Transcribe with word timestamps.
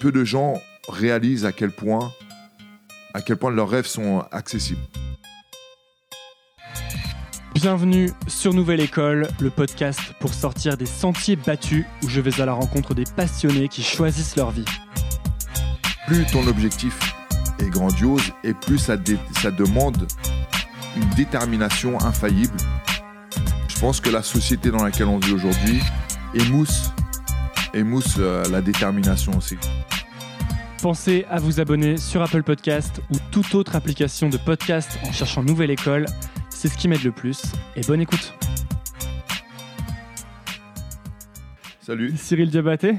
peu 0.00 0.12
de 0.12 0.24
gens 0.24 0.60
réalisent 0.88 1.44
à 1.44 1.52
quel 1.52 1.70
point, 1.70 2.12
à 3.14 3.22
quel 3.22 3.36
point 3.36 3.50
leurs 3.50 3.68
rêves 3.68 3.86
sont 3.86 4.24
accessibles. 4.32 4.80
Bienvenue 7.54 8.10
sur 8.26 8.54
Nouvelle 8.54 8.80
École, 8.80 9.28
le 9.38 9.50
podcast 9.50 10.00
pour 10.20 10.32
sortir 10.34 10.76
des 10.76 10.86
sentiers 10.86 11.36
battus 11.36 11.84
où 12.02 12.08
je 12.08 12.20
vais 12.20 12.40
à 12.40 12.46
la 12.46 12.54
rencontre 12.54 12.94
des 12.94 13.04
passionnés 13.04 13.68
qui 13.68 13.82
choisissent 13.82 14.36
leur 14.36 14.50
vie. 14.50 14.64
Plus 16.06 16.24
ton 16.26 16.46
objectif 16.48 16.98
est 17.60 17.68
grandiose 17.68 18.32
et 18.42 18.54
plus 18.54 18.78
ça, 18.78 18.96
dé- 18.96 19.18
ça 19.40 19.50
demande 19.50 20.08
une 20.96 21.08
détermination 21.10 22.00
infaillible. 22.00 22.56
Je 23.68 23.78
pense 23.78 24.00
que 24.00 24.10
la 24.10 24.22
société 24.22 24.70
dans 24.70 24.82
laquelle 24.82 25.06
on 25.06 25.18
vit 25.18 25.32
aujourd'hui 25.32 25.80
émousse, 26.34 26.90
émousse 27.74 28.16
euh, 28.18 28.42
la 28.50 28.60
détermination 28.60 29.32
aussi. 29.36 29.56
Pensez 30.82 31.24
à 31.30 31.38
vous 31.38 31.60
abonner 31.60 31.96
sur 31.96 32.22
Apple 32.22 32.42
Podcast 32.42 33.00
ou 33.10 33.16
toute 33.30 33.54
autre 33.54 33.76
application 33.76 34.28
de 34.28 34.36
podcast 34.36 34.98
en 35.06 35.12
cherchant 35.12 35.42
Nouvelle 35.42 35.70
École. 35.70 36.06
C'est 36.50 36.68
ce 36.68 36.76
qui 36.76 36.88
m'aide 36.88 37.04
le 37.04 37.12
plus. 37.12 37.42
Et 37.76 37.82
bonne 37.82 38.00
écoute. 38.00 38.34
Salut, 41.80 42.12
Cyril 42.16 42.50
Diabaté, 42.50 42.98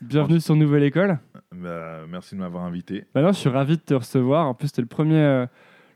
bienvenue 0.00 0.40
sur 0.40 0.56
Nouvelle 0.56 0.82
École. 0.82 1.18
Bah, 1.54 2.00
merci 2.08 2.34
de 2.34 2.40
m'avoir 2.40 2.64
invité. 2.64 3.04
Bah 3.14 3.22
non, 3.22 3.28
je 3.32 3.38
suis 3.38 3.48
ravi 3.48 3.76
de 3.76 3.82
te 3.82 3.94
recevoir. 3.94 4.46
En 4.46 4.54
plus, 4.54 4.72
t'es 4.72 4.82
le 4.82 4.88
premier, 4.88 5.16
euh, 5.20 5.46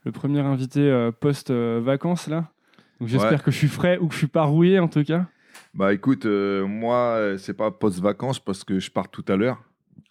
le 0.05 0.13
premier 0.13 0.41
invité 0.41 0.81
euh, 0.81 1.11
post-vacances 1.13 2.29
là. 2.29 2.49
Donc 3.01 3.09
j'espère 3.09 3.33
Ouais. 3.33 3.39
que 3.39 3.51
je 3.51 3.57
suis 3.57 3.69
frais 3.69 3.99
ou 4.01 4.07
que 4.09 4.13
je 4.15 4.19
suis 4.19 4.27
pas 4.27 4.45
rouillé 4.45 4.79
en 4.79 4.89
tout 4.89 5.03
cas. 5.05 5.27
Bah 5.75 5.93
écoute, 5.93 6.27
euh, 6.27 6.67
moi, 6.67 6.97
euh, 7.17 7.37
c'est 7.39 7.55
pas 7.55 7.71
post-vacances 7.71 8.41
parce 8.41 8.65
que 8.65 8.79
je 8.81 8.91
pars 8.91 9.09
tout 9.09 9.25
à 9.29 9.37
l'heure. 9.37 9.63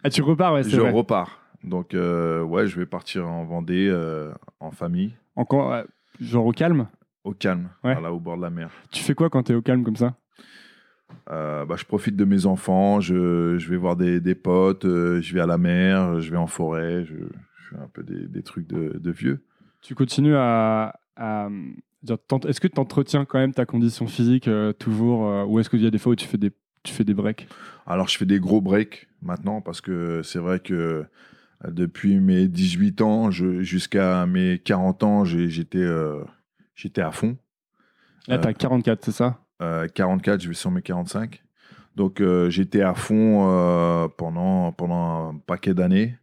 Ah, 0.04 0.10
tu 0.10 0.22
repars, 0.22 0.54
ouais, 0.54 0.64
c'est 0.64 0.70
Je 0.70 0.82
vrai. 0.82 0.92
repars. 0.92 1.42
Donc, 1.64 1.94
euh, 1.94 2.42
ouais, 2.42 2.68
je 2.68 2.80
vais 2.80 2.86
partir 2.86 3.28
en 3.28 3.44
Vendée, 3.44 3.90
euh, 3.92 4.32
en 4.62 4.72
famille, 4.72 5.14
Encore, 5.36 5.72
ouais, 5.72 5.84
genre 6.22 6.46
au 6.46 6.52
calme? 6.54 6.88
au 7.26 7.34
calme, 7.34 7.70
Ouais. 7.84 7.94
voilà, 7.94 8.14
au 8.14 8.20
bord 8.20 8.38
de 8.38 8.42
la 8.42 8.50
mer. 8.50 8.72
Tu 8.92 9.04
fais 9.04 9.14
quoi 9.14 9.30
quand 9.30 9.44
t'es 9.44 9.54
au 9.54 9.62
calme 9.62 9.84
comme 9.84 9.98
ça? 9.98 10.16
Euh, 11.30 11.66
bah, 11.66 11.76
je 11.78 11.84
profite 11.84 12.16
de 12.16 12.24
mes 12.24 12.46
enfants, 12.46 13.02
je, 13.02 13.58
je 13.58 13.70
vais 13.70 13.76
voir 13.78 13.98
des, 13.98 14.22
des 14.22 14.36
potes, 14.36 14.86
euh, 14.86 15.20
je 15.22 15.34
vais 15.34 15.42
à 15.42 15.46
la 15.46 15.58
mer, 15.58 16.22
je 16.22 16.32
vais 16.32 16.38
en 16.38 16.48
forêt, 16.48 17.04
je, 17.04 17.16
je 17.16 17.70
fais 17.70 17.82
un 17.82 17.88
peu 17.92 18.04
des, 18.04 18.26
des 18.28 18.42
trucs 18.42 18.68
de, 18.68 18.98
de 18.98 19.12
vieux. 19.12 19.44
Tu 19.82 19.96
continues 19.96 20.36
à. 20.38 20.98
Est-ce 22.08 22.60
que 22.60 22.68
tu 22.68 22.80
entretiens 22.80 23.26
quand 23.26 23.40
même 23.40 23.54
ta 23.54 23.66
condition 23.66 24.08
physique 24.08 24.48
euh, 24.48 24.74
toujours 24.74 25.28
euh, 25.28 25.46
Ou 25.46 25.60
est-ce 25.60 25.70
qu'il 25.70 25.82
y 25.82 25.88
a 25.88 25.92
des 25.92 25.98
fois 25.98 26.14
où 26.14 26.16
tu 26.16 26.28
fais 26.28 26.38
des, 26.38 26.52
tu 26.84 26.94
fais 26.94 27.04
des 27.04 27.14
breaks? 27.14 27.48
Alors, 27.86 28.08
je 28.08 28.18
fais 28.18 28.26
des 28.26 28.40
gros 28.40 28.62
breaks 28.62 29.08
maintenant 29.22 29.62
parce 29.62 29.82
que 29.82 30.22
c'est 30.24 30.40
vrai 30.40 30.60
que 30.60 30.74
euh, 30.74 31.04
depuis 31.72 32.20
mes 32.20 32.48
18 32.48 33.02
ans 33.02 33.32
jusqu'à 33.32 34.26
mes 34.26 34.60
40 34.60 35.04
ans, 35.04 35.26
j'étais 35.26 35.78
euh, 35.80 36.24
à 36.98 37.12
fond. 37.12 37.38
Là, 38.28 38.36
Euh, 38.36 38.38
t'as 38.40 38.54
44, 38.54 39.04
c'est 39.04 39.12
ça? 39.12 39.40
Euh, 39.62 39.88
44, 39.88 40.42
je 40.42 40.50
vais 40.50 40.54
sur 40.54 40.72
mes 40.72 40.82
45. 40.82 41.44
Donc 41.96 42.24
j'étais 42.48 42.82
à 42.82 42.94
fond 42.94 44.10
pendant, 44.18 44.72
pendant 44.72 45.32
un 45.32 45.38
paquet 45.46 45.74
d'années 45.74 46.16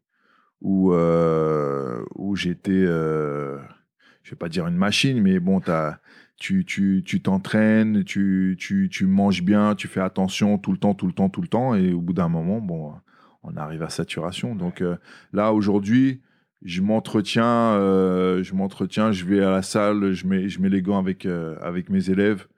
où, 0.62 0.94
où 0.94 2.36
j'étais, 2.36 2.86
je 4.26 4.32
vais 4.32 4.36
pas 4.36 4.48
dire 4.48 4.66
une 4.66 4.74
machine, 4.74 5.22
mais 5.22 5.38
bon, 5.38 5.62
tu 6.36 6.64
t'entraînes, 7.22 8.02
tu, 8.02 8.56
tu, 8.58 8.88
tu 8.90 9.06
manges 9.06 9.44
bien, 9.44 9.76
tu 9.76 9.86
fais 9.86 10.00
attention 10.00 10.58
tout 10.58 10.72
le 10.72 10.78
temps, 10.78 10.94
tout 10.94 11.06
le 11.06 11.12
temps, 11.12 11.28
tout 11.28 11.40
le 11.40 11.46
temps, 11.46 11.76
et 11.76 11.92
au 11.92 12.00
bout 12.00 12.12
d'un 12.12 12.28
moment, 12.28 12.60
bon, 12.60 12.92
on 13.44 13.56
arrive 13.56 13.84
à 13.84 13.88
saturation. 13.88 14.56
Donc 14.56 14.80
euh, 14.80 14.96
là, 15.32 15.52
aujourd'hui, 15.52 16.22
je 16.64 16.82
m'entretiens, 16.82 17.44
euh, 17.44 18.42
je 18.42 18.52
m'entretiens, 18.56 19.12
je 19.12 19.24
vais 19.26 19.44
à 19.44 19.50
la 19.50 19.62
salle, 19.62 20.10
je 20.10 20.26
mets, 20.26 20.48
je 20.48 20.60
mets 20.60 20.70
les 20.70 20.82
gants 20.82 20.98
avec, 20.98 21.24
euh, 21.24 21.54
avec 21.62 21.88
mes 21.88 22.10
élèves. 22.10 22.48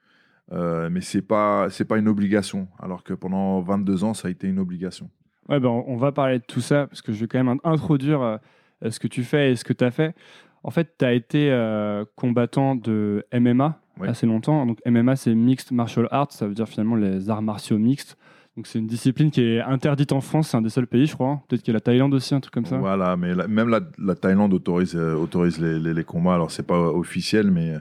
Mais 0.50 1.02
c'est 1.02 1.20
pas 1.20 1.68
c'est 1.68 1.84
pas 1.84 1.98
une 1.98 2.08
obligation 2.08 2.68
alors 2.78 3.04
que 3.04 3.12
pendant 3.12 3.60
22 3.60 4.04
ans 4.04 4.14
ça 4.14 4.28
a 4.28 4.30
été 4.30 4.48
une 4.48 4.58
obligation 4.58 5.10
Ouais, 5.46 5.60
ben, 5.60 5.68
on 5.68 5.98
va 5.98 6.10
parler 6.10 6.38
de 6.38 6.44
tout 6.44 6.62
ça 6.62 6.86
parce 6.86 7.02
que 7.02 7.12
je 7.12 7.20
vais 7.20 7.26
quand 7.26 7.44
même 7.44 7.60
introduire 7.64 8.38
ce 8.80 8.98
que 8.98 9.08
tu 9.08 9.24
fais 9.24 9.52
et 9.52 9.56
ce 9.56 9.64
que 9.64 9.74
tu 9.74 9.84
as 9.84 9.90
fait. 9.90 10.14
En 10.64 10.70
fait, 10.70 10.94
tu 10.98 11.04
as 11.04 11.12
été 11.12 11.50
euh, 11.50 12.04
combattant 12.16 12.74
de 12.74 13.24
MMA 13.32 13.80
Ouais. 14.00 14.08
assez 14.08 14.26
longtemps. 14.26 14.64
Donc, 14.64 14.78
MMA, 14.86 15.16
c'est 15.16 15.34
Mixed 15.34 15.72
Martial 15.72 16.06
Arts, 16.12 16.30
ça 16.30 16.46
veut 16.46 16.54
dire 16.54 16.68
finalement 16.68 16.94
les 16.94 17.30
arts 17.30 17.42
martiaux 17.42 17.78
mixtes. 17.78 18.16
Donc, 18.56 18.68
c'est 18.68 18.78
une 18.78 18.86
discipline 18.86 19.30
qui 19.32 19.42
est 19.42 19.60
interdite 19.60 20.12
en 20.12 20.20
France, 20.20 20.50
c'est 20.50 20.56
un 20.56 20.62
des 20.62 20.68
seuls 20.68 20.86
pays, 20.86 21.06
je 21.06 21.14
crois. 21.14 21.28
hein. 21.30 21.40
Peut-être 21.48 21.62
qu'il 21.62 21.72
y 21.72 21.74
a 21.74 21.78
la 21.78 21.80
Thaïlande 21.80 22.14
aussi, 22.14 22.32
un 22.34 22.38
truc 22.40 22.54
comme 22.54 22.64
ça. 22.64 22.76
voilà 22.78 23.16
mais 23.16 23.34
la- 23.34 23.48
même 23.48 23.68
la, 23.68 23.80
la 23.98 24.14
Thaïlande 24.14 24.52
autorise 24.54 24.94
euh, 24.94 25.14
autorise 25.16 25.58
les, 25.60 25.78
les- 25.80 25.94
les 25.94 26.04
combats 26.04 26.34
alors 26.34 26.50
c'est 26.52 26.66
pas 26.66 26.78
officiel 26.78 27.50
mais 27.50 27.74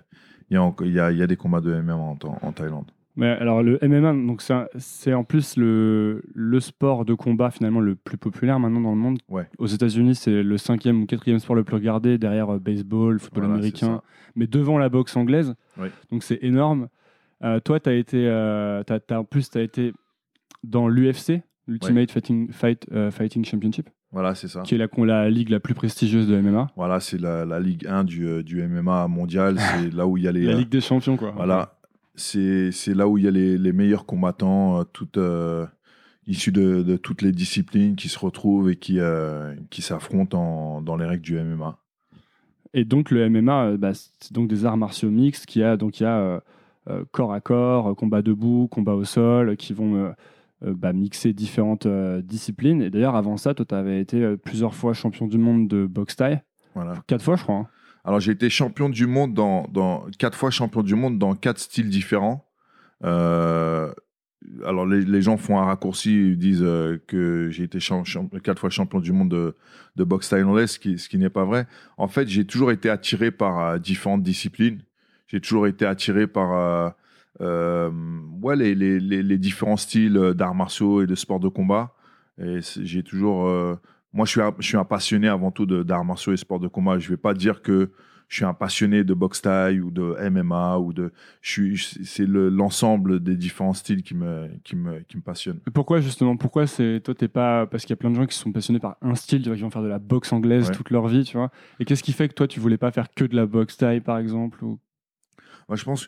il 0.50 0.56
y 0.56 0.58
a 0.58 0.74
y 0.82 1.00
a, 1.00 1.12
il 1.12 1.18
y 1.18 1.22
a 1.24 1.28
des 1.28 1.36
combats 1.38 1.62
de 1.62 1.72
MMA 1.82 1.96
en 1.96 2.52
Thaïlande 2.52 2.90
Mais 3.18 3.30
alors, 3.30 3.64
le 3.64 3.80
MMA, 3.82 4.14
donc 4.28 4.44
c'est 4.78 5.14
en 5.14 5.24
plus 5.24 5.58
le, 5.58 6.22
le 6.36 6.60
sport 6.60 7.04
de 7.04 7.16
combat 7.16 7.50
finalement 7.50 7.80
le 7.80 7.96
plus 7.96 8.18
populaire 8.18 8.60
maintenant 8.60 8.82
dans 8.82 8.92
le 8.92 8.98
monde. 8.98 9.18
Ouais. 9.28 9.50
Aux 9.58 9.66
États-Unis, 9.66 10.14
c'est 10.14 10.44
le 10.44 10.58
cinquième 10.60 11.02
ou 11.02 11.06
quatrième 11.08 11.40
sport 11.40 11.56
le 11.56 11.64
plus 11.64 11.74
regardé 11.76 12.20
derrière 12.20 12.54
euh, 12.54 12.60
baseball, 12.60 13.20
football 13.20 13.46
Voilà, 13.46 13.56
américain, 13.56 14.02
mais 14.36 14.46
devant 14.46 14.78
la 14.78 14.90
boxe 14.90 15.18
anglaise. 15.18 15.56
Ouais. 15.80 15.92
Donc 16.12 16.22
c'est 16.22 16.38
énorme. 16.44 16.90
Euh, 17.44 17.60
toi, 17.60 17.80
tu 17.80 17.90
as 17.90 17.94
été, 17.94 18.28
euh, 18.28 18.84
en 19.12 19.24
plus, 19.24 19.50
tu 19.50 19.58
as 19.58 19.62
été 19.62 19.94
dans 20.64 20.88
l'UFC, 20.88 21.42
l'Ultimate 21.68 22.12
Fighting, 22.12 22.52
Fight, 22.52 22.86
euh, 22.92 23.10
Fighting 23.10 23.44
Championship, 23.46 23.90
voilà 24.12 24.36
c'est 24.36 24.48
ça 24.48 24.62
qui 24.62 24.74
est 24.74 24.78
la, 24.78 24.88
la 25.06 25.30
ligue 25.30 25.50
la 25.50 25.60
plus 25.60 25.74
prestigieuse 25.74 26.30
de 26.30 26.40
MMA. 26.40 26.68
voilà 26.78 27.02
c'est 27.02 27.20
la, 27.20 27.46
la 27.46 27.60
Ligue 27.60 27.86
1 27.86 28.06
du, 28.06 28.42
du 28.42 28.66
MMA 28.66 29.10
mondial 29.10 29.60
c'est 29.60 29.94
là 29.94 30.08
où 30.08 30.16
il 30.16 30.24
y 30.24 30.30
a 30.30 30.32
les 30.32 30.44
La 30.46 30.54
Ligue 30.54 30.70
des 30.70 30.80
champions, 30.80 31.18
quoi. 31.18 31.32
Voilà, 31.36 31.77
c'est 32.18 32.72
là 32.94 33.08
où 33.08 33.18
il 33.18 33.24
y 33.24 33.28
a 33.28 33.32
les, 33.32 33.58
les 33.58 33.72
meilleurs 33.72 34.06
combattants, 34.06 34.80
euh, 34.80 34.84
toutes, 34.92 35.18
euh, 35.18 35.66
issus 36.26 36.52
de, 36.52 36.82
de 36.84 36.98
toutes 36.98 37.22
les 37.22 37.32
disciplines 37.32 37.96
qui 37.96 38.10
se 38.10 38.20
retrouvent 38.20 38.70
et 38.70 38.76
qui, 38.76 39.00
euh, 39.00 39.56
qui 39.70 39.82
s'affrontent 39.82 40.38
en- 40.38 40.82
dans 40.82 40.98
les 40.98 41.06
règles 41.06 41.22
du 41.24 41.38
MMA. 41.38 41.78
Et 42.74 42.84
donc 42.86 43.12
le 43.12 43.22
MMA, 43.30 43.78
bah, 43.78 43.92
c'est 43.94 44.34
donc 44.34 44.48
des 44.50 44.66
arts 44.66 44.78
martiaux 44.78 45.10
mixtes 45.10 45.46
qui 45.46 45.64
a 45.64 45.78
donc 45.78 46.00
il 46.00 46.04
y 46.04 46.06
a 46.06 46.42
euh, 46.90 47.04
corps 47.12 47.34
à 47.34 47.40
corps, 47.40 47.96
combat 47.96 48.22
debout, 48.22 48.68
combat 48.70 48.94
au 48.96 49.04
sol, 49.06 49.56
qui 49.56 49.74
vont 49.74 49.96
euh, 49.96 50.74
bah, 50.74 50.92
mixer 50.94 51.34
différentes 51.34 51.86
euh, 51.86 52.22
disciplines. 52.22 52.82
Et 52.82 52.90
d'ailleurs 52.90 53.16
avant 53.16 53.38
ça, 53.38 53.54
toi, 53.54 53.66
tu 53.66 53.74
avais 53.76 54.00
été 54.02 54.36
plusieurs 54.38 54.74
fois 54.76 54.94
champion 54.94 55.28
du 55.28 55.38
monde 55.38 55.68
de 55.68 55.86
boxe 55.86 56.16
thaï, 56.18 56.42
Voilà. 56.76 56.94
quatre 57.08 57.24
fois, 57.24 57.36
je 57.36 57.44
crois. 57.44 57.56
hein. 57.56 57.68
Alors 58.08 58.22
j'ai 58.22 58.32
été 58.32 58.50
champion 58.50 58.88
du 58.88 59.06
monde 59.06 59.34
dans, 59.34 60.06
quatre 60.18 60.38
fois 60.38 60.50
champion 60.50 60.82
du 60.82 60.96
monde 60.96 61.20
dans 61.20 61.36
quatre 61.36 61.60
styles 61.60 61.90
différents. 61.90 62.50
Euh, 63.04 63.92
alors 64.66 64.86
les, 64.86 65.22
gens 65.22 65.36
font 65.36 65.60
un 65.60 65.66
raccourci, 65.66 66.16
ils 66.16 66.38
disent 66.38 66.64
euh, 66.64 67.04
que 67.06 67.50
j'ai 67.52 67.66
été 67.66 67.80
quatre 68.42 68.60
fois 68.60 68.70
champion 68.70 69.02
du 69.02 69.12
monde 69.12 69.54
de, 69.98 70.04
boxe 70.06 70.30
thaïlandaise, 70.30 70.72
ce 70.72 70.80
qui, 70.80 70.98
ce 70.98 71.10
qui 71.10 71.18
n'est 71.18 71.30
pas 71.30 71.44
vrai. 71.44 71.68
En 71.98 72.08
fait, 72.08 72.30
j'ai 72.30 72.46
toujours 72.46 72.72
été 72.72 72.90
attiré 72.90 73.30
par 73.30 73.60
euh, 73.60 73.78
différentes 73.78 74.24
disciplines. 74.24 74.82
J'ai 75.28 75.42
toujours 75.42 75.68
été 75.68 75.86
attiré 75.86 76.28
par 76.28 76.96
ouais, 77.42 78.56
les, 78.56 78.74
les, 78.74 79.38
différents 79.38 79.76
styles 79.76 80.32
d'arts 80.34 80.56
martiaux 80.56 81.02
et 81.02 81.08
de 81.08 81.16
sports 81.16 81.42
de 81.42 81.50
combat. 81.50 81.94
Et 82.42 82.60
j'ai 82.62 83.04
toujours 83.04 83.78
moi, 84.14 84.26
je 84.26 84.32
suis, 84.32 84.42
un, 84.42 84.54
je 84.60 84.66
suis 84.68 84.78
un 84.78 84.86
passionné 84.86 85.28
avant 85.28 85.52
tout 85.52 85.66
d'arts 85.66 86.06
martiaux 86.06 86.34
et 86.34 86.38
sports 86.38 86.60
de 86.60 86.68
combat. 86.68 86.98
Je 87.00 87.10
vais 87.10 87.18
pas 87.18 87.34
dire 87.34 87.62
que 87.62 87.92
je 88.30 88.36
suis 88.38 88.46
un 88.46 88.54
passionné 88.54 89.04
de 89.06 89.14
boxe 89.14 89.42
thaï 89.42 89.80
ou 89.80 89.90
de 89.92 90.16
MMA 90.30 90.80
ou 90.80 90.92
de. 90.94 91.12
C'est 91.42 92.26
le- 92.26 92.50
l'ensemble 92.50 93.22
des 93.22 93.36
différents 93.38 93.74
styles 93.74 94.04
qui 94.04 94.16
me, 94.16 94.50
qui 94.64 94.76
me, 94.76 95.00
qui 95.02 95.16
me 95.18 95.22
passionne. 95.22 95.60
Et 95.68 95.72
Pourquoi 95.72 96.02
justement 96.02 96.36
Pourquoi 96.36 96.68
c'est 96.68 97.00
toi 97.04 97.14
t'es 97.16 97.28
pas 97.30 97.66
parce 97.68 97.84
qu'il 97.84 97.92
y 97.92 97.94
a 97.94 97.98
plein 97.98 98.10
de 98.10 98.16
gens 98.16 98.26
qui 98.26 98.36
sont 98.38 98.52
passionnés 98.52 98.80
par 98.80 98.98
un 99.02 99.16
style, 99.16 99.42
tu 99.44 99.48
vois, 99.50 99.56
qui 99.56 99.62
vont 99.64 99.70
faire 99.70 99.84
de 99.84 99.88
la 99.88 100.00
boxe 100.00 100.34
anglaise 100.34 100.68
Ouais. 100.70 100.76
toute 100.76 100.90
leur 100.90 101.08
vie, 101.08 101.24
tu 101.24 101.38
vois. 101.38 101.52
Et 101.80 101.86
qu'est-ce 101.86 102.04
qui 102.04 102.12
fait 102.12 102.28
que 102.28 102.34
toi 102.34 102.48
tu 102.48 102.60
voulais 102.60 102.78
pas 102.78 102.92
faire 102.92 103.08
que 103.14 103.24
de 103.24 103.36
la 103.36 103.46
boxe 103.46 103.78
thaï 103.78 104.02
par 104.02 104.18
exemple 104.18 104.64
ou... 104.64 104.80
Moi, 105.70 105.76
je 105.76 105.84
pense 105.84 106.08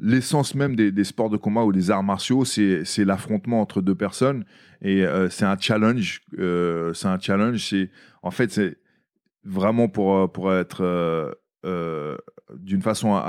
l'essence 0.00 0.54
même 0.54 0.76
des, 0.76 1.04
sports 1.04 1.30
de 1.30 1.36
combat 1.36 1.64
ou 1.64 1.72
des 1.72 1.90
arts 1.90 2.02
martiaux, 2.02 2.44
c'est 2.44 2.84
c'est 2.84 3.04
l'affrontement 3.04 3.60
entre 3.60 3.80
deux 3.80 3.94
personnes 3.94 4.44
et 4.82 5.04
euh, 5.04 5.28
c'est 5.30 5.44
un 5.44 5.58
challenge. 5.58 6.22
euh, 6.38 6.92
c'est 6.94 7.08
un 7.08 7.18
challenge. 7.18 7.68
C'est 7.68 7.90
en 8.22 8.30
fait 8.30 8.50
c'est 8.50 8.78
vraiment 9.44 9.88
pour 9.88 10.16
euh, 10.16 10.26
pour 10.26 10.52
être 10.52 11.36
d'une 12.54 12.82
façon 12.82 13.20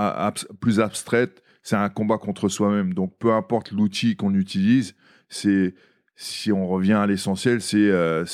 plus 0.60 0.80
abstraite, 0.80 1.42
c'est 1.64 1.76
un 1.76 1.90
combat 1.90 2.18
contre 2.18 2.50
soi-même. 2.50 2.94
Donc 2.94 3.18
peu 3.18 3.34
importe 3.34 3.72
l'outil 3.72 4.16
qu'on 4.16 4.34
utilise, 4.36 4.96
c'est 5.30 5.74
si 6.20 6.52
on 6.52 6.68
revient 6.68 6.94
à 6.94 7.06
l'essentiel, 7.06 7.62
c'est 7.62 7.78
euh, 7.78 8.26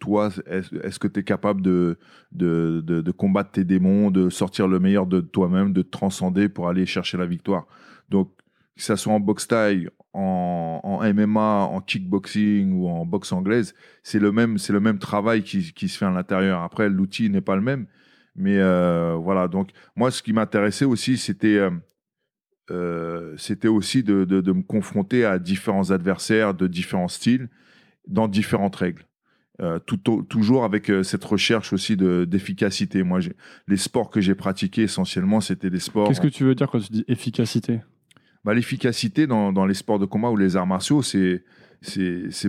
toi, 0.00 0.30
est-ce 0.46 0.98
que 0.98 1.06
tu 1.06 1.20
es 1.20 1.22
capable 1.22 1.60
de, 1.60 1.98
de, 2.32 2.80
de, 2.80 3.02
de 3.02 3.10
combattre 3.10 3.50
tes 3.50 3.64
démons, 3.64 4.10
de 4.10 4.30
sortir 4.30 4.66
le 4.66 4.80
meilleur 4.80 5.06
de 5.06 5.20
toi-même, 5.20 5.74
de 5.74 5.82
te 5.82 5.90
transcender 5.90 6.48
pour 6.48 6.66
aller 6.70 6.86
chercher 6.86 7.18
la 7.18 7.26
victoire? 7.26 7.66
Donc, 8.08 8.32
que 8.74 8.82
ça 8.82 8.96
soit 8.96 9.12
en 9.12 9.20
boxe 9.20 9.48
taille, 9.48 9.90
en, 10.14 10.80
en 10.82 11.12
MMA, 11.12 11.68
en 11.70 11.82
kickboxing 11.82 12.72
ou 12.72 12.88
en 12.88 13.04
boxe 13.04 13.32
anglaise, 13.32 13.74
c'est 14.02 14.18
le 14.18 14.32
même, 14.32 14.56
le 14.70 14.80
même 14.80 14.98
travail 14.98 15.42
qui, 15.42 15.74
qui 15.74 15.88
se 15.90 15.98
fait 15.98 16.06
à 16.06 16.10
l'intérieur. 16.10 16.62
Après, 16.62 16.88
l'outil 16.88 17.28
n'est 17.28 17.42
pas 17.42 17.56
le 17.56 17.62
même, 17.62 17.86
mais 18.34 18.56
euh, 18.56 19.14
voilà. 19.14 19.46
Donc 19.46 19.72
moi, 19.94 20.10
ce 20.10 20.22
qui 20.22 20.32
m'intéressait 20.32 20.86
aussi, 20.86 21.18
c'était 21.18 21.58
euh, 21.58 21.70
c'était 23.36 23.68
aussi 23.68 24.02
de, 24.02 24.24
de, 24.24 24.40
de 24.40 24.52
me 24.52 24.62
confronter 24.62 25.24
à 25.24 25.38
différents 25.38 25.90
adversaires 25.90 26.54
de 26.54 26.66
différents 26.66 27.08
styles 27.08 27.48
dans 28.08 28.28
différentes 28.28 28.76
règles. 28.76 29.04
Euh, 29.62 29.78
tout, 29.78 30.10
au- 30.10 30.22
toujours 30.22 30.64
avec 30.64 30.90
euh, 30.90 31.02
cette 31.02 31.24
recherche 31.24 31.72
aussi 31.72 31.96
de- 31.96 32.26
d'efficacité. 32.26 33.02
Moi, 33.02 33.20
les 33.68 33.76
sports 33.78 34.10
que 34.10 34.20
j'ai 34.20 34.34
pratiqués 34.34 34.82
essentiellement, 34.82 35.40
c'était 35.40 35.70
des 35.70 35.78
sports. 35.80 36.08
Qu'est-ce 36.08 36.20
que 36.20 36.26
tu 36.28 36.44
veux 36.44 36.54
dire 36.54 36.70
quand 36.70 36.78
tu 36.80 36.92
dis 36.92 37.04
efficacité? 37.08 37.80
Bah, 38.44 38.52
L'efficacité 38.52 39.26
dans, 39.26 39.52
dans 39.54 39.64
les 39.64 39.72
sports 39.74 39.98
de 39.98 40.04
combat 40.04 40.30
ou 40.30 40.36
les 40.36 40.56
arts 40.56 40.66
martiaux, 40.66 41.00
c'est 41.02 41.42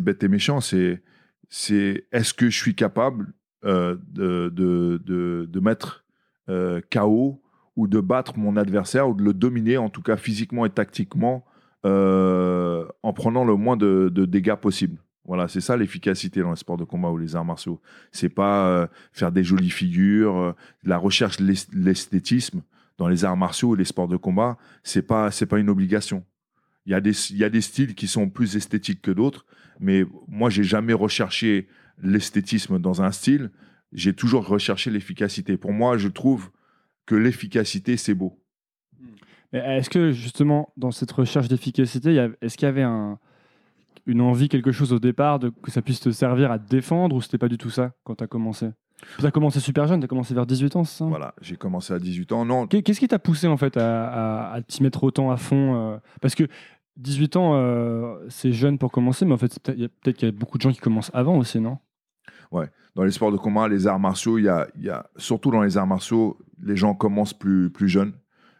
bête 0.02 0.24
et 0.24 0.28
méchant. 0.28 0.60
C'est 0.60 1.02
c'est 1.50 2.06
est-ce 2.12 2.34
que 2.34 2.50
je 2.50 2.58
suis 2.58 2.76
capable 2.76 3.34
euh, 3.64 3.96
de, 4.10 4.50
de, 4.50 5.02
de, 5.06 5.48
de 5.50 5.60
mettre 5.62 6.04
euh, 6.50 6.82
KO 6.92 7.42
ou 7.78 7.88
de 7.88 8.02
battre 8.02 8.38
mon 8.38 8.58
adversaire 8.58 9.08
ou 9.08 9.14
de 9.14 9.24
le 9.24 9.34
dominer, 9.34 9.78
en 9.78 9.90
tout 9.90 10.02
cas 10.02 10.18
physiquement 10.18 10.66
et 10.66 10.70
tactiquement, 10.70 11.46
euh, 11.86 12.86
en 13.04 13.14
prenant 13.14 13.46
le 13.46 13.56
moins 13.56 13.78
de, 13.78 14.10
dégâts 14.26 14.56
possible. 14.56 14.98
Voilà, 15.26 15.48
c'est 15.48 15.62
ça 15.62 15.78
l'efficacité 15.78 16.42
dans 16.42 16.50
les 16.50 16.58
sports 16.58 16.78
de 16.78 16.86
combat 16.86 17.10
ou 17.12 17.18
les 17.18 17.36
arts 17.36 17.46
martiaux. 17.46 17.80
C'est 18.12 18.30
pas 18.30 18.68
euh, 18.68 18.88
faire 19.12 19.32
des 19.32 19.44
jolies 19.44 19.70
figures, 19.70 20.38
euh, 20.38 20.56
la 20.84 20.98
recherche 20.98 21.38
de 21.38 21.46
l'es- 21.46 21.68
l'esthétisme 21.72 22.64
dans 22.98 23.08
les 23.08 23.26
arts 23.26 23.38
martiaux 23.38 23.76
et 23.76 23.78
les 23.78 23.86
sports 23.86 24.08
de 24.08 24.18
combat, 24.18 24.58
c'est 24.84 25.04
pas 25.04 25.30
c'est 25.30 25.46
pas 25.46 25.60
une 25.60 25.70
obligation. 25.70 26.24
Il 26.88 26.94
y 26.94 26.96
a 26.96 27.02
des 27.02 27.32
il 27.32 27.38
y 27.38 27.44
a 27.44 27.50
des 27.50 27.62
styles 27.62 27.94
qui 27.94 28.08
sont 28.08 28.30
plus 28.30 28.56
esthétiques 28.56 29.02
que 29.04 29.12
d'autres, 29.12 29.46
mais 29.80 30.04
moi 30.28 30.50
j'ai 30.50 30.64
jamais 30.64 30.94
recherché 30.94 31.68
l'esthétisme 32.02 32.80
dans 32.80 33.04
un 33.04 33.12
style. 33.12 33.52
J'ai 33.94 34.14
toujours 34.14 34.48
recherché 34.48 34.90
l'efficacité. 34.90 35.58
Pour 35.58 35.74
moi, 35.74 35.98
je 35.98 36.08
trouve 36.08 36.50
que 37.08 37.16
l'efficacité 37.16 37.98
c'est 37.98 38.14
beau. 38.14 38.40
Mais 39.54 39.60
Est-ce 39.60 39.90
que 39.90 40.12
justement, 40.12 40.70
dans 40.78 40.92
cette 40.92 41.12
recherche 41.12 41.48
d'efficacité, 41.48 42.30
est-ce 42.42 42.58
qu'il 42.58 42.66
y 42.66 42.70
avait 42.70 42.84
un- 42.84 43.18
une 44.06 44.22
envie, 44.22 44.50
quelque 44.50 44.72
chose 44.72 44.94
au 44.94 45.00
départ, 45.00 45.40
de, 45.40 45.50
que 45.50 45.72
ça 45.72 45.82
puisse 45.82 46.00
te 46.02 46.12
servir 46.12 46.52
à 46.52 46.60
te 46.60 46.68
défendre 46.70 47.16
ou 47.16 47.22
c'était 47.22 47.38
pas 47.38 47.48
du 47.50 47.58
tout 47.58 47.70
ça 47.70 47.94
quand 48.04 48.16
tu 48.16 48.24
as 48.24 48.28
commencé? 48.28 48.68
Tu 49.20 49.26
as 49.26 49.32
commencé 49.32 49.60
super 49.60 49.88
jeune, 49.88 50.00
tu 50.02 50.06
as 50.06 50.08
commencé 50.08 50.34
vers 50.34 50.46
18 50.46 50.76
ans, 50.76 50.84
c'est 50.84 50.98
ça? 50.98 51.06
Voilà, 51.06 51.34
j'ai 51.42 51.56
commencé 51.56 51.94
à 51.94 52.00
18 52.00 52.32
ans. 52.32 52.46
Non, 52.46 52.68
Qu'est- 52.68 52.82
Qu'est-ce 52.82 53.00
qui 53.00 53.08
t'a 53.08 53.20
poussé 53.20 53.48
en 53.48 53.56
fait 53.58 53.78
à, 53.78 54.08
à- 54.08 54.54
à 54.56 54.62
t'y 54.62 54.82
mettre 54.84 55.04
autant 55.04 55.30
à 55.32 55.38
fond 55.38 55.76
euh, 55.76 55.98
Parce 56.20 56.36
que 56.36 56.44
18 56.98 57.36
ans, 57.36 57.52
euh, 57.56 58.16
c'est 58.30 58.52
jeune 58.52 58.78
pour 58.80 58.92
commencer, 58.92 59.24
mais 59.26 59.34
en 59.34 59.38
fait, 59.38 59.60
peut-être 59.62 60.18
qu'il 60.18 60.28
y 60.28 60.30
a 60.30 60.32
beaucoup 60.32 60.58
de 60.58 60.64
gens 60.64 60.72
qui 60.72 60.80
commencent 60.80 61.12
avant 61.14 61.38
aussi, 61.38 61.60
non? 61.60 61.78
Dans 62.96 63.04
les 63.04 63.12
sports 63.12 63.32
de 63.32 63.38
combat, 63.38 63.68
les 63.68 63.88
arts 63.88 64.00
martiaux, 64.00 64.38
il 64.38 64.46
y 64.46 64.50
a, 64.50 64.68
y 64.80 64.90
a 64.90 65.10
surtout 65.18 65.52
dans 65.52 65.62
les 65.62 65.78
arts 65.78 65.88
martiaux, 65.88 66.38
les 66.62 66.76
gens 66.76 66.96
commencent 66.96 67.38
plus, 67.38 67.70
plus 67.70 67.88
jeunes. 67.90 68.14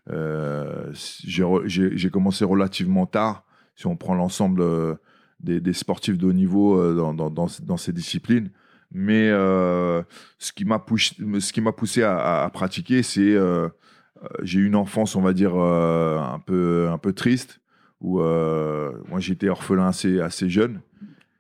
Euh, 0.10 0.92
j'ai 0.94 2.10
commencé 2.10 2.46
relativement 2.46 3.06
tard, 3.06 3.46
si 3.76 3.88
on 3.88 3.96
prend 3.96 4.16
l'ensemble 4.16 4.62
euh, 4.62 4.96
des, 5.40 5.74
sportifs 5.74 6.18
de 6.18 6.28
haut 6.28 6.34
niveau 6.34 6.80
euh, 6.80 6.96
dans, 6.96 7.30
dans, 7.30 7.78
ces 7.78 7.94
disciplines. 7.94 8.52
Mais 8.92 9.30
ce 9.30 10.54
qui 10.54 10.66
m'a 10.66 10.80
poussé, 10.80 12.04
à, 12.04 12.18
à- 12.18 12.46
à 12.46 12.50
pratiquer, 12.50 13.04
c'est 13.04 13.36
euh, 13.36 14.34
j'ai 14.44 14.60
eu 14.60 14.66
une 14.66 14.76
enfance, 14.76 15.16
on 15.16 15.22
va 15.22 15.34
dire, 15.34 15.56
un 15.56 16.40
peu, 16.40 16.90
un 16.90 16.98
peu 16.98 17.14
triste, 17.14 17.60
où 18.02 18.22
euh, 18.22 18.94
moi 19.08 19.20
j'étais 19.20 19.50
orphelin 19.50 19.88
assez, 19.88 20.20
assez 20.22 20.50
jeune. 20.50 20.82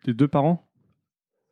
Tes 0.03 0.13
deux 0.13 0.27
parents? 0.27 0.66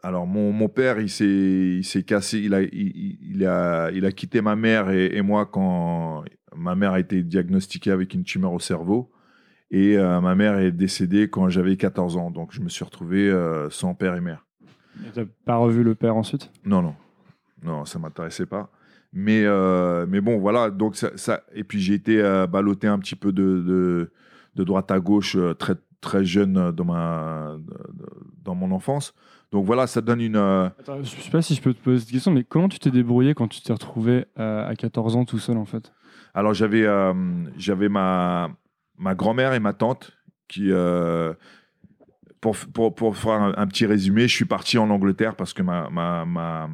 Alors, 0.06 0.28
mon, 0.28 0.52
mon 0.52 0.69
père, 0.69 1.00
il 1.00 1.10
s'est, 1.10 1.25
il 1.25 1.84
s'est 1.84 2.04
cassé, 2.04 2.38
il 2.38 2.54
a, 2.54 2.62
il, 2.62 3.44
a, 3.44 3.90
il 3.92 4.06
a 4.06 4.12
quitté 4.12 4.40
ma 4.40 4.56
mère 4.56 4.92
et, 4.92 5.07
et 5.18 5.24
moi 5.24 5.48
quand 5.48 6.24
ma 6.56 6.75
mère 6.75 6.92
a 6.92 7.00
été 7.00 7.24
diagnostiquée 7.24 7.90
avec 7.90 8.13
une 8.13 8.24
tumeur 8.24 8.54
au 8.54 8.60
cerveau. 8.60 9.12
Et 9.72 9.98
euh, 9.98 10.22
ma 10.22 10.36
mère 10.36 10.60
est 10.60 10.72
décédée 10.72 11.28
quand 11.28 11.50
j'avais 11.50 11.75
14 11.75 12.18
ans. 12.18 12.30
Donc, 12.30 12.52
je 12.54 12.62
me 12.62 12.69
suis 12.69 12.86
retrouvé 12.86 13.28
euh, 13.31 13.68
sans 13.72 13.96
père 13.96 14.13
et 14.16 14.22
mère. 14.22 14.46
Et 15.04 15.10
T'as 15.12 15.24
pas 15.44 15.56
revu 15.56 15.81
le 15.81 15.96
père 15.96 16.16
ensuite? 16.16 16.52
Non, 16.63 16.84
non. 16.84 16.94
Non, 17.63 17.84
ça 17.86 17.98
m'intéressait 17.98 18.46
pas. 18.46 18.69
Mais, 19.12 19.42
euh, 19.44 20.06
mais 20.07 20.22
bon, 20.22 20.38
voilà. 20.38 20.69
Donc 20.69 20.96
ça, 20.98 21.10
ça- 21.16 21.42
et 21.56 21.63
puis, 21.63 21.80
j'ai 21.81 21.96
été 21.96 22.22
ballotté 22.48 22.86
un 22.86 23.00
petit 23.00 23.16
peu 23.16 23.31
de, 23.31 23.42
de, 23.66 24.12
de 24.56 24.63
droite 24.63 24.92
à 24.92 25.00
gauche 25.00 25.36
très, 25.57 25.74
très 26.00 26.24
jeune 26.24 26.69
dans, 26.72 26.86
ma, 26.86 27.57
dans 28.44 28.54
mon 28.54 28.69
enfance. 28.72 29.16
Donc, 29.51 29.65
voilà, 29.65 29.88
ça 29.88 30.01
donne 30.01 30.21
une. 30.21 30.36
euh, 30.36 30.65
Attends, 30.80 31.01
Je 31.03 31.09
sais 31.09 31.30
pas 31.31 31.42
si 31.42 31.56
je 31.56 31.62
peux 31.62 31.74
te 31.74 31.80
poser 31.83 32.00
cette 32.00 32.12
question, 32.12 32.31
mais 32.31 32.44
comment 32.44 32.68
tu 32.69 32.80
t'es 32.80 32.92
débrouillé 32.92 33.33
quand 33.33 33.47
tu 33.47 33.62
t'es 33.62 33.71
retrouvé 33.74 34.25
euh, 34.39 34.68
à 34.68 34.75
14 34.75 35.15
ans 35.15 35.25
tout 35.25 35.39
seul 35.39 35.57
en 35.57 35.65
fait? 35.65 35.94
Alors 36.33 36.53
j'avais 36.53 36.83
euh, 36.86 37.13
j'avais 37.57 37.88
ma 37.88 38.50
ma 38.97 39.15
grand-mère 39.15 39.53
et 39.53 39.59
ma 39.59 39.74
tante 39.74 40.12
qui 40.50 40.69
pour, 42.42 42.56
pour, 42.74 42.94
pour 42.94 43.18
faire 43.18 43.33
un, 43.42 43.53
un 43.57 43.68
petit 43.68 43.86
résumé, 43.86 44.27
je 44.27 44.36
suis 44.36 44.45
parti 44.45 44.77
en 44.77 44.89
Angleterre 44.89 45.36
parce 45.36 45.53
que 45.53 45.62
ma 45.62 45.89
ma, 45.89 46.25
ma, 46.25 46.69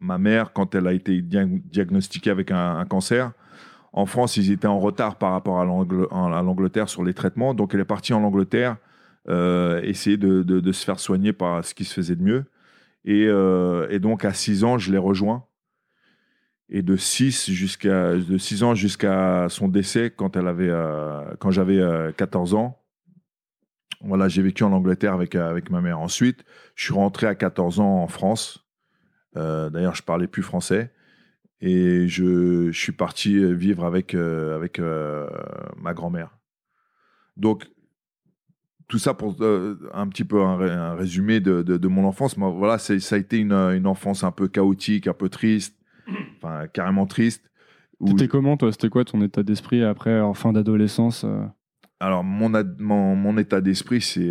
ma 0.00 0.18
mère 0.18 0.52
quand 0.52 0.74
elle 0.74 0.86
a 0.86 0.92
été 0.92 1.20
dia- 1.22 1.44
diagnostiquée 1.46 2.30
avec 2.30 2.50
un, 2.50 2.76
un 2.78 2.84
cancer 2.84 3.32
en 3.92 4.06
France, 4.06 4.36
ils 4.36 4.50
étaient 4.50 4.66
en 4.66 4.80
retard 4.80 5.16
par 5.18 5.30
rapport 5.30 5.60
à 5.60 5.64
l'Angleterre 5.64 6.88
sur 6.88 7.04
les 7.04 7.14
traitements. 7.14 7.54
Donc, 7.54 7.74
elle 7.74 7.80
est 7.80 7.84
partie 7.84 8.12
en 8.12 8.24
Angleterre 8.24 8.76
euh, 9.28 9.80
essayer 9.82 10.16
de, 10.16 10.42
de- 10.42 10.72
se 10.72 10.84
faire 10.84 10.98
soigner 11.00 11.32
par 11.32 11.64
ce 11.64 11.74
qui 11.74 11.84
se 11.84 11.94
faisait 11.94 12.16
de 12.16 12.22
mieux. 12.22 12.44
Et, 13.04 13.26
euh, 13.28 13.86
et 13.90 13.98
donc, 13.98 14.24
à 14.24 14.32
6 14.32 14.64
ans, 14.64 14.78
je 14.78 14.92
l'ai 14.92 14.98
rejoint. 14.98 15.46
Et 16.70 16.82
de 16.82 16.96
6 16.96 17.50
jusqu'à 17.50 18.14
de 18.14 18.38
6 18.38 18.62
ans 18.62 18.74
jusqu'à 18.74 19.48
son 19.50 19.68
décès 19.68 20.10
quand 20.10 20.34
elle 20.36 20.48
avait 20.48 20.70
euh, 20.70 21.22
quand 21.38 21.50
j'avais 21.50 21.78
euh, 21.78 22.10
14 22.12 22.54
ans. 22.54 22.80
Voilà, 24.00 24.28
j'ai 24.28 24.42
vécu 24.42 24.64
en 24.64 24.72
Angleterre 24.72 25.12
avec 25.12 25.34
avec 25.34 25.70
ma 25.70 25.82
mère. 25.82 26.00
Ensuite, 26.00 26.44
je 26.74 26.84
suis 26.84 26.94
rentré 26.94 27.26
à 27.26 27.34
14 27.34 27.80
ans 27.80 28.02
en 28.02 28.08
France. 28.08 28.66
D'ailleurs, 29.34 29.94
je 29.94 30.02
parlais 30.02 30.28
plus 30.28 30.42
français 30.42 30.92
et 31.60 32.06
je, 32.06 32.70
je 32.70 32.78
suis 32.78 32.92
parti 32.92 33.52
vivre 33.54 33.84
avec 33.84 34.14
avec 34.14 34.78
ma 34.78 35.92
grand-mère. 35.94 36.38
Donc 37.36 37.66
tout 38.88 38.98
ça 38.98 39.14
pour 39.14 39.34
euh, 39.40 39.76
un 39.94 40.06
petit 40.08 40.24
peu 40.24 40.42
un, 40.42 40.56
ré- 40.56 40.70
un 40.70 40.94
résumé 40.94 41.40
de, 41.40 41.62
de, 41.62 41.76
de 41.76 41.88
mon 41.88 42.04
enfance. 42.04 42.36
Moi, 42.36 42.50
voilà, 42.50 42.78
c'est- 42.78 43.00
ça 43.00 43.16
a 43.16 43.18
été 43.18 43.38
une, 43.38 43.52
une 43.52 43.86
enfance 43.86 44.24
un 44.24 44.30
peu 44.32 44.46
chaotique, 44.48 45.06
un 45.06 45.14
peu 45.14 45.28
triste, 45.28 45.76
enfin 46.36 46.66
carrément 46.68 47.06
triste. 47.06 47.50
où 48.00 48.08
T'étais 48.08 48.28
comment 48.28 48.56
toi? 48.56 48.70
C'était 48.72 48.88
quoi 48.90 49.04
ton 49.04 49.22
état 49.22 49.42
d'esprit 49.42 49.82
après 49.82 50.20
en 50.20 50.34
fin 50.34 50.52
d'adolescence 50.52 51.24
euh? 51.24 51.44
Alors, 52.00 52.22
mon, 52.24 52.52
ad- 52.54 52.78
mon, 52.80 53.16
mon 53.16 53.38
état 53.38 53.60
d'esprit, 53.60 54.00
c'est. 54.02 54.28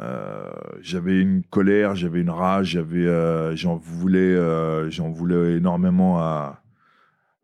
euh, 0.00 0.50
j'avais 0.80 1.20
une 1.20 1.42
colère, 1.44 1.94
j'avais 1.94 2.20
une 2.20 2.30
rage, 2.30 2.68
j'avais, 2.70 3.06
euh, 3.06 3.54
j'en 3.56 3.76
voulais, 3.76 4.18
euh, 4.18 4.90
j'en 4.90 5.10
voulais 5.10 5.56
énormément 5.56 6.18
à, 6.18 6.62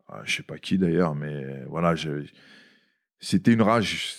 à 0.09 0.21
je 0.25 0.37
sais 0.37 0.43
pas 0.43 0.57
qui 0.57 0.77
d'ailleurs, 0.77 1.15
mais 1.15 1.63
voilà, 1.69 1.95
c'était 3.19 3.51
une 3.53 3.61
rage. 3.61 4.15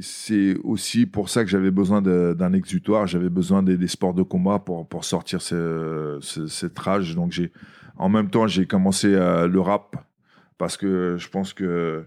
C'est, 0.00 0.56
aussi 0.64 1.06
pour 1.06 1.28
ça 1.28 1.44
que 1.44 1.50
j'avais 1.50 1.70
besoin 1.70 2.00
d'un 2.02 2.52
exutoire. 2.52 3.06
J'avais 3.06 3.28
besoin 3.28 3.62
des, 3.62 3.88
sports 3.88 4.14
de 4.14 4.22
combat 4.22 4.58
pour, 4.58 5.04
sortir 5.04 5.42
ce- 5.42 6.18
ce- 6.22 6.46
cette 6.46 6.78
rage. 6.78 7.14
Donc 7.14 7.32
j'ai, 7.32 7.52
en 7.96 8.08
même 8.08 8.30
temps, 8.30 8.46
j'ai 8.46 8.66
commencé 8.66 9.14
euh, 9.14 9.46
le 9.46 9.60
rap 9.60 9.96
parce 10.56 10.76
que 10.76 11.16
je 11.18 11.28
pense 11.28 11.52
que 11.52 12.06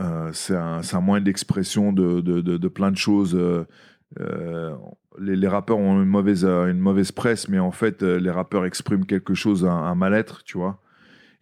euh, 0.00 0.30
c'est 0.32 0.56
un, 0.56 0.80
un 0.92 1.00
moyen 1.00 1.22
d'expression 1.24 1.92
de, 1.92 2.68
plein 2.68 2.92
de 2.92 2.96
choses. 2.96 3.34
euh, 3.34 4.74
les, 5.18 5.48
rappeurs 5.48 5.78
ont 5.78 6.00
une 6.00 6.08
mauvaise, 6.08 6.44
une 6.44 6.78
mauvaise 6.78 7.10
presse, 7.12 7.48
mais 7.48 7.58
en 7.58 7.72
fait, 7.72 8.02
les 8.02 8.30
rappeurs 8.30 8.64
expriment 8.64 9.04
quelque 9.06 9.34
chose, 9.34 9.64
un, 9.64 9.70
un 9.70 9.94
mal-être, 9.94 10.44
tu 10.44 10.56
vois. 10.56 10.80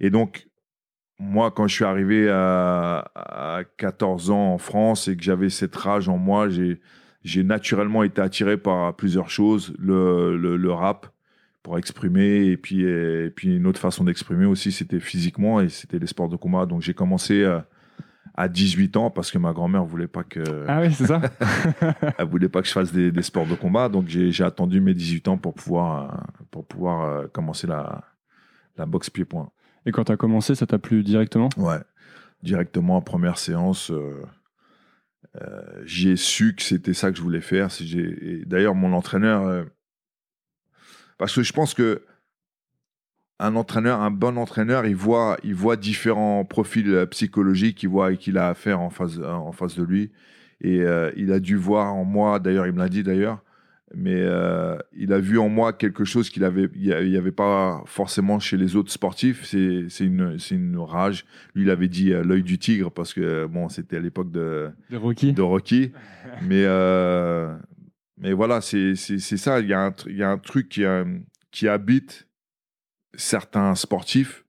Et 0.00 0.10
donc, 0.10 0.49
moi, 1.20 1.50
quand 1.50 1.68
je 1.68 1.74
suis 1.74 1.84
arrivé 1.84 2.30
à, 2.30 3.04
à 3.14 3.62
14 3.76 4.30
ans 4.30 4.54
en 4.54 4.58
France 4.58 5.06
et 5.06 5.16
que 5.16 5.22
j'avais 5.22 5.50
cette 5.50 5.76
rage 5.76 6.08
en 6.08 6.16
moi, 6.16 6.48
j'ai 6.48 7.44
naturellement 7.44 8.02
été 8.02 8.22
attiré 8.22 8.56
par 8.56 8.96
plusieurs 8.96 9.28
choses. 9.28 9.74
Le, 9.78 10.36
le, 10.36 10.56
le 10.56 10.72
rap 10.72 11.06
pour 11.62 11.76
exprimer 11.76 12.46
et 12.46 12.56
puis, 12.56 12.84
et 12.84 13.30
puis 13.30 13.56
une 13.56 13.66
autre 13.66 13.78
façon 13.78 14.04
d'exprimer 14.04 14.46
aussi, 14.46 14.72
c'était 14.72 14.98
physiquement 14.98 15.60
et 15.60 15.68
c'était 15.68 15.98
les 15.98 16.06
sports 16.06 16.30
de 16.30 16.36
combat. 16.36 16.64
Donc 16.64 16.80
j'ai 16.80 16.94
commencé 16.94 17.42
euh, 17.42 17.60
à 18.34 18.48
18 18.48 18.96
ans 18.96 19.10
parce 19.10 19.30
que 19.30 19.36
ma 19.36 19.52
grand-mère 19.52 19.84
voulait 19.84 20.08
pas 20.08 20.24
que 20.24 20.64
Ah 20.66 20.80
oui, 20.80 20.90
c'est 20.90 21.06
ça 21.06 21.20
elle 22.18 22.26
voulait 22.26 22.48
pas 22.48 22.62
que 22.62 22.68
je 22.68 22.72
fasse 22.72 22.92
des, 22.92 23.12
des 23.12 23.22
sports 23.22 23.46
de 23.46 23.54
combat. 23.54 23.90
Donc 23.90 24.08
j'ai 24.08 24.32
j'ai 24.32 24.44
attendu 24.44 24.80
mes 24.80 24.94
18 24.94 25.28
ans 25.28 25.36
pour 25.36 25.52
pouvoir 25.52 26.02
euh, 26.02 26.16
pour 26.50 26.66
pouvoir 26.66 27.02
euh, 27.02 27.26
commencer 27.30 27.66
la 27.66 28.04
la 28.78 28.86
boxe 28.86 29.10
pied-point. 29.10 29.50
Et 29.86 29.92
quand 29.92 30.04
t'as 30.04 30.16
commencé, 30.16 30.54
ça 30.54 30.66
t'a 30.66 30.78
plu 30.78 31.02
directement? 31.02 31.48
Ouais, 31.56 31.80
directement 32.42 32.96
en 32.96 33.02
première 33.02 33.38
séance. 33.38 33.90
euh, 33.90 34.22
euh, 35.40 35.82
j'ai 35.84 36.16
su 36.16 36.54
que 36.54 36.62
c'était 36.62 36.94
ça 36.94 37.10
que 37.10 37.16
je 37.16 37.22
voulais 37.22 37.40
faire. 37.40 37.68
D'ailleurs, 38.46 38.74
mon 38.74 38.92
entraîneur, 38.92 39.46
euh, 39.46 39.64
parce 41.18 41.34
que 41.34 41.42
je 41.42 41.52
pense 41.52 41.74
que 41.74 42.04
un 43.38 43.56
entraîneur, 43.56 44.00
un 44.00 44.10
bon 44.10 44.36
entraîneur, 44.36 44.84
il 44.84 44.96
voit, 44.96 45.38
il 45.44 45.54
voit 45.54 45.76
différents 45.76 46.44
profils 46.44 47.06
psychologiques, 47.10 47.82
il 47.82 47.88
voit 47.88 48.14
qu'il 48.16 48.36
a 48.36 48.48
affaire 48.48 48.80
en 48.80 48.90
face, 48.90 49.18
en 49.18 49.52
face 49.52 49.76
de 49.76 49.82
lui. 49.82 50.12
Et 50.60 50.84
il 51.16 51.32
a 51.32 51.40
dû 51.40 51.56
voir 51.56 51.94
en 51.94 52.04
moi, 52.04 52.38
d'ailleurs, 52.38 52.66
il 52.66 52.74
me 52.74 52.78
l'a 52.78 52.90
dit 52.90 53.02
d'ailleurs, 53.02 53.42
mais 53.94 54.14
euh, 54.16 54.76
il 54.96 55.12
a 55.12 55.18
vu 55.18 55.38
en 55.38 55.48
moi 55.48 55.72
quelque 55.72 56.04
chose 56.04 56.30
qu'il 56.30 56.44
avait, 56.44 56.68
il 56.74 57.10
n'y 57.10 57.16
avait 57.16 57.32
pas 57.32 57.82
forcément 57.86 58.38
chez 58.38 58.56
les 58.56 58.76
autres 58.76 58.92
sportifs. 58.92 59.44
C'est 59.44 60.04
une, 60.04 60.36
une 60.50 60.78
rage. 60.78 61.24
Lui, 61.54 61.64
il 61.64 61.70
avait 61.70 61.88
dit 61.88 62.12
euh, 62.12 62.22
l'œil 62.22 62.42
du 62.42 62.58
tigre 62.58 62.90
parce 62.90 63.12
que 63.12 63.46
bon, 63.46 63.68
c'était 63.68 63.96
à 63.96 64.00
l'époque 64.00 64.30
de, 64.30 64.70
de 64.90 64.96
Rocky. 64.96 65.32
De 65.32 65.42
Rocky. 65.42 65.92
mais 66.42 66.64
euh, 66.66 67.56
mais 68.18 68.32
voilà, 68.32 68.60
c'est 68.60 68.94
ça. 68.94 69.60
Il 69.60 69.68
y, 69.68 69.72
a 69.72 69.86
un, 69.86 69.94
il 70.06 70.16
y 70.16 70.22
a 70.22 70.30
un 70.30 70.38
truc 70.38 70.68
qui, 70.68 70.82
qui 71.50 71.68
habite 71.68 72.28
certains 73.14 73.74
sportifs 73.74 74.44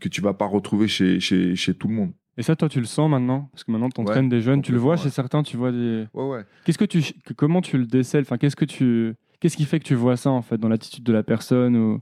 que 0.00 0.08
tu 0.08 0.20
vas 0.20 0.34
pas 0.34 0.46
retrouver 0.46 0.88
chez, 0.88 1.20
chez, 1.20 1.56
chez 1.56 1.74
tout 1.74 1.88
le 1.88 1.94
monde. 1.94 2.12
Et 2.38 2.42
ça, 2.42 2.54
toi, 2.54 2.68
tu 2.68 2.78
le 2.78 2.86
sens 2.86 3.10
maintenant? 3.10 3.48
Parce 3.52 3.64
que 3.64 3.72
maintenant, 3.72 3.90
tu 3.90 4.00
entraînes 4.00 4.28
des 4.28 4.40
jeunes, 4.40 4.62
tu 4.62 4.70
le 4.70 4.78
vois 4.78 4.96
chez 4.96 5.10
certains, 5.10 5.42
tu 5.42 5.56
vois 5.56 5.72
des. 5.72 6.06
Ouais, 6.14 6.24
ouais. 6.24 6.44
Qu'est-ce 6.64 6.78
que 6.78 6.84
tu, 6.84 7.02
comment 7.36 7.60
tu 7.60 7.76
le 7.76 7.84
décèles? 7.84 8.22
Enfin, 8.22 8.38
qu'est-ce 8.38 8.54
que 8.54 8.64
tu, 8.64 9.16
qu'est-ce 9.40 9.56
qui 9.56 9.64
fait 9.64 9.80
que 9.80 9.84
tu 9.84 9.96
vois 9.96 10.16
ça 10.16 10.30
en 10.30 10.40
fait 10.40 10.56
dans 10.56 10.68
l'attitude 10.68 11.02
de 11.02 11.12
la 11.12 11.24
personne 11.24 11.76
ou... 11.76 12.00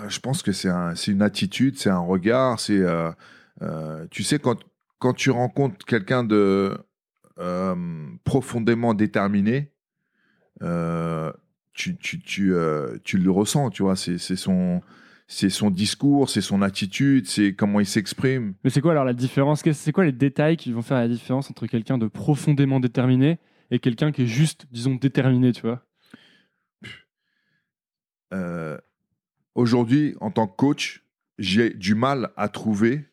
Euh, 0.00 0.08
je 0.08 0.18
pense 0.18 0.42
que 0.42 0.50
c'est 0.50 0.68
un, 0.68 0.94
une 0.94 1.22
attitude, 1.22 1.78
c'est 1.78 1.88
un 1.88 2.00
regard, 2.00 2.58
c'est, 2.58 2.80
euh, 2.80 3.12
euh, 3.62 4.06
tu 4.10 4.24
sais, 4.24 4.40
quand, 4.40 4.58
quand 4.98 5.14
tu 5.14 5.30
rencontres 5.30 5.86
quelqu'un 5.86 6.24
de 6.24 6.76
profondément 8.24 8.92
déterminé, 8.92 9.70
tu, 10.60 11.96
tu, 11.96 12.20
tu, 12.20 12.54
tu, 13.04 13.18
le 13.18 13.30
ressens, 13.30 13.70
tu 13.70 13.84
vois, 13.84 13.94
c'est 13.94 14.18
son 14.18 14.82
c'est 15.26 15.50
son 15.50 15.70
discours, 15.70 16.30
c'est 16.30 16.40
son 16.40 16.62
attitude, 16.62 17.26
c'est 17.26 17.54
comment 17.54 17.80
il 17.80 17.86
s'exprime. 17.86 18.54
Mais 18.62 18.70
c'est 18.70 18.80
quoi 18.80 18.92
alors 18.92 19.04
la 19.04 19.14
différence? 19.14 19.62
C'est 19.72 19.92
quoi 19.92 20.04
les 20.04 20.12
détails 20.12 20.56
qui 20.56 20.72
vont 20.72 20.82
faire 20.82 20.98
la 20.98 21.08
différence 21.08 21.50
entre 21.50 21.66
quelqu'un 21.66 21.98
de 21.98 22.06
profondément 22.06 22.80
déterminé 22.80 23.38
et 23.70 23.78
quelqu'un 23.78 24.12
qui 24.12 24.22
est 24.22 24.26
juste, 24.26 24.66
disons, 24.70 24.94
déterminé, 24.94 25.52
tu 25.52 25.62
vois? 25.62 25.84
Euh, 28.32 28.78
Aujourd'hui, 29.56 30.14
en 30.20 30.30
tant 30.30 30.46
que 30.46 30.54
coach, 30.54 31.02
j'ai 31.38 31.70
du 31.70 31.94
mal 31.94 32.30
à 32.36 32.50
trouver 32.50 33.06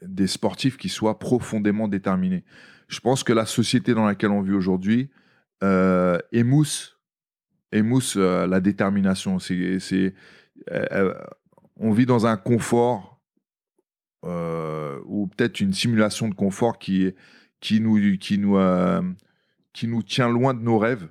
des 0.00 0.26
sportifs 0.26 0.78
qui 0.78 0.88
soient 0.88 1.18
profondément 1.18 1.86
déterminés. 1.86 2.44
Je 2.88 3.00
pense 3.00 3.24
que 3.24 3.34
la 3.34 3.44
société 3.44 3.92
dans 3.92 4.06
laquelle 4.06 4.30
on 4.30 4.40
vit 4.40 4.54
aujourd'hui 4.54 5.10
euh, 5.62 6.18
émousse, 6.32 6.98
émousse 7.72 8.16
euh, 8.16 8.46
la 8.46 8.60
détermination. 8.60 9.38
C'est 9.38 10.14
on 11.76 11.92
vit 11.92 12.06
dans 12.06 12.26
un 12.26 12.36
confort 12.36 13.20
euh, 14.24 14.98
ou 15.06 15.28
peut-être 15.28 15.60
une 15.60 15.72
simulation 15.72 16.28
de 16.28 16.34
confort 16.34 16.78
qui, 16.78 17.14
qui, 17.60 17.80
nous, 17.80 18.18
qui, 18.18 18.38
nous, 18.38 18.58
qui 19.72 19.86
nous 19.86 20.02
tient 20.02 20.28
loin 20.28 20.54
de 20.54 20.60
nos 20.60 20.78
rêves. 20.78 21.08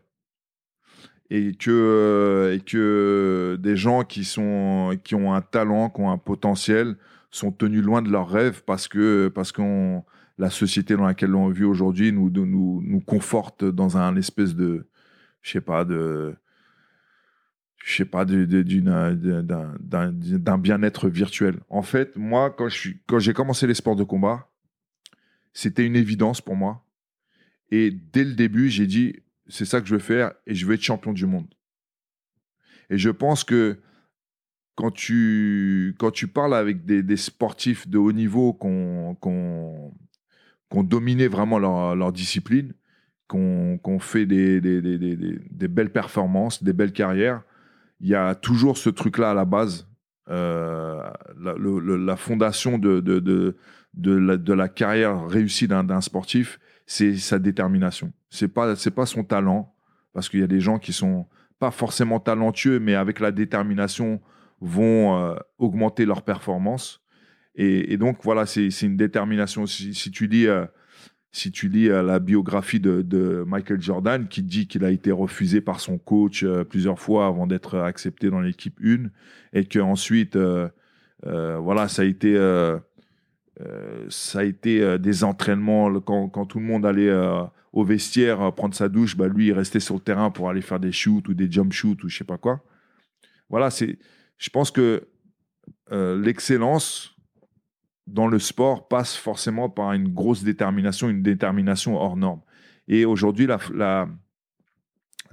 Et 1.29 1.55
que, 1.55 2.53
et 2.55 2.61
que 2.61 3.57
des 3.59 3.75
gens 3.75 4.05
qui, 4.05 4.23
sont, 4.23 4.97
qui 5.03 5.13
ont 5.13 5.33
un 5.33 5.41
talent, 5.41 5.89
qui 5.89 5.99
ont 5.99 6.09
un 6.09 6.17
potentiel, 6.17 6.95
sont 7.31 7.51
tenus 7.51 7.83
loin 7.83 8.01
de 8.01 8.09
leurs 8.09 8.29
rêves 8.29 8.63
parce 8.65 8.87
que 8.87 9.27
parce 9.27 9.53
la 10.37 10.49
société 10.49 10.95
dans 10.95 11.05
laquelle 11.05 11.35
on 11.35 11.49
vit 11.49 11.63
aujourd'hui 11.63 12.11
nous, 12.11 12.29
nous, 12.29 12.81
nous 12.83 12.99
conforte 13.01 13.65
dans 13.65 13.97
un 13.97 14.15
espèce 14.15 14.55
de 14.55 14.87
je 15.41 15.51
sais 15.51 15.61
pas 15.61 15.85
de 15.85 16.35
je 17.87 17.95
sais 17.95 18.05
pas, 18.05 18.25
d'un 18.25 20.57
bien-être 20.57 21.07
virtuel. 21.07 21.61
En 21.69 21.83
fait, 21.83 22.17
moi, 22.17 22.53
quand 22.53 23.19
j'ai 23.19 23.33
commencé 23.33 23.65
les 23.65 23.75
sports 23.75 23.95
de 23.95 24.03
combat, 24.03 24.49
c'était 25.53 25.85
une 25.85 25.95
évidence 25.95 26.41
pour 26.41 26.57
moi. 26.57 26.85
Et 27.71 27.91
dès 27.91 28.25
le 28.25 28.33
début, 28.33 28.67
j'ai 28.67 28.87
dit, 28.87 29.15
c'est 29.47 29.63
ça 29.63 29.79
que 29.79 29.87
je 29.87 29.93
veux 29.93 30.01
faire 30.01 30.33
et 30.45 30.53
je 30.53 30.65
veux 30.65 30.73
être 30.73 30.81
champion 30.81 31.13
du 31.13 31.25
monde. 31.25 31.47
Et 32.89 32.97
je 32.97 33.09
pense 33.09 33.45
que 33.45 33.79
quand 34.75 34.91
tu, 34.91 35.95
quand 35.97 36.11
tu 36.11 36.27
parles 36.27 36.55
avec 36.55 36.83
des, 36.83 37.15
sportifs 37.15 37.87
de 37.87 37.97
haut 37.97 38.11
niveau 38.11 38.51
qui 38.51 38.67
ont, 38.67 39.93
dominé 40.83 41.29
vraiment 41.29 41.57
leur, 41.57 41.95
leur 41.95 42.11
discipline, 42.11 42.73
qui 43.29 43.37
ont, 43.37 43.99
fait 43.99 44.25
des, 44.25 44.59
des, 44.59 45.67
belles 45.69 45.93
performances, 45.93 46.61
des 46.61 46.73
belles 46.73 46.91
carrières, 46.91 47.43
il 47.99 48.09
y 48.09 48.15
a 48.15 48.35
toujours 48.35 48.77
ce 48.77 48.89
truc-là 48.89 49.31
à 49.31 49.33
la 49.33 49.45
base. 49.45 49.87
Euh, 50.29 51.01
la, 51.39 52.15
fondation 52.17 52.77
de, 52.77 52.99
de, 52.99 53.55
de, 53.93 54.53
la, 54.53 54.67
carrière 54.67 55.27
réussie 55.27 55.67
d'un 55.67 56.01
sportif, 56.01 56.59
c'est 56.85 57.15
sa 57.15 57.39
détermination. 57.39 58.11
C'est 58.29 58.49
pas 58.49 58.75
c'est 58.75 58.91
pas 58.91 59.05
son 59.05 59.23
talent, 59.23 59.73
parce 60.13 60.29
qu'il 60.29 60.41
y 60.41 60.43
a 60.43 60.47
des 60.47 60.59
gens 60.59 60.79
qui 60.79 60.93
sont 60.93 61.27
pas 61.59 61.71
forcément 61.71 62.19
talentueux, 62.19 62.79
mais 62.79 62.95
avec 62.95 63.19
la 63.19 63.31
détermination 63.31 64.21
vont 64.59 65.17
euh, 65.17 65.35
augmenter 65.57 66.05
leur 66.05 66.23
performance. 66.23 67.01
Et, 67.59 67.97
donc 67.97 68.19
voilà, 68.21 68.45
c'est 68.45 68.69
une 68.83 68.97
détermination. 68.97 69.65
Si, 69.65 69.95
si 69.95 70.11
tu 70.11 70.27
dis 70.27 70.45
euh, 70.45 70.65
si 71.31 71.51
tu 71.51 71.69
lis 71.69 71.89
euh, 71.89 72.01
la 72.01 72.19
biographie 72.19 72.79
de, 72.79 73.43
Michael 73.47 73.81
Jordan, 73.81 74.27
qui 74.27 74.43
dit 74.43 74.67
qu'il 74.67 74.83
a 74.83 74.91
été 74.91 75.11
refusé 75.11 75.61
par 75.61 75.79
son 75.79 75.97
coach 75.97 76.43
euh, 76.43 76.63
plusieurs 76.63 76.99
fois 76.99 77.27
avant 77.27 77.47
d'être 77.47 77.77
accepté 77.77 78.29
dans 78.29 78.41
l'équipe 78.41 78.79
1, 78.83 79.09
et 79.53 79.65
qu'ensuite, 79.65 80.35
euh, 80.35 80.69
voilà, 81.23 81.87
ça 81.87 82.01
a 82.03 82.05
été, 82.05 82.35
ça 84.09 84.39
a 84.39 84.43
été 84.43 84.99
des 84.99 85.23
entraînements 85.23 85.99
quand, 85.99 86.45
tout 86.45 86.59
le 86.59 86.65
monde 86.65 86.85
allait 86.85 87.11
au 87.73 87.83
vestiaire 87.83 88.53
prendre 88.53 88.75
sa 88.75 88.87
douche, 88.87 89.17
bah, 89.17 89.27
lui, 89.27 89.47
il 89.47 89.53
restait 89.53 89.79
sur 89.79 89.95
le 89.95 90.01
terrain 90.01 90.29
pour 90.29 90.49
aller 90.49 90.61
faire 90.61 90.79
des 90.79 90.91
shoots 90.91 91.27
ou 91.27 91.33
des 91.33 91.51
jump 91.51 91.73
shoots 91.73 92.03
ou 92.03 92.09
je 92.09 92.17
sais 92.17 92.23
pas 92.23 92.37
quoi. 92.37 92.63
Voilà, 93.49 93.69
je 93.69 94.49
pense 94.49 94.69
que 94.69 95.07
l'excellence, 95.91 97.16
dans 98.07 98.27
le 98.27 98.39
sport 98.39 98.87
passe 98.87 99.15
forcément 99.15 99.69
par 99.69 99.93
une 99.93 100.07
grosse 100.07 100.43
détermination, 100.43 101.09
une 101.09 101.21
détermination 101.21 101.95
hors 101.97 102.15
norme. 102.15 102.41
Et 102.87 103.05
aujourd'hui, 103.05 103.45
la, 103.45 103.59
la, 103.73 104.07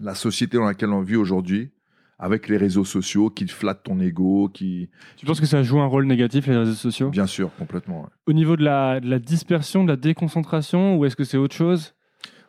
la, 0.01 0.15
société 0.15 0.57
dans 0.57 0.65
laquelle 0.65 0.91
on 0.91 1.01
vit 1.01 1.15
aujourd'hui, 1.15 1.71
avec 2.19 2.49
les 2.49 2.57
réseaux 2.57 2.85
sociaux 2.85 3.31
qui 3.31 3.47
flattent 3.47 3.85
ton 3.85 4.01
ego, 4.01 4.51
qui... 4.53 4.91
Tu 5.17 5.25
penses 5.25 5.41
que 5.41 5.47
ça 5.47 5.63
joue 5.63 5.81
un 5.81 5.87
rôle 5.87 6.07
négatif, 6.07 6.47
les 6.49 6.57
réseaux 6.57 6.75
sociaux? 6.75 7.11
Bien 7.11 7.29
sûr, 7.29 7.55
complètement. 7.57 8.09
Au 8.27 8.33
niveau 8.33 8.57
de 8.57 8.65
la, 8.65 8.99
de 9.01 9.09
la, 9.09 9.21
dispersion, 9.21 9.85
de 9.85 9.91
la 9.91 9.97
déconcentration, 9.97 10.97
ou 10.97 11.05
est-ce 11.05 11.17
que 11.17 11.25
c'est 11.25 11.37
autre 11.37 11.55
chose? 11.55 11.95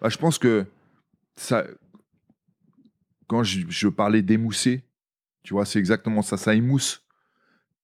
Bah, 0.02 0.10
Je 0.10 0.18
pense 0.18 0.40
que 0.40 0.66
ça... 1.36 1.66
Quand 3.28 3.44
je, 3.44 3.62
je 3.70 3.88
parlais 3.88 4.22
d'émousser, 4.22 4.84
tu 5.42 5.54
vois, 5.54 5.66
c'est 5.66 5.80
exactement 5.80 6.22
ça. 6.22 6.38
Ça 6.38 6.54
émousse 6.54 7.04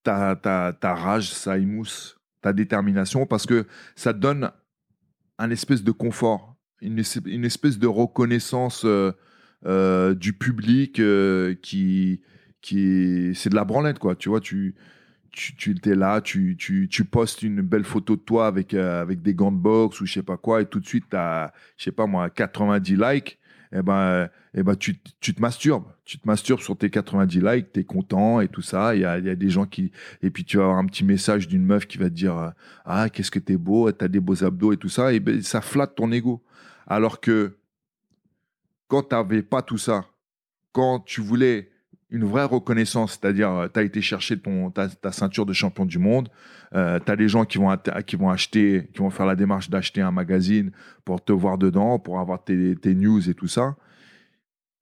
ta, 0.03 0.35
ta, 0.35 0.71
ta 0.73 0.93
rage, 0.93 1.31
ça 1.31 1.57
émousse 1.57 2.20
ta 2.41 2.53
détermination, 2.53 3.25
parce 3.25 3.45
que 3.45 3.65
ça 3.95 4.13
donne 4.13 4.51
un 5.37 5.49
espèce 5.49 5.83
de 5.83 5.91
confort, 5.91 6.55
une, 6.81 6.99
espèce 6.99 7.77
de 7.77 7.87
reconnaissance 7.87 8.83
euh, 8.85 9.11
euh, 9.65 10.13
du 10.13 10.33
public 10.33 10.99
euh, 10.99 11.55
qui, 11.61 12.21
qui 12.61 13.31
c'est 13.35 13.49
de 13.49 13.55
la 13.55 13.65
branlette, 13.65 13.99
quoi. 13.99 14.15
Tu 14.15 14.29
vois, 14.29 14.39
tu, 14.39 14.75
tu, 15.31 15.55
tu 15.55 15.75
es 15.89 15.95
là, 15.95 16.21
tu, 16.21 16.55
tu, 16.57 16.87
tu, 16.89 17.05
postes 17.05 17.43
une 17.43 17.61
belle 17.61 17.83
photo 17.83 18.15
de 18.15 18.21
toi 18.21 18.47
avec, 18.47 18.73
avec 18.73 19.21
des 19.21 19.33
gants 19.33 19.51
de 19.51 19.57
boxe 19.57 20.01
ou 20.01 20.05
je 20.05 20.13
sais 20.13 20.23
pas 20.23 20.37
quoi, 20.37 20.61
et 20.61 20.65
tout 20.65 20.79
de 20.79 20.87
suite, 20.87 21.05
tu 21.09 21.15
as, 21.15 21.53
je 21.77 21.85
sais 21.85 21.91
pas 21.91 22.07
moi, 22.07 22.29
90 22.29 22.95
likes 22.97 23.39
eh 23.73 23.81
ben, 23.81 24.29
eh 24.53 24.63
ben 24.63 24.75
tu, 24.75 24.99
tu, 25.19 25.33
te 25.33 25.41
masturbes. 25.41 25.85
Tu 26.03 26.19
te 26.19 26.27
masturbes 26.27 26.59
sur 26.59 26.77
tes 26.77 26.89
90 26.89 27.39
likes, 27.41 27.71
tu 27.71 27.79
es 27.79 27.83
content 27.83 28.41
et 28.41 28.47
tout 28.47 28.61
ça. 28.61 28.95
Il 28.95 29.01
y 29.01 29.05
a, 29.05 29.17
y 29.19 29.29
a, 29.29 29.35
des 29.35 29.49
gens 29.49 29.65
qui. 29.65 29.91
Et 30.21 30.29
puis 30.29 30.43
tu 30.43 30.57
vas 30.57 30.63
avoir 30.63 30.77
un 30.77 30.85
petit 30.85 31.05
message 31.05 31.47
d'une 31.47 31.65
meuf 31.65 31.87
qui 31.87 31.97
va 31.97 32.05
te 32.05 32.15
dire 32.15 32.37
euh, 32.37 32.49
Ah, 32.85 33.09
qu'est-ce 33.09 33.31
que 33.31 33.39
t'es 33.39 33.57
beau, 33.57 33.91
t'as 33.91 34.07
des 34.07 34.19
beaux 34.19 34.43
abdos 34.43 34.73
et 34.73 34.77
tout 34.77 34.89
ça. 34.89 35.13
Et 35.13 35.19
ben, 35.19 35.41
ça 35.41 35.61
flatte 35.61 35.95
ton 35.95 36.11
ego. 36.11 36.43
Alors 36.85 37.21
que 37.21 37.57
quand 38.87 39.03
t'avais 39.03 39.41
pas 39.41 39.61
tout 39.61 39.77
ça, 39.77 40.05
quand 40.73 40.99
tu 40.99 41.21
voulais 41.21 41.70
une 42.11 42.25
vraie 42.25 42.43
reconnaissance, 42.43 43.13
c'est-à-dire 43.13 43.49
euh, 43.49 43.67
tu 43.73 43.79
as 43.79 43.83
été 43.83 44.01
chercher 44.01 44.37
ton, 44.37 44.69
ta, 44.69 44.89
ta, 44.89 45.11
ceinture 45.11 45.45
de 45.45 45.53
champion 45.53 45.85
du 45.85 45.97
monde, 45.97 46.29
euh, 46.75 46.99
tu 47.03 47.11
as 47.11 47.15
des 47.15 47.27
gens 47.29 47.45
qui 47.45 47.57
vont, 47.57 47.75
qui 48.05 48.15
vont 48.17 48.29
acheter, 48.29 48.89
qui 48.93 48.99
vont 48.99 49.09
faire 49.09 49.25
la 49.25 49.35
démarche 49.35 49.69
d'acheter 49.69 50.01
un 50.01 50.11
magazine 50.11 50.71
pour 51.05 51.23
te 51.23 51.31
voir 51.31 51.57
dedans, 51.57 51.99
pour 51.99 52.19
avoir 52.19 52.43
tes, 52.43 52.75
tes 52.75 52.93
news 52.93 53.29
et 53.29 53.33
tout 53.33 53.47
ça. 53.47 53.75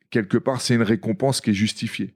Quelque 0.09 0.37
part, 0.37 0.59
c'est 0.59 0.75
une 0.75 0.81
récompense 0.81 1.39
qui 1.39 1.51
est 1.51 1.53
justifiée. 1.53 2.15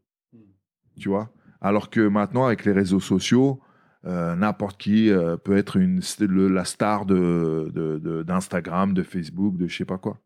Tu 1.00 1.10
vois? 1.10 1.32
Alors 1.62 1.90
que 1.90 2.08
maintenant, 2.08 2.46
avec 2.46 2.66
les 2.66 2.72
réseaux 2.72 3.00
sociaux, 3.00 3.62
euh, 4.06 4.36
n'importe 4.36 4.80
qui 4.82 5.10
euh, 5.10 5.38
peut 5.38 5.56
être 5.56 5.78
une, 5.78 6.02
le- 6.20 6.50
la 6.50 6.66
star 6.66 7.06
de, 7.06 7.72
de- 7.74 8.00
de- 8.00 8.24
d'Instagram, 8.24 8.94
de, 8.94 9.04
Facebook, 9.04 9.58
de 9.58 9.68
je 9.68 9.78
sais 9.78 9.86
pas 9.86 9.98
quoi. 9.98 10.20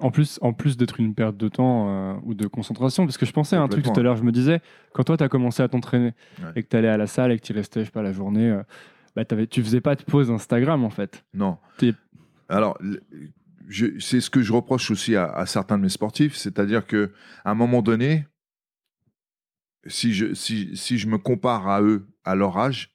En 0.00 0.10
plus, 0.10 0.38
en 0.42 0.52
plus 0.52 0.76
d'être 0.76 0.98
une 0.98 1.14
perte 1.14 1.36
de 1.36 1.48
temps 1.48 1.88
euh, 1.88 2.14
ou 2.24 2.34
de 2.34 2.46
concentration, 2.48 3.04
parce 3.06 3.16
que 3.16 3.26
je 3.26 3.32
pensais 3.32 3.54
à 3.56 3.62
un 3.62 3.68
truc 3.68 3.84
tout 3.84 3.98
à 3.98 4.02
l'heure, 4.02 4.16
je 4.16 4.24
me 4.24 4.32
disais, 4.32 4.60
quand 4.92 5.04
toi, 5.04 5.16
tu 5.16 5.22
as 5.22 5.28
commencé 5.28 5.62
à 5.62 5.68
t'entraîner 5.68 6.14
Ouais. 6.42 6.50
et 6.56 6.62
que 6.64 6.68
tu 6.68 6.76
allais 6.76 6.88
à 6.88 6.96
la 6.96 7.06
salle 7.06 7.30
et 7.32 7.38
que 7.38 7.44
tu 7.44 7.52
restais, 7.52 7.80
je 7.80 7.84
sais 7.86 7.90
pas, 7.92 8.02
la 8.02 8.12
journée, 8.12 8.50
euh, 8.50 8.62
bah, 9.14 9.24
tu 9.24 9.62
faisais 9.62 9.80
pas 9.80 9.94
de 9.94 10.02
pause 10.02 10.30
Instagram, 10.32 10.82
en 10.84 10.90
fait. 10.90 11.24
Non. 11.32 11.58
Alors, 12.48 12.76
c'est 14.00 14.20
ce 14.20 14.30
que 14.30 14.42
je 14.42 14.52
reproche 14.52 14.90
aussi 14.90 15.14
à, 15.16 15.26
à 15.32 15.46
certains 15.46 15.78
de 15.78 15.82
mes 15.82 15.88
sportifs, 15.88 16.34
c'est-à-dire 16.34 16.86
que 16.86 17.12
à 17.44 17.52
un 17.52 17.54
moment 17.54 17.80
donné, 17.80 18.26
si 19.86 20.12
je, 20.12 20.34
si, 20.34 20.76
si 20.76 20.98
je 20.98 21.06
me 21.06 21.18
compare 21.18 21.68
à 21.68 21.80
eux, 21.82 22.06
à 22.24 22.34
leur 22.34 22.58
âge, 22.58 22.90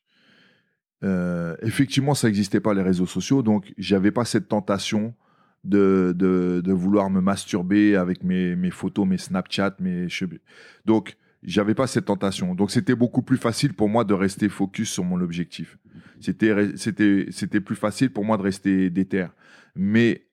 euh, 1.04 1.56
effectivement, 1.62 2.14
ça 2.14 2.28
n'existait 2.28 2.60
pas 2.60 2.74
les 2.74 2.82
réseaux 2.82 3.06
sociaux, 3.06 3.42
donc 3.42 3.74
j'avais 3.78 4.12
pas 4.12 4.26
cette 4.26 4.50
tentation 4.50 5.16
de, 5.64 6.14
de, 6.16 6.72
vouloir 6.72 7.10
me 7.10 7.22
masturber 7.22 7.96
avec 7.96 8.24
mes, 8.24 8.56
mes 8.56 8.72
photos, 8.72 9.08
mes 9.08 9.18
Snapchat, 9.18 9.76
mes 9.80 10.08
cheveux. 10.10 10.40
Donc, 10.86 11.18
j'avais 11.44 11.74
pas 11.74 11.88
cette 11.88 12.06
tentation. 12.06 12.56
Donc, 12.56 12.72
c'était 12.72 12.96
beaucoup 12.96 13.22
plus 13.22 13.38
facile 13.38 13.74
pour 13.74 13.90
moi 13.90 14.04
de 14.04 14.14
rester 14.14 14.50
focus 14.50 14.92
sur 14.92 15.04
mon 15.04 15.20
objectif. 15.22 15.78
C'était 16.20 17.62
plus 17.62 17.76
facile 17.76 18.12
pour 18.12 18.26
moi 18.26 18.38
de 18.38 18.42
rester 18.42 18.90
déter. 18.90 19.28
Mais 19.76 20.28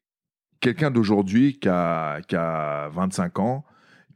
quelqu'un 0.61 0.90
d'aujourd'hui 0.90 1.59
qui 1.59 1.68
a, 1.68 2.21
qui 2.23 2.37
a 2.37 2.88
25 2.88 3.38
ans, 3.38 3.64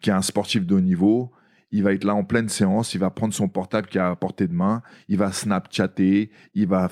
qui 0.00 0.10
est 0.10 0.14
un 0.14 0.22
sportif 0.22 0.66
de 0.66 0.74
haut 0.74 0.80
niveau, 0.80 1.32
il 1.72 1.82
va 1.82 1.92
être 1.92 2.04
là 2.04 2.14
en 2.14 2.24
pleine 2.24 2.48
séance, 2.48 2.94
il 2.94 2.98
va 3.00 3.10
prendre 3.10 3.32
son 3.34 3.48
portable 3.48 3.86
qui 3.88 3.98
est 3.98 4.00
à 4.00 4.14
portée 4.16 4.48
de 4.48 4.52
main, 4.52 4.82
il 5.08 5.18
va 5.18 5.32
Snapchatter, 5.32 6.30
il 6.54 6.66
va 6.66 6.88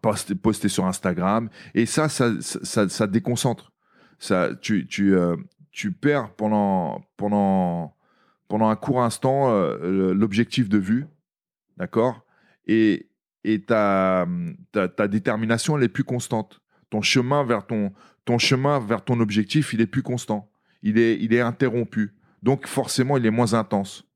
poster, 0.00 0.68
sur 0.68 0.86
Instagram. 0.86 1.48
Et 1.74 1.86
ça, 1.86 2.08
ça, 2.08 2.32
ça, 2.40 2.58
ça- 2.62 2.88
ça 2.88 3.06
déconcentre. 3.06 3.72
Ça, 4.18 4.50
tu, 4.60 4.86
tu, 4.86 5.14
euh, 5.14 5.36
tu 5.72 5.92
perds 5.92 6.30
pendant, 6.36 7.04
pendant, 7.16 7.94
pendant 8.48 8.68
un 8.68 8.76
court 8.76 9.02
instant 9.02 9.50
euh, 9.50 10.14
l'objectif 10.14 10.68
de 10.68 10.78
vue, 10.78 11.06
d'accord? 11.76 12.24
Et, 12.66 13.10
et 13.42 13.60
ta, 13.62 14.26
ta, 14.72 14.88
ta 14.88 15.06
détermination, 15.08 15.76
elle 15.76 15.84
est 15.84 15.88
plus 15.88 16.04
constante. 16.04 16.60
Ton 16.88 17.02
chemin 17.02 17.44
vers 17.44 17.66
ton, 17.66 17.92
ton 18.24 18.38
chemin 18.38 18.78
vers 18.78 19.04
ton 19.04 19.20
objectif, 19.20 19.74
il 19.74 19.82
est 19.82 19.86
plus 19.86 20.02
constant. 20.02 20.50
Il 20.82 20.98
est, 20.98 21.18
il 21.20 21.34
est 21.34 21.40
interrompu. 21.40 22.14
Donc 22.42 22.66
forcément, 22.66 23.16
il 23.18 23.26
est 23.26 23.30
moins 23.30 23.52
intense. 23.54 24.06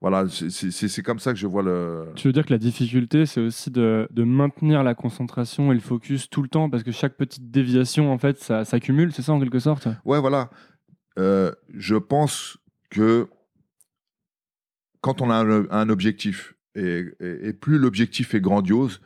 Voilà, 0.00 0.26
c'est- 0.28 1.02
comme 1.02 1.18
ça 1.18 1.32
que 1.32 1.38
je 1.40 1.46
vois 1.48 1.62
le. 1.64 2.06
Tu 2.14 2.28
veux 2.28 2.32
dire 2.32 2.46
que 2.46 2.52
la 2.52 2.58
difficulté, 2.58 3.26
c'est 3.26 3.40
aussi 3.40 3.70
de, 3.72 4.06
de 4.12 4.22
maintenir 4.22 4.84
la 4.84 4.94
concentration 4.94 5.72
et 5.72 5.74
le 5.74 5.80
focus 5.80 6.30
tout 6.30 6.40
le 6.42 6.48
temps, 6.48 6.70
parce 6.70 6.84
que 6.84 6.92
chaque 6.92 7.16
petite 7.16 7.50
déviation, 7.50 8.12
en 8.12 8.18
fait, 8.18 8.38
ça 8.38 8.64
s'accumule, 8.64 9.12
c'est 9.12 9.22
ça 9.22 9.32
en 9.32 9.40
quelque 9.40 9.58
sorte? 9.58 9.88
Ouais, 10.04 10.20
voilà. 10.20 10.50
Euh, 11.18 11.50
je 11.74 11.96
pense 11.96 12.58
que 12.90 13.26
quand 15.00 15.20
on 15.20 15.30
a 15.30 15.34
un, 15.36 15.68
un 15.70 15.88
objectif, 15.88 16.54
et, 16.76 17.06
et- 17.20 17.48
et 17.48 17.52
plus 17.52 17.78
l'objectif 17.78 18.34
est 18.34 18.40
grandiose, 18.40 19.00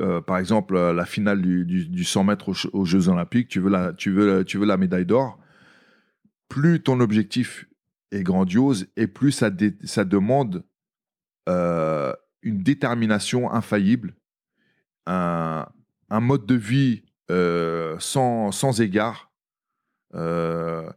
euh, 0.00 0.20
par 0.20 0.38
exemple 0.38 0.78
la 0.78 1.04
finale 1.06 1.42
du, 1.42 1.64
du- 1.64 1.88
du 1.88 2.04
100 2.04 2.22
mètres 2.24 2.50
aux, 2.50 2.68
aux 2.72 2.84
Jeux 2.84 3.08
Olympiques, 3.08 3.48
tu 3.48 3.58
veux 3.60 3.70
la, 3.70 3.92
tu 3.92 4.10
veux, 4.12 4.44
tu 4.44 4.58
veux 4.58 4.66
la 4.66 4.76
médaille 4.76 5.06
d'or, 5.06 5.38
plus 6.48 6.80
ton 6.82 7.00
objectif 7.00 7.66
est 8.16 8.22
grandiose 8.22 8.88
et 8.96 9.06
plus 9.06 9.32
ça, 9.32 9.50
ça 9.84 10.04
demande 10.04 10.64
euh, 11.48 12.12
une 12.42 12.62
détermination 12.62 13.50
infaillible, 13.52 14.14
un, 15.06 15.66
un 16.10 16.20
mode 16.20 16.46
de 16.46 16.54
vie 16.54 17.04
euh, 17.30 17.96
sans, 17.98 18.52
sans 18.52 18.80
égard, 18.80 19.32
euh, 20.14 20.88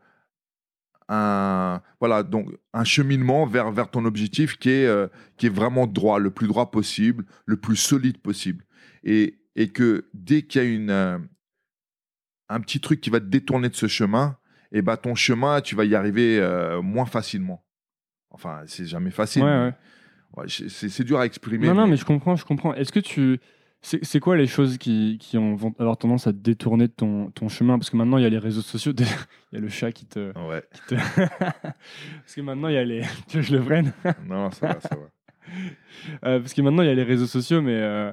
un, 1.07 1.81
voilà, 1.99 2.23
donc 2.23 2.49
un 2.73 2.83
cheminement 2.83 3.45
vers, 3.45 3.71
vers 3.71 3.89
ton 3.89 4.05
objectif 4.05 4.57
qui 4.57 4.69
est, 4.69 5.11
qui 5.37 5.47
est 5.47 5.53
vraiment 5.53 5.87
droit, 5.87 6.19
le 6.19 6.31
plus 6.31 6.47
droit 6.47 6.71
possible, 6.71 7.25
le 7.45 7.57
plus 7.57 7.75
solide 7.75 8.19
possible. 8.19 8.65
Et, 9.03 9.39
et 9.55 9.69
que 9.69 10.07
dès 10.13 10.43
qu'il 10.43 10.61
y 10.61 10.65
a 10.65 10.67
une, 10.67 11.27
un 12.49 12.59
petit 12.59 12.79
truc 12.79 13.01
qui 13.01 13.09
va 13.09 13.19
te 13.19 13.25
détourner 13.25 13.69
de 13.69 13.75
ce 13.75 13.87
chemin, 13.87 14.38
et 14.71 14.81
bah 14.81 14.97
ton 14.97 15.15
chemin, 15.15 15.61
tu 15.61 15.75
vas 15.75 15.85
y 15.85 15.95
arriver 15.95 16.39
euh, 16.39 16.81
moins 16.81 17.05
facilement. 17.05 17.63
Enfin, 18.31 18.61
c'est 18.67 18.85
jamais 18.85 19.11
facile. 19.11 19.43
Ouais, 19.43 19.49
ouais. 19.49 19.73
ouais, 20.37 20.45
c'est 20.47 21.03
dur 21.03 21.19
à 21.19 21.25
exprimer. 21.25 21.67
Non, 21.67 21.73
non, 21.73 21.87
mais- 21.87 21.97
je 21.97 22.05
comprends, 22.05 22.35
je 22.35 22.45
comprends. 22.45 22.73
Est-ce 22.73 22.91
que 22.91 22.99
tu. 22.99 23.39
C'est 23.81 24.19
quoi 24.19 24.35
les 24.35 24.45
choses 24.45 24.77
qui, 24.77 25.17
qui 25.21 25.37
ont, 25.37 25.55
vont 25.55 25.73
avoir 25.79 25.95
tendance 25.95 26.27
à 26.27 26.33
te 26.33 26.37
détourner 26.37 26.87
de 26.87 26.91
ton, 26.91 27.31
ton 27.31 27.47
chemin? 27.47 27.77
Parce 27.79 27.89
que 27.89 27.95
maintenant, 27.95 28.17
il 28.17 28.23
y 28.23 28.25
a 28.25 28.29
les 28.29 28.37
réseaux 28.37 28.61
sociaux, 28.61 28.91
il 28.97 29.05
y 29.53 29.57
a 29.57 29.61
le 29.61 29.69
chat 29.69 29.93
qui 29.93 30.05
te. 30.05 30.37
Ouais. 30.49 30.63
qui 30.73 30.81
te- 30.81 30.95
parce 31.49 32.35
que 32.35 32.41
maintenant, 32.41 32.67
il 32.67 32.73
y 32.73 32.77
a 32.77 32.83
les. 32.83 33.01
Tu 33.29 33.37
veux 33.37 33.41
que 33.41 33.47
je 33.47 33.55
le 33.55 33.63
prenne 33.63 33.93
Non, 34.27 34.51
ça 34.51 34.67
va, 34.67 34.79
ça 34.81 34.95
va. 34.95 35.01
Euh, 36.25 36.39
Parce 36.39 36.53
que 36.53 36.61
maintenant, 36.61 36.83
il 36.83 36.87
y 36.87 36.91
a 36.91 36.93
les 36.93 37.03
réseaux 37.03 37.25
sociaux, 37.25 37.59
mais 37.61 37.73
euh, 37.73 38.11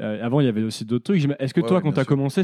euh, 0.00 0.24
avant, 0.24 0.38
il 0.40 0.44
y 0.46 0.48
avait 0.48 0.62
aussi 0.62 0.84
d'autres 0.84 1.04
trucs. 1.12 1.24
Est-ce 1.40 1.52
que 1.52 1.60
Ouais, 1.60 1.66
toi, 1.66 1.78
ouais, 1.78 1.82
quand 1.82 1.92
tu 1.92 1.98
as 1.98 2.04
sûr. 2.04 2.08
commencé, 2.08 2.42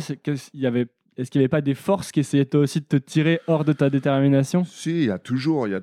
il 0.54 0.60
y 0.60 0.66
avait. 0.66 0.86
Est-ce 1.16 1.30
qu'il 1.30 1.38
n'y 1.40 1.44
avait 1.44 1.48
pas 1.48 1.60
des 1.60 1.74
forces 1.74 2.10
qui 2.10 2.20
essayaient 2.20 2.44
toi 2.44 2.60
aussi 2.60 2.80
de 2.80 2.86
te 2.86 2.96
tirer 2.96 3.40
hors 3.46 3.64
de 3.64 3.72
ta 3.72 3.88
détermination? 3.88 4.64
Si, 4.64 4.90
il 4.90 5.04
y 5.04 5.10
a 5.10 5.18
toujours, 5.18 5.68
y 5.68 5.74
a- 5.74 5.80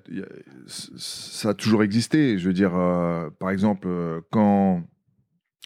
ça 0.68 1.50
a 1.50 1.54
toujours 1.54 1.84
existé. 1.84 2.38
Je 2.38 2.48
veux 2.48 2.54
dire, 2.54 2.76
euh, 2.76 3.30
par 3.40 3.50
exemple, 3.50 3.88
euh, 3.88 4.20
quand, 4.30 4.84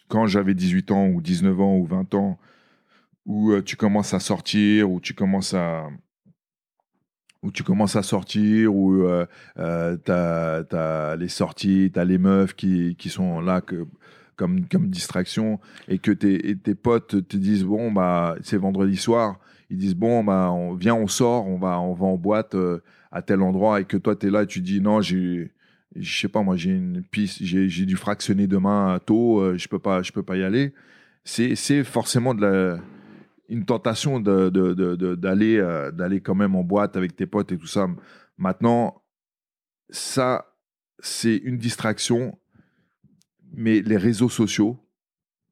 quand 0.08 0.26
j'avais 0.26 0.54
18 0.54 0.92
ans 0.92 1.08
ou 1.08 1.20
19 1.20 1.60
ans 1.60 1.76
ou 1.76 1.84
20 1.84 2.14
ans, 2.14 2.38
où 3.24 3.50
euh, 3.50 3.60
tu 3.62 3.74
commences 3.76 4.14
à 4.14 4.20
sortir, 4.20 4.88
où 4.88 5.00
tu 5.00 5.14
commences 5.14 5.52
à 5.54 5.88
où 7.42 7.52
tu 7.52 7.62
commences 7.62 7.94
à 7.96 8.02
sortir, 8.02 8.74
où 8.74 9.02
euh, 9.04 9.26
t'as 10.04 10.62
as 10.72 11.16
les 11.16 11.28
sorties, 11.28 11.90
t'as 11.92 12.04
les 12.04 12.18
meufs 12.18 12.54
qui, 12.54 12.96
qui 12.96 13.08
sont 13.08 13.40
là 13.40 13.60
que, 13.60 13.86
comme, 14.36 14.66
comme 14.68 14.88
distraction, 14.88 15.60
et 15.86 15.98
que 15.98 16.10
tes, 16.10 16.56
tes 16.56 16.74
potes 16.74 17.26
te 17.28 17.36
disent 17.36 17.64
bon 17.64 17.92
bah 17.92 18.36
c'est 18.42 18.56
vendredi 18.56 18.96
soir, 18.96 19.38
ils 19.70 19.78
disent 19.78 19.94
bon 19.94 20.22
bah 20.24 20.50
on 20.52 20.74
vient 20.74 20.94
on 20.94 21.06
sort, 21.08 21.46
on 21.46 21.58
va 21.58 21.80
on 21.80 21.94
va 21.94 22.06
en 22.06 22.16
boîte 22.16 22.54
euh, 22.54 22.80
à 23.10 23.22
tel 23.22 23.42
endroit, 23.42 23.80
et 23.80 23.84
que 23.84 23.96
toi 23.96 24.14
tu 24.16 24.26
es 24.26 24.30
là 24.30 24.42
et 24.42 24.46
tu 24.46 24.60
dis 24.60 24.80
non 24.80 25.00
j'ai 25.00 25.52
je 25.94 26.20
sais 26.20 26.28
pas 26.28 26.42
moi 26.42 26.56
j'ai 26.56 26.70
une 26.70 27.02
piste, 27.02 27.38
j'ai 27.42 27.86
dû 27.86 27.96
fractionner 27.96 28.46
demain 28.46 28.98
tôt, 29.04 29.40
euh, 29.40 29.56
je 29.56 29.66
peux 29.68 29.78
pas 29.78 30.02
je 30.02 30.12
peux 30.12 30.22
pas 30.22 30.36
y 30.36 30.42
aller. 30.42 30.72
C'est 31.24 31.54
c'est 31.56 31.82
forcément 31.84 32.34
de 32.34 32.42
la 32.42 32.78
une 33.48 33.64
tentation 33.64 34.20
de, 34.20 34.50
de- 34.50 34.74
de- 34.74 34.96
de- 34.96 35.14
d'aller 35.14 35.56
euh, 35.56 35.90
d'aller 35.92 36.20
quand 36.20 36.34
même 36.34 36.54
en 36.56 36.64
boîte 36.64 36.96
avec 36.96 37.14
tes 37.16 37.26
potes 37.26 37.52
et 37.52 37.56
tout 37.58 37.66
ça. 37.66 37.86
Maintenant, 38.38 39.02
ça, 39.88 40.52
c'est 40.98 41.36
une 41.36 41.56
distraction, 41.56 42.38
mais 43.54 43.80
les 43.82 43.96
réseaux 43.96 44.28
sociaux, 44.28 44.78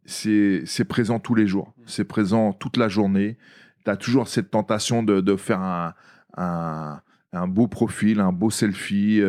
c'est 0.04 0.62
c'est 0.66 0.84
présent 0.84 1.18
tous 1.20 1.34
les 1.34 1.46
jours. 1.46 1.72
C'est 1.86 2.04
présent 2.04 2.52
toute 2.52 2.76
la 2.76 2.88
journée. 2.88 3.38
Tu 3.84 3.90
as 3.90 3.96
toujours 3.96 4.28
cette 4.28 4.50
tentation 4.50 5.02
de, 5.02 5.20
de 5.20 5.36
faire 5.36 5.60
un, 5.60 7.00
un, 7.32 7.48
beau 7.48 7.68
profil, 7.68 8.20
un 8.20 8.32
beau 8.32 8.50
selfie. 8.50 9.22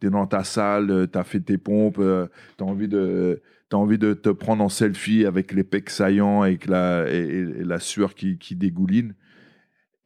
tu 0.00 0.06
es 0.06 0.10
dans 0.10 0.26
ta 0.26 0.44
salle, 0.44 1.08
tu 1.12 1.18
as 1.18 1.24
fait 1.24 1.40
tes 1.40 1.58
pompes, 1.58 2.00
tu 2.00 2.64
as 2.64 2.66
envie 2.66 2.88
de 2.88 3.42
tu 3.70 3.76
as 3.76 3.78
envie 3.78 3.98
de 3.98 4.14
te 4.14 4.30
prendre 4.30 4.64
en 4.64 4.70
selfie 4.70 5.26
avec 5.26 5.52
les 5.52 5.62
pecs 5.62 5.90
saillants 5.90 6.44
et, 6.44 6.56
que 6.56 6.70
la, 6.70 7.06
et, 7.10 7.18
et 7.18 7.64
la 7.64 7.78
sueur 7.78 8.14
qui, 8.14 8.38
qui 8.38 8.56
dégouline. 8.56 9.14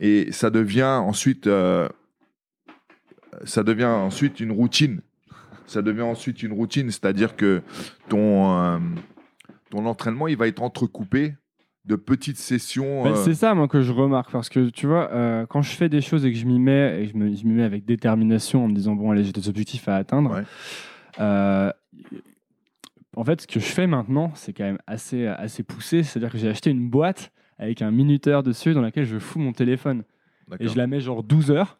Et 0.00 0.32
ça 0.32 0.50
devient 0.50 0.98
ensuite, 1.00 1.46
euh, 1.46 1.88
ça 3.44 3.62
devient 3.62 3.84
ensuite 3.84 4.40
une 4.40 4.50
routine. 4.50 5.00
Ça 5.66 5.80
devient 5.80 6.02
ensuite 6.02 6.42
une 6.42 6.52
routine, 6.52 6.90
c'est-à-dire 6.90 7.36
que 7.36 7.62
ton, 8.08 8.58
euh, 8.58 8.78
ton 9.70 9.86
entraînement, 9.86 10.26
il 10.26 10.36
va 10.36 10.48
être 10.48 10.60
entrecoupé 10.60 11.36
de 11.84 11.96
petites 11.96 12.36
sessions. 12.36 13.02
Ben, 13.02 13.12
euh, 13.12 13.24
C'est 13.24 13.34
ça, 13.34 13.54
moi, 13.54 13.68
que 13.68 13.82
je 13.82 13.92
remarque. 13.92 14.30
Parce 14.30 14.48
que, 14.48 14.70
tu 14.70 14.86
vois, 14.86 15.10
euh, 15.12 15.46
quand 15.46 15.62
je 15.62 15.70
fais 15.72 15.88
des 15.88 16.00
choses 16.00 16.24
et 16.24 16.32
que 16.32 16.38
je 16.38 16.46
m'y 16.46 16.58
mets, 16.58 17.02
et 17.02 17.06
je 17.08 17.16
m'y 17.16 17.44
mets 17.44 17.64
avec 17.64 17.84
détermination 17.84 18.64
en 18.64 18.68
me 18.68 18.74
disant, 18.74 18.94
bon, 18.94 19.10
allez, 19.10 19.24
j'ai 19.24 19.32
des 19.32 19.48
objectifs 19.48 19.88
à 19.88 19.96
atteindre. 19.96 20.32
Ouais. 20.32 20.42
euh, 21.20 21.72
en 23.16 23.24
fait, 23.24 23.42
ce 23.42 23.46
que 23.46 23.60
je 23.60 23.66
fais 23.66 23.86
maintenant, 23.86 24.32
c'est 24.34 24.52
quand 24.52 24.64
même 24.64 24.78
assez, 24.86 25.26
assez 25.26 25.62
poussé. 25.62 26.02
C'est-à-dire 26.02 26.30
que 26.30 26.38
j'ai 26.38 26.48
acheté 26.48 26.70
une 26.70 26.88
boîte 26.88 27.32
avec 27.58 27.82
un 27.82 27.90
minuteur 27.90 28.42
dessus 28.42 28.74
dans 28.74 28.80
laquelle 28.80 29.04
je 29.04 29.18
fous 29.18 29.38
mon 29.38 29.52
téléphone. 29.52 30.04
Et 30.60 30.68
je 30.68 30.76
la 30.76 30.86
mets 30.86 31.00
genre 31.00 31.22
12 31.22 31.50
heures. 31.50 31.78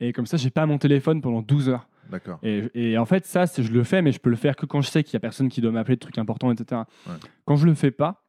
Et 0.00 0.12
comme 0.12 0.26
ça, 0.26 0.36
j'ai 0.36 0.50
pas 0.50 0.66
mon 0.66 0.78
téléphone 0.78 1.20
pendant 1.20 1.42
12 1.42 1.68
heures. 1.68 1.88
D'accord. 2.10 2.38
Et, 2.42 2.64
et 2.74 2.98
en 2.98 3.06
fait, 3.06 3.24
ça, 3.24 3.44
je 3.46 3.70
le 3.72 3.84
fais, 3.84 4.02
mais 4.02 4.12
je 4.12 4.18
peux 4.18 4.30
le 4.30 4.36
faire 4.36 4.56
que 4.56 4.66
quand 4.66 4.80
je 4.80 4.88
sais 4.90 5.02
qu'il 5.04 5.14
y 5.14 5.16
a 5.16 5.20
personne 5.20 5.48
qui 5.48 5.60
doit 5.60 5.70
m'appeler 5.70 5.94
de 5.96 6.00
trucs 6.00 6.18
importants, 6.18 6.50
etc. 6.50 6.82
Ouais. 7.06 7.14
Quand 7.44 7.56
je 7.56 7.66
le 7.66 7.74
fais 7.74 7.90
pas, 7.90 8.21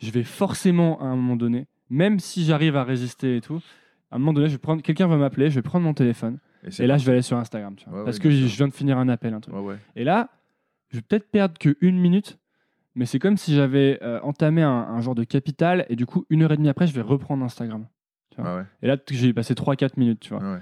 je 0.00 0.10
vais 0.10 0.24
forcément 0.24 1.00
à 1.00 1.04
un 1.04 1.16
moment 1.16 1.36
donné, 1.36 1.66
même 1.88 2.18
si 2.20 2.44
j'arrive 2.44 2.76
à 2.76 2.84
résister 2.84 3.36
et 3.36 3.40
tout, 3.40 3.60
à 4.10 4.16
un 4.16 4.18
moment 4.18 4.32
donné, 4.32 4.48
je 4.48 4.52
vais 4.52 4.58
prendre, 4.58 4.82
quelqu'un 4.82 5.06
va 5.06 5.16
m'appeler, 5.16 5.50
je 5.50 5.54
vais 5.56 5.62
prendre 5.62 5.84
mon 5.84 5.94
téléphone, 5.94 6.38
et 6.78 6.86
là, 6.86 6.98
je 6.98 7.06
vais 7.06 7.12
aller 7.12 7.22
sur 7.22 7.36
Instagram, 7.36 7.74
tu 7.76 7.88
vois, 7.88 8.00
Ouais, 8.00 8.04
parce 8.04 8.16
ouais, 8.18 8.22
que 8.24 8.30
je 8.30 8.44
viens 8.56 8.68
de 8.68 8.72
finir 8.74 8.98
un 8.98 9.08
appel, 9.08 9.32
un 9.34 9.40
truc. 9.40 9.54
Ouais. 9.54 9.76
Et 9.96 10.04
là, 10.04 10.28
je 10.90 10.96
vais 10.96 11.02
peut-être 11.02 11.30
perdre 11.30 11.56
que 11.58 11.76
une 11.80 11.98
minute, 11.98 12.38
mais 12.94 13.06
c'est 13.06 13.18
comme 13.18 13.36
si 13.36 13.54
j'avais 13.54 13.98
euh, 14.02 14.20
entamé 14.22 14.62
un, 14.62 14.68
un 14.70 15.00
genre 15.00 15.14
de 15.14 15.24
capital 15.24 15.86
et 15.88 15.96
du 15.96 16.06
coup, 16.06 16.26
une 16.28 16.42
heure 16.42 16.52
et 16.52 16.56
demie 16.56 16.68
après, 16.68 16.86
je 16.86 16.92
vais 16.92 17.00
reprendre 17.02 17.44
Instagram. 17.44 17.86
tu 18.34 18.40
vois. 18.42 18.60
Ah 18.62 18.66
Et 18.82 18.88
là, 18.88 18.96
j'ai 19.10 19.32
passé 19.32 19.54
3-4 19.54 19.90
minutes, 19.96 20.20
tu 20.20 20.30
vois. 20.34 20.42
ouais. 20.42 20.58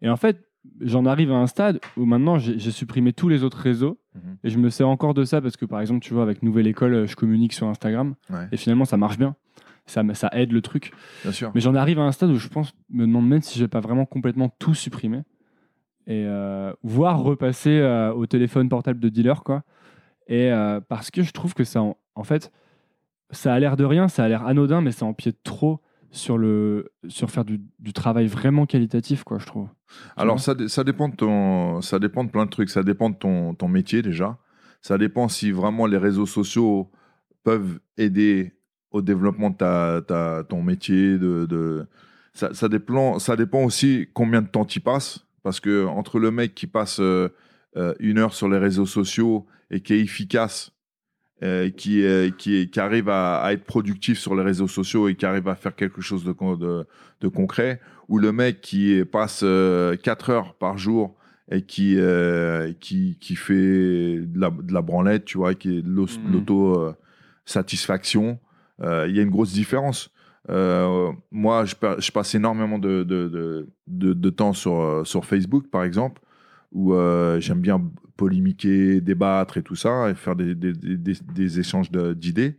Et 0.00 0.08
en 0.08 0.16
fait, 0.16 0.38
j'en 0.80 1.06
arrive 1.06 1.32
à 1.32 1.36
un 1.36 1.46
stade 1.46 1.80
où 1.96 2.04
maintenant, 2.04 2.38
j'ai 2.38 2.70
supprimé 2.70 3.12
tous 3.12 3.28
les 3.28 3.42
autres 3.44 3.58
réseaux 3.58 3.98
Mhm. 4.14 4.36
et 4.44 4.50
je 4.50 4.58
me 4.58 4.68
sers 4.68 4.88
encore 4.88 5.14
de 5.14 5.24
ça 5.24 5.40
parce 5.40 5.56
que, 5.56 5.64
par 5.64 5.80
exemple, 5.80 6.00
tu 6.00 6.12
vois, 6.12 6.22
avec 6.22 6.42
Nouvelle 6.42 6.66
École, 6.66 6.94
euh, 6.94 7.06
je 7.06 7.16
communique 7.16 7.52
sur 7.54 7.66
Instagram 7.66 8.14
Ouais. 8.30 8.46
et 8.52 8.56
finalement, 8.58 8.84
ça 8.84 8.96
marche 8.98 9.16
bien. 9.18 9.34
Ça, 9.86 10.02
ça 10.14 10.28
aide 10.32 10.52
le 10.52 10.60
truc. 10.62 10.92
Bien 11.22 11.32
sûr. 11.32 11.50
Mais 11.54 11.60
j'en 11.60 11.74
arrive 11.74 11.98
à 11.98 12.02
un 12.02 12.12
stade 12.12 12.30
où 12.30 12.36
je 12.36 12.48
pense, 12.48 12.72
me 12.90 13.06
demande 13.06 13.26
même 13.28 13.40
si 13.42 13.58
je 13.58 13.64
vais 13.64 13.68
pas 13.68 13.80
vraiment 13.80 14.04
complètement 14.06 14.48
tout 14.58 14.74
supprimer 14.74 15.22
et 16.06 16.24
euh, 16.26 16.72
voire 16.82 17.20
repasser 17.22 17.78
euh, 17.78 18.12
au 18.12 18.26
téléphone 18.26 18.68
portable 18.68 19.00
de 19.00 19.08
dealer, 19.08 19.42
quoi. 19.44 19.62
Et 20.28 20.52
euh, 20.52 20.80
parce 20.80 21.10
que 21.10 21.22
je 21.22 21.32
trouve 21.32 21.54
que 21.54 21.64
ça, 21.64 21.82
en, 21.82 21.96
en 22.14 22.22
fait, 22.24 22.52
ça 23.30 23.54
a 23.54 23.58
l'air 23.58 23.76
de 23.76 23.84
rien, 23.84 24.08
ça 24.08 24.24
a 24.24 24.28
l'air 24.28 24.46
anodin, 24.46 24.82
mais 24.82 24.92
ça 24.92 25.04
empiète 25.06 25.42
trop 25.42 25.80
sur 26.12 26.38
le 26.38 26.92
sur 27.08 27.30
faire 27.30 27.44
du, 27.44 27.60
du 27.80 27.92
travail 27.92 28.26
vraiment 28.28 28.66
qualitatif, 28.66 29.24
quoi, 29.24 29.38
je 29.38 29.46
trouve. 29.46 29.68
Alors, 30.16 30.38
ça, 30.38 30.54
ça, 30.68 30.84
dépend 30.84 31.08
de 31.08 31.16
ton, 31.16 31.80
ça 31.82 31.98
dépend 31.98 32.22
de 32.22 32.30
plein 32.30 32.44
de 32.44 32.50
trucs. 32.50 32.70
Ça 32.70 32.82
dépend 32.82 33.10
de 33.10 33.16
ton, 33.16 33.54
ton 33.54 33.66
métier 33.68 34.02
déjà. 34.02 34.38
Ça 34.82 34.98
dépend 34.98 35.28
si 35.28 35.50
vraiment 35.50 35.86
les 35.86 35.96
réseaux 35.98 36.26
sociaux 36.26 36.90
peuvent 37.42 37.80
aider 37.96 38.52
au 38.90 39.00
développement 39.02 39.50
de 39.50 39.56
ta, 39.56 40.00
ta- 40.06 40.44
ton 40.48 40.62
métier. 40.62 41.18
De, 41.18 41.46
de- 41.46 41.86
Ça, 42.34 42.54
ça, 42.54 42.68
dépend, 42.68 43.18
ça 43.18 43.34
dépend 43.36 43.64
aussi 43.64 44.08
combien 44.14 44.42
de 44.42 44.48
temps 44.48 44.64
tu 44.64 44.80
passes. 44.80 45.26
Parce 45.42 45.58
que 45.60 45.86
entre 45.86 46.18
le 46.20 46.30
mec 46.30 46.54
qui 46.54 46.66
passe 46.66 47.00
euh, 47.00 47.28
euh, 47.76 47.94
une 47.98 48.18
heure 48.18 48.32
sur 48.34 48.48
les 48.48 48.58
réseaux 48.58 48.86
sociaux 48.86 49.46
et 49.70 49.80
qui 49.80 49.94
est 49.94 50.00
efficace, 50.00 50.70
euh, 51.42 51.70
qui, 51.70 52.04
qui, 52.38 52.80
arrive 52.80 53.08
à, 53.08 53.40
à 53.42 53.52
être 53.52 53.64
productif 53.64 54.18
sur 54.18 54.34
les 54.34 54.42
réseaux 54.42 54.68
sociaux 54.68 55.08
et 55.08 55.14
qui 55.16 55.26
arrive 55.26 55.48
à 55.48 55.54
faire 55.56 55.74
quelque 55.74 56.00
chose 56.00 56.24
de, 56.24 56.32
con- 56.32 56.56
de, 56.56 56.86
de 57.20 57.28
concret, 57.28 57.80
ou 58.08 58.18
le 58.18 58.32
mec 58.32 58.60
qui 58.60 59.02
passe 59.10 59.44
4 60.02 60.30
heures 60.30 60.54
par 60.54 60.78
jour 60.78 61.14
et 61.50 61.62
qui, 61.62 61.96
euh, 61.98 62.72
qui, 62.80 63.18
qui 63.20 63.36
fait 63.36 63.54
de 63.54 64.38
la, 64.40 64.50
de 64.50 64.72
la 64.72 64.82
branlette, 64.82 65.24
tu 65.24 65.38
vois, 65.38 65.54
qui 65.54 65.78
est 65.78 65.82
de 65.82 65.88
l'os- 65.90 66.18
Mhm. 66.18 66.32
l'auto-satisfaction, 66.32 68.38
euh, 68.82 69.06
il 69.08 69.16
y 69.16 69.18
a 69.18 69.22
une 69.22 69.30
grosse 69.30 69.52
différence. 69.52 70.10
Euh, 70.50 71.10
moi, 71.30 71.64
je, 71.64 71.74
pa- 71.74 71.96
je 71.98 72.10
passe 72.10 72.34
énormément 72.34 72.78
de, 72.78 73.02
de, 73.04 74.30
temps 74.30 74.52
sur, 74.52 74.80
euh, 74.80 75.04
sur 75.04 75.24
Facebook, 75.24 75.68
par 75.70 75.84
exemple, 75.84 76.20
où 76.72 76.94
euh, 76.94 77.38
j'aime 77.40 77.60
bien 77.60 77.82
polémiquer, 78.16 79.00
débattre 79.00 79.56
et 79.58 79.62
tout 79.62 79.74
ça, 79.76 80.10
et 80.10 80.14
faire 80.14 80.36
des, 80.36 80.54
des, 80.54 80.72
des- 80.72 80.96
des- 80.96 81.18
des 81.34 81.60
échanges 81.60 81.90
d'idées. 81.90 82.58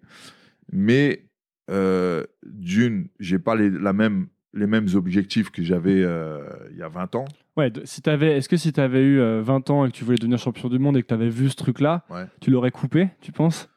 Mais 0.71 1.26
euh, 1.69 2.23
d'une, 2.45 3.08
j'ai 3.19 3.39
pas 3.39 3.56
les, 3.56 3.69
la 3.69 3.93
même, 3.93 4.28
les 4.54 4.67
mêmes 4.67 4.88
objectifs 4.93 5.49
que 5.52 5.63
j'avais 5.63 6.04
euh, 6.04 6.41
il 6.71 6.78
y 6.78 6.82
a 6.84 6.89
20 6.89 7.15
ans. 7.15 7.26
Ouais, 7.56 7.71
si 7.86 8.02
t'avais, 8.02 8.38
est-ce 8.38 8.49
que 8.49 8.58
si 8.58 8.73
tu 8.73 8.80
avais 8.82 9.02
eu 9.04 9.19
euh, 9.19 9.41
20 9.41 9.69
ans 9.69 9.86
et 9.86 9.91
que 9.91 9.95
tu 9.95 10.04
voulais 10.04 10.17
devenir 10.17 10.39
champion 10.39 10.69
du 10.69 10.80
monde 10.80 10.97
et 10.97 11.02
que 11.04 11.08
tu 11.08 11.13
avais 11.13 11.30
vu 11.30 11.49
ce 11.49 11.56
truc-là, 11.56 12.04
Ouais. 12.10 12.26
tu 12.41 12.49
l'aurais 12.52 12.71
coupé, 12.71 13.10
tu 13.21 13.32
penses? 13.32 13.69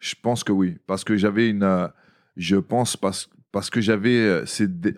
Je 0.00 0.14
pense 0.20 0.44
que 0.44 0.52
oui, 0.52 0.76
parce 0.86 1.04
que 1.04 1.16
j'avais 1.16 1.48
une, 1.48 1.62
euh, 1.62 1.88
je 2.36 2.56
pense 2.56 2.96
parce, 2.96 3.28
parce 3.52 3.70
que 3.70 3.80
j'avais, 3.80 4.16
euh, 4.18 4.44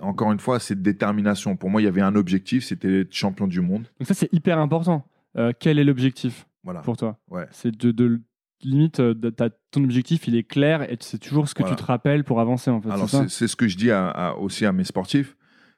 encore 0.01 0.33
une 0.33 0.41
fois, 0.41 0.59
cette 0.59 0.83
détermination. 0.83 1.57
Pour 1.57 1.71
moi, 1.71 1.81
il 1.81 1.85
y 1.85 1.89
avait 1.89 2.01
un 2.01 2.15
objectif, 2.17 2.65
c'était 2.65 3.01
être 3.03 3.13
champion 3.15 3.47
du 3.47 3.61
monde. 3.61 3.85
Donc 3.99 4.09
ça, 4.09 4.15
c'est 4.15 4.33
hyper 4.33 4.59
important. 4.59 5.07
Euh, 5.37 5.53
quel 5.59 5.79
est 5.79 5.85
l'objectif 5.85 6.47
Voilà. 6.65 6.81
pour 6.81 6.97
toi? 6.97 7.19
Ouais. 7.31 7.47
C'est 7.53 7.71
de, 7.77 7.91
de- 7.93 8.21
limite, 8.63 9.01
euh, 9.01 9.15
de- 9.15 9.33
ton 9.71 9.85
objectif, 9.85 10.27
il 10.29 10.35
est 10.37 10.43
clair 10.43 10.83
et 10.93 10.97
c'est 11.01 11.19
toujours 11.19 11.49
ce 11.49 11.55
que 11.55 11.63
Voilà. 11.63 11.77
tu 11.77 11.81
te 11.83 11.87
rappelles 11.87 12.25
pour 12.25 12.41
avancer 12.41 12.71
en 12.71 12.81
fait. 12.83 12.91
Alors 12.91 13.09
c'est 13.09 13.49
ce 13.49 13.57
que 13.57 13.67
je 13.69 13.77
dis 13.79 13.91
à- 13.91 14.09
à- 14.11 14.33
aussi 14.35 14.67
à 14.67 14.73
mes 14.73 14.85
sportifs, 14.85 15.35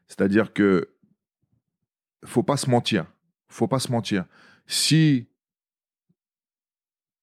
c'est-à-dire 0.08 0.52
que 0.52 0.88
faut 2.24 2.42
pas 2.42 2.56
se 2.56 2.68
mentir, 2.70 3.06
faut 3.48 3.68
pas 3.68 3.78
se 3.78 3.92
mentir. 3.92 4.24
Si 4.66 5.28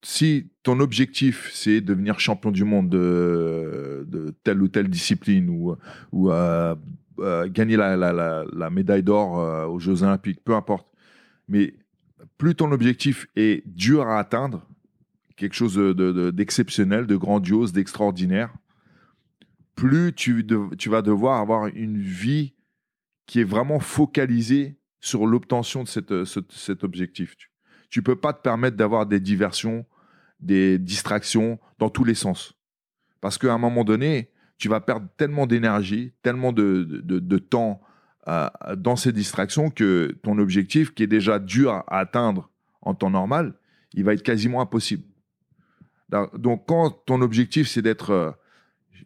si 0.01 0.49
ton 0.63 0.79
objectif 0.79 1.49
c'est 1.53 1.81
devenir 1.81 2.19
champion 2.19 2.51
du 2.51 2.63
monde 2.63 2.89
de, 2.89 4.35
telle 4.43 4.61
ou 4.61 4.67
telle 4.67 4.89
discipline 4.89 5.49
ou, 5.49 6.31
euh, 6.31 6.75
euh, 7.19 7.49
gagner 7.49 7.75
la, 7.75 8.69
médaille 8.69 9.03
d'or 9.03 9.39
euh, 9.39 9.65
aux 9.65 9.79
Jeux 9.79 10.03
Olympiques, 10.03 10.41
peu 10.43 10.55
importe, 10.55 10.87
mais 11.47 11.73
plus 12.37 12.55
ton 12.55 12.71
objectif 12.71 13.27
est 13.35 13.67
dur 13.67 14.07
à 14.07 14.19
atteindre, 14.19 14.65
quelque 15.35 15.55
chose 15.55 15.75
de- 15.75 15.93
de- 15.93 16.11
de- 16.11 16.31
d'exceptionnel, 16.31 17.07
de 17.07 17.15
grandiose, 17.17 17.73
d'extraordinaire, 17.73 18.53
plus 19.75 20.13
tu, 20.13 20.45
vas 20.87 21.01
devoir 21.01 21.39
avoir 21.39 21.67
une 21.67 21.97
vie 21.97 22.53
qui 23.25 23.39
est 23.39 23.45
vraiment 23.45 23.79
focalisée 23.79 24.77
sur 24.99 25.25
l'obtention 25.25 25.83
de 25.83 26.25
cet 26.25 26.83
objectif. 26.83 27.48
Tu 27.89 28.01
peux 28.03 28.15
pas 28.15 28.33
te 28.33 28.41
permettre 28.41 28.77
d'avoir 28.77 29.05
des 29.05 29.19
diversions, 29.19 29.85
des 30.39 30.77
distractions 30.77 31.59
dans 31.79 31.89
tous 31.89 32.03
les 32.03 32.15
sens. 32.15 32.53
Parce 33.21 33.37
qu'à 33.37 33.53
un 33.53 33.57
moment 33.57 33.83
donné, 33.83 34.29
tu 34.57 34.69
vas 34.69 34.79
perdre 34.81 35.07
tellement 35.17 35.47
d'énergie, 35.47 36.13
tellement 36.21 36.51
de, 36.51 37.01
de- 37.03 37.37
temps 37.37 37.81
euh, 38.27 38.47
dans 38.75 38.95
ces 38.95 39.11
distractions 39.11 39.69
que 39.69 40.17
ton 40.21 40.37
objectif, 40.37 40.93
qui 40.93 41.03
est 41.03 41.07
déjà 41.07 41.39
dur 41.39 41.71
à 41.71 41.99
atteindre 41.99 42.49
en 42.81 42.93
temps 42.93 43.09
normal, 43.09 43.53
il 43.93 44.03
va 44.03 44.13
être 44.13 44.23
quasiment 44.23 44.61
impossible. 44.61 45.03
Donc, 46.37 46.65
quand 46.67 46.91
ton 47.05 47.21
objectif, 47.21 47.67
c'est 47.67 47.81
d'être 47.81 48.11
euh, 48.11 48.31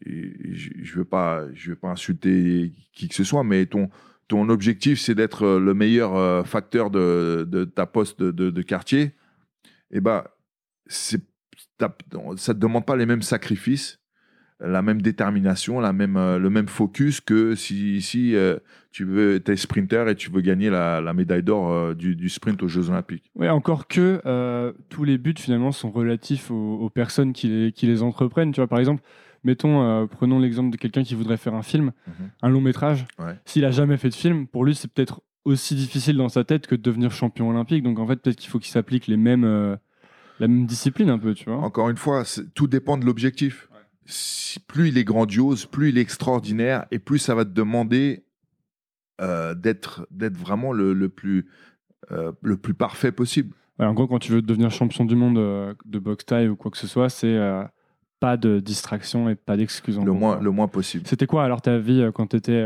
je 0.05 0.91
ne 0.91 0.97
veux, 0.97 1.05
pas- 1.05 1.45
je 1.53 1.71
veux 1.71 1.75
pas 1.75 1.89
insulter 1.89 2.73
qui 2.93 3.07
que 3.07 3.15
ce 3.15 3.23
soit, 3.23 3.43
mais 3.43 3.65
ton, 3.65 3.89
ton 4.33 4.49
objectif, 4.49 4.99
c'est 4.99 5.13
d'être 5.13 5.43
euh, 5.43 5.59
le 5.59 5.75
meilleur 5.75 6.15
euh, 6.15 6.43
facteur 6.43 6.89
de, 6.89 7.71
ta 7.75 7.85
poste 7.85 8.23
de, 8.23 8.61
quartier, 8.63 9.11
et 9.91 10.01
ben, 10.01 10.23
ça 10.87 11.17
ne 11.79 12.35
te 12.35 12.51
demande 12.53 12.83
pas 12.83 12.95
les 12.95 13.05
mêmes 13.05 13.21
sacrifices, 13.21 13.99
la 14.59 14.81
même 14.81 15.03
détermination, 15.03 15.79
la 15.79 15.93
même, 15.93 16.17
euh, 16.17 16.39
le 16.39 16.49
même 16.49 16.67
focus 16.67 17.21
que 17.21 17.53
si, 17.53 18.03
tu 18.91 19.05
veux, 19.05 19.39
es 19.47 19.55
sprinter 19.55 20.09
et 20.09 20.15
tu 20.15 20.31
veux 20.31 20.41
gagner 20.41 20.71
la, 20.71 21.13
médaille 21.13 21.43
d'or 21.43 21.93
du, 21.93 22.27
sprint 22.27 22.63
aux 22.63 22.67
Jeux 22.67 22.89
Olympiques. 22.89 23.29
Ouais, 23.35 23.49
encore 23.49 23.87
que 23.87 24.19
tous 24.89 25.03
les 25.03 25.19
buts 25.19 25.35
finalement 25.37 25.71
sont 25.71 25.91
relatifs 25.91 26.49
aux, 26.49 26.79
aux 26.79 26.89
personnes 26.89 27.33
qui 27.33 27.49
les, 27.49 27.71
qui 27.71 27.85
les 27.85 28.01
entreprennent. 28.01 28.51
Tu 28.51 28.61
vois, 28.61 28.67
par 28.67 28.79
exemple, 28.79 29.03
mettons, 29.43 29.83
euh, 29.83 30.05
prenons 30.07 30.39
l'exemple 30.39 30.69
de 30.71 30.77
quelqu'un 30.77 31.03
qui 31.03 31.15
voudrait 31.15 31.37
faire 31.37 31.53
un 31.55 31.63
film, 31.63 31.91
Mhm. 32.07 32.29
un 32.41 32.49
long 32.49 32.61
métrage. 32.61 33.05
Ouais. 33.19 33.37
S'il 33.45 33.65
a 33.65 33.71
jamais 33.71 33.97
fait 33.97 34.09
de 34.09 34.15
film, 34.15 34.47
pour 34.47 34.65
lui, 34.65 34.75
c'est 34.75 34.91
peut-être 34.91 35.21
aussi 35.45 35.75
difficile 35.75 36.15
dans 36.17 36.29
sa 36.29 36.43
tête 36.43 36.67
que 36.67 36.75
de 36.75 36.81
devenir 36.81 37.11
champion 37.11 37.49
olympique. 37.49 37.83
Donc 37.83 37.99
en 37.99 38.07
fait, 38.07 38.15
peut-être 38.17 38.37
qu'il 38.37 38.49
faut 38.49 38.59
qu'il 38.59 38.71
s'applique 38.71 39.07
les 39.07 39.17
mêmes, 39.17 39.43
euh, 39.43 39.75
la 40.39 40.47
même 40.47 40.65
discipline 40.65 41.09
un 41.09 41.19
peu, 41.19 41.33
tu 41.33 41.49
vois. 41.49 41.57
Encore 41.59 41.89
une 41.89 41.97
fois, 41.97 42.23
tout 42.55 42.67
dépend 42.67 42.97
de 42.97 43.05
l'objectif. 43.05 43.67
Si- 44.05 44.59
plus 44.59 44.89
il 44.89 44.97
est 44.97 45.03
grandiose, 45.03 45.65
plus 45.65 45.89
il 45.89 45.97
est 45.97 46.01
extraordinaire, 46.01 46.85
et 46.91 46.99
plus 46.99 47.19
ça 47.19 47.35
va 47.35 47.43
te 47.45 47.51
demander 47.51 48.25
euh, 49.21 49.53
d'être 49.53 50.07
d'être 50.11 50.35
vraiment 50.37 50.71
le, 50.73 50.93
le 50.93 51.09
plus 51.09 51.47
le 52.41 52.57
plus 52.57 52.73
parfait 52.73 53.11
possible. 53.11 53.55
Ouais, 53.79 53.85
en 53.85 53.93
gros, 53.93 54.07
quand 54.07 54.19
tu 54.19 54.31
veux 54.31 54.41
devenir 54.41 54.69
champion 54.71 55.03
du 55.05 55.15
monde 55.15 55.35
de 55.85 55.99
boxe 55.99 56.25
taille 56.25 56.47
ou 56.47 56.55
quoi 56.55 56.69
que 56.69 56.77
ce 56.77 56.85
soit, 56.87 57.09
c'est 57.09 57.37
pas 58.25 58.37
de 58.37 58.59
distraction 58.61 59.29
et 59.29 59.35
pas 59.35 59.57
d'excuses. 59.57 59.99
Le 59.99 60.13
moins 60.13 60.39
le 60.39 60.51
moins 60.51 60.69
possible. 60.69 61.05
C'était 61.07 61.27
quoi 61.27 61.43
alors 61.43 61.61
ta 61.61 61.77
vie 61.77 62.01
euh, 62.01 62.11
quand 62.11 62.27
tu 62.27 62.37
étais, 62.37 62.63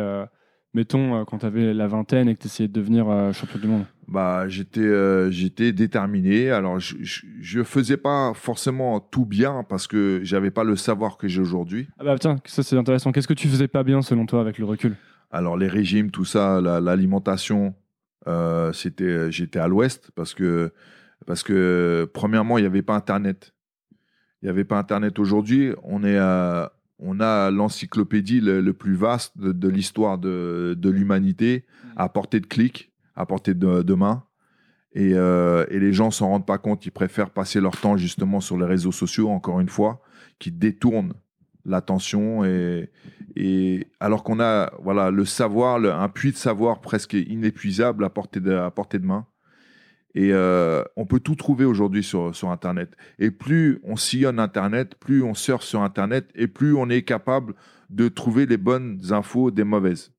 mettons, 0.75 1.15
euh, 1.15 1.23
quand 1.25 1.39
tu 1.39 1.45
avais 1.47 1.73
la 1.73 1.87
vingtaine 1.87 2.29
et 2.29 2.35
que 2.35 2.41
tu 2.41 2.47
essayais 2.47 2.67
de 2.67 2.73
devenir 2.73 3.09
euh, 3.09 3.33
champion 3.33 3.59
du 3.59 3.67
monde? 3.67 3.85
Bah 4.07 4.47
j'étais 4.47 4.81
euh, 4.81 5.31
j'étais 5.31 5.71
déterminé. 5.73 6.51
Alors 6.51 6.79
je, 6.79 6.95
je 7.01 7.63
faisais 7.63 7.97
pas 7.97 8.33
forcément 8.35 8.99
tout 8.99 9.25
bien 9.25 9.65
parce 9.67 9.87
que 9.87 10.19
j'avais 10.23 10.51
pas 10.51 10.63
le 10.63 10.75
savoir 10.75 11.17
que 11.17 11.27
j'ai 11.27 11.41
aujourd'hui. 11.41 11.87
Ah 11.99 12.03
bah 12.03 12.15
tiens, 12.19 12.35
ça 12.45 12.61
c'est 12.61 12.77
intéressant. 12.77 13.11
Qu'est-ce 13.11 13.27
que 13.27 13.33
tu 13.33 13.47
faisais 13.47 13.67
pas 13.67 13.83
bien 13.83 14.01
selon 14.03 14.25
toi 14.27 14.39
avec 14.41 14.59
le 14.59 14.65
recul? 14.65 14.95
Alors 15.31 15.57
les 15.57 15.67
régimes, 15.67 16.11
tout 16.11 16.23
ça, 16.25 16.61
la- 16.61 16.79
l'alimentation, 16.79 17.73
euh, 18.27 18.71
c'était, 18.73 19.31
j'étais 19.31 19.59
à 19.59 19.67
l'ouest 19.67 20.11
parce 20.15 20.33
que, 20.33 20.71
parce 21.25 21.41
que 21.43 22.09
premièrement, 22.13 22.57
il 22.59 22.61
n'y 22.61 22.67
avait 22.67 22.83
pas 22.83 22.95
Internet. 22.95 23.53
Il 24.41 24.45
n'y 24.45 24.49
avait 24.49 24.63
pas 24.65 24.77
Internet 24.77 25.19
aujourd'hui. 25.19 25.71
On 25.83 26.03
est, 26.03 26.17
à- 26.17 26.71
on 26.99 27.19
a 27.19 27.51
l'encyclopédie 27.51 28.39
le, 28.41 28.61
le 28.61 28.73
plus 28.73 28.95
vaste 28.95 29.37
de, 29.37 29.51
de 29.51 29.67
l'histoire 29.67 30.17
de, 30.17 30.75
de 30.77 30.89
l'humanité 30.89 31.65
à 31.95 32.09
portée 32.09 32.39
de 32.39 32.45
clic, 32.47 32.91
à 33.15 33.25
portée 33.25 33.53
de, 33.53 33.81
de 33.81 33.93
main. 33.93 34.23
Et, 34.93 35.11
euh, 35.13 35.65
et 35.69 35.79
les 35.79 35.93
gens 35.93 36.11
s'en 36.11 36.29
rendent 36.29 36.45
pas 36.45 36.57
compte. 36.57 36.85
Ils 36.85 36.91
préfèrent 36.91 37.29
passer 37.29 37.61
leur 37.61 37.77
temps 37.79 37.97
justement 37.97 38.39
sur 38.39 38.57
les 38.57 38.65
réseaux 38.65 38.91
sociaux, 38.91 39.29
encore 39.29 39.59
une 39.59 39.69
fois, 39.69 40.01
qui 40.39 40.51
détournent 40.51 41.13
l'attention 41.65 42.45
et, 42.45 42.89
et 43.35 43.87
alors 43.99 44.23
qu'on 44.23 44.39
a 44.39 44.71
voilà 44.81 45.11
le 45.11 45.25
savoir, 45.25 45.79
le- 45.79 45.91
un 45.91 46.07
puits 46.09 46.31
de 46.31 46.37
savoir 46.37 46.79
presque 46.79 47.13
inépuisable 47.13 48.05
à 48.05 48.09
portée 48.09 48.39
de, 48.39 48.53
à 48.53 48.71
portée 48.71 48.99
de 48.99 49.05
main. 49.05 49.25
Et 50.19 50.33
euh, 50.33 50.83
on 50.95 51.05
peut 51.05 51.19
tout 51.19 51.35
trouver 51.35 51.63
aujourd'hui 51.63 52.01
sur, 52.01 52.35
sur 52.35 52.49
Internet. 52.49 52.89
Et 53.19 53.29
plus 53.29 53.79
on 53.83 53.95
sillonne 53.95 54.39
Internet, 54.39 54.95
plus 54.99 55.21
on 55.21 55.35
surfe 55.35 55.61
sur 55.63 55.83
Internet, 55.83 56.27
et 56.33 56.47
plus 56.47 56.73
on 56.73 56.89
est 56.89 57.03
capable 57.03 57.53
de 57.91 58.07
trouver 58.07 58.47
les 58.47 58.57
bonnes 58.57 58.99
infos 59.11 59.51
des 59.51 59.63
mauvaises. 59.63 60.11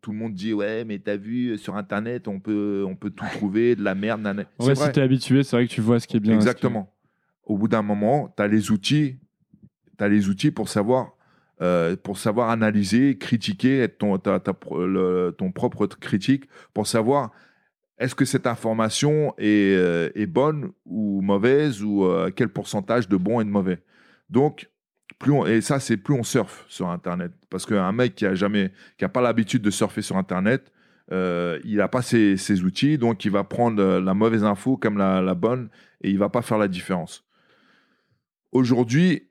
Tout 0.00 0.10
le 0.10 0.18
monde 0.18 0.34
dit 0.34 0.52
ouais 0.52 0.84
mais 0.84 0.98
t'as 0.98 1.16
vu 1.16 1.56
sur 1.56 1.76
internet 1.76 2.28
on 2.28 2.40
peut 2.40 2.84
on 2.86 2.94
peut 2.94 3.08
tout 3.08 3.24
trouver 3.32 3.74
de 3.76 3.82
la 3.82 3.94
merde. 3.94 4.44
C'est 4.58 4.74
vrai, 4.74 4.86
si 4.88 4.92
t'es 4.92 5.00
habitué, 5.00 5.42
c'est 5.44 5.56
vrai 5.56 5.66
que 5.66 5.72
tu 5.72 5.80
vois 5.80 6.00
ce 6.00 6.06
qui 6.08 6.16
est 6.16 6.20
bien. 6.20 6.32
est- 6.32 6.36
Exactement. 6.36 6.92
Au 7.44 7.56
bout 7.56 7.68
d'un 7.68 7.82
moment, 7.82 8.34
tu 8.36 8.42
as 8.42 8.48
les 8.48 8.70
outils, 8.72 9.16
tu 9.96 10.08
les 10.10 10.28
outils 10.28 10.50
pour 10.50 10.68
savoir, 10.68 11.12
euh, 11.62 11.96
pour 11.96 12.18
savoir 12.18 12.50
analyser, 12.50 13.16
critiquer, 13.16 13.78
être 13.78 13.96
ton, 13.98 14.18
le- 14.86 15.30
ton 15.38 15.52
propre 15.52 15.86
critique, 15.86 16.48
pour 16.74 16.86
savoir 16.86 17.30
est-ce 17.98 18.14
que 18.14 18.24
cette 18.24 18.46
information 18.46 19.34
est, 19.38 19.74
euh, 19.76 20.26
bonne 20.28 20.70
ou 20.86 21.20
mauvaise 21.20 21.82
ou 21.82 22.04
euh, 22.04 22.30
quel 22.34 22.48
pourcentage 22.48 23.08
de 23.08 23.16
bon 23.16 23.40
et 23.40 23.44
de 23.44 23.50
mauvais? 23.50 23.82
Donc, 24.30 24.70
plus 25.18 25.32
on, 25.32 25.46
et 25.46 25.60
ça, 25.60 25.80
c'est 25.80 25.96
plus 25.96 26.14
on 26.14 26.22
surfe 26.22 26.64
sur 26.68 26.88
Internet. 26.88 27.32
Parce 27.50 27.66
qu'un 27.66 27.90
mec 27.92 28.14
qui 28.14 28.24
a 28.24 28.34
jamais, 28.34 28.72
qui 28.98 29.08
pas 29.08 29.20
l'habitude 29.20 29.62
de 29.62 29.70
surfer 29.70 30.02
sur 30.02 30.16
Internet, 30.16 30.72
euh, 31.10 31.58
il 31.64 31.76
n'a 31.76 31.88
pas 31.88 32.02
ses, 32.02 32.62
outils, 32.62 32.98
donc 32.98 33.24
il 33.24 33.32
va 33.32 33.42
prendre 33.42 33.82
la 33.82 34.14
mauvaise 34.14 34.44
info 34.44 34.76
comme 34.76 34.98
la, 34.98 35.20
la 35.20 35.34
bonne 35.34 35.68
et 36.02 36.10
il 36.10 36.18
va 36.18 36.28
pas 36.28 36.42
faire 36.42 36.58
la 36.58 36.68
différence. 36.68 37.24
Aujourd'hui, 38.52 39.24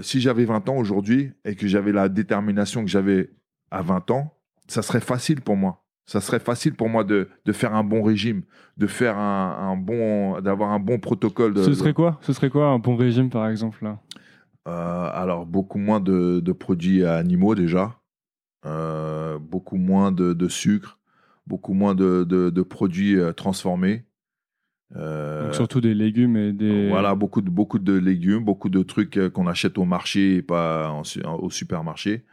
si 0.00 0.22
j'avais 0.22 0.46
20 0.46 0.70
ans 0.70 0.76
aujourd'hui 0.76 1.32
et 1.44 1.54
que 1.54 1.68
j'avais 1.68 1.92
la 1.92 2.08
détermination 2.08 2.82
que 2.82 2.90
j'avais 2.90 3.28
à 3.70 3.82
20 3.82 4.10
ans, 4.10 4.34
ça 4.68 4.80
serait 4.80 5.00
facile 5.00 5.42
pour 5.42 5.56
moi. 5.56 5.84
Ça 6.10 6.20
serait 6.20 6.40
facile 6.40 6.74
pour 6.74 6.88
moi 6.88 7.04
de, 7.04 7.28
de 7.44 7.52
faire 7.52 7.72
un 7.72 7.84
bon 7.84 8.02
régime, 8.02 8.42
de 8.76 8.88
faire 8.88 9.16
un, 9.16 9.70
un 9.70 9.76
bon, 9.76 10.40
d'avoir 10.40 10.70
un 10.72 10.80
bon 10.80 10.98
protocole. 10.98 11.54
De, 11.54 11.62
Ce 11.62 11.72
serait 11.72 11.94
quoi? 11.94 12.18
Ce 12.22 12.32
serait 12.32 12.50
quoi 12.50 12.66
un 12.66 12.80
bon 12.80 12.96
régime, 12.96 13.30
par 13.30 13.46
exemple 13.46 13.84
là? 13.84 14.00
Euh, 14.66 15.08
alors, 15.14 15.46
beaucoup 15.46 15.78
moins 15.78 16.00
de, 16.00 16.40
de 16.40 16.52
produits 16.52 17.04
animaux 17.04 17.54
déjà, 17.54 17.94
Euh, 18.66 19.38
beaucoup 19.38 19.76
moins 19.76 20.10
de, 20.10 20.48
sucre, 20.48 20.98
beaucoup 21.46 21.74
moins 21.74 21.94
de, 21.94 22.62
produits 22.62 23.14
euh, 23.16 23.32
transformés. 23.32 24.02
Euh, 24.96 25.44
Donc 25.44 25.54
surtout 25.54 25.80
des 25.80 25.94
légumes 25.94 26.36
et 26.36 26.52
des. 26.52 26.88
Voilà, 26.88 27.14
beaucoup 27.14 27.40
de, 27.40 27.50
beaucoup 27.50 27.78
de 27.78 27.92
légumes, 27.92 28.44
beaucoup 28.44 28.68
de 28.68 28.82
trucs 28.82 29.16
qu'on 29.32 29.46
achète 29.46 29.78
au 29.78 29.84
marché 29.84 30.38
et 30.38 30.42
pas 30.42 30.90
en- 30.90 31.02
au 31.36 31.50
supermarché. 31.50 32.24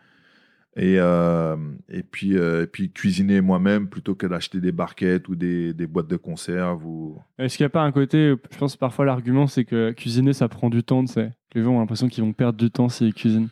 Et, 0.80 1.00
euh, 1.00 1.58
et, 1.90 2.04
puis, 2.04 2.38
euh, 2.38 2.64
et 2.64 2.68
puis 2.68 2.92
cuisiner 2.92 3.42
moi-même 3.42 3.90
plutôt 3.90 4.14
que 4.14 4.28
d'acheter 4.28 4.62
des 4.62 4.72
barquettes 4.72 5.28
ou 5.28 5.36
des, 5.36 5.74
des 5.74 5.88
boîtes 5.88 6.08
de 6.08 6.18
conserve. 6.18 6.86
Ou... 6.86 7.18
Est-ce 7.40 7.58
qu'il 7.58 7.64
n'y 7.64 7.68
a 7.68 7.72
pas 7.72 7.82
un 7.82 7.92
côté, 7.92 8.36
je 8.52 8.58
pense 8.60 8.78
parfois 8.78 9.04
l'argument 9.04 9.48
c'est 9.48 9.66
que 9.66 9.92
cuisiner 9.92 10.34
ça 10.34 10.48
prend 10.48 10.70
du 10.70 10.84
temps, 10.84 11.04
tu 11.04 11.14
sais. 11.14 11.32
Les 11.56 11.64
gens 11.64 11.72
ont 11.72 11.80
l'impression 11.80 12.08
qu'ils 12.08 12.24
vont 12.24 12.34
perdre 12.34 12.60
du 12.60 12.70
temps 12.70 12.90
s'ils 12.90 13.16
cuisinent. 13.16 13.50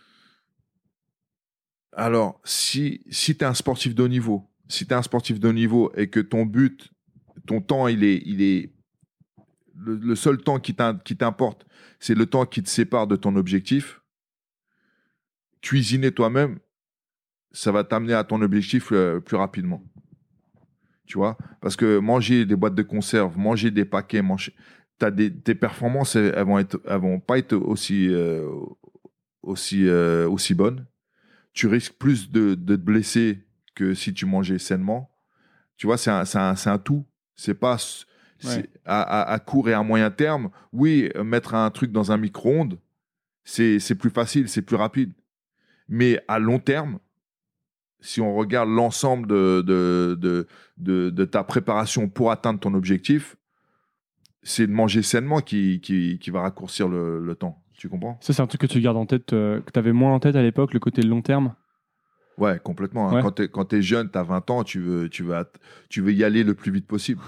Alors, 1.94 2.40
si, 2.44 3.02
si 3.10 3.36
tu 3.36 3.44
es 3.44 3.48
un 3.48 3.56
sportif 3.56 3.96
de 3.96 4.04
haut 4.04 4.08
niveau, 4.08 4.48
si 4.68 4.86
tu 4.86 4.94
es 4.94 4.96
un 4.96 5.02
sportif 5.02 5.40
de 5.40 5.48
haut 5.48 5.54
niveau 5.54 5.92
et 5.96 6.12
que 6.12 6.20
ton 6.20 6.46
but, 6.46 6.92
ton 7.48 7.60
temps, 7.60 7.88
il 7.88 8.04
est, 8.04 8.22
il 8.26 8.44
est 8.44 8.72
le, 9.76 9.96
le 9.96 10.16
seul 10.16 10.38
temps 10.38 10.60
qui 10.60 10.76
t'importe, 10.76 11.66
c'est 12.00 12.14
le 12.14 12.28
temps 12.28 12.46
qui 12.46 12.62
te 12.62 12.70
sépare 12.70 13.08
de 13.08 13.16
ton 13.16 13.36
objectif, 13.36 14.02
cuisiner 15.62 16.12
toi-même, 16.12 16.60
ça 17.56 17.72
va 17.72 17.84
t'amener 17.84 18.14
à 18.14 18.24
ton 18.24 18.42
objectif 18.42 18.90
euh, 18.92 19.20
plus 19.20 19.38
rapidement. 19.38 19.82
Tu 21.06 21.18
vois? 21.18 21.38
Parce 21.62 21.76
que 21.76 22.00
manger 22.00 22.46
des 22.46 22.56
boîtes 22.56 22.76
de 22.76 22.82
conserve, 22.84 23.38
manger 23.38 23.72
des 23.72 23.86
paquets, 23.86 24.22
manger, 24.22 24.54
t'as 24.98 25.12
des, 25.12 25.32
tes 25.34 25.54
performances, 25.56 26.16
elles, 26.16 26.44
vont, 26.44 26.58
être, 26.60 26.82
elles 26.86 27.00
vont 27.00 27.20
pas 27.20 27.38
être 27.38 27.54
aussi, 27.56 28.08
euh, 28.10 28.48
aussi, 29.44 29.88
euh, 29.88 30.28
aussi 30.28 30.54
bonnes. 30.54 30.86
Tu 31.54 31.68
risques 31.68 31.94
plus 31.94 32.32
de, 32.32 32.56
de 32.56 32.76
te 32.76 32.82
blesser 32.82 33.40
que 33.76 33.94
si 33.94 34.14
tu 34.14 34.26
mangeais 34.26 34.58
sainement. 34.58 35.10
Tu 35.78 35.86
vois, 35.88 35.98
c'est 35.98 36.12
un, 36.12 36.26
c'est 36.26 36.40
un, 36.40 36.56
c'est 36.56 36.70
un 36.70 36.80
tout. 36.80 37.06
C'est 37.36 37.54
pas 37.54 37.78
Ouais. 38.44 38.66
à, 38.84 39.02
à- 39.02 39.32
à 39.34 39.40
court 39.40 39.70
et 39.70 39.74
à 39.74 39.82
moyen 39.82 40.12
terme. 40.12 40.50
Oui, 40.74 41.10
mettre 41.24 41.56
un 41.56 41.70
truc 41.72 41.92
dans 41.94 42.12
un 42.12 42.18
micro-ondes, 42.18 42.78
c'est 43.46 43.80
c'est 43.80 43.96
plus 43.96 44.10
facile, 44.10 44.50
c'est 44.50 44.62
plus 44.62 44.76
rapide. 44.76 45.14
Mais 45.88 46.20
à 46.28 46.38
long 46.38 46.60
terme, 46.60 47.00
si 48.02 48.22
on 48.22 48.36
regarde 48.36 48.70
l'ensemble 48.70 49.28
de, 49.28 49.62
de, 49.66 50.18
de, 50.20 50.48
de, 50.78 51.10
de 51.10 51.26
ta 51.26 51.44
préparation 51.44 52.08
pour 52.10 52.32
atteindre 52.32 52.60
ton 52.60 52.74
objectif, 52.74 53.36
c'est 54.44 54.68
de 54.68 54.72
manger 54.72 55.02
sainement 55.02 55.42
qui, 55.42 55.80
qui, 55.82 56.20
qui 56.20 56.30
va 56.30 56.42
raccourcir 56.42 56.88
le, 56.88 57.20
le 57.24 57.36
temps. 57.36 57.64
Tu 57.74 57.90
comprends? 57.90 58.18
Ça 58.22 58.32
c'est 58.34 58.42
un 58.42 58.48
truc 58.48 58.62
que 58.62 58.68
tu 58.68 58.80
gardes 58.80 58.98
en 58.98 59.06
tête, 59.06 59.34
euh, 59.34 59.60
que 59.62 59.72
tu 59.72 59.80
avais 59.80 59.92
moins 59.92 60.14
en 60.14 60.20
tête 60.20 60.36
à 60.36 60.42
l'époque, 60.44 60.74
le 60.74 60.80
côté 60.80 61.02
long 61.02 61.22
terme? 61.22 61.56
Ouais, 62.38 62.60
complètement. 62.64 63.10
hein. 63.10 63.16
Ouais. 63.24 63.48
Quand 63.52 63.66
tu 63.66 63.76
es, 63.78 63.82
jeune, 63.82 64.10
tu 64.12 64.18
as 64.18 64.24
20 64.24 64.50
ans, 64.50 64.64
tu 64.64 64.80
veux, 64.82 65.10
tu, 65.10 65.26
tu 65.90 66.02
veux 66.02 66.14
y 66.14 66.24
aller 66.24 66.44
le 66.44 66.54
plus 66.54 66.72
vite 66.72 66.86
possible. 66.88 67.22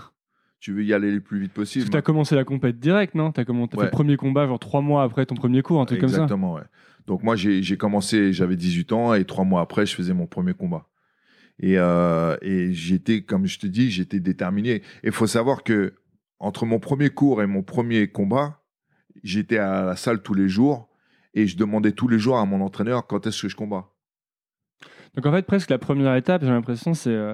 Tu 0.60 0.74
veux 0.74 0.84
y 0.84 0.94
aller 0.94 1.12
le 1.12 1.22
plus 1.22 1.40
vite 1.40 1.54
Parce 1.54 1.68
possible. 1.70 1.86
que 1.86 1.92
tu 1.92 1.98
as 1.98 2.02
commencé 2.02 2.36
la 2.36 2.44
compète 2.44 2.80
direct, 2.80 3.14
non? 3.16 3.32
Tu 3.32 3.40
as, 3.40 3.46
Ouais. 3.50 3.56
fait 3.70 3.84
le 3.84 3.90
premier 3.90 4.18
combat 4.18 4.48
genre 4.48 4.60
trois 4.60 4.82
mois 4.82 5.04
après 5.04 5.26
ton 5.26 5.36
premier 5.36 5.62
cours, 5.62 5.80
un 5.82 5.86
truc 5.86 6.00
comme 6.02 6.10
ça. 6.10 6.16
Exactement, 6.24 6.54
ouais. 6.56 6.64
Donc 7.08 7.24
moi, 7.24 7.38
j'ai 7.38 7.78
commencé, 7.78 8.34
j'avais 8.34 8.58
18 8.58 8.92
ans 8.92 9.14
et 9.14 9.24
trois 9.24 9.46
mois 9.46 9.62
après, 9.62 9.86
je 9.86 9.96
faisais 9.96 10.14
mon 10.14 10.28
premier 10.28 10.54
combat. 10.54 10.90
Et, 11.60 11.80
euh, 11.80 12.38
j'étais, 12.72 13.22
comme 13.22 13.48
je 13.48 13.58
te 13.60 13.66
dis, 13.66 13.90
j'étais 13.90 14.20
déterminé. 14.20 14.76
Et 14.76 15.08
il 15.08 15.12
faut 15.14 15.26
savoir 15.26 15.64
que 15.64 15.94
entre 16.40 16.66
mon 16.66 16.80
premier 16.80 17.10
cours 17.10 17.42
et 17.42 17.48
mon 17.48 17.64
premier 17.64 18.10
combat, 18.10 18.62
j'étais 19.24 19.58
à 19.58 19.84
la 19.84 19.96
salle 19.96 20.22
tous 20.22 20.34
les 20.34 20.50
jours 20.50 20.90
et 21.34 21.48
je 21.48 21.58
demandais 21.58 21.94
tous 21.94 22.10
les 22.10 22.20
jours 22.20 22.38
à 22.38 22.46
mon 22.46 22.62
entraîneur 22.62 23.08
quand 23.08 23.26
est-ce 23.26 23.44
que 23.44 23.48
je 23.48 23.56
combats. 23.56 23.90
Donc 25.16 25.26
en 25.26 25.32
fait, 25.32 25.44
presque 25.44 25.70
la 25.70 25.80
première 25.80 26.14
étape, 26.16 26.44
j'ai 26.44 26.50
l'impression, 26.50 26.94
c'est, 26.94 27.10
euh, 27.10 27.34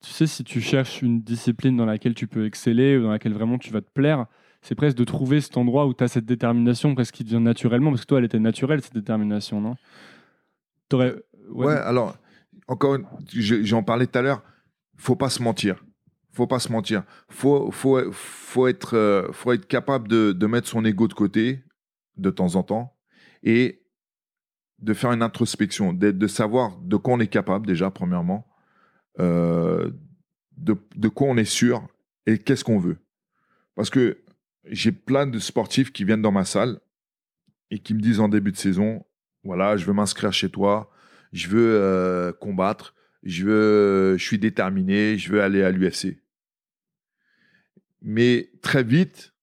tu 0.00 0.10
sais, 0.10 0.26
si 0.26 0.42
tu 0.42 0.60
cherches 0.60 1.02
une 1.02 1.20
discipline 1.20 1.76
dans 1.76 1.86
laquelle 1.86 2.14
tu 2.14 2.26
peux 2.26 2.46
exceller 2.46 2.96
ou 2.96 3.02
dans 3.02 3.10
laquelle 3.10 3.34
vraiment 3.34 3.58
tu 3.58 3.70
vas 3.70 3.82
te 3.82 3.90
plaire, 3.90 4.26
c'est 4.64 4.74
presque 4.74 4.96
de 4.96 5.04
trouver 5.04 5.42
cet 5.42 5.58
endroit 5.58 5.86
où 5.86 5.92
tu 5.92 6.02
as 6.02 6.08
cette 6.08 6.24
détermination 6.24 6.94
presque 6.94 7.14
qui 7.14 7.24
devient 7.24 7.40
naturellement, 7.40 7.90
parce 7.90 8.00
que 8.00 8.06
toi, 8.06 8.18
elle 8.18 8.24
était 8.24 8.38
naturelle, 8.38 8.80
cette 8.80 8.94
détermination, 8.94 9.60
non? 9.60 9.76
Ouais, 11.50 11.72
alors, 11.72 12.16
encore 12.66 12.98
j'en 13.34 13.82
parlais 13.82 14.06
tout 14.06 14.18
à 14.18 14.22
l'heure, 14.22 14.42
faut 14.96 15.16
pas 15.16 15.28
se 15.28 15.42
mentir. 15.42 15.84
Faut 16.32 16.46
pas 16.46 16.58
se 16.60 16.72
mentir. 16.72 17.04
Faut, 17.28 17.70
faut, 17.70 18.10
faut, 18.10 18.66
être, 18.66 18.96
euh, 18.96 19.30
faut 19.32 19.52
être 19.52 19.66
capable 19.66 20.08
de, 20.08 20.32
de 20.32 20.46
mettre 20.46 20.66
son 20.66 20.84
ego 20.84 21.08
de 21.08 21.14
côté 21.14 21.62
de 22.16 22.30
temps 22.30 22.54
en 22.54 22.62
temps 22.62 22.96
et 23.42 23.82
de 24.78 24.94
faire 24.94 25.12
une 25.12 25.22
introspection, 25.22 25.92
de, 25.92 26.10
de 26.10 26.26
savoir 26.26 26.78
de 26.78 26.96
quoi 26.96 27.14
on 27.14 27.20
est 27.20 27.28
capable 27.28 27.66
déjà, 27.66 27.90
premièrement, 27.90 28.46
euh, 29.20 29.90
de, 30.56 30.74
de 30.96 31.08
quoi 31.08 31.28
on 31.28 31.36
est 31.36 31.44
sûr 31.44 31.86
et 32.26 32.38
qu'est-ce 32.38 32.64
qu'on 32.64 32.78
veut. 32.78 32.96
Parce 33.74 33.90
que 33.90 34.23
j'ai 34.66 34.92
plein 34.92 35.26
de 35.26 35.38
sportifs 35.38 35.92
qui 35.92 36.04
viennent 36.04 36.22
dans 36.22 36.32
ma 36.32 36.44
salle 36.44 36.80
et 37.70 37.78
qui 37.78 37.94
me 37.94 38.00
disent 38.00 38.20
en 38.20 38.28
début 38.28 38.52
de 38.52 38.56
saison, 38.56 39.04
voilà, 39.44 39.76
je 39.76 39.84
veux 39.84 39.92
m'inscrire 39.92 40.32
chez 40.32 40.48
toi, 40.48 40.90
je 41.32 41.48
veux 41.48 41.74
euh, 41.74 42.32
combattre, 42.32 42.94
je 43.22 43.44
veux, 43.44 44.16
je 44.16 44.24
suis 44.24 44.38
déterminé, 44.38 45.18
je 45.18 45.32
veux 45.32 45.42
aller 45.42 45.62
à 45.62 45.70
l'UFC. 45.70 46.18
Mais 48.02 48.50
très 48.62 48.82
vite, 48.82 49.34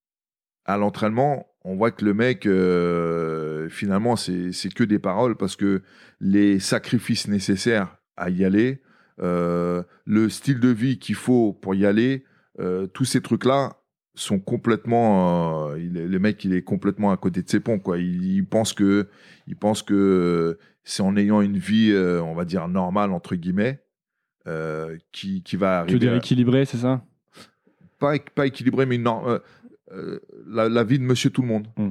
à 0.66 0.78
l'entraînement, 0.78 1.48
on 1.64 1.76
voit 1.76 1.92
que 1.92 2.06
le 2.06 2.14
mec, 2.14 2.46
euh, 2.46 3.70
finalement, 3.70 4.16
c'est 4.16 4.52
que 4.74 4.84
des 4.84 5.00
paroles 5.00 5.36
parce 5.36 5.56
que 5.56 5.82
les 6.20 6.60
sacrifices 6.60 7.28
nécessaires 7.28 7.98
à 8.18 8.30
y 8.30 8.46
aller, 8.46 8.82
euh, 9.20 9.84
le 10.06 10.30
style 10.30 10.60
de 10.60 10.70
vie 10.70 10.98
qu'il 11.00 11.16
faut 11.16 11.54
pour 11.54 11.76
y 11.76 11.86
aller, 11.86 12.26
tous 12.94 13.06
ces 13.06 13.22
trucs-là 13.22 13.81
sont 14.16 14.40
complètement. 14.40 15.70
euh, 15.72 15.80
il 15.80 15.94
le 15.94 16.20
mec, 16.20 16.44
il 16.46 16.54
est 16.54 16.62
complètement 16.64 17.12
à 17.12 17.18
côté 17.18 17.42
de 17.42 17.50
ses 17.50 17.60
ponts. 17.60 17.80
Quoi. 17.80 17.98
Il, 18.00 18.24
il 18.36 18.46
pense 18.46 18.74
que, 18.74 19.08
il 19.48 19.56
pense 19.56 19.82
que 19.84 20.58
c'est 20.84 21.04
en 21.04 21.16
ayant 21.16 21.42
une 21.42 21.58
vie, 21.58 21.92
euh, 21.92 22.22
on 22.22 22.34
va 22.34 22.46
dire 22.46 22.68
normale 22.68 23.12
entre 23.12 23.36
guillemets, 23.36 23.80
euh, 24.48 24.98
qui, 25.12 25.44
qui 25.44 25.56
va 25.56 25.84
Tu 25.88 25.92
veux 25.94 25.96
arriver. 25.96 26.00
dire 26.00 26.14
à- 26.14 26.18
équilibré, 26.18 26.66
c'est 26.66 26.78
ça? 26.78 27.04
Pas, 28.00 28.18
pas 28.34 28.48
équilibré, 28.48 28.86
mais 28.86 28.98
non, 28.98 29.40
la, 30.48 30.68
la 30.70 30.84
vie 30.84 30.98
de 30.98 31.04
Monsieur 31.04 31.30
Tout 31.30 31.42
le 31.44 31.48
Monde. 31.48 31.68
Mm. 31.78 31.90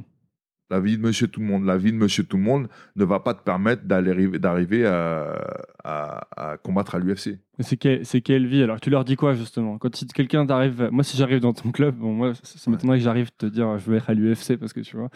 La 0.71 0.79
vie 0.81 0.97
de 0.97 1.03
Monsieur 1.03 1.27
Tout 1.27 1.41
le 1.41 1.47
Monde. 1.47 1.65
La 1.65 1.77
vie 1.77 1.91
de 1.93 1.97
Monsieur 1.97 2.23
Tout 2.25 2.37
le 2.37 2.43
Monde 2.45 2.69
ne 2.97 3.05
va 3.05 3.19
pas 3.21 3.35
te 3.35 3.43
permettre 3.43 3.83
d'arriver 3.85 4.87
à, 4.87 5.35
à, 5.83 6.53
à 6.53 6.57
combattre 6.59 6.95
à 6.95 6.99
l'UFC. 7.01 7.39
C'est 7.59 7.77
quelle, 7.77 8.03
quelle 8.05 8.47
vie 8.47 8.63
Alors, 8.63 8.81
tu 8.81 8.89
leur 8.89 9.05
dis 9.05 9.17
quoi 9.17 9.35
justement? 9.35 9.79
Quand 9.79 9.95
si 9.95 10.07
quelqu'un 10.07 10.47
t'arrive, 10.47 10.89
moi 10.93 11.03
si 11.03 11.17
j'arrive 11.17 11.41
dans 11.41 11.53
ton 11.53 11.73
club, 11.73 11.97
bon 11.97 12.13
moi 12.15 12.33
ça, 12.43 12.71
m'étonnerait 12.71 12.99
que 12.99 13.05
j'arrive 13.05 13.31
te 13.37 13.47
dire 13.47 13.79
je 13.79 13.91
veux 13.91 13.97
être 13.97 14.09
à 14.11 14.15
l'UFC 14.15 14.57
parce 14.57 14.73
que 14.73 14.81
tu 14.81 14.97
vois. 14.97 15.11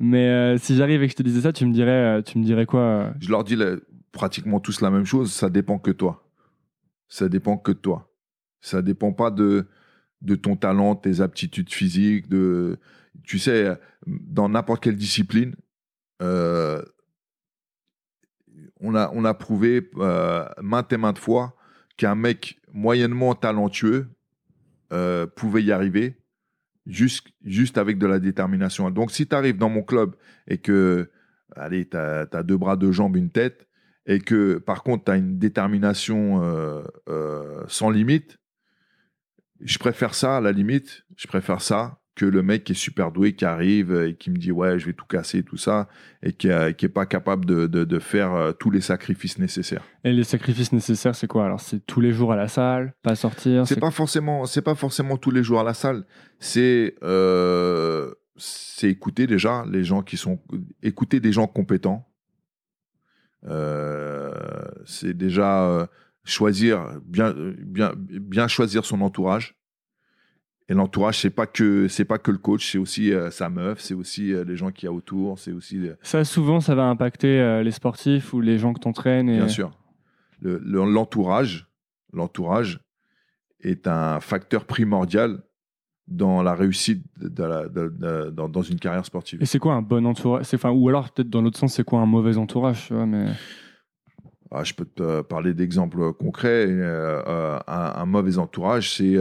Mais 0.00 0.28
euh, 0.28 0.58
si 0.58 0.76
j'arrive 0.76 1.02
et 1.02 1.06
que 1.06 1.12
je 1.12 1.16
te 1.16 1.22
disais 1.22 1.42
ça, 1.42 1.52
tu 1.52 1.64
me 1.64 1.72
dirais, 1.72 2.18
euh, 2.18 2.22
tu 2.22 2.38
me 2.38 2.44
dirais 2.44 2.66
quoi 2.66 2.80
euh? 2.80 3.10
Je 3.20 3.30
leur 3.30 3.44
dis 3.44 3.56
la- 3.56 3.76
pratiquement 4.12 4.58
tous 4.58 4.80
la 4.80 4.90
même 4.90 5.04
chose. 5.04 5.32
Ça 5.32 5.48
dépend 5.48 5.78
que 5.78 5.92
toi. 5.92 6.28
Ça 7.08 7.28
dépend 7.28 7.56
que 7.56 7.72
toi. 7.72 8.12
Ça 8.60 8.82
dépend 8.82 9.12
pas 9.12 9.30
de 9.30 9.66
de 10.20 10.34
ton 10.34 10.56
talent, 10.56 10.96
tes 10.96 11.20
aptitudes 11.20 11.72
physiques, 11.72 12.28
de, 12.28 12.78
tu 13.24 13.38
sais, 13.38 13.78
dans 14.06 14.48
n'importe 14.48 14.82
quelle 14.82 14.96
discipline, 14.96 15.54
euh, 16.22 16.82
on, 18.80 18.94
a, 18.94 19.10
on 19.12 19.24
a 19.24 19.34
prouvé 19.34 19.88
euh, 19.96 20.48
maintes 20.62 20.92
et 20.92 20.96
maintes 20.96 21.18
fois 21.18 21.56
qu'un 21.96 22.14
mec 22.14 22.60
moyennement 22.72 23.34
talentueux 23.34 24.08
euh, 24.92 25.26
pouvait 25.26 25.62
y 25.62 25.72
arriver 25.72 26.22
juste, 26.86 27.28
juste 27.44 27.78
avec 27.78 27.98
de 27.98 28.06
la 28.06 28.18
détermination. 28.18 28.90
Donc, 28.90 29.10
si 29.10 29.26
tu 29.26 29.34
arrives 29.34 29.58
dans 29.58 29.68
mon 29.68 29.82
club 29.82 30.14
et 30.46 30.58
que, 30.58 31.10
allez, 31.54 31.88
tu 31.88 31.96
as, 31.96 32.42
deux 32.42 32.56
bras, 32.56 32.76
deux 32.76 32.92
jambes, 32.92 33.16
une 33.16 33.30
tête, 33.30 33.68
et 34.06 34.20
que 34.20 34.56
par 34.56 34.82
contre, 34.82 35.04
tu 35.04 35.10
as 35.10 35.16
une 35.16 35.38
détermination 35.38 36.42
sans 37.66 37.90
limite, 37.90 38.38
je 39.60 39.78
préfère 39.78 40.14
ça 40.14 40.38
à 40.38 40.40
la 40.40 40.52
limite. 40.52 41.04
Je 41.16 41.26
préfère 41.26 41.60
ça 41.60 41.97
que 42.18 42.26
le 42.26 42.42
mec 42.42 42.64
qui 42.64 42.72
est 42.72 42.74
super 42.74 43.12
doué, 43.12 43.34
qui 43.34 43.44
arrive 43.44 43.94
et 43.94 44.16
qui 44.16 44.30
me 44.30 44.36
dit 44.36 44.50
ouais, 44.50 44.76
je 44.80 44.86
vais 44.86 44.92
tout 44.92 45.06
casser, 45.06 45.44
tout 45.44 45.56
ça, 45.56 45.88
et 46.20 46.32
qui 46.32 46.48
n'est 46.48 46.88
pas 46.88 47.06
capable 47.06 47.44
de, 47.44 47.98
faire 48.00 48.34
euh, 48.34 48.52
tous 48.52 48.70
les 48.70 48.80
sacrifices 48.80 49.38
nécessaires. 49.38 49.84
Et 50.02 50.12
les 50.12 50.24
sacrifices 50.24 50.72
nécessaires, 50.72 51.14
c'est 51.14 51.28
quoi? 51.28 51.44
Alors, 51.44 51.60
c'est 51.60 51.86
tous 51.86 52.00
les 52.00 52.12
jours 52.12 52.32
à 52.32 52.36
la 52.36 52.48
salle, 52.48 52.92
pas 53.02 53.14
sortir 53.14 53.66
C'est 53.68 53.78
pas 53.78 53.92
forcément, 53.92 54.46
c'est 54.46 54.62
pas 54.62 54.74
forcément 54.74 55.16
tous 55.16 55.30
les 55.30 55.44
jours 55.44 55.60
à 55.60 55.64
la 55.64 55.74
salle. 55.74 56.04
C'est 56.40 56.96
euh, 57.04 58.12
c'est 58.36 58.90
écouter 58.90 59.28
déjà 59.28 59.64
les 59.70 59.84
gens 59.84 60.02
qui 60.02 60.16
sont, 60.16 60.40
écouter 60.82 61.20
des 61.20 61.30
gens 61.30 61.46
compétents. 61.46 62.08
Euh, 63.46 64.32
c'est 64.84 65.16
déjà 65.16 65.88
choisir, 66.24 67.00
bien, 67.04 67.32
bien, 67.58 67.92
bien 67.96 68.48
choisir 68.48 68.84
son 68.84 69.02
entourage. 69.02 69.57
Et 70.70 70.74
l'entourage, 70.74 71.20
c'est 71.20 71.30
pas 71.30 71.46
que 71.46 71.88
c'est 71.88 72.04
pas 72.04 72.18
que 72.18 72.30
le 72.30 72.36
coach, 72.36 72.72
c'est 72.72 72.78
aussi 72.78 73.12
euh, 73.12 73.30
sa 73.30 73.48
meuf, 73.48 73.80
c'est 73.80 73.94
aussi 73.94 74.32
euh, 74.34 74.44
les 74.44 74.56
gens 74.56 74.70
qui 74.70 74.84
y 74.84 74.88
a 74.88 74.92
autour, 74.92 75.38
c'est 75.38 75.52
aussi. 75.52 75.78
Euh, 75.78 75.94
ça, 76.02 76.24
souvent, 76.24 76.60
ça 76.60 76.74
va 76.74 76.84
impacter 76.84 77.62
les 77.64 77.70
sportifs 77.70 78.34
ou 78.34 78.40
les 78.40 78.58
gens 78.58 78.74
que 78.74 78.80
t'entraînes. 78.80 79.30
Et... 79.30 79.36
Bien 79.36 79.48
sûr. 79.48 79.70
L'entourage, 80.42 81.68
l'entourage 82.12 82.80
est 83.60 83.88
un 83.88 84.20
facteur 84.20 84.66
primordial 84.66 85.42
dans 86.06 86.42
la 86.42 86.54
réussite 86.54 87.04
de 87.18 87.42
la, 87.42 87.68
dans, 88.30 88.48
dans, 88.48 88.62
une 88.62 88.78
carrière 88.78 89.04
sportive. 89.04 89.42
Et 89.42 89.46
c'est 89.46 89.58
quoi 89.58 89.74
un 89.74 89.82
bon 89.82 90.06
entourage? 90.06 90.46
Enfin, 90.54 90.70
Ou 90.70 90.88
alors, 90.88 91.10
peut-être 91.10 91.28
dans 91.28 91.42
l'autre 91.42 91.58
sens, 91.58 91.74
c'est 91.74 91.84
quoi 91.84 92.00
un 92.00 92.06
mauvais 92.06 92.36
entourage 92.36 92.92
vois, 92.92 93.06
mais... 93.06 93.26
Ah, 94.50 94.64
je 94.64 94.72
peux 94.72 94.86
te 94.86 95.20
parler 95.22 95.52
d'exemples 95.52 96.12
concrets. 96.14 96.68
Un, 97.66 98.06
mauvais 98.06 98.38
entourage, 98.38 98.94
c'est 98.94 99.16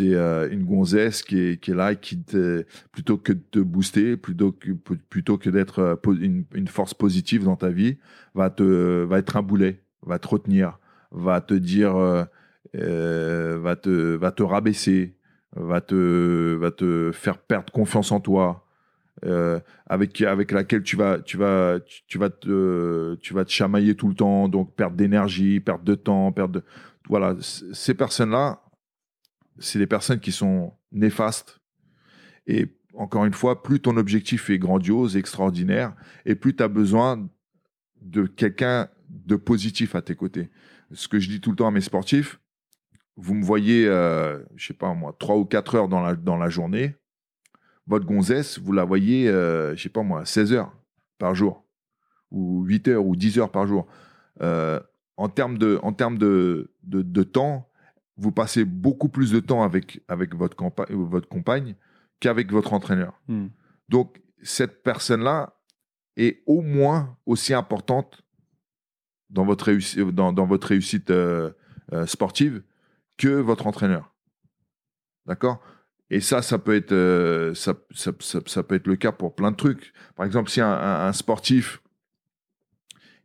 euh, 0.00 0.48
c'est 0.48 0.54
une 0.54 0.64
gonzesse 0.64 1.22
qui 1.22 1.38
est, 1.38 1.60
qui 1.60 1.70
est 1.70 1.74
là, 1.74 1.94
qui 1.94 2.22
te, 2.22 2.64
plutôt 2.92 3.16
que 3.16 3.32
de 3.32 3.42
te 3.50 3.58
booster, 3.58 4.16
plutôt 4.16 4.52
que, 4.52 4.72
plutôt 4.72 5.38
que 5.38 5.50
d'être 5.50 5.98
une, 6.06 6.44
une, 6.54 6.68
force 6.68 6.94
positive 6.94 7.44
dans 7.44 7.56
ta 7.56 7.70
vie, 7.70 7.98
va, 8.34 8.50
te, 8.50 9.04
va 9.04 9.18
être 9.18 9.36
un 9.36 9.42
boulet, 9.42 9.82
va 10.02 10.18
te 10.18 10.28
retenir, 10.28 10.78
va 11.10 11.40
te 11.40 11.54
dire, 11.54 11.94
va, 11.94 13.76
te, 13.76 14.16
va 14.16 14.32
te 14.32 14.42
rabaisser, 14.42 15.14
va 15.56 15.80
te, 15.80 16.54
va 16.54 16.70
te 16.70 17.10
faire 17.12 17.38
perdre 17.38 17.72
confiance 17.72 18.12
en 18.12 18.20
toi, 18.20 18.66
euh, 19.26 19.60
avec, 19.86 20.22
avec 20.22 20.50
laquelle 20.50 20.82
tu 20.82 20.96
vas, 20.96 21.18
tu, 21.18 21.36
vas, 21.36 21.78
tu, 22.06 22.18
vas 22.18 22.30
te, 22.30 23.16
tu 23.16 23.34
vas 23.34 23.44
te 23.44 23.50
chamailler 23.50 23.94
tout 23.94 24.08
le 24.08 24.14
temps, 24.14 24.48
donc 24.48 24.74
perte 24.74 24.96
d'énergie, 24.96 25.60
perte 25.60 25.84
de 25.84 25.94
temps, 25.94 26.32
perte 26.32 26.52
de... 26.52 26.62
Voilà, 27.08 27.36
ces 27.40 27.94
personnes-là, 27.94 28.62
c'est 29.60 29.78
des 29.78 29.86
personnes 29.86 30.20
qui 30.20 30.32
sont 30.32 30.74
néfastes. 30.90 31.60
Et 32.46 32.66
encore 32.94 33.24
une 33.24 33.34
fois, 33.34 33.62
plus 33.62 33.80
ton 33.80 33.96
objectif 33.96 34.50
est 34.50 34.58
grandiose, 34.58 35.16
extraordinaire, 35.16 35.94
et 36.26 36.34
plus 36.34 36.56
tu 36.56 36.62
as 36.62 36.68
besoin 36.68 37.28
de 38.02 38.26
quelqu'un 38.26 38.88
de 39.08 39.36
positif 39.36 39.94
à 39.94 40.02
tes 40.02 40.14
côtés. 40.14 40.50
Ce 40.92 41.06
que 41.06 41.20
je 41.20 41.28
dis 41.28 41.40
tout 41.40 41.50
le 41.50 41.56
temps 41.56 41.68
à 41.68 41.70
mes 41.70 41.80
sportifs, 41.80 42.40
vous 43.16 43.34
me 43.34 43.44
voyez, 43.44 43.86
euh, 43.86 44.40
je 44.56 44.68
sais 44.68 44.74
pas 44.74 44.92
moi, 44.94 45.14
trois 45.18 45.36
ou 45.36 45.44
quatre 45.44 45.74
heures 45.74 45.88
dans 45.88 46.00
la, 46.00 46.16
dans 46.16 46.36
la 46.36 46.48
journée, 46.48 46.96
votre 47.86 48.06
gonzesse, 48.06 48.58
vous 48.58 48.72
la 48.72 48.84
voyez, 48.84 49.28
euh, 49.28 49.76
je 49.76 49.82
sais 49.82 49.88
pas 49.88 50.02
moi, 50.02 50.24
16 50.24 50.52
heures 50.52 50.72
par 51.18 51.34
jour, 51.34 51.66
ou 52.30 52.64
8 52.64 52.88
heures, 52.88 53.04
ou 53.04 53.16
10 53.16 53.38
heures 53.38 53.50
par 53.50 53.66
jour. 53.66 53.86
Euh, 54.42 54.80
en 55.16 55.28
termes, 55.28 55.58
de, 55.58 55.78
en 55.82 55.92
termes 55.92 56.16
de, 56.16 56.72
de, 56.82 57.22
temps, 57.22 57.68
vous 58.20 58.32
passez 58.32 58.64
beaucoup 58.64 59.08
plus 59.08 59.32
de 59.32 59.40
temps 59.40 59.62
avec, 59.62 60.02
avec 60.06 60.34
votre, 60.34 60.56
votre 60.90 61.28
compagne 61.28 61.74
qu'avec 62.20 62.52
votre 62.52 62.74
entraîneur. 62.74 63.18
Hmm. 63.28 63.48
Donc, 63.88 64.20
cette 64.42 64.82
personne-là 64.82 65.56
est 66.16 66.42
au 66.46 66.60
moins 66.60 67.16
aussi 67.24 67.54
importante 67.54 68.22
dans 69.30 69.44
votre, 69.44 69.66
réussite, 69.66 70.00
dans, 70.00 70.32
dans 70.32 70.46
votre 70.46 70.68
réussite 70.68 71.10
euh, 71.10 71.52
sportive 72.06 72.62
que 73.16 73.28
votre 73.28 73.66
entraîneur. 73.66 74.14
D'accord? 75.26 75.62
Et 76.10 76.20
ça, 76.20 76.42
ça 76.42 76.58
peut 76.58 76.74
être, 76.74 76.92
euh, 76.92 77.54
ça, 77.54 77.74
ça, 77.94 78.12
ça, 78.46 78.62
peut 78.62 78.74
être 78.74 78.86
le 78.86 78.96
cas 78.96 79.12
pour 79.12 79.34
plein 79.34 79.52
de 79.52 79.56
trucs. 79.56 79.92
Par 80.16 80.26
exemple, 80.26 80.50
si 80.50 80.60
un, 80.60 81.12
sportif, 81.12 81.80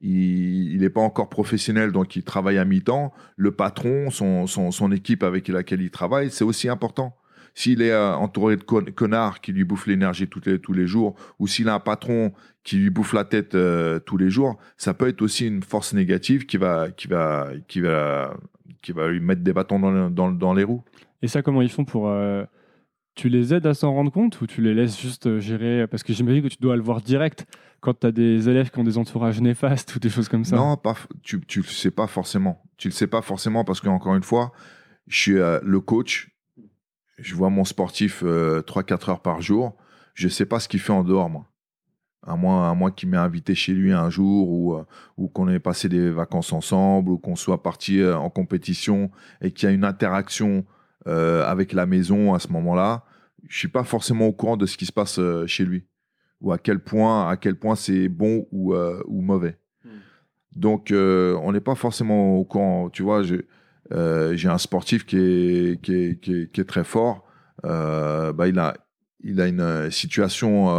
il 0.06 0.78
n'est 0.82 0.90
pas 0.90 1.02
encore 1.02 1.30
professionnel, 1.30 1.92
donc 1.92 2.16
il 2.16 2.24
travaille 2.24 2.58
à 2.58 2.66
mi-temps, 2.66 3.12
le 3.38 3.52
patron, 3.52 4.10
son, 4.12 4.46
son, 4.46 4.92
équipe 4.92 5.24
avec 5.24 5.48
laquelle 5.48 5.82
il 5.82 5.90
travaille, 5.90 6.30
c'est 6.30 6.44
aussi 6.44 6.70
important. 6.70 7.16
S'il 7.56 7.82
est 7.82 7.92
euh, 7.92 8.14
entouré 8.14 8.58
de 8.58 8.64
connards 8.64 9.42
qui 9.42 9.52
lui 9.52 9.64
bouffent 9.64 9.88
l'énergie 9.88 10.28
tous 10.28 10.42
les, 10.46 10.60
tous 10.60 10.74
les 10.74 10.86
jours, 10.88 11.16
ou 11.40 11.48
s'il 11.48 11.70
a 11.70 11.74
un 11.74 11.80
patron 11.80 12.34
qui 12.64 12.78
lui 12.78 12.90
bouffe 12.90 13.14
la 13.14 13.24
tête 13.24 13.56
euh, 13.56 14.00
tous 14.00 14.18
les 14.18 14.30
jours, 14.30 14.58
ça 14.78 14.94
peut 14.94 15.08
être 15.08 15.22
aussi 15.22 15.48
une 15.48 15.64
force 15.64 15.94
négative 15.94 16.46
qui 16.46 16.58
va, 16.58 16.92
qui 16.92 17.08
va, 17.08 17.50
qui 17.68 17.80
va, 17.80 18.38
qui 18.82 18.92
va 18.92 19.08
lui 19.08 19.22
mettre 19.22 19.42
des 19.42 19.54
bâtons 19.54 19.80
dans, 19.80 20.10
dans, 20.10 20.32
dans 20.32 20.54
les 20.54 20.64
roues. 20.64 20.84
Et 21.22 21.28
ça, 21.28 21.42
comment 21.42 21.62
ils 21.62 21.72
font 21.72 21.86
pour 21.86 22.14
tu 23.16 23.30
les 23.30 23.54
aides 23.54 23.66
à 23.66 23.74
s'en 23.74 23.94
rendre 23.94 24.12
compte 24.12 24.40
ou 24.42 24.48
tu 24.48 24.62
les 24.62 24.74
laisses 24.74 25.00
juste 25.00 25.28
euh, 25.28 25.40
gérer 25.40 25.88
Parce 25.88 26.04
que 26.04 26.14
j'imagine 26.14 26.44
que 26.44 26.50
tu 26.50 26.58
dois 26.60 26.76
le 26.76 26.82
voir 26.82 27.02
direct 27.02 27.48
quand 27.80 27.94
tu 28.00 28.08
as 28.08 28.12
des 28.12 28.50
élèves 28.50 28.70
qui 28.70 28.80
ont 28.80 28.84
des 28.84 28.98
entourages 28.98 29.42
néfastes 29.42 29.96
ou 29.96 30.00
des 30.00 30.10
choses 30.10 30.28
comme 30.28 30.44
ça. 30.44 30.58
Non, 30.58 30.78
tu 31.24 31.38
ne 31.38 31.64
le 31.64 31.68
sais 31.68 31.92
pas 31.92 32.08
forcément. 32.08 32.62
Tu 32.78 32.90
le 32.90 32.94
sais 32.94 33.08
pas 33.08 33.22
forcément 33.22 33.64
parce 33.64 33.80
qu'encore 33.80 34.16
une 34.16 34.24
fois, 34.24 34.52
je 35.08 35.18
suis 35.18 35.38
euh, 35.38 35.60
le 35.64 35.80
coach. 35.80 36.32
Je 37.18 37.34
vois 37.34 37.50
mon 37.50 37.64
sportif 37.64 38.22
3-4 38.22 38.26
euh, 38.26 39.10
heures 39.10 39.22
par 39.22 39.42
jour. 39.42 39.78
Je 40.14 40.26
ne 40.26 40.32
sais 40.32 40.46
pas 40.46 40.60
ce 40.60 40.68
qu'il 40.68 40.82
fait 40.82 40.94
en 40.94 41.04
dehors, 41.04 41.30
moi. 41.30 41.46
À 42.28 42.36
moins, 42.36 42.70
à 42.70 42.74
moins 42.74 42.92
qu'il 42.92 43.10
m'ait 43.10 43.18
invité 43.18 43.54
chez 43.54 43.74
lui 43.74 43.94
un 43.94 44.10
jour 44.10 44.50
ou, 45.16 45.28
qu'on 45.30 45.48
ait 45.48 45.60
passé 45.60 45.88
des 45.88 46.10
vacances 46.10 46.52
ensemble 46.54 47.12
ou 47.12 47.20
qu'on 47.20 47.36
soit 47.36 47.62
parti 47.62 48.04
en 48.04 48.32
compétition 48.32 49.12
et 49.42 49.52
qu'il 49.52 49.70
y 49.70 49.72
a 49.72 49.76
une 49.76 49.86
interaction 49.86 50.66
euh, 50.66 50.75
avec 51.06 51.74
la 51.74 51.86
maison 51.86 52.34
à 52.34 52.40
ce 52.40 52.48
moment-là, 52.50 53.06
je 53.48 53.58
suis 53.58 53.68
pas 53.68 53.84
forcément 53.84 54.28
au 54.28 54.34
courant 54.34 54.58
de 54.58 54.66
ce 54.66 54.78
qui 54.78 54.86
se 54.86 54.92
passe 54.92 55.20
euh, 55.20 55.46
chez 55.48 55.66
lui 55.66 55.86
ou 56.42 56.52
à 56.52 56.58
quel 56.58 56.80
point 56.80 57.30
à 57.30 57.38
quel 57.38 57.56
point 57.56 57.76
c'est 57.76 58.10
bon 58.10 58.48
ou, 58.52 58.74
euh, 58.74 59.02
ou 59.06 59.22
mauvais. 59.22 59.58
Hmm. 59.84 59.90
Donc 60.56 60.92
on 60.92 61.52
n'est 61.52 61.62
pas 61.62 61.76
forcément 61.76 62.38
au 62.38 62.46
courant. 62.46 62.90
Tu 62.90 63.04
vois, 63.04 63.24
j'ai 63.24 64.50
un 64.50 64.58
sportif 64.58 65.06
qui 65.06 65.18
est, 65.18 65.82
qui 65.82 65.94
est, 65.94 66.20
qui 66.20 66.34
est, 66.34 66.52
qui 66.52 66.62
est 66.62 66.66
très 66.66 66.84
fort. 66.84 67.26
bah, 67.64 68.48
il 68.48 68.60
a 68.60 68.76
il 69.24 69.42
a 69.42 69.48
une 69.48 69.90
situation 69.92 70.70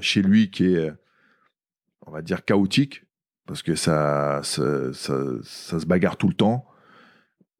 chez 0.00 0.22
lui 0.22 0.50
qui 0.50 0.74
est 0.74 0.92
on 2.06 2.12
va 2.12 2.22
dire 2.22 2.44
chaotique 2.44 3.04
parce 3.46 3.62
que 3.62 3.74
ça, 3.74 4.40
ça, 4.42 4.92
ça, 4.92 5.14
ça 5.42 5.78
se 5.78 5.86
bagarre 5.86 6.16
tout 6.16 6.28
le 6.28 6.34
temps. 6.34 6.66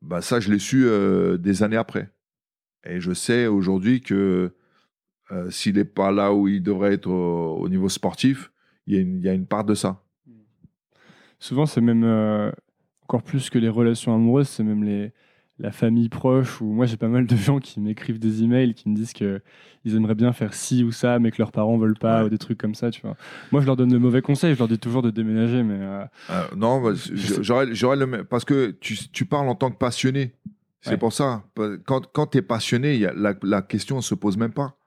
Bah, 0.07 0.23
ça, 0.23 0.38
je 0.38 0.53
l'ai 0.53 0.61
su 0.61 0.85
euh, 0.87 1.37
des 1.37 1.64
années 1.64 1.77
après. 1.77 2.11
Et 2.85 3.01
je 3.01 3.12
sais 3.12 3.49
aujourd'hui 3.49 4.01
que 4.01 4.55
euh, 5.33 5.51
s'il 5.51 5.75
n'est 5.75 5.85
pas 5.85 6.12
là 6.12 6.33
où 6.33 6.47
il 6.47 6.62
devrait 6.62 6.95
être 6.95 7.11
au, 7.11 7.69
niveau 7.69 7.89
sportif, 7.89 8.53
il 8.87 9.18
y, 9.18 9.28
a 9.28 9.33
une 9.33 9.47
part 9.47 9.64
de 9.64 9.74
ça. 9.74 10.05
Souvent, 11.41 11.66
c'est 11.66 11.81
même 11.81 12.05
euh, 12.05 12.53
encore 13.03 13.24
plus 13.24 13.51
que 13.51 13.59
les 13.59 13.68
relations 13.68 14.14
amoureuses, 14.14 14.49
c'est 14.49 14.62
même 14.62 14.85
les, 14.85 15.12
la 15.59 15.73
famille 15.73 16.09
proche, 16.09 16.61
ou 16.61 16.67
moi 16.67 16.87
j'ai 16.87 16.97
pas 16.97 17.09
mal 17.09 17.27
de 17.27 17.37
gens 17.37 17.61
qui 17.61 17.81
m'écrivent 17.81 18.19
des 18.19 18.43
emails 18.43 18.75
qui 18.75 18.89
me 18.89 18.95
disent 18.95 19.13
que 19.13 19.41
ils 19.85 19.95
aimeraient 19.95 20.17
bien 20.17 20.33
faire 20.33 20.53
ci 20.53 20.83
ou 20.85 20.91
ça, 20.91 21.19
mais 21.19 21.31
que 21.31 21.39
leurs 21.39 21.53
parents 21.53 21.79
veulent 21.79 21.99
pas, 21.99 22.25
ou 22.25 22.29
des 22.29 22.39
trucs 22.39 22.59
comme 22.59 22.75
ça, 22.75 22.91
tu 22.91 23.01
vois. 23.03 23.17
Moi 23.53 23.61
je 23.61 23.67
leur 23.67 23.77
donne 23.77 23.89
de 23.89 23.99
mauvais 23.99 24.21
conseils, 24.21 24.55
je 24.55 24.59
leur 24.59 24.69
dis 24.69 24.79
toujours 24.79 25.03
de 25.03 25.11
déménager, 25.11 25.63
mais. 25.63 25.79
Euh, 25.79 26.05
euh, 26.31 26.43
non, 26.57 26.83
bah, 26.83 26.91
j'aurais 27.41 27.97
le 27.97 28.25
parce 28.25 28.45
que 28.45 28.73
tu, 28.81 28.97
tu, 29.11 29.25
parles 29.25 29.49
en 29.49 29.55
tant 29.55 29.71
que 29.71 29.79
passionné. 29.79 30.35
C'est 30.83 30.99
pour 30.99 31.13
ça. 31.13 31.43
Quand, 31.85 32.07
quand 32.13 32.29
tu 32.29 32.39
es 32.39 32.43
passionné, 32.43 32.97
y 32.97 33.07
a, 33.07 33.13
la, 33.13 33.35
la, 33.43 33.61
question 33.61 33.97
ne 33.97 34.03
se 34.03 34.15
pose 34.15 34.37
même 34.37 34.53
pas. 34.53 34.79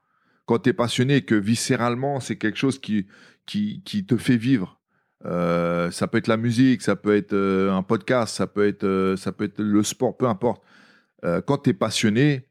Quand 0.46 0.58
tu 0.60 0.70
es 0.70 0.72
passionné 0.72 1.20
que 1.22 1.34
viscéralement, 1.34 2.20
c'est 2.20 2.36
quelque 2.36 2.56
chose 2.56 2.78
qui, 2.78 3.06
qui, 3.44 3.82
qui 3.84 4.06
te 4.06 4.16
fait 4.16 4.38
vivre, 4.38 4.79
euh, 5.26 5.90
ça 5.90 6.06
peut 6.06 6.18
être 6.18 6.28
la 6.28 6.36
musique, 6.36 6.82
ça 6.82 6.96
peut 6.96 7.14
être 7.14 7.34
euh, 7.34 7.72
un 7.72 7.82
podcast, 7.82 8.34
ça 8.34 8.46
peut 8.46 8.66
être, 8.66 8.84
euh, 8.84 9.16
ça 9.16 9.32
peut 9.32 9.44
être 9.44 9.60
le 9.60 9.82
sport, 9.82 10.16
peu 10.16 10.26
importe. 10.26 10.62
quand 11.46 11.58
tu 11.58 11.70
es 11.70 11.74
passionné, 11.74 12.46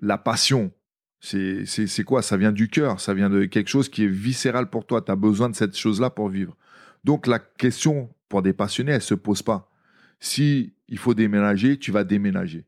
la 0.00 0.18
passion, 0.18 0.72
c'est 1.20 2.04
quoi? 2.04 2.22
Ça 2.22 2.36
vient 2.36 2.50
du 2.50 2.68
cœur, 2.68 3.00
ça 3.00 3.14
vient 3.14 3.30
de 3.30 3.44
quelque 3.44 3.68
chose 3.68 3.88
qui 3.88 4.04
est 4.04 4.08
viscéral 4.08 4.68
pour 4.68 4.84
toi. 4.84 5.00
Tu 5.02 5.12
as 5.12 5.16
besoin 5.16 5.48
de 5.48 5.54
cette 5.54 5.76
chose-là 5.76 6.10
pour 6.10 6.28
vivre. 6.28 6.56
Donc 7.04 7.28
la 7.28 7.38
question 7.38 8.12
pour 8.28 8.42
des 8.42 8.52
passionnés, 8.52 8.92
elle 8.92 9.02
se 9.02 9.14
pose 9.14 9.42
pas. 9.42 9.70
Si 10.18 10.74
il 10.88 10.98
faut 10.98 11.14
déménager, 11.14 11.78
tu 11.78 11.92
vas 11.92 12.02
déménager. 12.02 12.66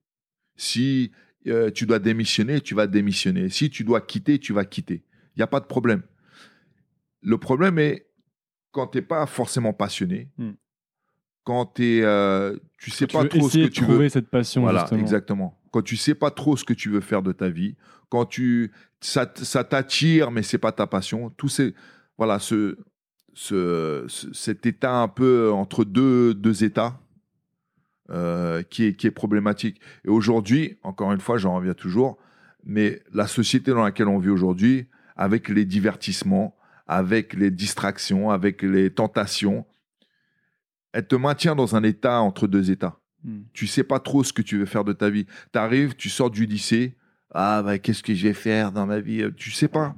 Si 0.54 1.10
tu 1.74 1.86
dois 1.86 1.98
démissionner, 1.98 2.60
tu 2.60 2.76
vas 2.76 2.86
démissionner. 2.86 3.48
Si 3.48 3.68
tu 3.68 3.82
dois 3.82 4.00
quitter, 4.00 4.38
tu 4.38 4.52
vas 4.52 4.64
quitter. 4.64 5.02
Il 5.34 5.40
n'y 5.40 5.42
a 5.42 5.48
pas 5.48 5.60
de 5.60 5.66
problème. 5.66 6.02
Le 7.22 7.36
problème 7.38 7.80
est 7.80 8.11
quand 8.72 8.88
tu 8.88 8.98
n'es 8.98 9.02
pas 9.02 9.26
forcément 9.26 9.72
passionné, 9.72 10.28
Hmm. 10.38 10.52
quand 11.44 11.66
t'es, 11.66 12.00
euh, 12.02 12.56
tu 12.78 12.90
sais 12.90 13.06
pas 13.06 13.24
trop 13.26 13.48
ce 13.48 13.58
que 13.58 13.62
de 13.64 13.68
tu 13.68 13.82
trouver 13.82 13.98
veux. 14.04 14.08
cette 14.08 14.28
passion, 14.28 14.62
Voilà, 14.62 14.80
justement. 14.80 15.00
exactement. 15.00 15.58
Quand 15.70 15.82
tu 15.82 15.96
sais 15.96 16.14
pas 16.14 16.30
trop 16.30 16.56
ce 16.56 16.64
que 16.64 16.72
tu 16.74 16.88
veux 16.90 17.00
faire 17.00 17.22
de 17.22 17.32
ta 17.32 17.48
vie, 17.48 17.76
quand 18.08 18.26
tu 18.26 18.72
ça, 19.00 19.30
ça 19.36 19.64
t'attire 19.64 20.30
mais 20.30 20.42
c'est 20.42 20.58
pas 20.58 20.72
ta 20.72 20.86
passion, 20.86 21.30
tout 21.30 21.48
ces 21.48 21.74
voilà 22.18 22.38
ce, 22.38 22.76
ce, 23.34 24.04
ce- 24.08 24.32
cet 24.32 24.66
état 24.66 24.94
un 24.94 25.08
peu 25.08 25.50
entre 25.52 25.84
deux, 25.84 26.34
deux 26.34 26.62
états 26.64 27.00
euh, 28.10 28.62
qui 28.62 28.84
est 28.84 28.94
qui 28.94 29.06
est 29.06 29.10
problématique. 29.12 29.80
Et 30.04 30.08
aujourd'hui, 30.10 30.78
encore 30.82 31.12
une 31.12 31.20
fois, 31.20 31.38
j'en 31.38 31.56
reviens 31.56 31.74
toujours, 31.74 32.18
mais 32.64 33.00
la 33.12 33.26
société 33.26 33.70
dans 33.72 33.82
laquelle 33.82 34.08
on 34.08 34.18
vit 34.18 34.28
aujourd'hui, 34.28 34.86
avec 35.16 35.48
les 35.48 35.64
divertissements, 35.64 36.54
avec 36.96 37.34
les 37.34 37.50
distractions, 37.50 38.30
avec 38.30 38.62
les 38.62 38.90
tentations, 38.90 39.66
elle 40.92 41.06
te 41.06 41.16
maintient 41.16 41.54
dans 41.54 41.74
un 41.76 41.82
état 41.82 42.20
entre 42.20 42.46
deux 42.46 42.70
états 42.70 42.98
Hmm. 43.24 43.42
tu 43.52 43.68
sais 43.68 43.84
pas 43.84 44.00
trop 44.00 44.24
ce 44.24 44.32
que 44.32 44.42
tu 44.42 44.58
veux 44.58 44.66
faire 44.66 44.82
de 44.82 44.92
ta 44.92 45.08
vie. 45.08 45.26
Tu 45.52 45.58
arrives, 45.58 45.94
tu 45.94 46.10
sors 46.10 46.30
du 46.30 46.44
lycée, 46.44 46.96
ah 47.32 47.62
bah 47.62 47.78
qu'est-ce 47.78 48.02
que 48.02 48.14
je 48.14 48.26
vais 48.26 48.34
faire 48.34 48.72
dans 48.72 48.84
ma 48.84 48.98
vie? 48.98 49.24
Tu 49.36 49.52
sais 49.52 49.68
pas. 49.68 49.94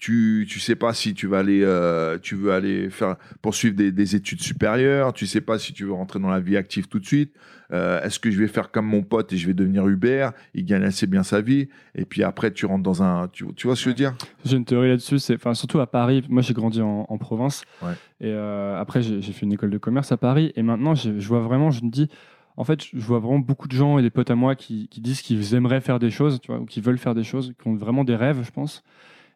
Tu 0.00 0.46
tu 0.48 0.60
sais 0.60 0.76
pas 0.76 0.94
si 0.94 1.12
tu 1.12 1.26
vas 1.26 1.40
aller 1.40 1.60
euh, 1.62 2.18
tu 2.18 2.34
veux 2.34 2.52
aller 2.52 2.88
faire 2.88 3.16
poursuivre 3.42 3.76
des, 3.76 3.92
des 3.92 4.16
études 4.16 4.40
supérieures, 4.40 5.12
tu 5.12 5.26
sais 5.26 5.42
pas 5.42 5.58
si 5.58 5.74
tu 5.74 5.84
veux 5.84 5.92
rentrer 5.92 6.18
dans 6.18 6.30
la 6.30 6.40
vie 6.40 6.56
active 6.56 6.88
tout 6.88 6.98
de 6.98 7.04
suite. 7.04 7.34
Euh, 7.70 8.02
est-ce 8.02 8.18
que 8.18 8.30
je 8.30 8.38
vais 8.38 8.48
faire 8.48 8.70
comme 8.70 8.86
mon 8.86 9.02
pote 9.02 9.30
et 9.34 9.36
je 9.36 9.46
vais 9.46 9.52
devenir 9.52 9.86
Uber, 9.86 10.30
il 10.54 10.64
gagne 10.64 10.84
assez 10.84 11.06
bien 11.06 11.22
sa 11.22 11.42
vie 11.42 11.68
et 11.94 12.06
puis 12.06 12.22
après 12.22 12.50
tu 12.50 12.64
rentres 12.64 12.82
dans 12.82 13.02
un 13.02 13.28
tu, 13.28 13.44
tu 13.54 13.66
vois 13.66 13.76
ce 13.76 13.82
que 13.82 13.84
je 13.84 13.88
veux 13.90 13.94
dire? 13.94 14.14
J'ai 14.44 14.56
une 14.56 14.64
théorie 14.64 14.88
là-dessus, 14.88 15.18
c'est 15.18 15.34
enfin 15.34 15.52
surtout 15.52 15.80
à 15.80 15.86
Paris. 15.86 16.24
Moi, 16.30 16.40
j'ai 16.40 16.54
grandi 16.54 16.80
en, 16.80 17.04
en 17.06 17.18
province 17.18 17.62
Ouais. 17.82 17.92
et 18.22 18.32
euh, 18.32 18.80
après 18.80 19.02
j'ai 19.02 19.20
fait 19.20 19.44
une 19.44 19.52
école 19.52 19.70
de 19.70 19.78
commerce 19.78 20.10
à 20.12 20.16
Paris 20.16 20.50
et 20.56 20.62
maintenant 20.62 20.94
je, 20.94 21.18
je 21.20 21.28
vois 21.28 21.40
vraiment, 21.40 21.70
je 21.70 21.84
me 21.84 21.90
dis, 21.90 22.08
en 22.56 22.64
fait, 22.64 22.80
je 22.82 22.98
vois 23.04 23.18
vraiment 23.18 23.38
beaucoup 23.38 23.68
de 23.68 23.76
gens 23.76 23.98
et 23.98 24.02
des 24.02 24.10
potes 24.10 24.30
à 24.30 24.34
moi 24.34 24.54
qui, 24.54 24.88
qui 24.88 25.00
disent 25.02 25.20
qu'ils 25.20 25.54
aimeraient 25.54 25.80
faire 25.82 25.98
des 25.98 26.10
choses, 26.10 26.40
tu 26.40 26.50
vois, 26.50 26.60
ou 26.60 26.64
qui 26.64 26.80
veulent 26.80 26.98
faire 26.98 27.14
des 27.14 27.22
choses, 27.24 27.52
qui 27.60 27.68
ont 27.68 27.74
vraiment 27.76 28.02
des 28.04 28.16
rêves, 28.16 28.42
je 28.44 28.50
pense. 28.50 28.82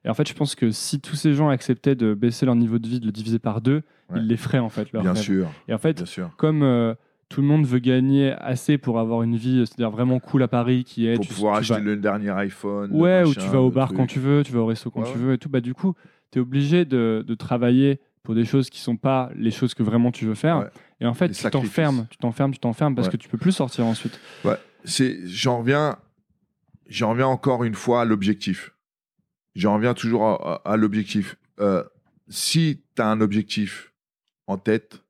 Et 0.05 0.11
en 0.11 0.15
fait, 0.15 0.29
je 0.29 0.35
pense 0.35 0.55
que 0.55 0.71
si 0.71 1.01
tous 1.01 1.15
ces 1.17 1.33
gens 1.35 1.49
acceptaient 1.49 1.95
de 1.95 2.13
baisser 2.15 2.45
leur 2.47 2.57
niveau 2.57 2.79
de 2.79 2.87
vie, 2.87 3.01
de 3.01 3.07
le 3.07 3.13
diviser 3.13 3.39
par 3.39 3.61
deux, 3.61 3.83
Ouais. 4.11 4.19
ils 4.21 4.27
les 4.27 4.37
feraient 4.37 4.59
en 4.59 4.69
fait. 4.69 4.89
Bien 4.93 5.15
sûr, 5.15 5.49
Et 5.67 5.73
en 5.73 5.79
fait, 5.79 5.97
bien 5.97 6.05
sûr. 6.07 6.31
comme 6.37 6.63
euh, 6.63 6.95
tout 7.31 7.41
le 7.41 7.47
monde 7.47 7.65
veut 7.65 7.79
gagner 7.79 8.33
assez 8.33 8.77
pour 8.77 8.99
avoir 9.01 9.23
une 9.23 9.35
vie, 9.37 9.61
euh, 9.61 9.65
c'est-à-dire 9.65 9.91
vraiment 9.91 10.21
cool 10.21 10.43
à 10.43 10.49
Paris, 10.49 10.85
qui 10.85 11.07
est 11.07 11.15
Pour 11.15 11.27
tu- 11.27 11.33
pouvoir 11.33 11.55
tu 11.55 11.61
acheter 11.73 11.75
vas- 11.75 11.81
le 11.81 11.97
dernier 11.97 12.29
iPhone. 12.31 12.91
Ouais, 12.93 13.25
ou 13.25 13.33
tu 13.35 13.41
vas 13.49 13.61
au 13.63 13.71
bar 13.71 13.89
truc. 13.89 13.97
quand 13.99 14.07
tu 14.07 14.19
veux, 14.21 14.43
tu 14.45 14.53
vas 14.53 14.61
au 14.61 14.67
resto 14.67 14.91
quand 14.91 15.01
Ouais, 15.01 15.07
tu 15.11 15.19
ouais. 15.19 15.25
veux 15.25 15.33
et 15.33 15.39
tout. 15.39 15.49
Bah, 15.49 15.61
du 15.63 15.73
coup, 15.73 15.95
tu 16.31 16.39
es 16.39 16.43
obligé 16.43 16.85
de, 16.85 17.25
de 17.27 17.35
travailler 17.35 17.99
pour 18.23 18.35
des 18.35 18.45
choses 18.45 18.69
qui 18.69 18.81
sont 18.81 18.97
pas 18.99 19.31
les 19.37 19.51
choses 19.51 19.73
que 19.73 19.83
vraiment 19.83 20.11
tu 20.13 20.27
veux 20.27 20.35
faire. 20.35 20.59
Ouais. 20.59 20.69
Et 21.01 21.07
en 21.07 21.15
fait, 21.15 21.31
tu 21.31 21.43
t'enfermes, 21.51 22.07
tu 22.11 22.19
t'enfermes, 22.19 22.53
tu 22.53 22.59
t'enfermes 22.61 22.95
parce 22.95 23.09
Ouais. 23.09 23.13
que 23.13 23.17
tu 23.17 23.29
peux 23.31 23.39
plus 23.39 23.53
sortir 23.53 23.87
ensuite. 23.87 24.21
c'est 24.85 25.21
j'en 25.27 25.61
reviens 25.61 25.97
j'en 26.89 27.11
reviens 27.11 27.27
encore 27.27 27.65
une 27.65 27.75
fois 27.75 28.03
à 28.03 28.05
l'objectif 28.05 28.74
j'en 29.55 29.75
reviens 29.75 29.95
toujours 29.95 30.25
à, 30.27 30.63
à- 30.67 30.73
à 30.73 30.77
l'objectif. 30.77 31.37
Euh, 31.61 31.85
si 32.29 32.83
tu 32.97 33.03
as 33.03 33.09
un 33.09 33.21
objectif 33.21 33.93
en 34.47 34.59
tête 34.59 35.03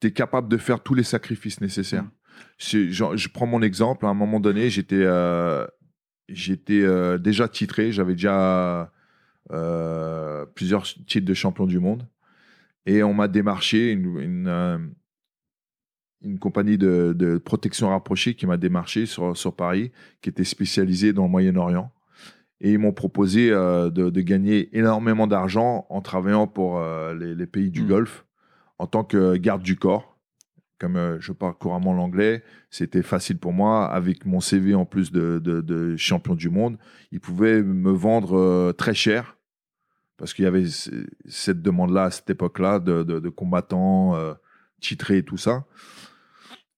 tu 0.00 0.08
es 0.08 0.12
capable 0.12 0.48
de 0.48 0.56
faire 0.56 0.80
tous 0.82 0.94
les 0.94 1.04
sacrifices 1.04 1.60
nécessaires. 1.60 2.02
Mm. 2.02 2.10
Je 2.58 3.28
prends 3.28 3.46
mon 3.46 3.62
exemple. 3.62 4.04
À 4.04 4.08
un 4.08 4.14
moment 4.14 4.40
donné 4.40 4.68
j'étais 4.68 4.96
euh, 4.96 5.64
euh, 6.70 7.18
déjà 7.18 7.48
titré. 7.48 7.92
J'avais 7.92 8.14
déjà 8.14 8.92
plusieurs 10.54 10.84
titres 10.84 11.26
de 11.26 11.34
champion 11.34 11.66
du 11.66 11.78
monde. 11.78 12.06
Et 12.84 13.02
on 13.04 13.14
m'a 13.14 13.28
démarché 13.28 13.92
une, 13.92 14.18
une, 14.18 14.92
une 16.22 16.38
compagnie 16.38 16.78
de, 16.78 17.12
de 17.16 17.38
protection 17.38 17.90
rapprochée 17.90 18.34
qui 18.34 18.46
m'a 18.46 18.56
démarché 18.56 19.06
sur, 19.06 19.36
sur 19.36 19.54
Paris, 19.54 19.92
qui 20.20 20.30
était 20.30 20.42
spécialisée 20.44 21.12
dans 21.12 21.24
le 21.24 21.28
Moyen-Orient. 21.30 21.92
Et 22.64 22.70
ils 22.72 22.78
m'ont 22.78 22.92
proposé 22.92 23.50
euh, 23.50 23.90
de, 23.90 24.08
de 24.08 24.20
gagner 24.20 24.68
énormément 24.78 25.26
d'argent 25.26 25.84
en 25.90 26.00
travaillant 26.00 26.46
pour 26.46 26.78
euh, 26.78 27.12
les, 27.14 27.34
les 27.34 27.46
pays 27.46 27.70
du 27.70 27.82
Mm. 27.82 27.88
Golfe 27.88 28.24
en 28.78 28.86
tant 28.86 29.02
que 29.04 29.36
garde 29.36 29.62
du 29.62 29.76
corps. 29.76 30.16
Comme 30.78 30.96
euh, 30.96 31.16
je 31.20 31.32
parle 31.32 31.54
couramment 31.54 31.92
l'anglais, 31.92 32.42
c'était 32.70 33.02
facile 33.02 33.38
pour 33.38 33.52
moi. 33.52 33.86
Avec 33.86 34.24
mon 34.26 34.40
CV 34.40 34.74
en 34.76 34.84
plus 34.84 35.10
de, 35.12 35.40
de- 35.40 35.60
de 35.60 35.96
champion 35.96 36.34
du 36.36 36.50
monde, 36.50 36.78
ils 37.10 37.20
pouvaient 37.20 37.62
me 37.62 37.90
vendre 37.90 38.72
très 38.72 38.94
cher 38.94 39.36
parce 40.16 40.32
qu'il 40.34 40.44
y 40.44 40.48
avait 40.48 40.64
cette 41.28 41.62
demande-là 41.62 42.04
à 42.04 42.10
cette 42.12 42.30
époque-là 42.30 42.78
de, 42.78 43.28
combattants 43.28 44.16
titrés 44.80 45.18
et 45.18 45.22
tout 45.24 45.36
ça. 45.36 45.64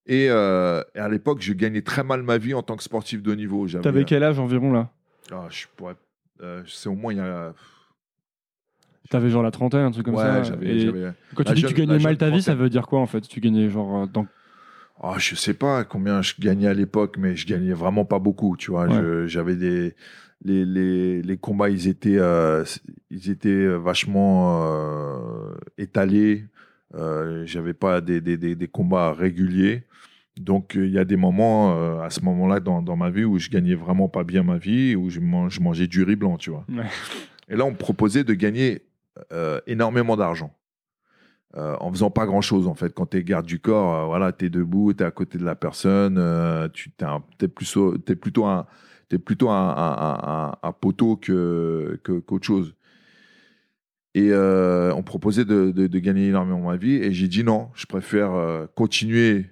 Et, 0.06 0.24
et 0.26 0.28
à 0.30 1.08
l'époque, 1.10 1.42
je 1.42 1.52
gagnais 1.52 1.82
très 1.82 2.04
mal 2.04 2.22
ma 2.22 2.38
vie 2.38 2.54
en 2.54 2.62
tant 2.62 2.76
que 2.76 2.82
sportif 2.82 3.22
de 3.22 3.32
haut 3.32 3.36
niveau. 3.36 3.66
J'avais- 3.66 3.82
T'avais 3.84 4.04
quel 4.04 4.22
âge 4.22 4.38
environ 4.38 4.72
là? 4.72 4.90
Ah, 5.32 5.46
je 5.50 5.66
pourrais. 5.76 5.96
euh, 6.42 6.62
c'est 6.66 6.88
au 6.88 6.94
moins 6.94 7.12
il 7.12 7.16
y 7.16 7.20
a. 7.20 7.54
T'avais 9.10 9.28
genre 9.28 9.42
la 9.42 9.50
trentaine, 9.50 9.80
un 9.82 9.90
truc 9.90 10.06
comme 10.06 10.14
ouais, 10.14 10.22
ça. 10.22 10.42
j'avais. 10.42 11.12
Quand 11.34 11.44
tu 11.44 11.48
la 11.50 11.54
dis 11.54 11.62
que 11.62 11.68
tu 11.68 11.74
gagnais 11.74 11.98
mal 11.98 12.16
ta 12.16 12.30
vie, 12.30 12.42
ça 12.42 12.54
veut 12.54 12.70
dire 12.70 12.86
quoi 12.86 13.00
en 13.00 13.06
fait? 13.06 13.20
Tu 13.22 13.40
gagnais 13.40 13.68
genre 13.68 14.02
euh, 14.02 14.06
dans. 14.06 14.26
Ah, 15.02 15.16
je 15.18 15.34
sais 15.34 15.54
pas 15.54 15.84
combien 15.84 16.22
je 16.22 16.34
gagnais 16.38 16.68
à 16.68 16.74
l'époque, 16.74 17.16
mais 17.18 17.36
je 17.36 17.46
gagnais 17.46 17.72
vraiment 17.74 18.04
pas 18.04 18.18
beaucoup, 18.18 18.56
tu 18.56 18.70
vois. 18.70 18.86
Ouais. 18.86 18.94
Je- 18.94 19.26
J'avais 19.26 19.56
des. 19.56 19.94
Les, 20.46 20.64
les, 20.66 21.22
les 21.22 21.36
combats, 21.38 21.70
ils 21.70 21.88
étaient, 21.88 22.18
euh, 22.18 22.64
ils 23.10 23.30
étaient 23.30 23.66
vachement 23.66 24.62
euh, 24.62 25.54
étalés. 25.78 26.44
Euh, 26.94 27.46
J'avais 27.46 27.72
pas 27.72 28.00
des, 28.02 28.20
des, 28.20 28.36
des, 28.36 28.54
des 28.54 28.68
combats 28.68 29.12
réguliers. 29.14 29.84
Donc, 30.36 30.76
euh, 30.76 30.84
il 30.86 30.92
y 30.92 30.98
a 30.98 31.04
des 31.04 31.16
moments, 31.16 31.76
euh, 31.78 32.00
à 32.00 32.10
ce 32.10 32.20
moment-là, 32.22 32.58
dans, 32.60 32.82
dans 32.82 32.96
ma 32.96 33.10
vie, 33.10 33.24
où 33.24 33.38
je 33.38 33.48
gagnais 33.50 33.74
vraiment 33.76 34.08
pas 34.08 34.24
bien 34.24 34.42
ma 34.42 34.58
vie, 34.58 34.96
où 34.96 35.08
je, 35.08 35.20
man- 35.20 35.48
je 35.48 35.60
mangeais 35.60 35.86
du 35.86 36.02
riz 36.02 36.16
blanc, 36.16 36.36
tu 36.38 36.50
vois. 36.50 36.64
Ouais. 36.68 36.84
Et 37.48 37.56
là, 37.56 37.64
on 37.64 37.70
me 37.70 37.76
proposait 37.76 38.24
de 38.24 38.34
gagner 38.34 38.82
euh, 39.32 39.60
énormément 39.66 40.16
d'argent. 40.16 40.52
Euh, 41.56 41.76
en 41.78 41.92
faisant 41.92 42.10
pas 42.10 42.26
grand 42.26 42.40
chose 42.40 42.66
en 42.66 42.74
fait. 42.74 42.92
Quand 42.92 43.06
tu 43.06 43.16
es 43.18 43.22
garde 43.22 43.46
du 43.46 43.60
corps, 43.60 44.08
voilà, 44.08 44.32
tu 44.32 44.46
es 44.46 44.50
debout, 44.50 44.92
tu 44.92 45.04
es 45.04 45.06
à 45.06 45.12
côté 45.12 45.38
de 45.38 45.44
la 45.44 45.54
personne, 45.54 46.20
tu 46.72 46.90
t'es 46.90 47.04
un- 47.04 47.22
t'es 47.38 47.46
plutôt, 47.46 47.96
t'es 47.96 48.16
plutôt 48.16 48.44
un, 48.46 48.66
plutôt 49.24 49.50
un, 49.50 50.52
poteau 50.80 51.14
que, 51.14 52.00
que- 52.02 52.18
qu'autre 52.18 52.44
chose. 52.44 52.74
Et 54.16 54.30
euh, 54.32 54.92
on 54.94 55.04
proposait 55.04 55.44
de, 55.44 55.70
de- 55.70 55.86
de 55.86 55.98
gagner 56.00 56.26
énormément 56.26 56.60
ma 56.70 56.76
vie, 56.76 56.94
et 56.96 57.12
j'ai 57.12 57.28
dit 57.28 57.44
non, 57.44 57.68
je 57.74 57.86
préfère 57.86 58.32
euh, 58.32 58.66
continuer 58.74 59.46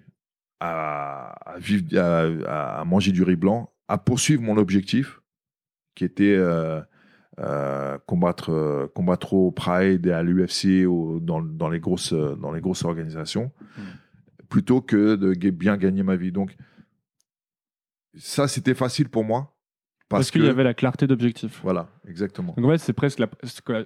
à, 0.63 1.55
à 1.55 1.59
vivre, 1.59 1.99
à, 1.99 2.81
à 2.81 2.85
manger 2.85 3.11
du 3.11 3.25
riz 3.25 3.37
blanc, 3.37 3.73
à 3.89 3.99
poursuivre 3.99 4.43
mon 4.43 4.57
objectif, 4.57 5.21
qui 5.97 6.05
était 6.05 6.37
euh, 6.37 6.81
euh, 7.41 7.99
combattre, 8.07 8.51
euh, 8.53 8.87
combattre 8.95 9.35
au 9.35 9.51
Pride 9.51 10.07
et 10.07 10.13
à 10.13 10.23
l'UFC 10.23 10.87
ou 10.87 11.19
dans, 11.21 11.43
dans, 11.43 11.69
les 11.69 11.81
grosses, 11.81 12.13
dans 12.13 12.53
les 12.53 12.61
grosses 12.61 12.85
organisations, 12.85 13.51
plutôt 14.49 14.81
que 14.81 15.17
de 15.17 15.51
bien 15.51 15.77
gagner 15.77 16.05
ma 16.05 16.15
vie. 16.15 16.31
Donc, 16.31 16.57
ça, 18.17 18.47
c'était 18.47 18.75
facile 18.75 19.09
pour 19.09 19.25
moi. 19.25 19.52
Parce, 20.13 20.25
Parce 20.25 20.31
qu'il 20.31 20.43
que, 20.43 20.47
y 20.47 20.51
avait 20.51 20.65
la 20.65 20.75
clarté 20.75 21.07
d'objectif. 21.07 21.61
Voilà, 21.63 21.89
exactement. 22.07 22.55
Donc 22.57 22.67
en 22.67 22.69
fait, 22.71 22.79
c'est 22.79 22.93
presque 22.93 23.19
la, 23.19 23.29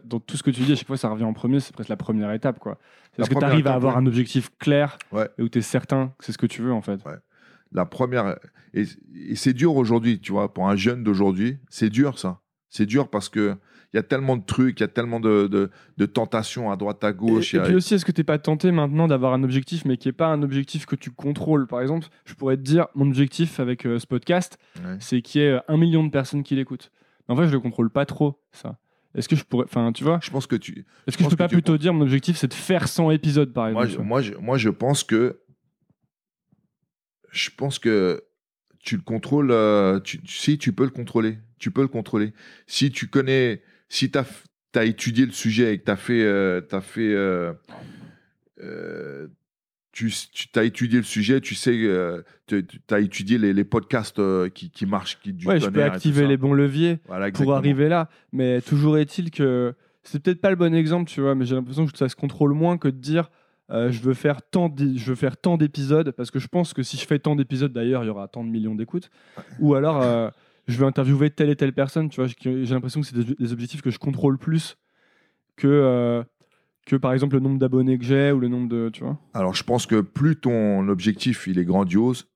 dans 0.04 0.18
tout 0.18 0.36
ce 0.36 0.42
que 0.42 0.50
tu 0.50 0.62
dis, 0.62 0.72
à 0.72 0.76
chaque 0.76 0.86
fois, 0.86 0.96
ça 0.96 1.08
revient 1.08 1.24
en 1.24 1.32
premier, 1.32 1.60
c'est 1.60 1.72
presque 1.72 1.88
la 1.88 1.96
première 1.96 2.32
étape, 2.32 2.58
quoi. 2.58 2.78
Est-ce 3.16 3.30
que 3.30 3.38
tu 3.38 3.44
arrives 3.44 3.66
à 3.68 3.74
avoir 3.74 3.94
ouais. 3.94 4.02
un 4.02 4.06
objectif 4.06 4.50
clair 4.58 4.98
Ouais. 5.12 5.28
et 5.38 5.42
où 5.42 5.48
tu 5.48 5.58
es 5.58 5.62
certain 5.62 6.08
que 6.18 6.24
c'est 6.24 6.32
ce 6.32 6.38
que 6.38 6.46
tu 6.46 6.62
veux, 6.62 6.72
en 6.72 6.82
fait? 6.82 7.00
La 7.72 7.86
première. 7.86 8.36
Et, 8.74 8.84
et 9.14 9.36
c'est 9.36 9.52
dur 9.52 9.76
aujourd'hui, 9.76 10.20
tu 10.20 10.32
vois, 10.32 10.52
pour 10.52 10.68
un 10.68 10.76
jeune 10.76 11.02
d'aujourd'hui, 11.04 11.58
c'est 11.70 11.90
dur 11.90 12.18
ça. 12.18 12.40
C'est 12.68 12.86
dur 12.86 13.08
parce 13.08 13.28
que 13.28 13.56
il 13.96 13.98
y 13.98 14.00
a 14.00 14.02
tellement 14.02 14.36
de 14.36 14.44
trucs, 14.44 14.78
il 14.78 14.82
y 14.82 14.84
a 14.84 14.88
tellement 14.88 15.20
de, 15.20 15.46
de, 15.46 15.70
de 15.96 16.06
tentations 16.06 16.70
à 16.70 16.76
droite, 16.76 17.02
à 17.02 17.12
gauche. 17.14 17.54
et 17.54 17.60
puis 17.60 17.74
aussi, 17.74 17.94
est-ce 17.94 18.04
que 18.04 18.12
tu 18.12 18.24
pas 18.24 18.38
tenté 18.38 18.70
maintenant 18.70 19.08
d'avoir 19.08 19.32
un 19.32 19.42
objectif, 19.42 19.86
mais 19.86 19.96
qui 19.96 20.08
n'est 20.08 20.12
pas 20.12 20.26
un 20.26 20.42
objectif 20.42 20.84
que 20.84 20.96
tu 20.96 21.10
contrôles? 21.10 21.66
Par 21.66 21.80
exemple, 21.80 22.06
je 22.26 22.34
pourrais 22.34 22.56
te 22.58 22.62
dire, 22.62 22.88
mon 22.94 23.06
objectif 23.06 23.58
avec 23.58 23.86
euh, 23.86 23.98
ce 23.98 24.06
podcast, 24.06 24.58
Ouais. 24.84 24.96
c'est 25.00 25.22
qu'il 25.22 25.40
y 25.40 25.44
ait 25.44 25.52
euh, 25.52 25.60
un 25.68 25.78
million 25.78 26.04
de 26.04 26.10
personnes 26.10 26.42
qui 26.42 26.54
l'écoutent. 26.56 26.92
Mais 27.26 27.34
en 27.34 27.38
fait, 27.38 27.46
je 27.46 27.52
le 27.52 27.60
contrôle 27.60 27.88
pas 27.90 28.04
trop, 28.04 28.38
ça. 28.52 28.78
Est-ce 29.14 29.30
que 29.30 29.36
je 29.36 29.44
pourrais. 29.44 29.64
Enfin, 29.64 29.92
tu 29.92 30.04
vois? 30.04 30.18
Je 30.22 30.30
pense 30.30 30.46
que 30.46 30.56
tu. 30.56 30.84
Est-ce 31.06 31.16
que 31.16 31.24
je 31.24 31.28
peux 31.30 31.36
que 31.36 31.38
pas 31.38 31.48
tu 31.48 31.54
plutôt 31.54 31.78
dire 31.78 31.94
mon 31.94 32.02
objectif, 32.02 32.36
c'est 32.36 32.48
de 32.48 32.52
faire 32.54 32.86
100 32.86 33.12
épisodes, 33.12 33.50
par 33.54 33.68
exemple 33.68 33.86
Moi, 33.86 33.96
je, 33.96 33.98
moi, 34.02 34.20
je, 34.20 34.34
moi, 34.34 34.58
je 34.58 34.68
pense 34.68 35.04
que. 35.04 35.40
Je 37.30 37.50
pense 37.56 37.78
que 37.78 38.22
tu 38.78 38.96
le 38.96 39.02
contrôles. 39.02 39.50
euh, 39.50 40.00
tu, 40.00 40.20
si, 40.26 40.58
tu 40.58 40.72
peux 40.72 40.84
le 40.84 40.90
contrôler. 40.90 41.38
Tu 41.58 41.70
peux 41.70 41.80
le 41.82 41.88
contrôler. 41.88 42.32
Si 42.66 42.90
tu 42.90 43.08
connais, 43.08 43.62
si 43.88 44.10
tu 44.10 44.18
as, 44.18 44.84
étudié 44.84 45.26
le 45.26 45.32
sujet 45.32 45.74
et 45.74 45.78
que 45.78 45.84
tu 45.84 45.90
as 45.90 45.96
fait. 45.96 46.22
euh, 46.22 46.60
t'as 46.60 46.80
fait 46.80 47.14
euh, 47.14 47.52
euh, 48.62 49.28
tu, 49.92 50.12
tu 50.32 50.58
as 50.58 50.64
étudié 50.64 50.98
le 50.98 51.04
sujet, 51.04 51.40
tu 51.40 51.54
sais, 51.54 51.72
euh, 51.72 52.20
tu 52.46 52.62
as 52.90 53.00
étudié 53.00 53.38
les, 53.38 53.54
les 53.54 53.64
podcasts 53.64 54.18
euh, 54.18 54.50
qui, 54.50 54.70
qui 54.70 54.84
marchent, 54.84 55.18
qui 55.20 55.32
du 55.32 55.46
Ouais, 55.46 55.58
je 55.58 55.70
peux 55.70 55.82
activer 55.82 56.26
les 56.26 56.36
bons 56.36 56.52
leviers 56.52 56.98
Voilà, 57.06 57.30
pour 57.30 57.54
arriver 57.54 57.88
là. 57.88 58.10
Mais 58.30 58.60
toujours 58.60 58.98
est-il 58.98 59.30
que 59.30 59.74
c'est 60.02 60.22
peut-être 60.22 60.42
pas 60.42 60.50
le 60.50 60.56
bon 60.56 60.74
exemple, 60.74 61.10
tu 61.10 61.22
vois, 61.22 61.34
mais 61.34 61.46
j'ai 61.46 61.54
l'impression 61.54 61.86
que 61.86 61.96
ça 61.96 62.10
se 62.10 62.16
contrôle 62.16 62.52
moins 62.52 62.76
que 62.76 62.88
de 62.88 62.98
dire 62.98 63.30
euh, 63.70 63.90
je 63.90 64.00
veux 64.02 64.14
faire 64.14 64.42
tant 64.42 64.72
je 64.78 65.04
veux 65.06 65.16
faire 65.16 65.36
tant 65.36 65.56
d'épisodes 65.56 66.12
parce 66.12 66.30
que 66.30 66.38
je 66.38 66.46
pense 66.46 66.72
que 66.72 66.84
si 66.84 66.96
je 66.98 67.06
fais 67.06 67.18
tant 67.18 67.34
d'épisodes 67.34 67.72
d'ailleurs, 67.72 68.04
il 68.04 68.06
y 68.06 68.10
aura 68.10 68.28
tant 68.28 68.44
de 68.44 68.50
millions 68.50 68.74
d'écoutes 68.74 69.10
ou 69.58 69.74
alors 69.74 70.02
euh, 70.02 70.28
je 70.66 70.76
veux 70.78 70.86
interviewer 70.86 71.30
telle 71.30 71.50
et 71.50 71.56
telle 71.56 71.72
personne, 71.72 72.08
tu 72.08 72.20
vois, 72.20 72.28
j'ai 72.40 72.66
l'impression 72.66 73.00
que 73.00 73.06
c'est 73.06 73.16
des, 73.16 73.34
des 73.34 73.52
objectifs 73.52 73.82
que 73.82 73.90
je 73.90 73.98
contrôle 73.98 74.38
plus 74.38 74.76
que 75.56 75.66
euh, 75.68 76.22
que 76.86 76.96
par 76.96 77.12
exemple 77.12 77.34
le 77.34 77.40
nombre 77.40 77.58
d'abonnés 77.58 77.98
que 77.98 78.04
j'ai 78.04 78.30
ou 78.32 78.38
le 78.40 78.48
nombre 78.48 78.68
de, 78.68 78.90
tu 78.90 79.02
vois. 79.02 79.18
Alors, 79.34 79.54
je 79.54 79.64
pense 79.64 79.86
que 79.86 80.00
plus 80.00 80.36
ton 80.36 80.88
objectif 80.88 81.46
il 81.46 81.58
est 81.58 81.64
grandiose, 81.64 82.28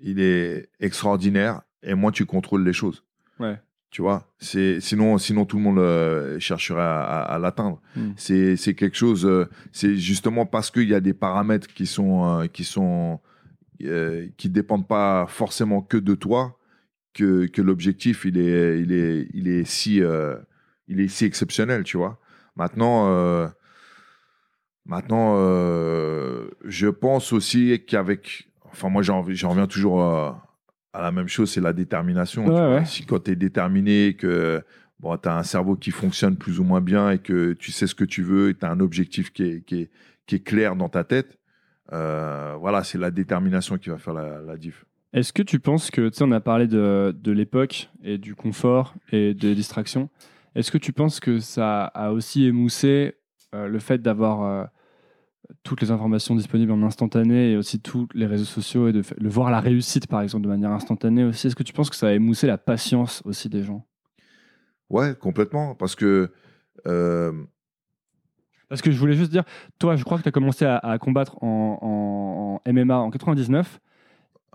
il 0.00 0.20
est 0.20 0.68
extraordinaire, 0.80 1.62
et 1.82 1.94
moins 1.94 2.10
tu 2.12 2.26
contrôles 2.26 2.64
les 2.64 2.72
choses. 2.74 3.04
Ouais. 3.40 3.58
Tu 3.90 4.02
vois, 4.02 4.30
c'est 4.38 4.80
sinon, 4.80 5.16
sinon 5.16 5.46
tout 5.46 5.56
le 5.56 5.62
monde 5.62 5.78
euh, 5.78 6.38
chercherait 6.40 6.80
à, 6.82 7.00
à- 7.02 7.34
à 7.34 7.38
l'atteindre. 7.38 7.80
Mm. 7.94 8.10
C'est 8.16 8.74
quelque 8.74 8.96
chose. 8.96 9.24
euh, 9.24 9.48
c'est 9.72 9.96
justement 9.96 10.44
parce 10.44 10.70
qu'il 10.70 10.88
y 10.88 10.94
a 10.94 11.00
des 11.00 11.14
paramètres 11.14 11.68
qui 11.68 11.86
sont 11.86 12.46
qui 12.52 12.64
sont 12.64 13.20
qui 13.78 14.48
dépendent 14.50 14.88
pas 14.88 15.26
forcément 15.28 15.82
que 15.82 15.96
de 15.98 16.14
toi 16.14 16.58
que, 17.16 17.46
que 17.46 17.62
l'objectif 17.62 18.24
il 18.24 18.38
est 18.38 18.80
il 18.80 18.92
est 18.92 19.28
il 19.34 19.48
est 19.48 19.64
si 19.64 20.02
euh, 20.02 20.36
il 20.88 21.00
est 21.00 21.08
si 21.08 21.24
exceptionnel. 21.24 21.82
Tu 21.84 21.96
vois. 21.96 22.18
Maintenant. 22.56 23.06
euh, 23.08 23.48
Maintenant, 24.88 25.34
euh, 25.38 26.46
je 26.64 26.86
pense 26.86 27.32
aussi 27.32 27.82
qu'avec. 27.88 28.48
Enfin, 28.66 28.88
moi, 28.88 29.02
j'en 29.02 29.24
j'en 29.30 29.50
reviens 29.50 29.66
toujours 29.66 30.00
à 30.04 31.02
la 31.02 31.10
même 31.10 31.26
chose, 31.26 31.50
c'est 31.50 31.60
la 31.60 31.72
détermination. 31.72 32.44
tu 32.44 32.50
Ouais, 32.50 32.54
vois. 32.54 32.74
ouais. 32.76 32.84
Si 32.84 33.04
quand 33.04 33.24
tu 33.24 33.32
es 33.32 33.36
déterminé, 33.36 34.14
que 34.14 34.62
bon, 35.00 35.16
tu 35.16 35.28
as 35.28 35.36
un 35.36 35.42
cerveau 35.42 35.74
qui 35.74 35.90
fonctionne 35.90 36.36
plus 36.36 36.60
ou 36.60 36.64
moins 36.64 36.80
bien 36.80 37.10
et 37.10 37.18
que 37.18 37.52
tu 37.54 37.72
sais 37.72 37.88
ce 37.88 37.96
que 37.96 38.04
tu 38.04 38.22
veux 38.22 38.50
et 38.50 38.54
tu 38.54 38.64
as 38.64 38.70
un 38.70 38.78
objectif 38.78 39.32
qui 39.32 39.42
est, 39.42 39.60
qui 39.66 39.80
est, 39.82 39.90
qui 40.26 40.36
est 40.36 40.44
clair 40.44 40.76
dans 40.76 40.88
ta 40.88 41.02
tête, 41.02 41.36
voilà, 41.90 42.84
c'est 42.84 42.98
la 42.98 43.10
détermination 43.10 43.78
qui 43.78 43.90
va 43.90 43.98
faire 43.98 44.14
la, 44.14 44.40
la 44.40 44.56
diff. 44.56 44.84
Est-ce 45.16 45.32
que 45.32 45.42
tu 45.42 45.60
penses 45.60 45.90
que, 45.90 46.10
tu 46.10 46.18
sais, 46.18 46.24
on 46.24 46.30
a 46.32 46.40
parlé 46.40 46.66
de, 46.66 47.16
de 47.18 47.32
l'époque 47.32 47.88
et 48.04 48.18
du 48.18 48.34
confort 48.34 48.94
et 49.12 49.32
des 49.32 49.54
distractions. 49.54 50.10
Est-ce 50.54 50.70
que 50.70 50.76
tu 50.76 50.92
penses 50.92 51.20
que 51.20 51.38
ça 51.38 51.84
a 51.86 52.12
aussi 52.12 52.44
émoussé 52.44 53.14
euh, 53.54 53.66
le 53.66 53.78
fait 53.78 54.02
d'avoir 54.02 54.42
euh, 54.42 54.64
toutes 55.62 55.80
les 55.80 55.90
informations 55.90 56.34
disponibles 56.34 56.70
en 56.70 56.82
instantané 56.82 57.52
et 57.52 57.56
aussi 57.56 57.80
tous 57.80 58.06
les 58.12 58.26
réseaux 58.26 58.44
sociaux 58.44 58.88
et 58.88 58.92
de, 58.92 59.02
voir 59.26 59.50
la 59.50 59.60
réussite, 59.60 60.06
par 60.06 60.20
exemple, 60.20 60.44
de 60.44 60.50
manière 60.50 60.70
instantanée 60.72 61.24
aussi? 61.24 61.46
Est-ce 61.46 61.56
que 61.56 61.62
tu 61.62 61.72
penses 61.72 61.88
que 61.88 61.96
ça 61.96 62.08
a 62.08 62.12
émoussé 62.12 62.46
la 62.46 62.58
patience 62.58 63.22
aussi 63.24 63.48
des 63.48 63.62
gens? 63.62 63.86
Ouais, 64.90 65.14
complètement. 65.18 65.74
Parce 65.74 65.94
que. 65.96 66.30
euh, 66.86 67.32
Parce 68.68 68.82
que 68.82 68.90
je 68.90 68.98
voulais 68.98 69.16
juste 69.16 69.30
dire, 69.30 69.44
toi, 69.78 69.96
je 69.96 70.04
crois 70.04 70.18
que 70.18 70.24
tu 70.24 70.28
as 70.28 70.32
commencé 70.32 70.66
à, 70.66 70.76
à 70.76 70.98
combattre 70.98 71.42
en, 71.42 71.78
en- 71.80 72.60
en 72.66 72.70
MMA 72.70 72.98
en 72.98 73.10
99, 73.10 73.80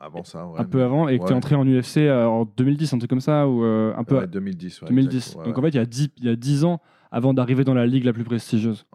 avant 0.02 0.24
ça, 0.24 0.48
ouais. 0.48 0.60
un 0.60 0.64
peu 0.66 0.84
avant, 0.84 1.08
et 1.08 1.20
que 1.20 1.26
tu 1.26 1.32
es 1.32 1.36
entré 1.36 1.56
en 1.56 1.66
UFC 1.66 1.98
euh, 1.98 2.26
en 2.26 2.46
2010, 2.46 2.94
un 2.94 2.98
truc 2.98 3.10
comme 3.10 3.22
ça, 3.22 3.48
ou 3.48 3.64
euh, 3.64 3.94
un 3.96 4.04
peu 4.04 4.18
Ouais, 4.18 4.28
2010. 4.28 4.82
ouais, 4.82 4.88
2010. 4.90 5.16
exact, 5.16 5.38
ouais, 5.40 5.46
Donc 5.46 5.58
en 5.58 5.62
fait, 5.62 5.70
il 5.70 5.76
y 5.76 5.80
a 5.80 5.86
10, 5.86 6.10
il 6.18 6.26
y 6.26 6.30
a 6.30 6.36
10 6.36 6.66
ans 6.66 6.82
avant 7.12 7.34
d'arriver 7.34 7.64
dans 7.64 7.74
la 7.74 7.86
ligue 7.86 8.06
la 8.06 8.14
plus 8.14 8.24
prestigieuse. 8.24 8.86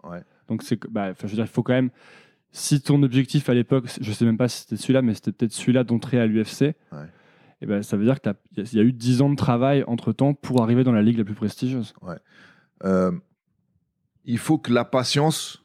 Donc 0.47 0.63
c'est 0.63 0.79
bah, 0.89 1.13
je 1.13 1.27
veux 1.27 1.33
dire, 1.35 1.45
il 1.45 1.47
faut 1.47 1.63
quand 1.63 1.73
même 1.73 1.89
si 2.51 2.81
ton 2.81 3.01
objectif 3.03 3.49
à 3.49 3.53
l'époque, 3.53 3.85
je 3.99 4.11
sais 4.11 4.25
même 4.25 4.37
pas 4.37 4.47
si 4.47 4.61
c'était 4.61 4.77
celui-là, 4.77 5.01
mais 5.01 5.13
c'était 5.13 5.31
peut-être 5.31 5.51
celui-là 5.53 5.83
d'entrer 5.83 6.19
à 6.19 6.25
l'UFC. 6.25 6.75
Et 7.61 7.65
ben 7.65 7.81
ça 7.81 7.97
veut 7.97 8.05
dire 8.05 8.21
que 8.21 8.29
il 8.55 8.73
y 8.73 8.79
a 8.79 8.83
eu 8.83 8.93
10 8.93 9.21
ans 9.21 9.29
de 9.29 9.35
travail 9.35 9.83
entre 9.87 10.11
temps 10.13 10.33
pour 10.33 10.61
arriver 10.61 10.83
dans 10.83 10.91
la 10.91 11.01
ligue 11.01 11.17
la 11.17 11.23
plus 11.23 11.33
prestigieuse. 11.33 11.93
Euh, 12.83 13.11
il 14.25 14.37
faut 14.37 14.57
que 14.57 14.71
la 14.71 14.85
patience, 14.85 15.63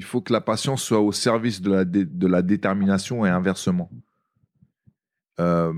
il 0.00 0.04
faut 0.04 0.22
que 0.22 0.32
la 0.32 0.40
patience 0.40 0.82
soit 0.82 1.00
au 1.00 1.12
service 1.12 1.60
de 1.60 2.26
la, 2.26 2.40
détermination 2.40 3.26
et 3.26 3.28
inversement. 3.28 3.90
Euh, 5.38 5.74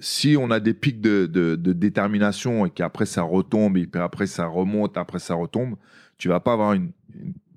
si 0.00 0.34
on 0.40 0.50
a 0.50 0.60
des 0.60 0.72
pics 0.72 1.02
de, 1.02 1.56
détermination 1.56 2.64
et 2.64 2.70
qu'après 2.70 3.04
ça 3.04 3.20
retombe 3.20 3.76
et 3.76 3.86
puis 3.86 4.00
après 4.00 4.26
ça 4.26 4.46
remonte, 4.46 4.96
après 4.96 5.18
ça 5.18 5.34
retombe, 5.34 5.76
tu 6.16 6.28
vas 6.28 6.40
pas 6.40 6.54
avoir 6.54 6.72
une, 6.72 6.90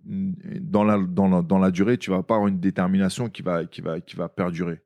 dans, 0.04 0.84
la, 0.84 1.72
durée, 1.72 1.98
tu 1.98 2.10
vas 2.10 2.22
pas 2.22 2.36
avoir 2.36 2.50
une 2.50 2.60
détermination 2.60 3.30
qui 3.30 3.42
va, 3.42 3.64
qui 3.64 3.80
va, 3.80 4.02
qui 4.02 4.18
va 4.18 4.28
perdurer. 4.28 4.82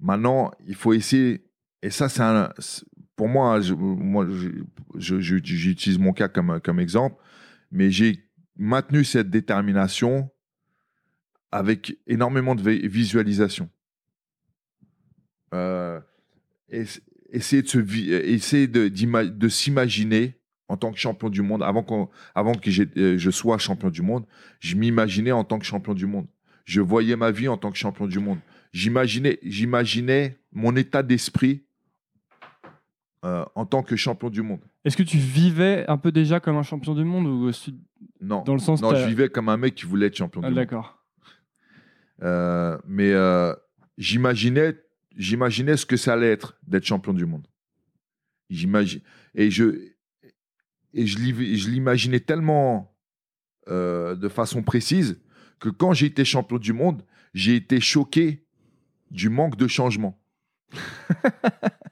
Maintenant, 0.00 0.50
il 0.66 0.76
faut 0.76 0.94
essayer, 0.94 1.44
et 1.82 1.90
ça 1.90 2.08
c'est 2.08 2.22
un, 2.22 2.54
pour 3.16 3.28
moi, 3.28 3.60
je- 3.60 3.74
moi 3.74 4.26
je- 4.94 5.20
j'utilise 5.20 5.98
mon 5.98 6.14
cas 6.14 6.28
comme, 6.28 6.58
comme 6.64 6.80
exemple, 6.80 7.16
mais 7.70 7.90
j'ai 7.90 8.25
maintenu 8.56 9.04
cette 9.04 9.30
détermination 9.30 10.30
avec 11.52 11.98
énormément 12.06 12.54
de 12.54 12.62
vi- 12.62 12.86
visualisation. 12.88 13.70
Euh, 15.54 16.00
ess- 16.70 17.00
essayer 17.30 17.62
euh, 17.76 18.88
de, 19.28 19.48
s'imaginer 19.48 20.38
en 20.68 20.76
tant 20.76 20.92
que 20.92 20.98
champion 20.98 21.28
du 21.28 21.42
monde. 21.42 21.62
Avant, 21.62 21.82
que 21.84 22.98
euh, 22.98 23.18
je 23.18 23.30
sois 23.30 23.58
champion 23.58 23.90
du 23.90 24.02
monde, 24.02 24.26
je 24.60 24.74
m'imaginais 24.76 25.32
en 25.32 25.44
tant 25.44 25.58
que 25.58 25.64
champion 25.66 25.94
du 25.94 26.06
monde. 26.06 26.26
Je 26.64 26.80
voyais 26.80 27.14
ma 27.16 27.30
vie 27.30 27.48
en 27.48 27.56
tant 27.56 27.70
que 27.70 27.78
champion 27.78 28.06
du 28.06 28.18
monde. 28.18 28.38
J'imaginais, 28.72 29.38
j'imaginais 29.42 30.38
mon 30.52 30.74
état 30.74 31.02
d'esprit 31.02 31.64
euh, 33.24 33.44
en 33.54 33.64
tant 33.64 33.82
que 33.82 33.94
champion 33.96 34.28
du 34.30 34.42
monde. 34.42 34.60
Est-ce 34.86 34.96
que 34.96 35.02
tu 35.02 35.18
vivais 35.18 35.84
un 35.88 35.98
peu 35.98 36.12
déjà 36.12 36.38
comme 36.40 36.56
un 36.56 36.62
champion 36.62 36.94
du 36.94 37.02
monde 37.04 37.26
ou 37.26 37.44
aussi- 37.48 37.76
Non, 38.20 38.42
dans 38.44 38.52
le 38.54 38.60
sens 38.60 38.80
non 38.80 38.94
je 38.94 39.04
vivais 39.06 39.28
comme 39.28 39.48
un 39.48 39.56
mec 39.56 39.74
qui 39.74 39.84
voulait 39.84 40.06
être 40.06 40.16
champion 40.16 40.40
Ah, 40.44 40.46
du 40.48 40.54
monde. 40.54 40.56
d'accord. 40.62 41.02
Euh, 42.22 42.78
mais 42.86 43.10
euh, 43.12 43.52
j'imaginais, 43.98 44.76
j'imaginais 45.16 45.76
ce 45.76 45.84
que 45.86 45.96
ça 45.96 46.12
allait 46.14 46.30
être 46.30 46.56
d'être 46.66 46.84
champion 46.86 47.12
du 47.12 47.26
monde. 47.26 47.46
J'imagine 48.48 49.00
et 49.34 49.50
je 49.50 49.90
et 50.94 51.04
je 51.06 51.18
l'imaginais 51.68 52.20
tellement 52.20 52.96
euh, 53.68 54.14
de 54.14 54.28
façon 54.28 54.62
précise 54.62 55.20
que 55.58 55.68
quand 55.68 55.92
j'ai 55.92 56.06
été 56.06 56.24
champion 56.24 56.58
du 56.58 56.72
monde, 56.72 57.02
j'ai 57.34 57.56
été 57.56 57.80
choqué 57.80 58.46
du 59.10 59.28
manque 59.28 59.56
de 59.56 59.66
changement. 59.66 60.18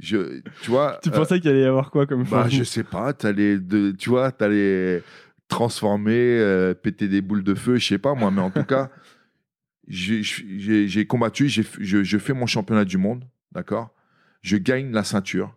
je, 0.00 0.40
tu 0.62 0.70
vois, 0.70 0.98
Tu 1.02 1.10
euh, 1.10 1.12
pensais 1.12 1.40
qu'il 1.40 1.50
allait 1.50 1.62
y 1.62 1.64
avoir 1.64 1.90
quoi 1.90 2.06
comme 2.06 2.24
bah, 2.24 2.48
je 2.48 2.62
sais 2.64 2.84
pas, 2.84 3.12
t'allais 3.12 3.58
de, 3.58 3.92
tu 3.92 4.10
vois, 4.10 4.32
t'allais 4.32 5.02
transformer, 5.48 6.38
euh, 6.38 6.74
péter 6.74 7.08
des 7.08 7.20
boules 7.20 7.42
de 7.44 7.54
feu, 7.54 7.76
je 7.76 7.86
sais 7.86 7.98
pas 7.98 8.14
moi, 8.14 8.30
mais 8.30 8.40
en 8.40 8.50
tout 8.50 8.64
cas, 8.64 8.90
j'ai- 9.88 11.06
combattu, 11.06 11.48
je, 11.48 11.62
je 12.02 12.18
fais 12.18 12.32
mon 12.32 12.46
championnat 12.46 12.84
du 12.84 12.98
monde, 12.98 13.24
d'accord? 13.52 13.90
Je 14.42 14.56
gagne 14.56 14.92
la 14.92 15.04
ceinture. 15.04 15.56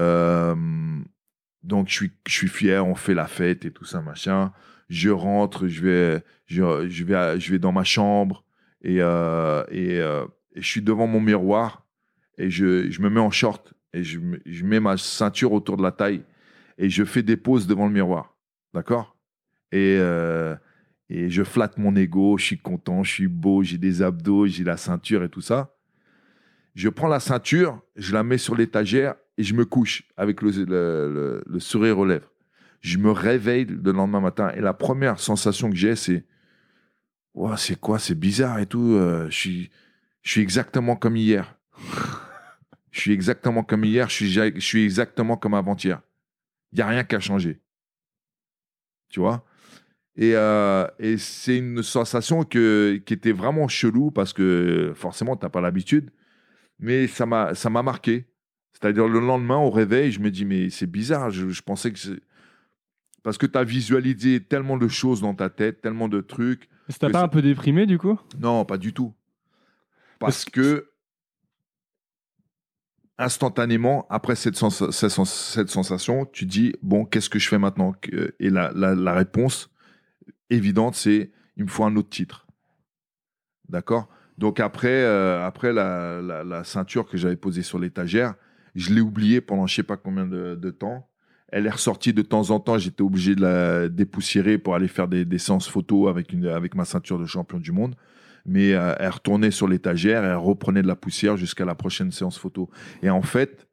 Euh, 0.00 0.54
donc, 1.62 1.88
je 1.88 1.94
suis, 1.94 2.12
je 2.26 2.32
suis 2.32 2.48
fier, 2.48 2.86
on 2.86 2.94
fait 2.94 3.14
la 3.14 3.26
fête 3.26 3.64
et 3.64 3.70
tout 3.70 3.84
ça, 3.84 4.00
machin. 4.00 4.52
Je 4.90 5.08
rentre, 5.10 5.66
je 5.66 5.82
vais, 5.82 6.24
je, 6.46 6.88
je 6.88 7.04
vais, 7.04 7.40
je 7.40 7.50
vais 7.52 7.58
dans 7.58 7.72
ma 7.72 7.84
chambre 7.84 8.44
et, 8.82 8.96
et, 8.96 9.96
et 9.96 10.00
je 10.60 10.66
suis 10.66 10.82
devant 10.82 11.06
mon 11.06 11.20
miroir 11.20 11.83
et 12.38 12.50
je, 12.50 12.90
je 12.90 13.00
me 13.00 13.08
mets 13.10 13.20
en 13.20 13.30
short 13.30 13.74
et 13.92 14.02
je, 14.04 14.18
je 14.46 14.64
mets 14.64 14.80
ma 14.80 14.96
ceinture 14.96 15.52
autour 15.52 15.76
de 15.76 15.82
la 15.82 15.92
taille 15.92 16.22
et 16.78 16.90
je 16.90 17.04
fais 17.04 17.22
des 17.22 17.36
poses 17.36 17.66
devant 17.66 17.86
le 17.86 17.92
miroir. 17.92 18.36
D'accord? 18.72 19.16
Et, 19.72 19.96
euh, 19.98 20.54
et 21.08 21.30
je 21.30 21.42
flatte 21.44 21.78
mon 21.78 21.94
ego, 21.96 22.36
je 22.38 22.44
suis 22.44 22.58
content, 22.58 23.02
je 23.04 23.12
suis 23.12 23.28
beau, 23.28 23.62
j'ai 23.62 23.78
des 23.78 24.02
abdos, 24.02 24.46
j'ai 24.46 24.64
la 24.64 24.76
ceinture 24.76 25.22
et 25.22 25.28
tout 25.28 25.40
ça. 25.40 25.76
Je 26.74 26.88
prends 26.88 27.08
la 27.08 27.20
ceinture, 27.20 27.80
je 27.94 28.12
la 28.12 28.24
mets 28.24 28.38
sur 28.38 28.56
l'étagère 28.56 29.14
et 29.38 29.44
je 29.44 29.54
me 29.54 29.64
couche 29.64 30.02
avec 30.16 30.42
le, 30.42 30.50
le- 31.46 31.60
sourire 31.60 31.98
aux 31.98 32.06
lèvres. 32.06 32.30
Je 32.80 32.98
me 32.98 33.10
réveille 33.10 33.64
le 33.64 33.92
lendemain 33.92 34.20
matin 34.20 34.50
et 34.54 34.60
la 34.60 34.74
première 34.74 35.18
sensation 35.20 35.70
que 35.70 35.76
j'ai, 35.76 35.94
c'est 35.96 36.24
Ouah, 37.34 37.56
c'est 37.56 37.78
quoi 37.80 37.98
C'est 37.98 38.14
bizarre 38.18 38.58
et 38.60 38.66
tout. 38.66 38.92
euh, 38.94 39.26
je, 39.28 39.36
suis, 39.36 39.70
je 40.22 40.30
suis 40.30 40.40
exactement 40.40 40.94
comme 40.96 41.16
hier. 41.16 41.56
Je 42.90 43.00
suis 43.00 43.12
exactement 43.12 43.62
comme 43.62 43.84
hier, 43.84 44.08
je 44.08 44.14
suis, 44.14 44.30
ja- 44.30 44.54
je 44.54 44.60
suis 44.60 44.84
exactement 44.84 45.36
comme 45.36 45.54
avant-hier. 45.54 46.00
Il 46.72 46.76
n'y 46.76 46.82
a 46.82 46.86
rien 46.86 47.04
qui 47.04 47.14
a 47.14 47.20
changé. 47.20 47.60
Tu 49.08 49.20
vois? 49.20 49.44
Et, 50.16 50.32
euh, 50.34 50.86
et 50.98 51.18
c'est 51.18 51.58
une 51.58 51.82
sensation 51.82 52.44
que, 52.44 53.00
qui 53.04 53.14
était 53.14 53.32
vraiment 53.32 53.66
chelou 53.68 54.10
parce 54.10 54.32
que 54.32 54.92
forcément, 54.94 55.36
tu 55.36 55.44
n'as 55.44 55.50
pas 55.50 55.60
l'habitude. 55.60 56.10
Mais 56.78 57.06
ça 57.06 57.26
m'a 57.26 57.54
ça 57.54 57.70
m'a 57.70 57.82
marqué. 57.82 58.26
C'est-à-dire 58.72 59.06
le 59.08 59.20
lendemain, 59.20 59.56
au 59.56 59.70
réveil, 59.70 60.10
je 60.12 60.20
me 60.20 60.30
dis, 60.30 60.44
mais 60.44 60.70
c'est 60.70 60.86
bizarre. 60.88 61.30
Je, 61.30 61.48
je 61.48 61.62
pensais 61.62 61.92
que. 61.92 61.98
Parce 63.22 63.38
que 63.38 63.46
tu 63.46 63.56
as 63.56 63.64
visualisé 63.64 64.40
tellement 64.40 64.76
de 64.76 64.88
choses 64.88 65.20
dans 65.20 65.34
ta 65.34 65.48
tête, 65.48 65.80
tellement 65.80 66.08
de 66.08 66.20
trucs. 66.20 66.68
Ça 66.88 66.98
t'a 66.98 67.10
pas 67.10 67.22
un 67.22 67.28
peu 67.28 67.40
déprimé 67.42 67.86
du 67.86 67.98
coup? 67.98 68.18
Non, 68.38 68.64
pas 68.64 68.76
du 68.76 68.92
tout. 68.92 69.14
Parce 70.18 70.44
Parce 70.44 70.44
que 70.46 70.88
instantanément, 73.18 74.06
après 74.10 74.36
cette, 74.36 74.56
sens- 74.56 74.90
cette 74.90 75.10
sens- 75.10 75.52
cette 75.54 75.70
sensation, 75.70 76.26
tu 76.26 76.46
dis, 76.46 76.74
bon, 76.82 77.04
qu'est-ce 77.04 77.30
que 77.30 77.38
je 77.38 77.48
fais 77.48 77.58
maintenant 77.58 77.94
Et 78.40 78.50
la, 78.50 79.12
réponse 79.12 79.70
évidente, 80.50 80.94
c'est, 80.94 81.30
il 81.56 81.64
me 81.64 81.68
faut 81.68 81.84
un 81.84 81.96
autre 81.96 82.10
titre. 82.10 82.46
D'accord? 83.68 84.08
Donc 84.36 84.58
après, 84.60 84.88
euh, 84.88 85.46
après 85.46 85.72
la, 85.72 86.62
ceinture 86.64 87.06
que 87.06 87.16
j'avais 87.16 87.36
posée 87.36 87.62
sur 87.62 87.78
l'étagère, 87.78 88.34
je 88.74 88.92
l'ai 88.92 89.00
oubliée 89.00 89.40
pendant 89.40 89.66
je 89.66 89.74
sais 89.76 89.82
pas 89.84 89.96
combien 89.96 90.26
de, 90.26 90.56
de 90.56 90.70
temps. 90.70 91.08
Elle 91.48 91.66
est 91.66 91.70
ressortie 91.70 92.12
de 92.12 92.22
temps 92.22 92.50
en 92.50 92.58
temps. 92.58 92.78
J'étais 92.78 93.02
obligé 93.02 93.36
de 93.36 93.42
la 93.42 93.88
dépoussiérer 93.88 94.58
pour 94.58 94.74
aller 94.74 94.88
faire 94.88 95.06
des, 95.06 95.24
des 95.24 95.38
séances 95.38 95.68
photos 95.68 96.08
avec, 96.08 96.32
une, 96.32 96.48
avec 96.48 96.74
ma 96.74 96.84
ceinture 96.84 97.20
de 97.20 97.26
champion 97.26 97.58
du 97.58 97.70
monde. 97.70 97.94
Mais 98.46 98.74
euh, 98.74 98.94
elle 98.98 99.10
retournait 99.10 99.50
sur 99.50 99.68
l'étagère 99.68 100.22
elle 100.24 100.36
reprenait 100.36 100.82
de 100.82 100.86
la 100.86 100.96
poussière 100.96 101.36
jusqu'à 101.36 101.64
la 101.64 101.74
prochaine 101.74 102.12
séance 102.12 102.38
photo. 102.38 102.70
Et 103.02 103.10
en 103.10 103.22
fait, 103.22 103.66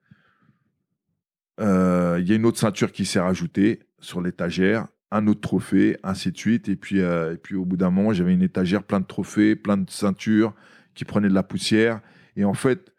euh, 1.60 2.18
il 2.20 2.28
y 2.28 2.32
a 2.32 2.36
une 2.36 2.46
autre 2.46 2.60
ceinture 2.60 2.92
qui 2.92 3.06
s'est 3.06 3.20
rajoutée 3.20 3.82
sur 4.00 4.22
l'étagère, 4.22 4.88
un 5.12 5.28
autre 5.28 5.42
trophée, 5.42 5.98
ainsi 6.04 6.32
de 6.32 6.38
suite. 6.38 6.70
Et 6.70 6.76
puis, 6.76 7.02
euh, 7.02 7.34
et 7.34 7.38
puis 7.38 7.56
au 7.56 7.66
bout 7.66 7.78
d'un 7.78 7.92
moment, 7.92 8.14
j'avais 8.14 8.34
une 8.34 8.42
étagère 8.42 8.84
plein 8.84 9.00
de 9.00 9.06
trophées, 9.06 9.56
plein 9.56 9.78
de 9.78 9.90
ceintures 9.90 10.54
qui 10.96 11.06
prenaient 11.06 11.30
de 11.30 11.34
la 11.34 11.44
poussière. 11.44 12.02
Et 12.36 12.46
en 12.46 12.54
fait, 12.54 12.94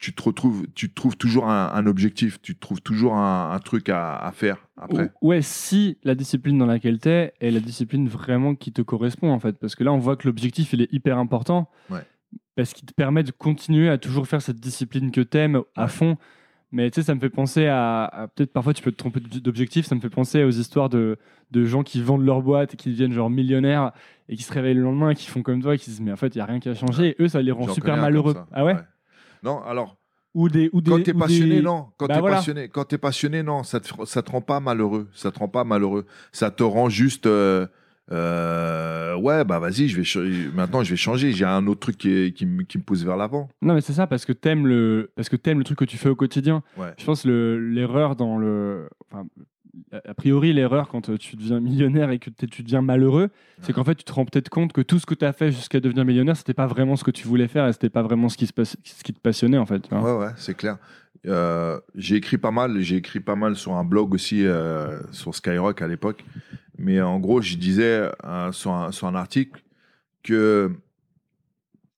tu 0.00 0.12
te 0.14 0.22
retrouves, 0.22 0.66
tu 0.74 0.88
te 0.88 0.94
trouves 0.94 1.16
toujours 1.16 1.48
un, 1.48 1.70
un 1.72 1.86
objectif, 1.86 2.40
tu 2.42 2.54
te 2.56 2.60
trouves 2.60 2.80
toujours 2.80 3.14
un, 3.14 3.52
un 3.52 3.58
truc 3.60 3.88
à, 3.88 4.16
à 4.16 4.32
faire 4.32 4.66
après. 4.76 5.12
Ou- 5.22 5.28
Ouais, 5.28 5.42
si 5.42 5.98
la 6.02 6.14
discipline 6.14 6.58
dans 6.58 6.66
laquelle 6.66 6.98
t'es 6.98 7.32
est 7.40 7.50
la 7.50 7.60
discipline 7.60 8.08
vraiment 8.08 8.54
qui 8.56 8.72
te 8.72 8.82
correspond 8.82 9.30
en 9.30 9.38
fait. 9.38 9.52
Parce 9.58 9.74
que 9.76 9.84
là, 9.84 9.92
on 9.92 9.98
voit 9.98 10.16
que 10.16 10.26
l'objectif, 10.26 10.72
il 10.72 10.82
est 10.82 10.92
hyper 10.92 11.18
important. 11.18 11.70
Ouais. 11.90 12.00
Parce 12.56 12.72
qu'il 12.72 12.86
te 12.86 12.92
permet 12.94 13.22
de 13.22 13.30
continuer 13.30 13.88
à 13.88 13.98
toujours 13.98 14.26
faire 14.26 14.42
cette 14.42 14.58
discipline 14.58 15.10
que 15.12 15.20
t'aimes 15.20 15.60
à 15.76 15.86
fond. 15.88 16.16
Mais 16.72 16.88
tu 16.90 17.00
sais, 17.00 17.06
ça 17.06 17.14
me 17.16 17.20
fait 17.20 17.30
penser 17.30 17.66
à, 17.66 18.04
à- 18.04 18.28
peut-être 18.28 18.52
parfois 18.52 18.72
tu 18.72 18.82
peux 18.82 18.92
te 18.92 18.96
tromper 18.96 19.18
d'objectif, 19.20 19.86
ça 19.86 19.94
me 19.96 20.00
fait 20.00 20.08
penser 20.08 20.44
aux 20.44 20.50
histoires 20.50 20.88
de, 20.88 21.18
de 21.50 21.64
gens 21.64 21.82
qui 21.82 22.00
vendent 22.00 22.24
leur 22.24 22.42
boîte 22.42 22.74
et 22.74 22.76
qui 22.76 22.90
deviennent 22.90 23.12
genre 23.12 23.28
millionnaires 23.28 23.90
et 24.28 24.36
qui 24.36 24.44
se 24.44 24.52
réveillent 24.52 24.74
le 24.74 24.82
lendemain 24.82 25.10
et 25.10 25.14
qui 25.16 25.26
font 25.26 25.42
comme 25.42 25.60
toi 25.60 25.74
et 25.74 25.78
qui 25.78 25.86
se 25.86 25.90
disent 25.90 26.00
mais 26.00 26.12
en 26.12 26.16
fait 26.16 26.34
il 26.34 26.38
y 26.38 26.40
a 26.40 26.44
rien 26.44 26.60
qui 26.60 26.68
a 26.68 26.74
changé 26.74 27.08
et 27.08 27.22
eux 27.22 27.26
ça 27.28 27.42
les 27.42 27.50
rend 27.50 27.66
J'en 27.66 27.74
super 27.74 27.96
malheureux. 28.02 28.34
Ah 28.52 28.64
ouais, 28.64 28.76
Non, 29.42 29.62
alors 29.62 29.96
Ou 30.34 30.48
des 30.48 30.70
ou 30.72 30.80
des 30.80 30.90
quand 30.90 31.02
t'es 31.02 31.14
passionné, 31.14 31.56
des- 31.56 31.62
non. 31.62 31.86
Quand 31.96 32.06
Bah 32.06 32.14
t'es 32.14 32.20
voilà. 32.20 32.36
passionné, 32.36 32.68
quand 32.68 32.84
t'es 32.84 32.98
passionné, 32.98 33.42
non, 33.42 33.62
ça 33.62 33.80
te, 33.80 33.88
ça 34.04 34.22
te 34.22 34.30
rend 34.30 34.40
pas 34.42 34.60
malheureux. 34.60 35.08
Ça 35.14 35.30
te 35.32 35.38
rend 35.38 35.48
pas 35.48 35.64
malheureux. 35.64 36.06
Ça 36.32 36.50
te 36.50 36.62
rend 36.62 36.88
juste, 36.88 37.26
euh, 37.26 37.66
euh, 38.12 39.14
ouais, 39.16 39.44
bah 39.44 39.58
vas-y, 39.58 39.88
je 39.88 40.00
vais 40.00 40.50
maintenant 40.54 40.82
je 40.82 40.90
vais 40.90 40.96
changer. 40.96 41.32
J'ai 41.32 41.44
un 41.44 41.66
autre 41.66 41.80
truc 41.80 41.96
qui, 41.98 42.10
est- 42.10 42.32
qui, 42.32 42.46
me- 42.46 42.62
qui 42.64 42.78
me 42.78 42.82
pousse 42.82 43.02
vers 43.04 43.16
l'avant. 43.16 43.48
Non, 43.62 43.74
mais 43.74 43.80
c'est 43.80 43.92
ça, 43.92 44.06
parce 44.06 44.24
que 44.24 44.32
t'aimes 44.32 44.66
le, 44.66 45.10
parce 45.16 45.28
que 45.28 45.36
t'aimes 45.36 45.58
le 45.58 45.64
truc 45.64 45.78
que 45.78 45.84
tu 45.84 45.96
fais 45.96 46.08
au 46.08 46.16
quotidien. 46.16 46.62
Ouais. 46.76 46.92
Je 46.98 47.04
pense 47.04 47.24
le 47.24 47.58
l'erreur 47.58 48.16
dans 48.16 48.36
le, 48.38 48.88
enfin, 49.10 49.26
a 49.92 50.14
priori 50.14 50.52
l'erreur 50.52 50.88
quand 50.88 51.16
tu 51.18 51.36
deviens 51.36 51.60
millionnaire 51.60 52.10
et 52.10 52.18
que 52.18 52.30
tu 52.30 52.62
deviens 52.62 52.82
malheureux, 52.82 53.28
c'est 53.62 53.72
qu'en 53.72 53.84
fait 53.84 53.94
tu 53.94 54.04
te 54.04 54.12
rends 54.12 54.24
peut-être 54.24 54.48
compte 54.48 54.72
que 54.72 54.80
tout 54.80 54.98
ce 54.98 55.06
que 55.06 55.14
tu 55.14 55.24
as 55.24 55.32
fait 55.32 55.52
jusqu'à 55.52 55.80
devenir 55.80 56.04
millionnaire, 56.04 56.36
c'était 56.36 56.54
pas 56.54 56.66
vraiment 56.66 56.96
ce 56.96 57.04
que 57.04 57.10
tu 57.10 57.26
voulais 57.26 57.48
faire 57.48 57.66
et 57.68 57.72
c'était 57.72 57.90
pas 57.90 58.02
vraiment 58.02 58.28
ce 58.28 58.36
qui 58.36 58.46
se 58.46 58.52
passe- 58.52 58.76
ce 58.84 59.02
qui 59.02 59.12
te 59.12 59.20
passionnait 59.20 59.58
en 59.58 59.66
fait. 59.66 59.90
Ouais, 59.92 60.16
ouais, 60.16 60.32
c'est 60.36 60.54
clair. 60.54 60.78
Euh, 61.26 61.78
j'ai 61.94 62.16
écrit 62.16 62.38
pas 62.38 62.50
mal. 62.50 62.80
J'ai 62.80 62.96
écrit 62.96 63.20
pas 63.20 63.36
mal 63.36 63.54
sur 63.54 63.74
un 63.74 63.84
blog 63.84 64.14
aussi 64.14 64.46
euh, 64.46 64.98
sur 65.12 65.34
Skyrock 65.34 65.82
à 65.82 65.86
l'époque. 65.88 66.24
Mais 66.78 67.00
en 67.02 67.18
gros, 67.20 67.42
je 67.42 67.56
disais 67.56 68.10
euh, 68.24 68.52
sur, 68.52 68.72
un, 68.72 68.90
sur 68.90 69.06
un 69.06 69.14
article 69.14 69.62
que 70.22 70.72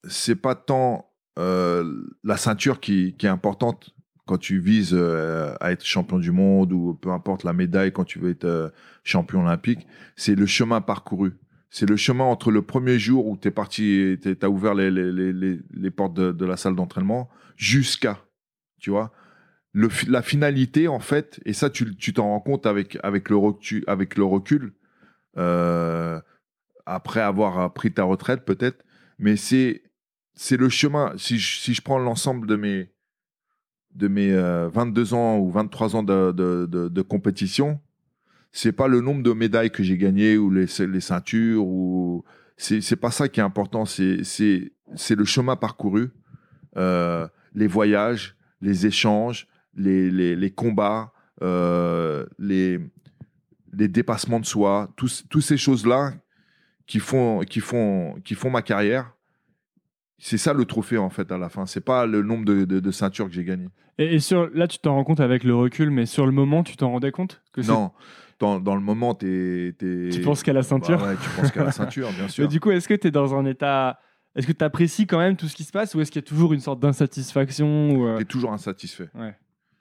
c'est 0.04 0.34
pas 0.34 0.54
tant 0.56 1.08
euh, 1.38 2.04
la 2.24 2.36
ceinture 2.36 2.80
qui, 2.80 3.14
qui 3.16 3.26
est 3.26 3.30
importante 3.30 3.94
quand 4.26 4.38
tu 4.38 4.58
vises 4.60 4.94
euh, 4.94 5.54
à 5.60 5.72
être 5.72 5.84
champion 5.84 6.18
du 6.18 6.30
monde 6.30 6.72
ou 6.72 6.94
peu 6.94 7.10
importe 7.10 7.44
la 7.44 7.52
médaille 7.52 7.92
quand 7.92 8.04
tu 8.04 8.18
veux 8.18 8.30
être 8.30 8.44
euh, 8.44 8.70
champion 9.02 9.42
olympique, 9.42 9.86
c'est 10.16 10.34
le 10.34 10.46
chemin 10.46 10.80
parcouru. 10.80 11.32
C'est 11.70 11.88
le 11.88 11.96
chemin 11.96 12.24
entre 12.24 12.50
le 12.50 12.62
premier 12.62 12.98
jour 12.98 13.26
où 13.26 13.36
tu 13.36 13.48
es 13.48 13.50
parti, 13.50 14.18
tu 14.22 14.36
as 14.42 14.50
ouvert 14.50 14.74
les, 14.74 14.90
les, 14.90 15.10
les, 15.10 15.58
les- 15.72 15.90
portes 15.90 16.14
de, 16.14 16.44
la 16.44 16.58
salle 16.58 16.76
d'entraînement 16.76 17.30
jusqu'à, 17.56 18.22
tu 18.78 18.90
vois. 18.90 19.10
Le, 19.72 19.88
la 20.06 20.20
finalité, 20.20 20.86
en 20.86 21.00
fait, 21.00 21.40
et 21.46 21.54
ça, 21.54 21.70
tu 21.70 21.96
tu 21.96 22.12
t'en 22.12 22.28
rends 22.28 22.40
compte 22.40 22.66
avec, 22.66 22.98
avec, 23.02 23.30
le, 23.30 23.36
recul, 23.36 23.84
avec 23.86 24.16
le 24.18 24.24
recul, 24.24 24.74
euh, 25.38 26.20
après 26.84 27.20
avoir 27.22 27.72
pris 27.72 27.90
ta 27.90 28.04
retraite 28.04 28.44
peut-être, 28.44 28.84
mais 29.18 29.36
c'est 29.36 29.82
c'est 30.34 30.58
le 30.58 30.68
chemin. 30.68 31.14
Si 31.16 31.38
je, 31.38 31.58
si 31.58 31.72
je 31.72 31.80
prends 31.80 31.98
l'ensemble 31.98 32.46
de 32.46 32.56
mes, 32.56 32.91
de 33.94 34.08
mes 34.08 34.32
euh, 34.32 34.68
22 34.68 35.14
ans 35.14 35.38
ou 35.38 35.50
23 35.50 35.96
ans 35.96 36.02
de, 36.02 36.32
de, 36.32 36.66
de, 36.66 36.88
de 36.88 37.02
compétition, 37.02 37.80
c'est 38.52 38.72
pas 38.72 38.88
le 38.88 39.00
nombre 39.00 39.22
de 39.22 39.32
médailles 39.32 39.70
que 39.70 39.82
j'ai 39.82 39.96
gagnées 39.96 40.36
ou 40.36 40.50
les, 40.50 40.66
les 40.86 41.00
ceintures 41.00 41.66
ou 41.66 42.24
c'est 42.56 42.96
pas 42.96 43.10
ça 43.10 43.28
qui 43.28 43.40
est 43.40 43.42
important. 43.42 43.84
C'est 43.86 44.22
le 45.10 45.24
chemin 45.24 45.56
parcouru, 45.56 46.10
euh, 46.76 47.26
les 47.54 47.66
voyages, 47.66 48.36
les 48.60 48.86
échanges, 48.86 49.48
les 49.74 50.10
les, 50.10 50.36
les 50.36 50.50
combats, 50.50 51.12
euh, 51.42 52.26
les 52.38 52.78
les 53.72 53.88
dépassements 53.88 54.38
de 54.38 54.46
soi, 54.46 54.92
toutes 54.96 55.40
ces 55.40 55.56
choses 55.56 55.86
là 55.86 56.12
qui 56.86 57.00
font 57.00 57.40
qui 57.40 57.60
font 57.60 58.20
qui 58.24 58.34
font 58.34 58.50
ma 58.50 58.62
carrière. 58.62 59.12
C'est 60.18 60.38
ça 60.38 60.52
le 60.52 60.64
trophée 60.66 60.98
en 60.98 61.10
fait 61.10 61.32
à 61.32 61.38
la 61.38 61.48
fin. 61.48 61.66
C'est 61.66 61.80
pas 61.80 62.06
le 62.06 62.22
nombre 62.22 62.44
de, 62.44 62.64
de 62.64 62.90
ceintures 62.92 63.26
que 63.26 63.32
j'ai 63.32 63.44
gagnées. 63.44 63.70
Et, 63.98 64.14
et 64.14 64.18
sur, 64.20 64.48
là, 64.54 64.66
tu 64.66 64.78
t'en 64.78 64.94
rends 64.94 65.04
compte 65.04 65.20
avec 65.20 65.44
le 65.44 65.54
recul, 65.54 65.90
mais 65.90 66.06
sur 66.06 66.26
le 66.26 66.32
moment, 66.32 66.62
tu 66.62 66.76
t'en 66.76 66.90
rendais 66.90 67.12
compte 67.12 67.42
que 67.52 67.60
Non, 67.60 67.92
dans, 68.38 68.58
dans 68.60 68.74
le 68.74 68.80
moment, 68.80 69.14
t'es. 69.14 69.74
t'es- 69.78 70.08
Tu 70.12 70.20
penses 70.22 70.42
qu'à 70.42 70.52
la 70.52 70.62
ceinture 70.62 70.98
Bah 70.98 71.08
ouais, 71.10 71.16
tu 71.22 71.28
penses 71.40 71.50
qu'à 71.52 71.64
la 71.64 71.72
ceinture, 71.72 72.08
bien 72.12 72.22
Mais 72.22 72.28
sûr. 72.28 72.48
du 72.48 72.58
coup, 72.60 72.70
est-ce 72.70 72.88
que 72.88 72.94
tu 72.94 73.08
es 73.08 73.10
dans 73.10 73.34
un 73.34 73.44
état. 73.44 73.98
Est-ce 74.34 74.46
que 74.46 74.52
tu 74.52 74.64
apprécies 74.64 75.06
quand 75.06 75.18
même 75.18 75.36
tout 75.36 75.46
ce 75.46 75.54
qui 75.54 75.62
se 75.64 75.72
passe 75.72 75.94
ou 75.94 76.00
est-ce 76.00 76.10
qu'il 76.10 76.22
y 76.22 76.24
a 76.24 76.26
toujours 76.26 76.54
une 76.54 76.60
sorte 76.60 76.80
d'insatisfaction 76.80 77.90
ou, 77.90 78.06
euh, 78.06 78.16
T'es 78.16 78.24
toujours 78.24 78.52
insatisfait. 78.52 79.10
Ouais. 79.14 79.34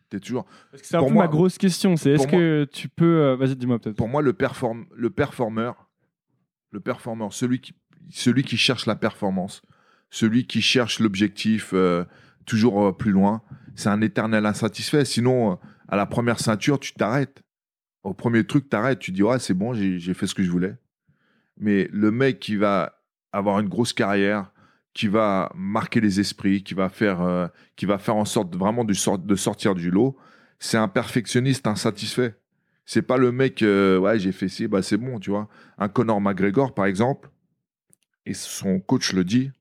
T'es 0.09 0.19
toujours. 0.19 0.45
Parce 0.71 0.81
que 0.81 0.87
c'est 0.89 0.97
un 0.97 0.99
Pour 0.99 1.07
peu 1.07 1.13
moi- 1.13 1.23
ma 1.23 1.29
grosse 1.31 1.57
question. 1.57 1.95
C'est 1.95 2.11
est-ce 2.11 2.27
que 2.27 2.65
tu 2.65 2.89
peux. 2.89 3.21
euh, 3.21 3.35
Vas-y, 3.37 3.55
dis-moi 3.55 3.79
peut-être. 3.79 3.95
Pour 3.95 4.09
moi, 4.09 4.21
le, 4.21 4.33
perform... 4.33 4.85
le 4.93 5.09
performeur, 5.09 5.87
le 6.71 6.81
performeur, 6.81 7.31
celui 7.31 7.61
qui, 7.61 7.73
celui 8.09 8.43
qui 8.43 8.57
cherche 8.57 8.85
la 8.87 8.95
performance, 8.95 9.61
celui 10.09 10.45
qui 10.47 10.61
cherche 10.61 10.99
l'objectif 10.99 11.71
euh, 11.73 12.03
toujours 12.45 12.87
euh, 12.87 12.91
plus 12.91 13.11
loin, 13.11 13.41
c'est 13.75 13.89
un 13.89 14.01
éternel 14.01 14.45
insatisfait. 14.45 15.05
Sinon, 15.05 15.51
euh, 15.51 15.55
à 15.87 15.95
la 15.95 16.05
première 16.05 16.39
ceinture, 16.39 16.79
tu 16.79 16.93
t'arrêtes. 16.93 17.41
Au 18.03 18.13
premier 18.13 18.45
truc, 18.45 18.69
t'arrêtes. 18.69 18.99
Tu 18.99 19.11
dis, 19.11 19.23
ouais, 19.23 19.39
c'est 19.39 19.53
bon, 19.53 19.73
j'ai 19.73 20.13
fait 20.13 20.27
ce 20.27 20.33
que 20.33 20.43
je 20.43 20.51
voulais. 20.51 20.75
Mais 21.57 21.87
le 21.91 22.11
mec 22.11 22.39
qui 22.39 22.55
va 22.55 23.01
avoir 23.31 23.59
une 23.59 23.69
grosse 23.69 23.93
carrière, 23.93 24.51
qui 24.93 25.07
va 25.07 25.51
marquer 25.55 26.01
les 26.01 26.19
esprits, 26.19 26.63
qui 26.63 26.73
va 26.73 26.89
faire, 26.89 27.21
euh, 27.21 27.47
qui 27.75 27.85
va 27.85 27.97
faire 27.97 28.15
en 28.15 28.25
sorte 28.25 28.55
vraiment 28.55 28.83
de, 28.83 28.93
sort- 28.93 29.19
de 29.19 29.35
sortir 29.35 29.75
du 29.75 29.91
lot, 29.91 30.17
c'est 30.59 30.77
un 30.77 30.87
perfectionniste 30.87 31.67
insatisfait. 31.67 32.35
C'est 32.85 33.01
pas 33.03 33.17
le 33.17 33.31
mec, 33.31 33.63
ouais, 33.63 34.19
j'ai 34.19 34.31
fait 34.31 34.49
ci, 34.49 34.67
bah 34.67 34.81
c'est 34.81 34.97
bon, 34.97 35.19
tu 35.19 35.29
vois. 35.29 35.47
Un 35.77 35.87
Conor 35.87 36.19
McGregor, 36.19 36.73
par 36.73 36.85
exemple, 36.85 37.29
et 38.25 38.33
son 38.33 38.79
coach 38.79 39.13
le 39.13 39.23
dit, 39.23 39.51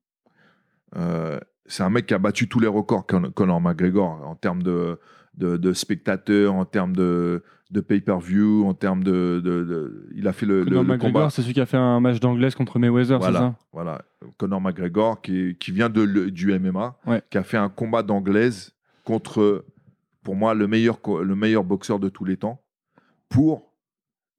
c'est 1.70 1.82
un 1.82 1.90
mec 1.90 2.06
qui 2.06 2.14
a 2.14 2.18
battu 2.18 2.48
tous 2.48 2.60
les 2.60 2.66
records, 2.66 3.06
Con- 3.06 3.30
Conor 3.34 3.60
McGregor, 3.60 4.10
en 4.26 4.34
termes 4.34 4.62
de, 4.62 4.98
de, 5.34 5.56
de 5.56 5.72
spectateurs, 5.72 6.54
en 6.54 6.64
termes 6.64 6.94
de, 6.96 7.42
de 7.70 7.80
pay-per-view, 7.80 8.66
en 8.66 8.74
termes 8.74 9.04
de, 9.04 10.08
Il 10.14 10.26
a 10.28 10.32
fait 10.32 10.46
le, 10.46 10.64
Conor 10.64 10.82
le 10.82 10.88
McGregor, 10.88 11.12
combat. 11.20 11.30
c'est 11.30 11.42
celui 11.42 11.54
qui 11.54 11.60
a 11.60 11.66
fait 11.66 11.76
un 11.76 12.00
match 12.00 12.20
d'anglaise 12.20 12.54
contre 12.54 12.78
Mayweather, 12.78 13.18
c'est 13.22 13.30
Voilà, 13.30 13.38
ça? 13.40 13.54
voilà. 13.72 14.02
Conor 14.38 14.60
McGregor, 14.60 15.20
qui, 15.22 15.56
qui 15.58 15.70
vient 15.72 15.88
de, 15.88 16.02
le- 16.02 16.30
du 16.30 16.52
MMA, 16.58 16.98
Ouais. 17.06 17.22
qui 17.30 17.38
a 17.38 17.42
fait 17.42 17.56
un 17.56 17.68
combat 17.68 18.02
d'anglaise 18.02 18.74
contre, 19.04 19.64
pour 20.22 20.36
moi, 20.36 20.54
le 20.54 20.66
meilleur, 20.66 21.00
co- 21.00 21.22
le 21.22 21.34
meilleur 21.36 21.64
boxeur 21.64 21.98
de 21.98 22.08
tous 22.08 22.24
les 22.24 22.36
temps, 22.36 22.60
pour 23.28 23.72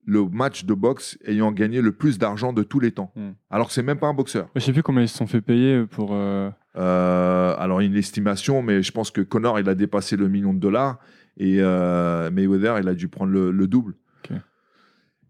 le 0.06 0.26
match 0.28 0.66
de 0.66 0.74
boxe 0.74 1.18
ayant 1.26 1.52
gagné 1.52 1.80
le 1.82 1.92
plus 1.92 2.18
d'argent 2.18 2.54
de 2.54 2.64
tous 2.64 2.80
les 2.80 2.92
temps. 2.92 3.12
Hmm. 3.16 3.32
Alors 3.52 3.68
que 3.68 3.74
c'est 3.74 3.84
même 3.84 4.00
pas 4.00 4.08
un 4.08 4.14
boxeur. 4.14 4.50
Je 4.56 4.60
sais 4.62 4.74
plus 4.74 4.82
combien 4.84 5.04
ils 5.04 5.08
se 5.10 5.18
sont 5.18 5.28
fait 5.28 5.42
payer 5.42 5.86
pour. 5.86 6.10
euh, 6.14 6.50
Euh, 6.78 7.56
alors, 7.58 7.80
une 7.82 7.96
estimation, 7.96 8.62
mais 8.62 8.82
je 8.82 8.92
pense 8.92 9.12
que 9.12 9.22
Conor, 9.22 9.60
il 9.60 9.68
a 9.70 9.76
dépassé 9.76 10.16
le 10.16 10.28
million 10.30 10.54
de 10.54 10.60
dollars 10.60 11.00
et 11.38 11.58
euh, 11.60 12.30
Mayweather, 12.32 12.80
il 12.80 12.88
a 12.88 12.94
dû 12.94 13.08
prendre 13.08 13.32
le, 13.32 13.52
le 13.52 13.68
double. 13.68 13.96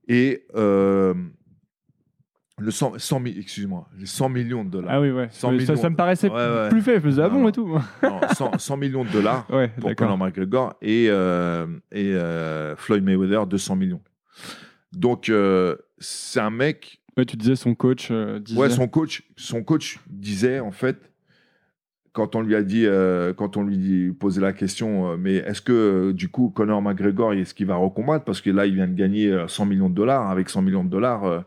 Et 0.08 0.46
euh, 0.56 1.14
le 2.58 2.70
100, 2.72 2.98
100 3.00 3.20
mi- 3.22 3.38
excuse-moi, 3.38 3.88
les 3.98 4.06
100 4.06 4.30
millions 4.30 4.66
de 4.66 4.70
dollars. 4.70 4.92
Ah 4.94 5.00
oui, 5.02 5.10
ouais. 5.12 5.28
100 5.32 5.58
ça, 5.78 5.90
me 5.90 5.96
paraissait 5.96 6.28
Ouais, 6.30 6.36
ouais. 6.36 6.70
plus 6.70 6.82
fait. 6.82 6.96
Je 6.96 7.00
faisais 7.00 7.22
ah 7.22 7.30
bon 7.30 7.48
et 7.48 7.52
tout. 7.52 7.80
Non, 8.04 8.20
100, 8.34 8.58
100 8.58 8.78
millions 8.78 9.06
de 9.06 9.10
dollars 9.12 9.48
ouais, 9.52 9.70
pour. 9.80 9.96
Conor 9.96 10.18
McGregor 10.18 10.74
et, 10.82 11.08
euh, 11.10 11.66
et 11.92 12.14
euh, 12.14 12.76
Floyd 12.76 13.04
Mayweather 13.04 13.48
200 13.48 13.76
millions. 13.78 14.02
Donc 14.92 15.30
euh, 15.30 15.78
c'est 16.00 16.40
un 16.42 16.50
mec 16.52 17.02
Ouais, 17.18 17.26
tu 17.26 17.38
disais 17.38 17.56
son 17.56 17.76
coach 17.76 18.12
disait. 18.12 18.60
Ouais, 18.60 18.70
son 18.70 18.88
coach, 18.88 19.24
son 19.38 19.64
coach 19.64 20.00
disait 20.10 20.60
en 20.60 20.72
fait, 20.72 21.11
quand 22.14 22.36
on 22.36 22.42
lui 22.42 22.56
a 22.56 22.64
dit, 22.64 22.86
euh, 22.86 23.34
quand 23.34 23.56
on 23.58 23.64
lui 23.64 24.12
posait 24.12 24.42
la 24.42 24.54
question, 24.54 25.12
euh, 25.12 25.18
mais 25.18 25.36
est-ce 25.36 25.62
que 25.62 25.72
euh, 25.72 26.14
du 26.14 26.30
coup 26.30 26.50
Conor 26.50 26.82
McGregor, 26.82 27.34
est-ce 27.34 27.54
qu'il 27.54 27.68
va 27.68 27.76
recombattre? 27.76 28.26
Parce 28.26 28.42
que 28.42 28.50
là, 28.50 28.66
il 28.66 28.76
vient 28.76 28.88
de 28.88 28.96
gagner 28.96 29.32
euh, 29.32 29.48
100 29.48 29.66
millions 29.66 29.90
de 29.90 29.96
dollars. 29.96 30.30
Avec 30.30 30.50
100 30.50 30.62
millions 30.62 30.84
de 30.84 30.90
dollars, 30.90 31.46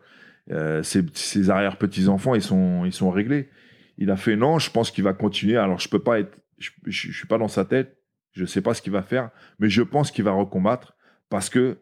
ses, 0.82 1.04
ses 1.12 1.50
arrière-petits-enfants, 1.50 2.34
ils 2.34 2.42
sont, 2.42 2.84
ils 2.84 2.92
sont 2.92 3.10
réglés. 3.10 3.50
Il 3.98 4.10
a 4.10 4.16
fait 4.16 4.36
non, 4.36 4.58
je 4.58 4.70
pense 4.70 4.90
qu'il 4.90 5.04
va 5.04 5.12
continuer. 5.12 5.56
Alors, 5.56 5.78
je 5.78 5.88
peux 5.88 5.98
pas 5.98 6.18
être, 6.18 6.38
je 6.58 7.12
suis 7.12 7.28
pas 7.28 7.38
dans 7.38 7.48
sa 7.48 7.64
tête, 7.64 7.98
je 8.32 8.44
sais 8.44 8.60
pas 8.60 8.74
ce 8.74 8.82
qu'il 8.82 8.92
va 8.92 9.02
faire, 9.02 9.30
mais 9.58 9.68
je 9.68 9.82
pense 9.82 10.10
qu'il 10.10 10.24
va 10.24 10.32
recombattre 10.32 10.96
parce 11.28 11.50
que 11.50 11.78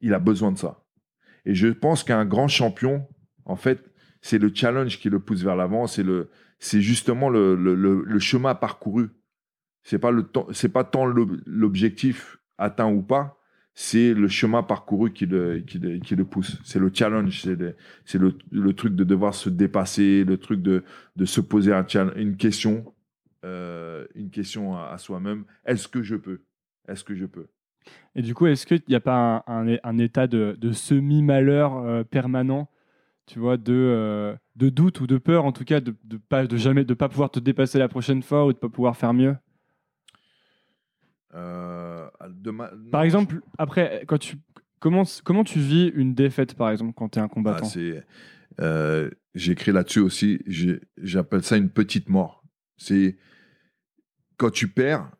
il 0.00 0.12
a 0.12 0.18
besoin 0.18 0.52
de 0.52 0.58
ça. 0.58 0.84
Et 1.46 1.54
je 1.54 1.68
pense 1.68 2.04
qu'un 2.04 2.24
grand 2.24 2.48
champion, 2.48 3.06
en 3.44 3.56
fait, 3.56 3.80
c'est 4.20 4.38
le 4.38 4.50
challenge 4.54 4.98
qui 4.98 5.08
le 5.08 5.20
pousse 5.20 5.42
vers 5.42 5.56
l'avant, 5.56 5.86
c'est 5.86 6.02
le, 6.02 6.30
c'est 6.58 6.80
justement 6.80 7.28
le, 7.28 7.54
le, 7.54 8.18
chemin 8.18 8.54
parcouru. 8.54 9.10
C'est 9.82 9.98
pas 9.98 10.10
le 10.10 10.26
c'est 10.52 10.70
pas 10.70 10.84
tant 10.84 11.04
l'ob- 11.04 11.40
l'objectif 11.46 12.38
atteint 12.56 12.90
ou 12.90 13.02
pas, 13.02 13.38
c'est 13.74 14.14
le 14.14 14.28
chemin 14.28 14.62
parcouru 14.62 15.12
qui 15.12 15.26
le, 15.26 15.58
qui 15.58 15.78
le, 15.78 16.24
pousse. 16.24 16.58
C'est 16.64 16.78
le 16.78 16.90
challenge, 16.94 17.42
c'est 18.04 18.18
le, 18.18 18.72
truc 18.72 18.94
de 18.94 19.04
devoir 19.04 19.34
se 19.34 19.50
dépasser, 19.50 20.24
le 20.24 20.38
truc 20.38 20.62
de, 20.62 20.84
de 21.16 21.24
se 21.24 21.40
poser 21.40 21.72
une 22.16 22.36
question, 22.36 22.94
euh, 23.44 24.06
une 24.14 24.30
question 24.30 24.76
à, 24.76 24.96
soi-même. 24.96 25.44
Est-ce 25.66 25.88
que 25.88 26.02
je 26.02 26.14
peux? 26.14 26.40
Est-ce 26.88 27.02
que 27.02 27.16
je 27.16 27.26
peux? 27.26 27.48
Et 28.14 28.22
du 28.22 28.32
coup, 28.32 28.46
est-ce 28.46 28.64
qu'il 28.64 28.82
n'y 28.88 28.94
a 28.94 29.00
pas 29.00 29.44
un 29.46 29.98
état 29.98 30.26
de, 30.26 30.56
de 30.58 30.72
semi-malheur 30.72 31.76
euh, 31.76 32.04
permanent, 32.04 32.70
tu 33.26 33.38
vois, 33.38 33.56
de, 33.56 33.72
euh, 33.72 34.36
de 34.56 34.68
doute 34.68 35.00
ou 35.00 35.06
de 35.06 35.18
peur, 35.18 35.44
en 35.44 35.52
tout 35.52 35.64
cas, 35.64 35.80
de, 35.80 35.94
de 36.04 36.16
pas 36.16 36.46
de 36.46 36.56
jamais 36.56 36.84
de 36.84 36.94
pas 36.94 37.08
pouvoir 37.08 37.30
te 37.30 37.40
dépasser 37.40 37.78
la 37.78 37.88
prochaine 37.88 38.22
fois 38.22 38.46
ou 38.46 38.52
de 38.52 38.58
pas 38.58 38.68
pouvoir 38.68 38.96
faire 38.96 39.14
mieux 39.14 39.36
Euh, 41.34 42.08
Par 42.92 43.02
exemple, 43.02 43.40
après, 43.58 44.04
quand 44.06 44.18
tu 44.18 44.36
comment 44.78 45.02
comment 45.24 45.42
tu 45.44 45.58
vis 45.58 45.88
une 45.94 46.14
défaite, 46.14 46.54
par 46.54 46.70
exemple, 46.70 46.92
quand 46.94 47.08
tu 47.08 47.18
es 47.18 47.22
un 47.22 47.24
Ah, 47.26 47.28
combattant? 47.28 47.66
c'est, 47.66 48.06
euh, 48.60 49.10
j'ai 49.34 49.52
écrit 49.52 49.72
là-dessus 49.72 50.00
aussi. 50.00 50.40
J'appelle 50.96 51.42
ça 51.42 51.56
une 51.56 51.70
petite 51.70 52.08
mort. 52.08 52.44
C'est 52.76 53.16
quand 54.36 54.50
tu 54.50 54.68
perds, 54.68 55.10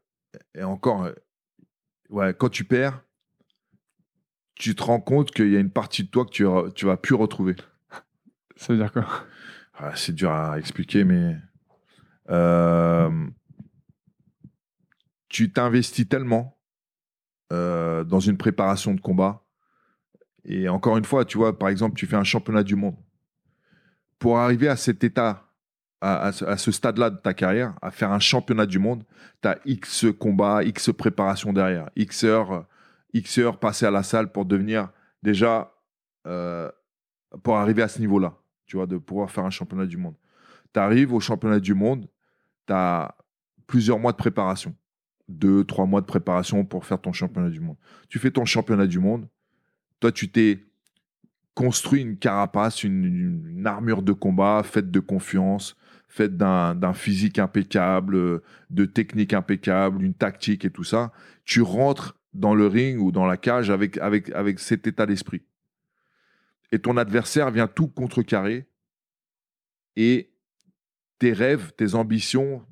et 0.54 0.62
encore, 0.62 1.08
ouais, 2.10 2.32
quand 2.34 2.48
tu 2.48 2.64
perds, 2.64 3.02
tu 4.54 4.74
te 4.76 4.82
rends 4.84 5.00
compte 5.00 5.32
qu'il 5.32 5.50
y 5.50 5.56
a 5.56 5.60
une 5.60 5.70
partie 5.70 6.04
de 6.04 6.08
toi 6.10 6.24
que 6.24 6.30
tu, 6.30 6.44
tu 6.74 6.86
vas 6.86 6.96
plus 6.96 7.14
retrouver. 7.16 7.56
Ça 8.56 8.72
veut 8.72 8.78
dire 8.78 8.92
quoi? 8.92 9.06
Ah, 9.76 9.92
c'est 9.96 10.14
dur 10.14 10.30
à 10.30 10.58
expliquer, 10.58 11.02
mais 11.04 11.36
euh, 12.30 13.26
tu 15.28 15.52
t'investis 15.52 16.08
tellement 16.08 16.56
euh, 17.52 18.04
dans 18.04 18.20
une 18.20 18.36
préparation 18.36 18.94
de 18.94 19.00
combat. 19.00 19.44
Et 20.44 20.68
encore 20.68 20.96
une 20.96 21.04
fois, 21.04 21.24
tu 21.24 21.38
vois, 21.38 21.58
par 21.58 21.68
exemple, 21.70 21.96
tu 21.96 22.06
fais 22.06 22.16
un 22.16 22.24
championnat 22.24 22.62
du 22.62 22.76
monde. 22.76 22.96
Pour 24.18 24.38
arriver 24.38 24.68
à 24.68 24.76
cet 24.76 25.02
état, 25.02 25.50
à, 26.00 26.32
ce 26.32 26.70
stade-là 26.70 27.10
de 27.10 27.16
ta 27.16 27.34
carrière, 27.34 27.74
à 27.82 27.90
faire 27.90 28.12
un 28.12 28.20
championnat 28.20 28.66
du 28.66 28.78
monde, 28.78 29.04
tu 29.42 29.48
as 29.48 29.58
X 29.64 30.06
combats, 30.18 30.62
X 30.62 30.92
préparation 30.92 31.52
derrière, 31.52 31.90
X 31.96 32.24
heures, 32.24 32.66
X 33.12 33.38
heures 33.38 33.58
passées 33.58 33.86
à 33.86 33.90
la 33.90 34.02
salle 34.02 34.30
pour 34.30 34.44
devenir 34.44 34.90
déjà, 35.22 35.74
euh, 36.26 36.70
pour 37.42 37.56
arriver 37.56 37.82
à 37.82 37.88
ce 37.88 38.00
niveau-là 38.00 38.38
tu 38.66 38.76
vois, 38.76 38.86
de 38.86 38.96
pouvoir 38.96 39.30
faire 39.30 39.44
un 39.44 39.50
championnat 39.50 39.86
du 39.86 39.96
monde. 39.96 40.14
Tu 40.72 40.80
arrives 40.80 41.12
au 41.12 41.20
championnat 41.20 41.60
du 41.60 41.74
monde, 41.74 42.08
tu 42.66 42.72
as 42.72 43.14
plusieurs 43.66 43.98
mois 43.98 44.12
de 44.12 44.16
préparation. 44.16 44.74
Deux, 45.28 45.64
trois 45.64 45.86
mois 45.86 46.00
de 46.00 46.06
préparation 46.06 46.64
pour 46.64 46.84
faire 46.84 47.00
ton 47.00 47.12
championnat 47.12 47.50
du 47.50 47.60
monde. 47.60 47.76
Tu 48.08 48.18
fais 48.18 48.30
ton 48.30 48.44
championnat 48.44 48.86
du 48.86 48.98
monde. 48.98 49.28
Toi, 50.00 50.12
tu 50.12 50.30
t'es 50.30 50.64
construit 51.54 52.02
une 52.02 52.18
carapace, 52.18 52.84
une, 52.84 53.62
armure 53.64 54.02
de 54.02 54.12
combat 54.12 54.62
faite 54.62 54.90
de 54.90 55.00
confiance, 55.00 55.76
faite 56.08 56.36
d'un 56.36 56.92
physique 56.92 57.38
impeccable, 57.38 58.42
de 58.70 58.84
technique 58.84 59.32
impeccable, 59.32 60.02
une 60.02 60.14
tactique 60.14 60.64
et 60.64 60.70
tout 60.70 60.84
ça. 60.84 61.12
Tu 61.44 61.62
rentres 61.62 62.16
dans 62.34 62.54
le 62.54 62.66
ring 62.66 63.00
ou 63.00 63.12
dans 63.12 63.24
la 63.26 63.36
cage 63.36 63.70
avec, 63.70 63.96
avec, 63.98 64.30
avec 64.30 64.58
cet 64.58 64.86
état 64.86 65.06
d'esprit 65.06 65.42
et 66.72 66.78
ton 66.78 66.96
adversaire 66.96 67.50
vient 67.50 67.68
tout 67.68 67.88
contrecarrer 67.88 68.66
et 69.96 70.30
tes 71.18 71.32
rêves, 71.32 71.72
tes 71.76 71.94
ambitions, 71.94 72.66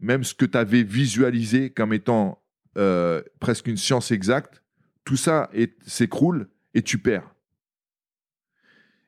même 0.00 0.24
ce 0.24 0.34
que 0.34 0.44
tu 0.44 0.58
avais 0.58 0.82
visualisé 0.82 1.70
comme 1.70 1.92
étant 1.92 2.42
euh, 2.78 3.22
presque 3.38 3.66
une 3.66 3.76
science 3.76 4.10
exacte, 4.10 4.62
tout 5.04 5.16
ça 5.16 5.50
s'écroule 5.86 6.48
et 6.74 6.82
tu 6.82 6.98
perds. 6.98 7.34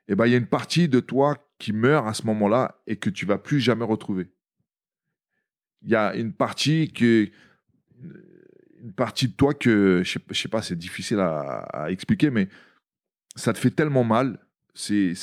Et 0.08 0.14
ben 0.14 0.26
il 0.26 0.32
y 0.32 0.34
a 0.34 0.38
une 0.38 0.46
partie 0.46 0.88
de 0.88 1.00
toi 1.00 1.36
qui 1.58 1.72
meurt 1.72 2.06
à 2.06 2.12
ce 2.12 2.26
moment-là 2.26 2.82
et 2.86 2.96
que 2.96 3.08
tu 3.08 3.24
vas 3.24 3.38
plus 3.38 3.60
jamais 3.60 3.84
retrouver. 3.84 4.30
Il 5.82 5.90
y 5.90 5.96
a 5.96 6.14
une 6.14 6.32
partie 6.32 6.88
de 6.88 7.32
toi 9.36 9.54
que 9.54 10.02
je 10.04 10.12
sais, 10.12 10.20
sais 10.32 10.48
pas, 10.48 10.62
c'est 10.62 10.76
difficile 10.76 11.20
à 11.20 11.86
expliquer, 11.88 12.30
mais 12.30 12.48
ça 13.36 13.52
te 13.52 13.58
fait 13.58 13.70
tellement 13.70 14.04
mal. 14.04 14.38
C'est, 14.74 15.14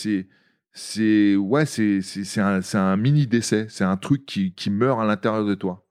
ouais, 1.35 1.65
c'est, 1.65 2.39
un, 2.39 2.61
un 2.73 2.97
mini 2.97 3.27
décès. 3.27 3.67
C'est 3.69 3.83
un 3.83 3.97
truc 3.97 4.25
qui, 4.25 4.53
qui 4.53 4.69
meurt 4.69 4.99
à 4.99 5.05
l'intérieur 5.05 5.45
de 5.45 5.55
toi. 5.55 5.85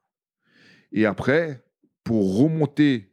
Et 0.92 1.06
après, 1.06 1.62
pour 2.04 2.38
remonter, 2.38 3.12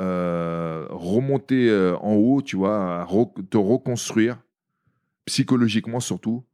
euh, 0.00 0.86
remonter 0.90 1.70
euh, 1.70 1.96
en 1.98 2.14
haut, 2.14 2.42
tu 2.42 2.56
vois, 2.56 3.06
te 3.50 3.56
reconstruire 3.56 4.38
psychologiquement 5.24 6.00
surtout, 6.00 6.44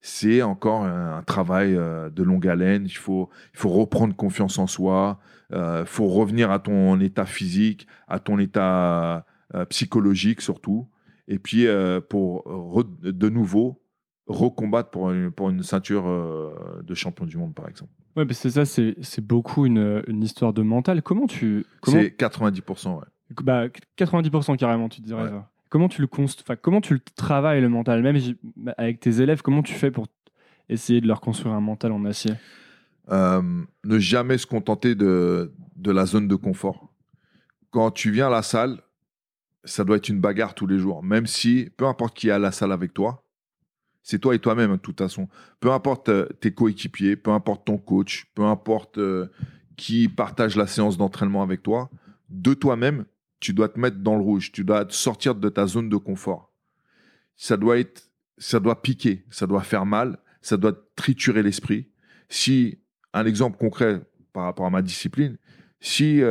c'est 0.00 0.42
encore 0.42 0.84
un, 0.84 1.22
travail 1.22 1.74
euh, 1.74 2.10
de 2.10 2.22
longue 2.22 2.48
haleine. 2.48 2.84
Il 2.86 2.96
faut, 2.96 3.30
il 3.54 3.58
faut 3.58 3.68
reprendre 3.68 4.14
confiance 4.14 4.58
en 4.58 4.66
soi. 4.66 5.20
Il 5.52 5.84
faut 5.84 6.06
revenir 6.06 6.52
à 6.52 6.60
ton 6.60 7.00
état 7.00 7.26
physique, 7.26 7.88
à 8.06 8.20
ton 8.20 8.38
état 8.38 9.26
psychologique 9.68 10.40
surtout. 10.40 10.88
Et 11.28 11.38
puis, 11.38 11.66
euh, 11.66 12.00
pour 12.00 12.44
re- 12.46 12.86
de 13.02 13.28
nouveau 13.28 13.80
recombattre 14.26 14.90
pour 14.90 15.10
une, 15.10 15.30
pour 15.30 15.50
une 15.50 15.62
ceinture 15.62 16.06
euh, 16.08 16.50
de 16.82 16.94
champion 16.94 17.26
du 17.26 17.36
monde, 17.36 17.54
par 17.54 17.68
exemple. 17.68 17.90
Ouais, 18.16 18.24
c'est 18.32 18.50
ça, 18.50 18.64
c'est 18.64 18.96
c'est 19.02 19.24
beaucoup 19.24 19.66
une, 19.66 20.02
une 20.08 20.22
histoire 20.22 20.52
de 20.52 20.62
mental. 20.62 21.02
Comment 21.02 21.26
tu 21.26 21.64
comment 21.80 21.98
C'est 22.00 22.16
90%, 22.16 22.98
ouais. 22.98 23.04
bah 23.42 23.66
90% 23.98 24.56
carrément, 24.56 24.88
tu 24.88 25.00
te 25.00 25.06
dirais 25.06 25.22
Ouais. 25.24 25.28
ça. 25.30 25.48
Comment 25.68 25.88
tu 25.88 26.00
le 26.00 26.08
const... 26.08 26.40
enfin, 26.42 26.56
comment 26.56 26.80
tu 26.80 26.94
le 26.94 27.00
travailles 27.14 27.60
le 27.60 27.68
mental, 27.68 28.02
même 28.02 28.16
avec 28.76 28.98
tes 28.98 29.20
élèves, 29.20 29.40
comment 29.42 29.62
tu 29.62 29.74
fais 29.74 29.92
pour 29.92 30.08
essayer 30.68 31.00
de 31.00 31.06
leur 31.06 31.20
construire 31.20 31.54
un 31.54 31.60
mental 31.60 31.92
en 31.92 32.04
acier? 32.04 32.32
Euh, 33.12 33.40
ne 33.84 33.98
jamais 34.00 34.36
se 34.38 34.46
contenter 34.46 34.96
de, 34.96 35.52
de 35.76 35.90
la 35.92 36.06
zone 36.06 36.26
de 36.26 36.34
confort. 36.34 36.92
Quand 37.70 37.92
tu 37.92 38.10
viens 38.10 38.26
à 38.26 38.30
la 38.30 38.42
salle, 38.42 38.80
ça 39.64 39.84
doit 39.84 39.96
être 39.96 40.08
une 40.08 40.20
bagarre 40.20 40.54
tous 40.54 40.66
les 40.66 40.78
jours. 40.78 41.02
Même 41.02 41.26
si, 41.26 41.70
peu 41.76 41.86
importe 41.86 42.16
qui 42.16 42.28
est 42.28 42.32
à 42.32 42.38
la 42.38 42.52
salle 42.52 42.72
avec 42.72 42.94
toi, 42.94 43.24
c'est 44.02 44.18
toi 44.18 44.34
et 44.34 44.38
toi-même, 44.38 44.72
de 44.72 44.76
toute 44.76 44.98
façon. 44.98 45.28
Peu 45.60 45.70
importe 45.70 46.08
euh, 46.08 46.26
tes 46.40 46.52
coéquipiers, 46.52 47.16
peu 47.16 47.30
importe 47.30 47.66
ton 47.66 47.78
coach, 47.78 48.26
peu 48.34 48.44
importe 48.44 48.98
euh, 48.98 49.30
qui 49.76 50.08
partage 50.08 50.56
la 50.56 50.66
séance 50.66 50.96
d'entraînement 50.96 51.42
avec 51.42 51.62
toi, 51.62 51.90
de 52.28 52.54
toi-même, 52.54 53.04
tu 53.40 53.52
dois 53.52 53.68
te 53.68 53.78
mettre 53.78 53.98
dans 53.98 54.16
le 54.16 54.22
rouge. 54.22 54.52
Tu 54.52 54.64
dois 54.64 54.86
sortir 54.90 55.34
de 55.34 55.48
ta 55.48 55.66
zone 55.66 55.88
de 55.88 55.96
confort. 55.96 56.52
Ça 57.36 57.56
doit 57.56 57.78
être, 57.78 58.10
ça 58.38 58.60
doit 58.60 58.82
piquer, 58.82 59.24
ça 59.30 59.46
doit 59.46 59.62
faire 59.62 59.86
mal, 59.86 60.18
ça 60.42 60.56
doit 60.56 60.74
triturer 60.96 61.42
l'esprit. 61.42 61.88
Si, 62.28 62.78
un 63.12 63.26
exemple 63.26 63.58
concret 63.58 64.02
par 64.32 64.44
rapport 64.44 64.66
à 64.66 64.70
ma 64.70 64.82
discipline, 64.82 65.36
si 65.80 66.22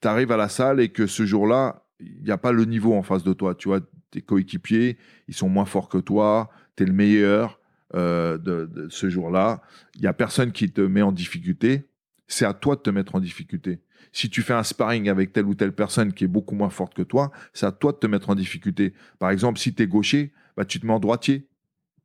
tu 0.00 0.08
arrives 0.08 0.32
à 0.32 0.36
la 0.36 0.48
salle 0.48 0.80
et 0.80 0.88
que 0.88 1.06
ce 1.06 1.26
jour-là, 1.26 1.84
il 2.00 2.22
n'y 2.22 2.30
a 2.30 2.38
pas 2.38 2.52
le 2.52 2.64
niveau 2.64 2.94
en 2.94 3.02
face 3.02 3.24
de 3.24 3.32
toi, 3.32 3.54
tu 3.54 3.68
vois, 3.68 3.80
tes 4.10 4.22
coéquipiers, 4.22 4.96
ils 5.26 5.34
sont 5.34 5.48
moins 5.48 5.64
forts 5.64 5.88
que 5.88 5.98
toi, 5.98 6.48
tu 6.76 6.84
es 6.84 6.86
le 6.86 6.92
meilleur 6.92 7.60
euh, 7.94 8.38
de, 8.38 8.88
ce 8.90 9.08
jour-là, 9.08 9.62
il 9.94 10.02
n'y 10.02 10.06
a 10.06 10.12
personne 10.12 10.52
qui 10.52 10.70
te 10.70 10.80
met 10.80 11.02
en 11.02 11.12
difficulté, 11.12 11.88
c'est 12.26 12.44
à 12.44 12.54
toi 12.54 12.76
de 12.76 12.80
te 12.80 12.90
mettre 12.90 13.14
en 13.14 13.20
difficulté. 13.20 13.80
Si 14.12 14.30
tu 14.30 14.42
fais 14.42 14.54
un 14.54 14.62
sparring 14.62 15.08
avec 15.08 15.32
telle 15.32 15.46
ou 15.46 15.54
telle 15.54 15.72
personne 15.72 16.12
qui 16.12 16.24
est 16.24 16.28
beaucoup 16.28 16.54
moins 16.54 16.70
forte 16.70 16.94
que 16.94 17.02
toi, 17.02 17.30
c'est 17.52 17.66
à 17.66 17.72
toi 17.72 17.92
de 17.92 17.98
te 17.98 18.06
mettre 18.06 18.30
en 18.30 18.34
difficulté. 18.34 18.94
Par 19.18 19.30
exemple, 19.30 19.58
si 19.58 19.74
tu 19.74 19.82
es 19.82 19.86
gaucher, 19.86 20.32
bah, 20.56 20.64
tu 20.64 20.80
te 20.80 20.86
mets 20.86 20.92
en 20.92 21.00
droitier 21.00 21.48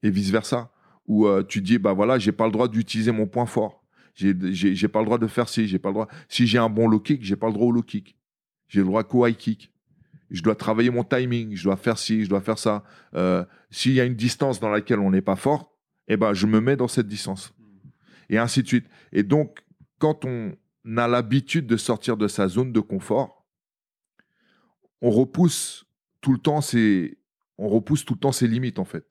et 0.03 0.09
vice-versa. 0.09 0.71
Ou 1.07 1.27
euh, 1.27 1.43
tu 1.43 1.61
dis, 1.61 1.77
bah 1.77 1.93
voilà, 1.93 2.17
j'ai 2.17 2.31
pas 2.31 2.45
le 2.45 2.51
droit 2.51 2.67
d'utiliser 2.67 3.11
mon 3.11 3.27
point 3.27 3.45
fort. 3.45 3.82
J'ai 4.13 4.87
pas 4.87 4.99
le 4.99 5.05
droit 5.05 5.17
de 5.17 5.27
faire 5.27 5.49
ci, 5.49 5.67
j'ai 5.67 5.79
pas 5.79 5.89
le 5.89 5.93
droit. 5.93 6.07
Si 6.29 6.45
j'ai 6.45 6.59
un 6.59 6.69
bon 6.69 6.87
low 6.87 6.99
kick, 6.99 7.23
j'ai 7.23 7.35
pas 7.35 7.47
le 7.47 7.53
droit 7.53 7.67
au 7.67 7.71
low 7.71 7.81
kick. 7.81 8.17
J'ai 8.67 8.79
le 8.79 8.85
droit 8.85 9.03
qu'au 9.03 9.25
high 9.25 9.35
kick. 9.35 9.71
Je 10.29 10.41
dois 10.41 10.55
travailler 10.55 10.89
mon 10.89 11.03
timing, 11.03 11.55
je 11.55 11.63
dois 11.63 11.77
faire 11.77 11.97
ci, 11.97 12.23
je 12.23 12.29
dois 12.29 12.41
faire 12.41 12.57
ça. 12.57 12.83
Euh, 13.13 13.45
s'il 13.69 13.93
y 13.93 14.01
a 14.01 14.05
une 14.05 14.15
distance 14.15 14.59
dans 14.59 14.69
laquelle 14.69 14.99
on 14.99 15.11
n'est 15.11 15.21
pas 15.21 15.35
fort, 15.35 15.77
eh 16.07 16.17
ben, 16.17 16.33
je 16.33 16.47
me 16.47 16.59
mets 16.59 16.75
dans 16.75 16.87
cette 16.87 17.07
distance. 17.07 17.53
Et 18.29 18.37
ainsi 18.37 18.63
de 18.63 18.67
suite. 18.67 18.87
Et 19.11 19.23
donc, 19.23 19.59
quand 19.99 20.25
on 20.25 20.53
a 20.97 21.07
l'habitude 21.07 21.67
de 21.67 21.77
sortir 21.77 22.17
de 22.17 22.27
sa 22.27 22.47
zone 22.47 22.71
de 22.71 22.79
confort, 22.79 23.45
on 25.01 25.11
repousse 25.11 25.85
tout 26.21 26.31
le 26.31 26.39
temps 26.39 26.61
ses, 26.61 27.19
on 27.57 27.67
repousse 27.67 28.05
tout 28.05 28.15
le 28.15 28.19
temps 28.19 28.31
ses 28.31 28.47
limites, 28.47 28.79
en 28.79 28.85
fait. 28.85 29.05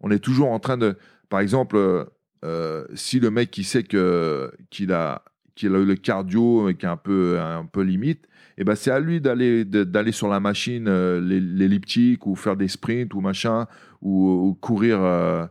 On 0.00 0.10
est 0.10 0.18
toujours 0.18 0.50
en 0.50 0.60
train 0.60 0.76
de, 0.76 0.98
par 1.28 1.40
exemple, 1.40 2.08
euh, 2.44 2.86
si 2.94 3.20
le 3.20 3.30
mec 3.30 3.50
qui 3.50 3.64
sait 3.64 3.82
que 3.82 4.52
qu'il 4.70 4.92
a 4.92 5.24
qu'il 5.54 5.74
a 5.74 5.78
eu 5.78 5.84
le 5.84 5.96
cardio 5.96 6.68
et 6.68 6.76
qui 6.76 6.86
est 6.86 6.88
un 6.88 6.96
peu 6.96 7.40
un 7.40 7.66
peu 7.66 7.82
limite, 7.82 8.28
eh 8.58 8.64
ben 8.64 8.74
c'est 8.74 8.90
à 8.90 9.00
lui 9.00 9.20
d'aller 9.20 9.64
d'aller 9.64 10.12
sur 10.12 10.28
la 10.28 10.38
machine 10.40 10.86
euh, 10.88 11.20
l'elliptique 11.20 12.26
ou 12.26 12.36
faire 12.36 12.56
des 12.56 12.68
sprints 12.68 13.12
ou 13.14 13.20
machin 13.20 13.66
ou, 14.00 14.56
courir 14.60 15.02
euh, 15.02 15.46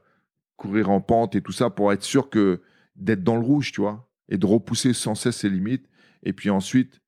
courir 0.55 0.89
en 0.89 1.01
pente 1.01 1.35
et 1.35 1.41
tout 1.41 1.51
ça 1.51 1.69
pour 1.69 1.91
être 1.91 2.03
sûr 2.03 2.29
que 2.29 2.61
d'être 2.95 3.23
dans 3.23 3.35
le 3.35 3.43
rouge, 3.43 3.71
tu 3.71 3.81
vois, 3.81 4.09
et 4.29 4.37
de 4.37 4.45
repousser 4.45 4.93
sans 4.93 5.13
cesse 5.13 5.37
ses 5.37 5.49
limites. 5.49 5.87
Et 6.23 6.33
puis 6.33 6.49
ensuite, 6.49 7.01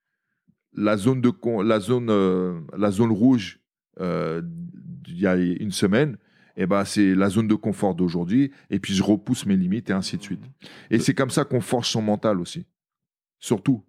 la 0.73 0.97
zone 0.97 1.21
de 1.21 1.31
la 1.63 1.79
zone 1.79 2.65
la 2.77 2.91
zone 2.91 3.11
rouge 3.11 3.59
il 3.99 5.19
y 5.19 5.27
a 5.27 5.35
une 5.35 5.71
semaine, 5.71 6.17
eh 6.61 6.67
ben, 6.67 6.83
c'est 6.83 7.15
la 7.15 7.29
zone 7.29 7.47
de 7.47 7.55
confort 7.55 7.95
d'aujourd'hui, 7.95 8.51
et 8.69 8.79
puis 8.79 8.93
je 8.93 9.01
repousse 9.01 9.45
mes 9.45 9.55
limites, 9.55 9.89
et 9.89 9.93
ainsi 9.93 10.17
de 10.17 10.21
suite. 10.21 10.43
Et 10.89 10.99
c'est 10.99 11.13
comme 11.13 11.29
ça 11.29 11.45
qu'on 11.45 11.61
forge 11.61 11.87
son 11.87 12.01
mental 12.01 12.41
aussi. 12.41 12.65
Surtout, 13.39 13.85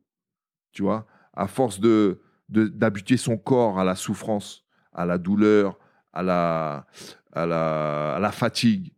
tu 0.70 0.82
vois, 0.82 1.06
à 1.34 1.48
force 1.48 1.80
de 1.80 2.22
d'habituer 2.48 3.16
son 3.16 3.38
corps 3.38 3.78
à 3.78 3.84
la 3.84 3.94
souffrance, 3.94 4.64
à 4.92 5.06
la 5.06 5.18
douleur, 5.18 5.78
à 6.12 6.22
la, 6.22 6.86
à 7.32 7.46
la, 7.46 8.14
à 8.16 8.18
la 8.18 8.32
fatigue, 8.32 8.92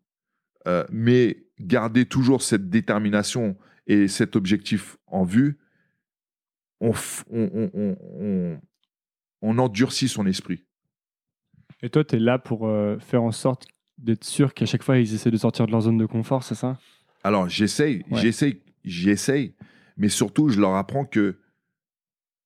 euh, 0.66 0.85
mais 0.91 1.47
garder 1.59 2.07
toujours 2.07 2.41
cette 2.43 2.70
détermination 2.70 3.57
et 3.87 4.09
cet 4.09 4.37
objectif 4.37 4.97
en 5.07 5.25
vue, 5.25 5.59
on, 6.81 6.93
on, 7.31 7.70
on, 7.75 8.61
on 9.43 9.59
endurcit 9.59 10.09
son 10.09 10.27
esprit. 10.27 10.64
Et 11.83 11.91
toi, 11.91 12.05
tu 12.05 12.16
es 12.16 12.18
là 12.18 12.39
pour 12.39 12.66
euh, 12.66 12.99
faire 12.99 13.22
en 13.22 13.33
sorte 13.33 13.66
d'être 13.99 14.24
sûr 14.24 14.55
qu'à 14.55 14.66
chaque 14.66 14.83
fois, 14.83 14.99
ils 14.99 15.14
essaient 15.14 15.30
de 15.30 15.37
sortir 15.37 15.66
de 15.66 15.72
leur 15.72 15.83
zone 15.83 15.99
de 15.99 16.07
confort, 16.07 16.43
c'est 16.43 16.55
ça? 16.55 16.78
Alors, 17.24 17.49
j'essaye, 17.49 18.05
j'essaye, 18.12 18.61
j'essaye, 18.85 19.55
mais 19.97 20.09
surtout, 20.09 20.49
je 20.49 20.61
leur 20.61 20.74
apprends 20.74 21.05
que 21.05 21.39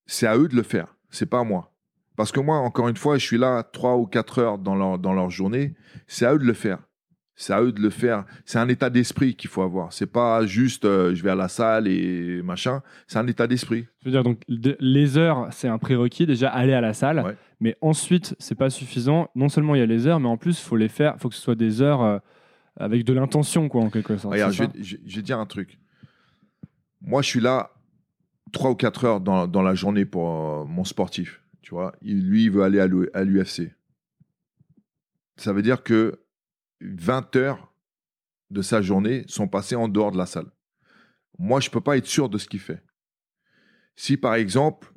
c'est 0.05 0.27
à 0.27 0.37
eux 0.37 0.47
de 0.47 0.55
le 0.55 0.63
faire, 0.63 0.95
c'est 1.09 1.25
pas 1.25 1.39
à 1.39 1.43
moi. 1.43 1.73
Parce 2.15 2.31
que 2.31 2.39
moi, 2.39 2.57
encore 2.57 2.87
une 2.87 2.97
fois, 2.97 3.17
je 3.17 3.25
suis 3.25 3.37
là 3.37 3.63
3 3.63 3.97
ou 3.97 4.07
4 4.07 4.39
heures 4.39 4.57
dans 4.57 4.75
leur, 4.75 4.97
dans 4.97 5.13
leur 5.13 5.29
journée, 5.29 5.75
c'est 6.07 6.25
à 6.25 6.33
eux 6.33 6.39
de 6.39 6.45
le 6.45 6.53
faire. 6.53 6.86
C'est 7.39 7.53
à 7.53 7.61
eux 7.61 7.71
de 7.71 7.79
le 7.79 7.91
faire. 7.91 8.25
C'est 8.45 8.57
un 8.57 8.67
état 8.67 8.89
d'esprit 8.89 9.35
qu'il 9.35 9.51
faut 9.51 9.61
avoir. 9.61 9.93
C'est 9.93 10.07
pas 10.07 10.47
juste 10.47 10.85
euh, 10.85 11.13
je 11.13 11.21
vais 11.21 11.29
à 11.29 11.35
la 11.35 11.47
salle 11.47 11.87
et 11.87 12.41
machin. 12.41 12.81
C'est 13.05 13.19
un 13.19 13.27
état 13.27 13.45
d'esprit. 13.45 13.85
Je 14.01 14.05
veux 14.05 14.11
dire, 14.11 14.23
donc 14.23 14.41
les 14.47 15.17
heures, 15.19 15.47
c'est 15.51 15.67
un 15.67 15.77
prérequis. 15.77 16.25
Déjà, 16.25 16.49
aller 16.49 16.73
à 16.73 16.81
la 16.81 16.93
salle. 16.93 17.37
Mais 17.59 17.77
ensuite, 17.79 18.35
c'est 18.39 18.55
pas 18.55 18.71
suffisant. 18.71 19.29
Non 19.35 19.49
seulement 19.49 19.75
il 19.75 19.79
y 19.79 19.83
a 19.83 19.85
les 19.85 20.07
heures, 20.07 20.19
mais 20.19 20.27
en 20.27 20.37
plus, 20.37 20.59
il 20.59 20.63
faut 20.63 20.77
les 20.77 20.89
faire. 20.89 21.13
Il 21.15 21.21
faut 21.21 21.29
que 21.29 21.35
ce 21.35 21.41
soit 21.41 21.53
des 21.53 21.83
heures 21.83 22.01
euh, 22.01 22.17
avec 22.75 23.03
de 23.05 23.13
l'intention, 23.13 23.69
quoi, 23.69 23.83
en 23.83 23.91
quelque 23.91 24.17
sorte. 24.17 24.33
Regarde, 24.33 24.53
je, 24.53 24.97
vais, 24.97 25.21
dire 25.21 25.37
un 25.37 25.45
truc. 25.45 25.77
Moi, 27.01 27.21
je 27.21 27.27
suis 27.27 27.39
là 27.39 27.69
3 28.51 28.71
ou 28.71 28.75
4 28.75 29.05
heures 29.05 29.21
dans, 29.21 29.45
dans 29.45 29.61
la 29.61 29.75
journée 29.75 30.05
pour 30.05 30.27
euh, 30.27 30.65
mon 30.65 30.83
sportif. 30.83 31.43
Tu 31.61 31.69
vois, 31.69 31.93
lui, 32.01 32.45
il 32.45 32.51
veut 32.51 32.63
aller 32.63 32.79
à 32.79 32.87
l'UFC. 32.87 33.73
Ça 35.35 35.53
veut 35.53 35.61
dire 35.61 35.83
que 35.83 36.19
20 36.81 37.35
heures 37.35 37.73
de 38.49 38.61
sa 38.61 38.81
journée 38.81 39.23
sont 39.27 39.47
passées 39.47 39.75
en 39.75 39.87
dehors 39.87 40.11
de 40.11 40.17
la 40.17 40.25
salle. 40.25 40.51
Moi, 41.39 41.59
je 41.59 41.69
ne 41.69 41.71
peux 41.71 41.81
pas 41.81 41.97
être 41.97 42.05
sûr 42.05 42.29
de 42.29 42.37
ce 42.37 42.47
qu'il 42.47 42.59
fait. 42.59 42.83
Si, 43.95 44.17
par 44.17 44.35
exemple, 44.35 44.91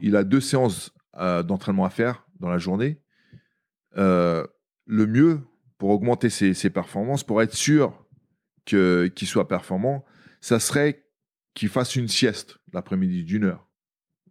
il 0.00 0.16
a 0.16 0.24
deux 0.24 0.40
séances 0.40 0.92
euh, 1.16 1.42
d'entraînement 1.42 1.84
à 1.84 1.90
faire 1.90 2.26
dans 2.40 2.48
la 2.48 2.58
journée, 2.58 3.00
euh, 3.96 4.46
le 4.86 5.06
mieux 5.06 5.40
pour 5.76 5.90
augmenter 5.90 6.30
ses, 6.30 6.70
performances, 6.70 7.24
pour 7.24 7.40
être 7.42 7.54
sûr 7.54 8.06
qu'il 8.64 9.26
soit 9.26 9.48
performant, 9.48 10.04
ça 10.40 10.60
serait 10.60 11.06
qu'il 11.54 11.68
fasse 11.68 11.96
une 11.96 12.08
sieste 12.08 12.58
l'après-midi 12.72 13.24
d'une 13.24 13.44
heure. 13.44 13.68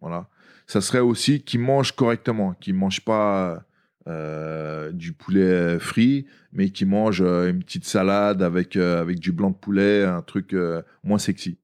Voilà. 0.00 0.28
Ça 0.66 0.80
serait 0.80 1.00
aussi 1.00 1.42
qu'il 1.42 1.60
mange 1.60 1.92
correctement, 1.92 2.54
qu'il 2.54 2.74
ne 2.74 2.78
mange 2.78 3.04
pas 3.04 3.64
euh, 4.08 4.90
du 4.90 5.12
poulet 5.12 5.78
frit, 5.78 6.26
mais 6.52 6.70
qui 6.70 6.86
mange 6.86 7.20
euh, 7.20 7.50
une 7.50 7.62
petite 7.62 7.84
salade 7.84 8.42
avec, 8.42 8.74
euh, 8.76 9.02
avec 9.02 9.18
du 9.18 9.32
blanc 9.32 9.50
de 9.50 9.56
poulet, 9.56 10.04
un 10.04 10.22
truc 10.22 10.56
moins 11.04 11.18
sexy. 11.18 11.58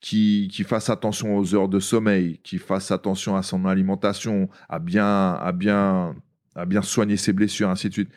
qui, 0.00 0.48
qui 0.50 0.64
fasse 0.64 0.88
attention 0.88 1.36
aux 1.36 1.54
heures 1.54 1.68
de 1.68 1.80
sommeil, 1.80 2.38
qui 2.44 2.58
fasse 2.58 2.90
attention 2.90 3.36
à 3.36 3.42
son 3.42 3.66
alimentation, 3.66 4.48
à 4.68 4.78
bien, 4.78 5.34
à 5.34 5.52
bien, 5.52 6.14
à 6.54 6.66
bien 6.66 6.82
soigner 6.82 7.16
ses 7.16 7.32
blessures, 7.32 7.68
ainsi 7.68 7.88
de 7.88 7.94
suite. 7.94 8.10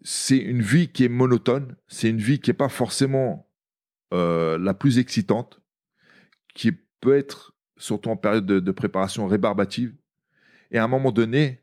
C'est 0.00 0.38
une 0.38 0.62
vie 0.62 0.88
qui 0.88 1.04
est 1.04 1.08
monotone, 1.08 1.76
c'est 1.88 2.10
une 2.10 2.18
vie 2.18 2.40
qui 2.40 2.50
n'est 2.50 2.56
pas 2.56 2.68
forcément 2.68 3.48
la 4.12 4.74
plus 4.74 4.98
excitante, 4.98 5.60
qui 6.54 6.72
peut 7.00 7.16
être, 7.16 7.54
surtout 7.76 8.10
en 8.10 8.16
période 8.16 8.46
de, 8.46 8.60
de 8.60 8.72
préparation 8.72 9.26
rébarbative, 9.26 9.94
et 10.72 10.78
à 10.78 10.84
un 10.84 10.88
moment 10.88 11.12
donné, 11.12 11.60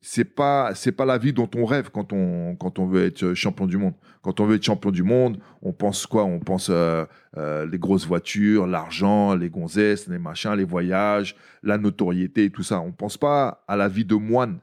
c'est 0.00 0.26
pas 0.26 0.74
c'est 0.74 0.92
pas 0.92 1.06
la 1.06 1.16
vie 1.16 1.32
dont 1.32 1.48
on 1.56 1.64
rêve 1.64 1.90
quand 1.90 2.12
on 2.12 2.56
quand 2.56 2.78
on 2.78 2.86
veut 2.86 3.06
être 3.06 3.32
champion 3.32 3.66
du 3.66 3.78
monde. 3.78 3.94
Quand 4.20 4.38
on 4.40 4.46
veut 4.46 4.56
être 4.56 4.64
champion 4.64 4.90
du 4.90 5.02
monde, 5.02 5.38
on 5.62 5.72
pense 5.72 6.06
quoi? 6.06 6.24
On 6.24 6.40
pense 6.40 6.68
euh, 6.70 7.06
euh, 7.38 7.64
les 7.66 7.78
grosses 7.78 8.06
voitures, 8.06 8.66
l'argent, 8.66 9.34
les 9.34 9.48
gonzesses, 9.48 10.08
les 10.08 10.18
machins, 10.18 10.52
les 10.54 10.64
voyages, 10.64 11.36
la 11.62 11.78
notoriété 11.78 12.44
et 12.44 12.50
tout 12.50 12.62
ça. 12.62 12.80
On 12.80 12.92
pense 12.92 13.16
pas 13.16 13.64
à 13.66 13.76
la 13.76 13.88
vie 13.88 14.04
de 14.04 14.14
moine 14.14 14.60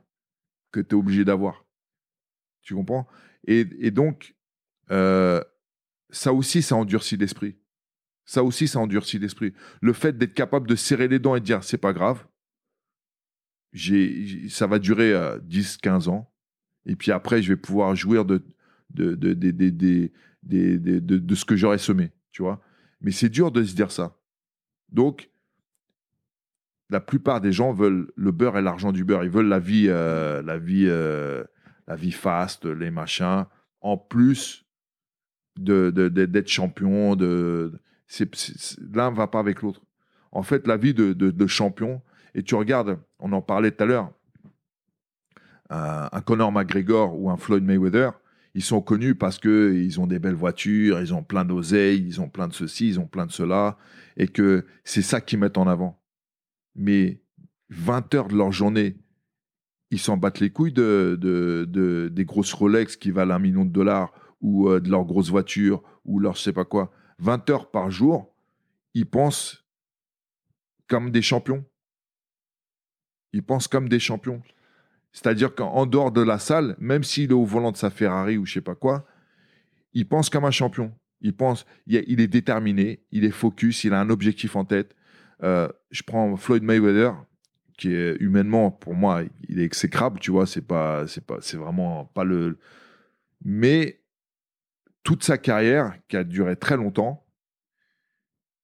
que 0.71 0.79
tu 0.79 0.89
es 0.89 0.99
obligé 0.99 1.25
d'avoir. 1.25 1.65
Tu 2.61 2.75
comprends? 2.75 3.07
Et, 3.47 3.65
et, 3.79 3.89
donc 3.89 4.35
euh, 4.91 5.41
ça 6.11 6.33
aussi 6.33 6.61
ça 6.61 6.75
endurcit 6.75 7.17
l'esprit. 7.17 7.55
Ça 8.25 8.43
aussi 8.43 8.67
ça 8.67 8.79
endurcit 8.79 9.17
l'esprit. 9.17 9.53
Le 9.81 9.93
fait 9.93 10.17
d'être 10.17 10.35
capable 10.35 10.67
de 10.67 10.75
serrer 10.75 11.07
les 11.07 11.17
dents 11.17 11.35
et 11.35 11.39
de 11.39 11.45
dire 11.45 11.63
c'est 11.63 11.79
pas 11.79 11.93
grave 11.93 12.25
ça 13.73 14.67
va 14.67 14.79
durer 14.79 15.13
10-15 15.13 16.07
euh, 16.07 16.11
ans. 16.11 16.31
Et 16.85 16.95
puis 16.95 17.11
après, 17.11 17.41
je 17.41 17.49
vais 17.49 17.57
pouvoir 17.57 17.95
jouir 17.95 18.25
de, 18.25 18.43
de, 18.89 19.15
de, 19.15 19.33
de, 19.33 20.99
de 20.99 21.35
ce 21.35 21.45
que 21.45 21.55
j'aurais 21.55 21.77
semé. 21.77 22.11
Tu 22.31 22.41
vois 22.41 22.61
Mais 23.01 23.11
c'est 23.11 23.29
dur 23.29 23.51
de 23.51 23.63
se 23.63 23.75
dire 23.75 23.91
ça. 23.91 24.17
Donc, 24.89 25.29
la 26.89 26.99
plupart 26.99 27.39
des 27.39 27.51
gens 27.51 27.71
veulent 27.71 28.11
le 28.15 28.31
beurre 28.31 28.57
et 28.57 28.61
l'argent 28.61 28.91
du 28.91 29.05
beurre. 29.05 29.23
Ils 29.23 29.29
veulent 29.29 29.47
la 29.47 29.59
vie, 29.59 29.85
euh, 29.87 30.41
la 30.41 30.57
vie, 30.57 30.87
euh, 30.87 31.43
la 31.87 31.95
vie 31.95 32.11
faste, 32.11 32.65
les 32.65 32.91
machins, 32.91 33.45
en 33.79 33.97
plus 33.97 34.65
d'être 35.57 36.47
champion. 36.47 37.15
De, 37.15 37.71
l'un 38.93 39.11
ne 39.11 39.15
va 39.15 39.27
pas 39.27 39.39
avec 39.39 39.61
l'autre. 39.61 39.81
En 40.33 40.43
fait, 40.43 40.67
la 40.67 40.77
vie 40.77 40.93
de 40.93 41.47
champion, 41.47 42.01
et 42.35 42.43
tu 42.43 42.55
regardes, 42.55 42.99
on 43.21 43.31
en 43.31 43.41
parlait 43.41 43.71
tout 43.71 43.83
à 43.83 43.87
l'heure, 43.87 44.11
un, 45.69 46.21
Conor 46.21 46.51
McGregor 46.51 47.17
ou 47.17 47.29
un 47.29 47.37
Floyd 47.37 47.63
Mayweather, 47.63 48.11
ils 48.53 48.63
sont 48.63 48.81
connus 48.81 49.15
parce 49.15 49.39
qu'ils 49.39 49.99
ont 50.01 50.07
des 50.07 50.19
belles 50.19 50.35
voitures, 50.35 50.99
ils 50.99 51.13
ont 51.13 51.23
plein 51.23 51.45
d'oseilles, 51.45 52.03
ils 52.05 52.19
ont 52.19 52.27
plein 52.27 52.47
de 52.47 52.53
ceci, 52.53 52.89
ils 52.89 52.99
ont 52.99 53.07
plein 53.07 53.25
de 53.25 53.31
cela, 53.31 53.77
et 54.17 54.27
que 54.27 54.65
c'est 54.83 55.01
ça 55.01 55.21
qu'ils 55.21 55.39
mettent 55.39 55.57
en 55.57 55.67
avant. 55.67 56.01
Mais 56.75 57.21
20 57.69 58.13
heures 58.15 58.27
de 58.27 58.35
leur 58.35 58.51
journée, 58.51 58.97
ils 59.89 59.99
s'en 59.99 60.17
battent 60.17 60.39
les 60.39 60.49
couilles 60.49 60.73
de, 60.73 61.17
de, 61.19 62.09
des 62.11 62.25
grosses 62.25 62.53
Rolex 62.53 62.97
qui 62.97 63.11
valent 63.11 63.35
un 63.35 63.39
million 63.39 63.63
de 63.63 63.71
dollars, 63.71 64.11
ou 64.41 64.69
euh, 64.69 64.79
de 64.79 64.89
leurs 64.89 65.05
grosses 65.05 65.29
voitures, 65.29 65.81
ou 66.03 66.19
leur 66.19 66.35
je 66.35 66.41
sais 66.41 66.53
pas 66.53 66.65
quoi. 66.65 66.91
20 67.19 67.49
heures 67.49 67.71
par 67.71 67.91
jour, 67.91 68.33
ils 68.93 69.05
pensent 69.05 69.65
comme 70.87 71.11
des 71.11 71.21
champions. 71.21 71.63
Ils 73.33 73.43
pensent 73.43 73.67
comme 73.67 73.87
des 73.89 73.99
champions. 73.99 74.41
C'est-à-dire 75.13 75.53
qu'en 75.55 75.85
dehors 75.85 76.11
de 76.11 76.21
la 76.21 76.39
salle, 76.39 76.75
même 76.79 77.03
s'il 77.03 77.31
est 77.31 77.33
au 77.33 77.43
volant 77.45 77.71
de 77.71 77.77
sa 77.77 77.89
Ferrari 77.89 78.37
ou 78.37 78.45
je 78.45 78.53
sais 78.53 78.61
pas 78.61 78.75
quoi, 78.75 79.05
il 79.93 80.07
pense 80.07 80.29
comme 80.29 80.45
un 80.45 80.51
champion. 80.51 80.93
Il 81.21 81.35
pense, 81.35 81.65
il, 81.85 81.97
est- 81.97 82.05
il 82.07 82.19
est 82.21 82.27
déterminé, 82.27 83.03
il 83.11 83.25
est 83.25 83.31
focus, 83.31 83.83
il 83.83 83.93
a 83.93 83.99
un 83.99 84.09
objectif 84.09 84.55
en 84.55 84.65
tête. 84.65 84.95
Euh, 85.43 85.67
je 85.91 86.01
prends 86.03 86.35
Floyd 86.37 86.63
Mayweather, 86.63 87.13
qui 87.77 87.93
est 87.93 88.15
humainement, 88.19 88.71
pour 88.71 88.95
moi, 88.95 89.23
il 89.49 89.59
est 89.59 89.65
exécrable, 89.65 90.19
tu 90.19 90.31
vois, 90.31 90.45
c'est 90.47 90.61
pas, 90.65 91.07
c'est 91.07 91.25
pas, 91.25 91.37
c'est 91.41 91.57
vraiment 91.57 92.05
pas 92.05 92.23
le. 92.23 92.57
Mais 93.43 94.01
toute 95.03 95.23
sa 95.23 95.37
carrière, 95.37 95.95
qui 96.07 96.15
a 96.17 96.23
duré 96.23 96.55
très 96.55 96.77
longtemps, 96.77 97.25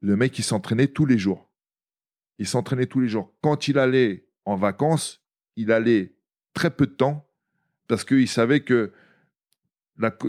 le 0.01 0.15
mec, 0.15 0.37
il 0.37 0.43
s'entraînait 0.43 0.87
tous 0.87 1.05
les 1.05 1.17
jours. 1.17 1.49
Il 2.37 2.47
s'entraînait 2.47 2.85
tous 2.85 2.99
les 2.99 3.07
jours. 3.07 3.33
Quand 3.41 3.67
il 3.67 3.79
allait 3.79 4.26
en 4.47 4.55
vacances, 4.55 5.21
il 5.57 5.73
allait 5.73 6.15
très 6.53 6.71
peu 6.71 6.87
de 6.87 6.91
temps 6.91 7.27
parce 7.87 8.05
qu'il 8.05 8.29
savait 8.29 8.61
que 8.61 8.93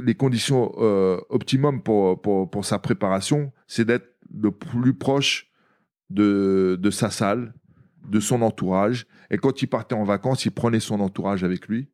les 0.03 0.15
conditions 0.15 0.73
euh, 0.79 1.21
optimum 1.29 1.83
pour, 1.83 2.21
pour, 2.21 2.65
sa 2.65 2.81
préparation, 2.81 3.53
c'est 3.69 3.85
d'être 3.85 4.17
le 4.35 4.51
plus 4.51 4.95
proche 4.95 5.53
de, 6.11 6.79
sa 6.91 7.11
salle, 7.11 7.55
de 8.09 8.19
son 8.19 8.43
entourage. 8.43 9.07
Et 9.31 9.39
quand 9.39 9.63
il 9.63 9.69
partait 9.69 9.95
en 9.95 10.05
vacances, 10.05 10.45
il 10.47 10.51
prenait 10.51 10.81
son 10.81 10.99
entourage 11.01 11.45
avec 11.45 11.69
lui. 11.69 11.89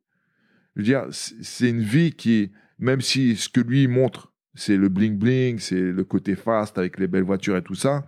Je 0.75 0.81
veux 0.81 0.85
dire, 0.85 1.05
c'est 1.11 1.69
une 1.69 1.81
vie 1.81 2.13
qui, 2.13 2.51
même 2.79 3.01
si 3.01 3.35
ce 3.35 3.49
que 3.49 3.61
lui 3.61 3.87
montre, 3.87 4.33
c'est 4.55 4.77
le 4.77 4.89
bling-bling, 4.89 5.59
c'est 5.59 5.79
le 5.79 6.03
côté 6.03 6.35
fast 6.35 6.77
avec 6.79 6.97
les 6.97 7.07
belles 7.07 7.23
voitures 7.23 7.57
et 7.57 7.61
tout 7.63 7.75
ça, 7.75 8.07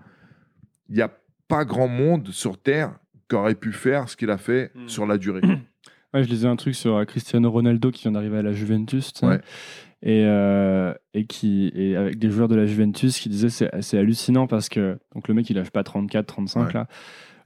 il 0.89 0.95
n'y 0.95 1.01
a 1.01 1.13
pas 1.47 1.65
grand 1.65 1.87
monde 1.87 2.29
sur 2.29 2.59
Terre 2.59 2.97
qui 3.29 3.35
aurait 3.35 3.55
pu 3.55 3.71
faire 3.71 4.09
ce 4.09 4.15
qu'il 4.17 4.29
a 4.29 4.37
fait 4.37 4.71
Mm. 4.75 4.87
sur 4.87 5.05
la 5.05 5.17
durée. 5.17 5.41
Ouais, 6.13 6.23
je 6.23 6.29
lisais 6.29 6.47
un 6.47 6.55
truc 6.55 6.73
sur 6.73 6.95
euh, 6.95 7.03
Cristiano 7.03 7.51
Ronaldo 7.51 7.91
qui 7.91 8.03
vient 8.03 8.13
d'arriver 8.13 8.37
à 8.37 8.41
la 8.41 8.53
Juventus. 8.53 9.11
Ouais. 9.23 9.41
Et, 10.01 10.23
euh, 10.25 10.93
et, 11.13 11.25
qui, 11.25 11.69
et 11.75 11.97
avec 11.97 12.17
des 12.17 12.29
joueurs 12.29 12.47
de 12.47 12.55
la 12.55 12.65
Juventus 12.65 13.19
qui 13.19 13.27
disaient 13.27 13.49
c'est 13.49 13.69
c'est 13.81 13.97
hallucinant 13.97 14.47
parce 14.47 14.69
que 14.69 14.97
donc 15.13 15.27
le 15.27 15.33
mec 15.33 15.49
il 15.49 15.57
lâche 15.57 15.69
pas 15.69 15.83
34, 15.83 16.25
35 16.25 16.67
Ouais. 16.67 16.73
là. 16.73 16.87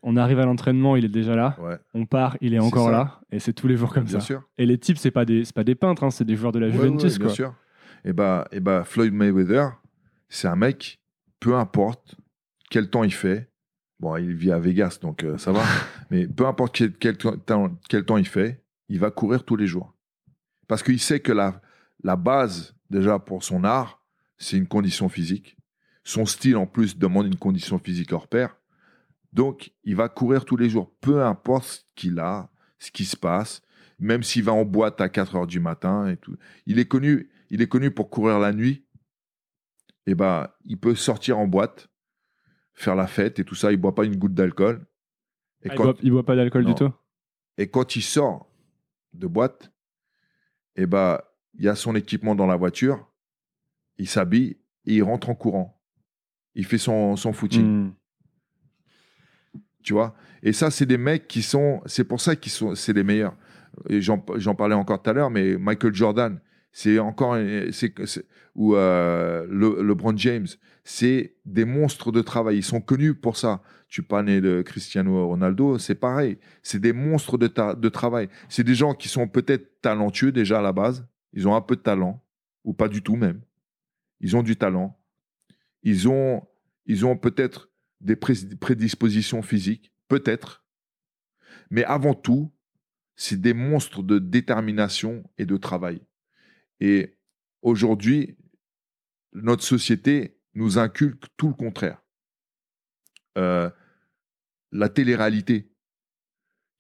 On 0.04 0.16
arrive 0.16 0.40
à 0.40 0.46
l'entraînement, 0.46 0.96
il 0.96 1.06
est 1.06 1.10
déjà 1.10 1.36
là. 1.36 1.58
Ouais, 1.60 1.78
On 1.96 2.06
part, 2.06 2.38
il 2.40 2.54
est 2.54 2.60
encore 2.60 2.92
là. 2.92 3.20
Et 3.32 3.40
c'est 3.40 3.54
tous 3.54 3.68
les 3.68 3.78
jours 3.78 3.92
comme 3.94 4.04
bien 4.04 4.20
ça. 4.20 4.26
sûr. 4.26 4.44
Et 4.60 4.68
les 4.68 4.78
types, 4.78 4.98
c'est 5.00 5.12
pas 5.12 5.26
des, 5.26 5.44
c'est 5.44 5.56
pas 5.56 5.64
des 5.64 5.76
peintres, 5.76 6.04
hein, 6.04 6.12
c'est 6.12 6.26
des 6.26 6.36
joueurs 6.36 6.52
de 6.52 6.60
la 6.60 6.68
Ouais, 6.68 6.72
Juventus. 6.74 7.14
ouais, 7.14 7.18
bien 7.18 7.28
quoi. 7.28 7.36
sûr. 7.36 7.54
Et 8.06 8.14
bah, 8.14 8.48
et 8.52 8.60
bah, 8.60 8.84
Floyd 8.84 9.12
Mayweather, 9.14 9.72
c'est 10.30 10.48
un 10.48 10.56
mec, 10.56 11.00
peu 11.40 11.56
importe 11.56 12.16
quel 12.70 12.90
temps 12.92 13.04
il 13.04 13.14
fait. 13.14 13.50
Bon, 14.02 14.18
il 14.18 14.34
vit 14.34 14.52
à 14.52 14.58
Vegas, 14.58 14.98
donc 15.00 15.24
euh, 15.24 15.38
ça 15.38 15.52
va. 15.52 15.64
mais 16.10 16.28
peu 16.28 16.48
importe 16.48 16.76
quel, 16.76 16.92
quel 16.94 17.18
temps, 17.18 17.78
quel 17.88 18.04
temps 18.04 18.18
il 18.18 18.28
fait, 18.28 18.64
il 18.90 19.00
va 19.00 19.12
courir 19.12 19.44
tous 19.44 19.56
les 19.56 19.68
jours. 19.68 19.94
Parce 20.68 20.82
qu'il 20.82 21.00
sait 21.00 21.20
que 21.20 21.32
la, 21.32 21.62
la 22.04 22.16
base, 22.16 22.76
déjà 22.90 23.20
pour 23.20 23.44
son 23.44 23.64
art, 23.64 24.04
c'est 24.40 24.58
une 24.58 24.68
condition 24.68 25.08
physique. 25.08 25.56
Son 26.04 26.26
style, 26.26 26.58
en 26.58 26.66
plus, 26.66 26.98
demande 26.98 27.28
une 27.28 27.36
condition 27.36 27.78
physique 27.78 28.12
hors 28.12 28.28
pair. 28.28 28.58
Donc, 29.34 29.72
il 29.84 29.96
va 29.96 30.10
courir 30.10 30.46
tous 30.46 30.58
les 30.58 30.68
jours, 30.68 30.92
peu 31.00 31.24
importe 31.24 31.66
ce 31.66 31.80
qu'il 31.94 32.18
a, 32.18 32.50
ce 32.80 32.90
qui 32.90 33.06
se 33.06 33.16
passe, 33.16 33.62
même 34.00 34.24
s'il 34.24 34.44
va 34.44 34.52
en 34.52 34.66
boîte 34.66 35.00
à 35.00 35.10
4 35.10 35.36
heures 35.36 35.48
du 35.48 35.60
matin 35.60 36.08
et 36.08 36.18
tout. 36.18 36.36
Il 36.66 36.80
est 36.80 36.88
connu, 36.88 37.30
il 37.52 37.62
est 37.62 37.68
connu 37.68 37.92
pour 37.92 38.10
courir 38.10 38.40
la 38.40 38.52
nuit. 38.52 38.84
Et 40.08 40.16
ben, 40.16 40.50
il 40.66 40.80
peut 40.80 40.96
sortir 40.96 41.38
en 41.38 41.46
boîte, 41.46 41.91
faire 42.74 42.96
la 42.96 43.08
fête 43.08 43.40
et 43.40 43.46
tout 43.46 43.56
ça. 43.56 43.72
Il 43.72 43.78
boit 43.78 43.96
pas 43.96 44.06
une 44.06 44.16
goutte 44.16 44.34
d'alcool. 44.34 44.86
Et, 45.64 45.70
Ah, 45.70 45.74
il, 45.74 45.78
boit, 45.78 45.96
il 46.02 46.12
boit 46.12 46.26
pas 46.26 46.36
d'alcool 46.36 46.66
du 46.66 46.76
tout 46.76 46.92
et 47.58 47.68
quand 47.68 47.96
il 47.96 48.02
sort 48.02 48.48
de 49.14 49.28
boîte, 49.28 49.72
et 50.76 50.86
ben, 50.86 51.20
il 51.54 51.66
y 51.66 51.68
a 51.68 51.76
son 51.76 51.96
équipement 51.96 52.34
dans 52.34 52.48
la 52.48 52.56
voiture. 52.56 53.08
Il 53.98 54.08
s'habille 54.08 54.58
et 54.86 54.96
il 54.96 55.04
rentre 55.04 55.30
en 55.30 55.36
courant. 55.36 55.80
Il 56.56 56.66
fait 56.66 56.78
son, 56.78 57.16
son 57.16 57.34
footing 57.34 57.66
Hmm. 57.66 57.94
tu 59.84 59.94
vois? 59.94 60.16
Et 60.42 60.54
ça, 60.54 60.72
c'est 60.72 60.86
des 60.86 60.98
mecs 60.98 61.28
qui 61.28 61.44
sont, 61.44 61.82
c'est 61.86 62.04
pour 62.04 62.20
ça 62.20 62.36
qu'ils 62.36 62.52
sont, 62.52 62.74
c'est 62.74 62.94
les 62.94 63.04
meilleurs. 63.04 63.36
J'en 63.90 64.56
parlais 64.56 64.76
encore 64.76 65.02
tout 65.02 65.10
à 65.10 65.14
l'heure, 65.14 65.30
mais 65.30 65.58
Michael 65.58 65.94
Jordan, 65.94 66.40
c'est 66.72 67.00
encore, 67.00 67.38
c'est, 67.72 67.94
ou 68.56 68.76
euh, 68.76 69.46
le, 69.50 69.82
LeBron 69.82 70.16
James, 70.18 70.48
c'est 70.84 71.36
des 71.46 71.66
monstres 71.66 72.12
de 72.12 72.22
travail. 72.22 72.58
Ils 72.58 72.64
sont 72.64 72.82
connus 72.82 73.14
pour 73.14 73.38
ça. 73.38 73.62
Tu 73.88 74.04
parlais 74.04 74.40
de 74.40 74.62
Cristiano 74.62 75.28
Ronaldo, 75.28 75.78
c'est 75.78 75.96
pareil. 75.96 76.38
C'est 76.64 76.80
des 76.80 76.94
monstres 76.94 77.38
de, 77.38 77.90
travail. 77.90 78.30
C'est 78.48 78.64
des 78.64 78.76
gens 78.76 78.94
qui 78.94 79.10
sont 79.10 79.28
peut-être 79.28 79.82
talentueux 79.82 80.32
déjà 80.32 80.60
à 80.60 80.62
la 80.62 80.72
base. 80.72 81.06
Ils 81.34 81.48
ont 81.48 81.56
un 81.56 81.62
peu 81.62 81.76
de 81.76 81.82
talent, 81.82 82.24
ou 82.64 82.74
pas 82.74 82.88
du 82.88 83.02
tout 83.02 83.16
même. 83.16 83.42
Ils 84.22 84.36
ont 84.38 84.44
du 84.44 84.56
talent. 84.56 84.98
Ils 85.84 86.08
ont, 86.08 86.48
peut-être 87.22 87.70
des 88.00 88.16
pré- 88.16 88.56
prédispositions 88.60 89.42
physiques, 89.42 89.92
peut-être. 90.08 90.64
Mais 91.70 91.84
avant 91.84 92.14
tout, 92.14 92.52
c'est 93.16 93.40
des 93.40 93.54
monstres 93.54 94.04
de 94.04 94.20
détermination 94.20 95.24
et 95.38 95.46
de 95.46 95.58
travail. 95.58 96.02
Et 96.82 97.16
aujourd'hui, 97.62 98.38
notre 99.34 99.64
société 99.64 100.38
nous 100.56 100.78
inculque 100.78 101.24
tout 101.38 101.48
le 101.48 101.54
contraire. 101.54 102.02
Euh, 103.38 103.70
la 104.72 104.90
télé-réalité. 104.90 105.72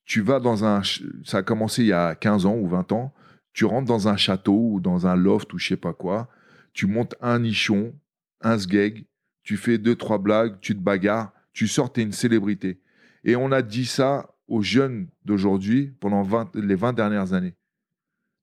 Tu 0.04 0.22
vas 0.22 0.39
dans 0.39 0.66
un... 0.66 0.82
Ça 1.24 1.38
a 1.38 1.43
commencé 1.43 1.84
il 1.84 1.88
y 1.88 1.93
a 1.93 2.16
15 2.16 2.45
ans 2.45 2.58
ou 2.58 2.68
20 2.68 2.91
ans. 2.91 3.14
Tu 3.54 3.64
rentres 3.66 3.88
dans 3.88 4.08
un 4.08 4.18
château 4.18 4.72
ou 4.74 4.80
dans 4.82 5.08
un 5.08 5.16
loft 5.16 5.54
ou 5.54 5.60
je 5.60 5.70
sais 5.70 5.78
pas 5.78 5.93
quoi. 5.93 6.30
Tu 6.74 6.88
montes 6.88 7.16
un 7.22 7.39
nichon, 7.39 7.93
un 8.41 8.58
sgeg, 8.58 9.06
tu 9.43 9.58
fais 9.58 9.78
deux, 9.78 9.95
trois 9.95 10.18
blagues, 10.18 10.60
tu 10.62 10.74
te 10.74 10.82
bagarres, 10.82 11.34
tu 11.54 11.68
sors, 11.68 11.91
t'es 11.91 12.02
une 12.02 12.14
célébrité. 12.14 12.82
Et 13.24 13.36
on 13.36 13.52
a 13.52 13.62
dit 13.62 13.86
ça 13.86 14.36
aux 14.47 14.62
jeunes 14.62 15.10
d'aujourd'hui 15.26 15.93
pendant 15.99 16.24
20 16.24 16.56
les 16.56 16.76
20 16.76 16.93
dernières 16.93 17.34
années. 17.34 17.56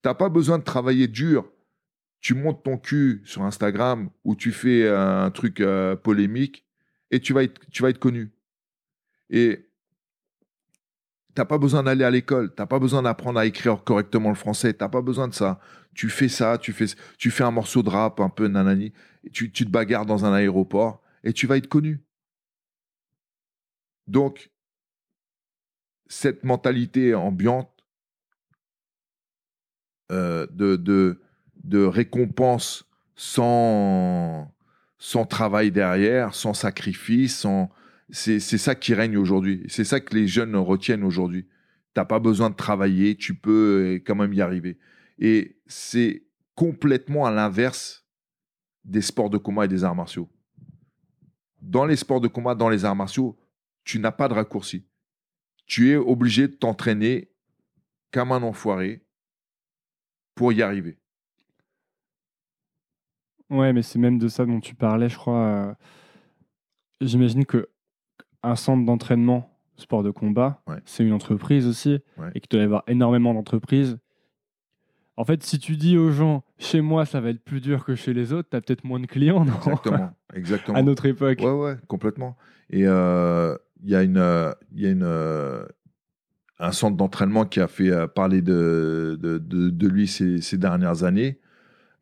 T'as 0.03 0.15
pas 0.15 0.29
besoin 0.29 0.59
de 0.59 0.65
travailler 0.65 1.09
dur. 1.09 1.51
Tu 2.21 2.35
montes 2.35 2.65
ton 2.65 2.79
cul 2.79 3.23
sur 3.25 3.43
Instagram 3.43 4.11
ou 4.25 4.35
tu 4.35 4.53
fais 4.53 4.89
un 4.89 5.31
truc 5.31 5.61
euh, 5.61 5.97
polémique 5.97 6.67
et 7.11 7.21
tu 7.21 7.33
vas 7.33 7.43
être, 7.45 7.99
connu. 7.99 8.33
Et 9.31 9.69
t'as 11.35 11.45
pas 11.45 11.59
besoin 11.59 11.85
d'aller 11.85 12.05
à 12.05 12.11
l'école, 12.11 12.55
t'as 12.55 12.67
pas 12.67 12.79
besoin 12.79 13.03
d'apprendre 13.03 13.39
à 13.39 13.47
écrire 13.47 13.85
correctement 13.85 14.31
le 14.31 14.35
français, 14.35 14.75
t'as 14.75 14.89
pas 14.89 15.03
besoin 15.03 15.29
de 15.29 15.35
ça. 15.35 15.61
Tu 15.95 16.11
fais 16.11 16.29
ça, 16.29 16.59
tu 16.59 16.73
fais, 16.73 17.45
un 17.45 17.51
morceau 17.51 17.83
de 17.83 17.89
rap 17.89 18.21
un 18.21 18.29
peu 18.29 18.49
nanani, 18.49 18.93
tu 19.33 19.51
te 19.51 19.65
bagarres 19.65 20.07
dans 20.07 20.25
un 20.25 20.33
aéroport 20.33 21.03
et 21.25 21.33
tu 21.33 21.47
vas 21.47 21.57
être 21.57 21.69
connu. 21.69 22.03
Donc, 24.07 24.51
cette 26.09 26.45
mentalité 26.45 27.15
ambiante 27.15 27.78
euh, 30.11 30.47
de, 30.51 30.77
de, 30.77 31.21
de 31.65 31.85
récompense 31.85 32.85
sans, 33.15 34.55
sans 34.99 35.27
travail 35.27 35.71
derrière, 35.71 36.35
sans 36.35 36.55
sacrifice, 36.55 37.39
sans... 37.39 37.71
c'est 38.11 38.41
ça 38.41 38.75
qui 38.75 38.95
règne 38.95 39.17
aujourd'hui. 39.17 39.65
C'est 39.69 39.85
ça 39.85 40.01
que 40.01 40.15
les 40.15 40.27
jeunes 40.27 40.57
retiennent 40.57 41.05
aujourd'hui. 41.05 41.47
T'as 41.95 42.05
pas 42.05 42.21
besoin 42.21 42.51
de 42.51 42.55
travailler, 42.55 43.17
tu 43.17 43.35
peux 43.35 44.01
quand 44.07 44.15
même 44.15 44.33
y 44.33 44.41
arriver. 44.41 44.79
Et 45.19 45.61
c'est 45.67 46.25
complètement 46.55 47.27
à 47.27 47.31
l'inverse 47.31 48.07
des 48.85 49.03
sports 49.03 49.31
de 49.31 49.39
combat 49.39 49.65
et 49.65 49.69
des 49.69 49.85
arts 49.85 49.95
martiaux. 49.95 50.29
Dans 51.61 51.85
les 51.85 51.97
sports 51.97 52.21
de 52.21 52.29
combat, 52.29 52.55
dans 52.55 52.69
les 52.69 52.85
arts 52.85 52.97
martiaux, 52.97 53.39
tu 53.85 53.99
n'as 53.99 54.13
pas 54.13 54.29
de 54.29 54.35
raccourci. 54.35 54.87
Tu 55.67 55.91
es 55.91 55.97
obligé 55.97 56.49
de 56.49 56.55
t'entraîner 56.55 57.31
comme 58.13 58.33
un 58.33 58.43
enfoiré 58.43 59.05
pour 60.39 60.53
y 60.53 60.63
arriver. 60.63 60.97
Ouais, 63.51 63.73
mais 63.73 63.83
c'est 63.83 63.99
même 63.99 64.19
de 64.19 64.29
ça 64.29 64.45
dont 64.47 64.61
tu 64.61 64.75
parlais, 64.75 65.09
je 65.09 65.17
crois. 65.17 65.39
euh, 65.47 65.75
J'imagine 67.01 67.45
que 67.47 67.69
un 68.43 68.57
centre 68.57 68.85
d'entraînement, 68.85 69.57
sport 69.77 70.03
de 70.03 70.11
combat, 70.11 70.63
Ouais. 70.67 70.81
c'est 70.85 71.05
une 71.05 71.13
entreprise 71.13 71.67
aussi, 71.67 72.01
Ouais. 72.19 72.31
et 72.35 72.41
qu'il 72.41 72.49
doit 72.51 72.61
y 72.61 72.65
avoir 72.65 72.83
énormément 72.89 73.33
d'entreprises. 73.35 73.99
En 75.17 75.25
fait, 75.25 75.43
si 75.43 75.59
tu 75.59 75.77
dis 75.77 75.97
aux 75.97 76.11
gens, 76.13 76.45
chez 76.59 76.81
moi, 76.81 77.05
ça 77.05 77.21
va 77.21 77.31
être 77.31 77.43
plus 77.43 77.61
dur 77.61 77.85
que 77.85 77.95
chez 77.97 78.13
les 78.15 78.33
autres, 78.33 78.49
t'as 78.51 78.61
peut-être 78.61 78.85
moins 78.85 79.01
de 79.01 79.07
clients, 79.07 79.45
non? 79.45 79.55
Exactement. 79.57 80.11
Exactement. 80.35 80.77
À 80.79 80.83
notre 80.83 81.07
époque. 81.07 81.39
Ouais, 81.41 81.51
ouais, 81.51 81.77
complètement. 81.89 82.37
Et 82.71 82.87
euh, 82.87 83.57
il 83.83 83.89
y 83.91 83.95
a, 83.97 84.03
une, 84.03 84.19
euh, 84.19 84.53
il 84.73 84.83
y 84.83 84.87
a 84.87 84.91
une, 84.91 85.03
un 86.59 86.73
centre 86.73 86.97
d'entraînement 86.97 87.45
qui 87.45 87.61
a 87.61 87.69
fait 87.69 87.91
euh, 87.91 88.07
parler 88.07 88.43
de, 88.43 89.19
de, 89.21 89.89
lui 89.89 90.09
ces, 90.09 90.59
dernières 90.59 91.05
années, 91.05 91.39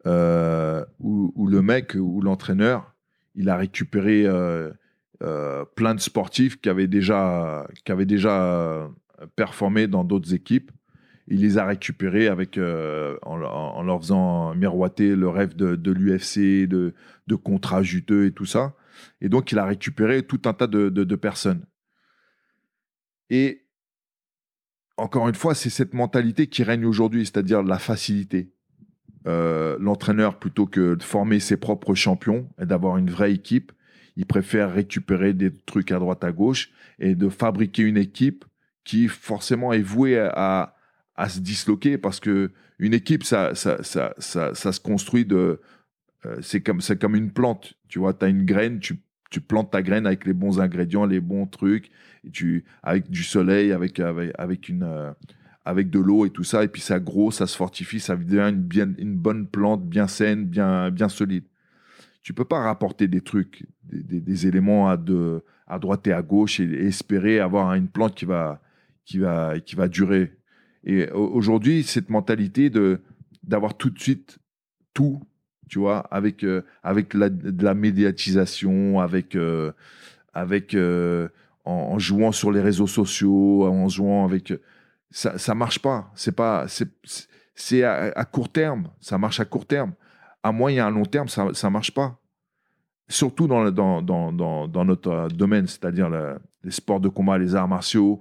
euh, 0.07 0.85
où, 1.01 1.47
le 1.47 1.63
mec, 1.63 1.95
ou 1.95 2.21
l'entraîneur, 2.21 2.95
il 3.35 3.49
a 3.51 3.57
récupéré 3.57 4.25
euh, 4.27 4.73
plein 5.75 5.95
de 5.95 6.01
sportifs 6.01 6.61
qui 6.61 6.69
avaient 6.69 6.87
déjà, 6.87 7.67
qui 7.85 7.93
avaient 7.93 8.07
déjà 8.07 8.89
performé 9.35 9.87
dans 9.87 10.05
d'autres 10.05 10.33
équipes. 10.33 10.71
Il 11.29 11.41
les 11.41 11.59
a 11.59 11.67
récupérés 11.67 12.29
avec, 12.29 12.57
en, 12.57 13.83
leur 13.83 14.01
faisant 14.01 14.55
miroiter 14.55 15.17
le 15.17 15.29
rêve 15.29 15.55
de, 15.57 15.91
l'UFC, 15.91 16.69
de, 16.69 16.95
de 17.27 17.35
contrats 17.35 17.83
juteux 17.83 18.27
et 18.27 18.33
tout 18.33 18.47
ça. 18.47 18.75
Et 19.21 19.29
donc, 19.29 19.53
il 19.53 19.59
a 19.59 19.67
récupéré 19.67 20.23
tout 20.23 20.41
un 20.47 20.55
tas 20.55 20.69
de 20.69 21.17
personnes. 21.17 21.67
Et 23.29 23.66
encore 24.97 25.29
une 25.29 25.35
fois, 25.35 25.55
c'est 25.55 25.71
cette 25.71 25.95
mentalité 25.95 26.47
qui 26.47 26.63
règne 26.63 26.85
aujourd'hui, 26.85 27.25
c'est-à-dire 27.27 27.63
la 27.63 27.79
facilité. 27.79 28.51
Euh, 29.27 29.77
L'entraîneur, 29.81 30.39
plutôt 30.39 30.67
que 30.67 30.95
de 30.95 31.03
former 31.03 31.41
ses 31.41 31.57
propres 31.57 31.95
champions 31.95 32.49
et 32.61 32.67
d'avoir 32.67 32.97
une 32.97 33.11
vraie 33.11 33.33
équipe, 33.33 33.73
il 34.17 34.25
préfère 34.27 34.73
récupérer 34.73 35.35
des 35.35 35.53
trucs 35.53 35.93
à 35.93 35.99
droite 35.99 36.25
à 36.25 36.33
gauche 36.33 36.71
et 36.99 37.15
de 37.15 37.29
fabriquer 37.29 37.83
une 37.83 37.99
équipe 37.99 38.45
qui 38.85 39.09
forcément 39.09 39.73
est 39.73 39.83
vouée 39.83 40.19
à, 40.19 40.75
à 41.17 41.29
se 41.29 41.41
disloquer 41.41 41.99
parce 41.99 42.21
que 42.21 42.53
une 42.79 42.95
équipe, 42.95 43.25
ça, 43.25 43.55
ça, 43.55 43.83
ça, 43.83 44.15
ça, 44.19 44.73
se 44.73 44.81
construit 44.81 45.25
de. 45.25 45.61
euh, 46.27 46.39
c'est 46.43 46.61
comme, 46.61 46.81
comme 47.01 47.17
une 47.17 47.31
plante. 47.33 47.75
Tu 47.89 47.99
vois, 47.99 48.15
tu 48.15 48.25
as 48.25 48.29
une 48.29 48.45
graine, 48.45 48.81
tu, 48.81 48.99
tu 49.31 49.41
plantes 49.41 49.71
ta 49.71 49.83
graine 49.83 50.07
avec 50.07 50.25
les 50.27 50.33
bons 50.33 50.61
ingrédients, 50.61 51.05
les 51.07 51.21
bons 51.21 51.47
trucs, 51.47 51.91
tu, 52.33 52.65
avec 52.83 53.11
du 53.11 53.23
soleil, 53.23 53.73
avec, 53.73 54.01
avec, 54.01 54.69
une, 54.69 54.83
euh, 54.83 55.13
avec 55.65 55.91
de 55.91 55.99
l'eau 55.99 56.27
et 56.27 56.31
tout 56.31 56.45
ça, 56.45 56.65
et 56.65 56.69
puis 56.69 56.83
ça 56.83 57.01
gros, 57.01 57.31
ça 57.31 57.47
se 57.47 57.57
fortifie, 57.57 58.01
ça 58.01 58.17
devient 58.17 58.49
une, 58.55 58.63
bien, 58.63 58.93
une 58.99 59.17
bonne 59.17 59.47
plante, 59.49 59.87
bien 59.87 60.07
saine, 60.07 60.45
bien, 60.45 60.91
bien 60.91 61.09
solide. 61.09 61.45
Tu 62.23 62.35
peux 62.35 62.45
pas 62.45 62.61
rapporter 62.61 63.07
des 63.09 63.21
trucs, 63.21 63.67
des, 63.85 64.47
éléments 64.49 64.89
à, 64.89 64.97
de, 64.97 65.43
à 65.67 65.79
droite 65.79 66.07
et 66.07 66.13
à 66.13 66.23
gauche 66.23 66.59
et, 66.61 66.65
et 66.65 66.87
espérer 66.87 67.39
avoir 67.39 67.73
une 67.75 67.89
plante 67.89 68.15
qui 68.15 68.25
va, 68.25 68.61
qui 69.05 69.19
va, 69.19 69.61
qui 69.61 69.77
va 69.77 69.87
durer. 69.89 70.33
Et 70.85 71.09
au- 71.11 71.29
aujourd'hui, 71.29 71.83
cette 71.83 72.11
mentalité 72.11 72.71
de 72.71 73.01
d'avoir 73.45 73.77
tout 73.77 73.91
de 73.91 73.99
suite 74.01 74.39
tout, 74.93 75.23
tu 75.69 75.79
vois, 75.79 75.99
avec 76.11 76.45
euh, 76.45 76.63
avec 76.83 77.13
la, 77.15 77.29
de 77.29 77.65
la 77.65 77.75
médiatisation, 77.75 79.01
avec 79.01 79.35
euh, 79.37 79.73
avec 80.33 80.75
euh, 80.75 81.29
en, 81.65 81.73
en 81.95 81.99
jouant 81.99 82.33
sur 82.33 82.53
les 82.53 82.61
réseaux 82.61 82.87
sociaux, 82.87 83.65
en 83.67 83.89
jouant 83.89 84.25
avec 84.25 84.53
ça 85.11 85.39
ça 85.39 85.55
marche 85.55 85.79
pas. 85.81 86.11
C'est 86.15 86.33
pas 86.37 86.67
c'est 87.55 87.83
à, 87.83 88.13
à 88.15 88.25
court 88.25 88.51
terme, 88.51 88.89
ça 89.01 89.19
marche 89.19 89.41
à 89.41 89.45
court 89.45 89.67
terme. 89.67 89.93
À 90.43 90.53
moyen 90.53 90.87
à 90.87 90.91
long 90.91 91.05
terme, 91.05 91.29
ça 91.29 91.49
ça 91.55 91.71
marche 91.71 91.93
pas. 91.93 92.19
Surtout 93.09 93.47
dans 93.47 93.63
le- 93.65 93.71
dans 93.73 94.03
dans 94.03 94.33
dans, 94.33 94.69
dans 94.69 94.85
notre 94.85 95.29
domaine, 95.29 95.67
c'est-à-dire 95.67 96.09
le- 96.11 96.39
les 96.65 96.71
sports 96.73 97.01
de 97.01 97.09
combat, 97.09 97.39
les 97.39 97.55
arts 97.55 97.69
martiaux, 97.69 98.21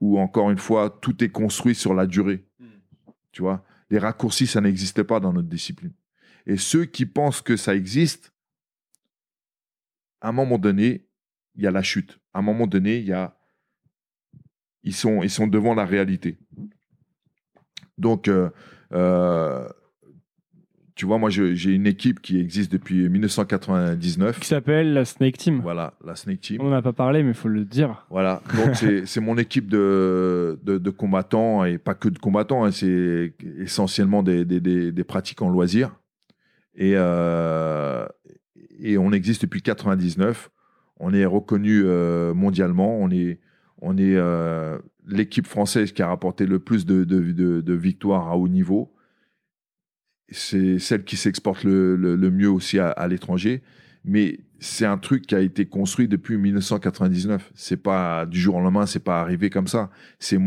où 0.00 0.18
encore 0.18 0.50
une 0.50 0.58
fois 0.58 0.90
tout 1.00 1.22
est 1.24 1.28
construit 1.30 1.74
sur 1.74 1.94
la 1.94 2.06
durée. 2.06 2.44
Tu 3.32 3.42
vois, 3.42 3.64
les 3.90 3.98
raccourcis, 3.98 4.46
ça 4.46 4.60
n'existe 4.60 5.02
pas 5.02 5.18
dans 5.20 5.32
notre 5.32 5.48
discipline. 5.48 5.92
Et 6.46 6.56
ceux 6.56 6.84
qui 6.84 7.06
pensent 7.06 7.40
que 7.40 7.56
ça 7.56 7.74
existe, 7.74 8.32
à 10.20 10.28
un 10.28 10.32
moment 10.32 10.58
donné, 10.58 11.06
il 11.54 11.62
y 11.62 11.66
a 11.66 11.70
la 11.70 11.82
chute. 11.82 12.18
À 12.32 12.40
un 12.40 12.42
moment 12.42 12.66
donné, 12.66 12.98
il 12.98 13.06
y 13.06 13.12
a, 13.12 13.36
ils 14.82 14.94
sont, 14.94 15.22
ils 15.22 15.30
sont 15.30 15.46
devant 15.46 15.74
la 15.74 15.84
réalité. 15.84 16.38
Donc, 17.96 18.28
euh, 18.28 18.50
euh, 18.92 19.66
tu 20.94 21.06
vois, 21.06 21.18
moi, 21.18 21.28
j'ai 21.30 21.70
une 21.70 21.86
équipe 21.86 22.20
qui 22.20 22.38
existe 22.38 22.70
depuis 22.70 23.08
1999. 23.08 24.38
Qui 24.38 24.46
s'appelle 24.46 24.92
la 24.92 25.04
Snake 25.04 25.38
Team. 25.38 25.60
Voilà, 25.60 25.94
la 26.04 26.14
Snake 26.14 26.40
Team. 26.40 26.60
On 26.60 26.70
n'en 26.70 26.76
a 26.76 26.82
pas 26.82 26.92
parlé, 26.92 27.22
mais 27.22 27.30
il 27.30 27.34
faut 27.34 27.48
le 27.48 27.64
dire. 27.64 28.06
Voilà, 28.10 28.42
donc 28.56 28.76
c'est 29.06 29.20
mon 29.20 29.36
équipe 29.36 29.68
de, 29.68 30.58
de, 30.62 30.78
de 30.78 30.90
combattants 30.90 31.64
et 31.64 31.78
pas 31.78 31.94
que 31.94 32.08
de 32.08 32.18
combattants, 32.18 32.64
hein, 32.64 32.70
c'est 32.70 33.34
essentiellement 33.58 34.22
des, 34.22 34.44
des, 34.44 34.60
des, 34.60 34.92
des 34.92 35.04
pratiquants 35.04 35.48
loisirs. 35.48 35.96
Et, 36.76 36.94
euh, 36.96 38.06
et 38.78 38.98
on 38.98 39.12
existe 39.12 39.42
depuis 39.42 39.62
99. 39.62 40.50
On 40.98 41.12
est 41.12 41.24
reconnu 41.24 41.82
euh, 41.84 42.34
mondialement. 42.34 42.98
On 42.98 43.10
est, 43.10 43.40
on 43.80 43.96
est 43.96 44.16
euh, 44.16 44.78
l'équipe 45.06 45.46
française 45.46 45.92
qui 45.92 46.02
a 46.02 46.08
rapporté 46.08 46.46
le 46.46 46.58
plus 46.58 46.86
de, 46.86 47.04
de, 47.04 47.74
victoires 47.74 48.28
à 48.28 48.36
haut 48.36 48.48
niveau. 48.48 48.94
C'est 50.30 50.78
celle 50.78 51.04
qui 51.04 51.16
s'exporte 51.16 51.64
le, 51.64 51.96
le, 51.96 52.30
mieux 52.30 52.50
aussi 52.50 52.78
à, 52.78 53.06
l'étranger. 53.08 53.62
Mais 54.04 54.40
c'est 54.58 54.86
un 54.86 54.98
truc 54.98 55.26
qui 55.26 55.34
a 55.34 55.40
été 55.40 55.66
construit 55.66 56.08
depuis 56.08 56.36
1999. 56.36 57.52
C'est 57.54 57.76
pas 57.76 58.26
du 58.26 58.38
jour 58.40 58.56
au 58.56 58.60
lendemain, 58.60 58.86
c'est 58.86 59.04
pas 59.04 59.20
arrivé 59.20 59.50
comme 59.50 59.66
ça. 59.68 59.90
C'est 60.18 60.38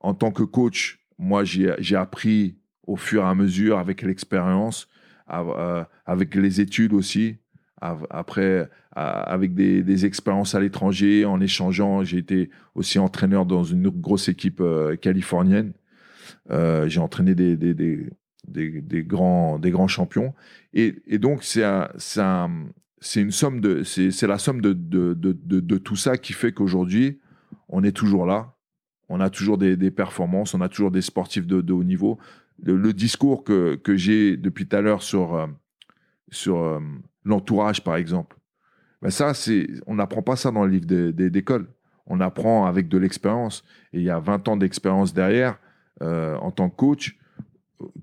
en 0.00 0.14
tant 0.14 0.30
que 0.30 0.44
coach, 0.44 1.00
moi 1.18 1.44
j'ai 1.44 1.96
appris 1.96 2.56
au 2.86 2.96
fur 2.96 3.22
et 3.22 3.26
à 3.26 3.34
mesure 3.34 3.78
avec 3.78 4.02
l'expérience, 4.02 4.88
avec 5.28 6.34
les 6.34 6.60
études 6.60 6.92
aussi. 6.92 7.36
Après, 7.80 8.68
avec 8.92 9.54
des, 9.54 10.06
expériences 10.06 10.54
à 10.54 10.60
l'étranger, 10.60 11.24
en 11.24 11.40
échangeant, 11.40 12.02
j'ai 12.02 12.18
été 12.18 12.50
aussi 12.74 12.98
entraîneur 12.98 13.46
dans 13.46 13.62
une 13.62 13.88
grosse 13.88 14.28
équipe 14.28 14.60
euh, 14.60 14.96
californienne. 14.96 15.72
Euh, 16.50 16.88
j'ai 16.88 17.00
entraîné 17.00 17.34
des, 17.34 17.56
grands, 19.04 19.58
des 19.58 19.70
grands 19.70 19.88
champions. 19.88 20.34
Et, 20.74 21.18
donc, 21.18 21.44
c'est 21.44 21.64
un, 21.64 21.88
c'est 21.98 22.20
un, 22.20 22.50
c'est 23.00 23.20
une 23.20 23.30
somme 23.30 23.60
la 23.62 24.38
somme 24.38 24.60
de, 24.60 25.76
tout 25.78 25.96
ça 25.96 26.16
qui 26.16 26.32
fait 26.32 26.52
qu'aujourd'hui, 26.52 27.20
on 27.68 27.84
est 27.84 27.92
toujours 27.92 28.26
là. 28.26 28.54
On 29.08 29.20
a 29.20 29.30
toujours 29.30 29.56
des, 29.58 29.90
performances, 29.90 30.54
on 30.54 30.60
a 30.60 30.68
toujours 30.68 30.90
des 30.90 31.02
sportifs 31.02 31.46
de 31.46 31.72
haut 31.72 31.84
niveau. 31.84 32.18
Le, 32.62 32.76
le 32.76 32.92
discours 32.92 33.44
que, 33.44 33.76
que 33.76 33.96
j'ai 33.96 34.36
depuis 34.36 34.66
tout 34.66 34.76
à 34.76 34.80
l'heure 34.80 35.02
sur, 35.02 35.34
euh, 35.34 35.46
sur 36.30 36.58
euh, 36.58 36.80
l'entourage, 37.24 37.82
par 37.84 37.96
exemple, 37.96 38.36
ben 39.00 39.10
ça, 39.10 39.32
c'est, 39.34 39.68
on 39.86 39.94
n'apprend 39.94 40.22
pas 40.22 40.34
ça 40.36 40.50
dans 40.50 40.64
le 40.64 40.72
livre 40.72 40.86
d'école. 41.28 41.68
On 42.06 42.20
apprend 42.20 42.66
avec 42.66 42.88
de 42.88 42.98
l'expérience. 42.98 43.62
Et 43.92 43.98
il 43.98 44.04
y 44.04 44.10
a 44.10 44.18
20 44.18 44.48
ans 44.48 44.56
d'expérience 44.56 45.14
derrière, 45.14 45.58
euh, 46.02 46.36
en 46.38 46.50
tant 46.50 46.68
que 46.68 46.74
coach, 46.76 47.16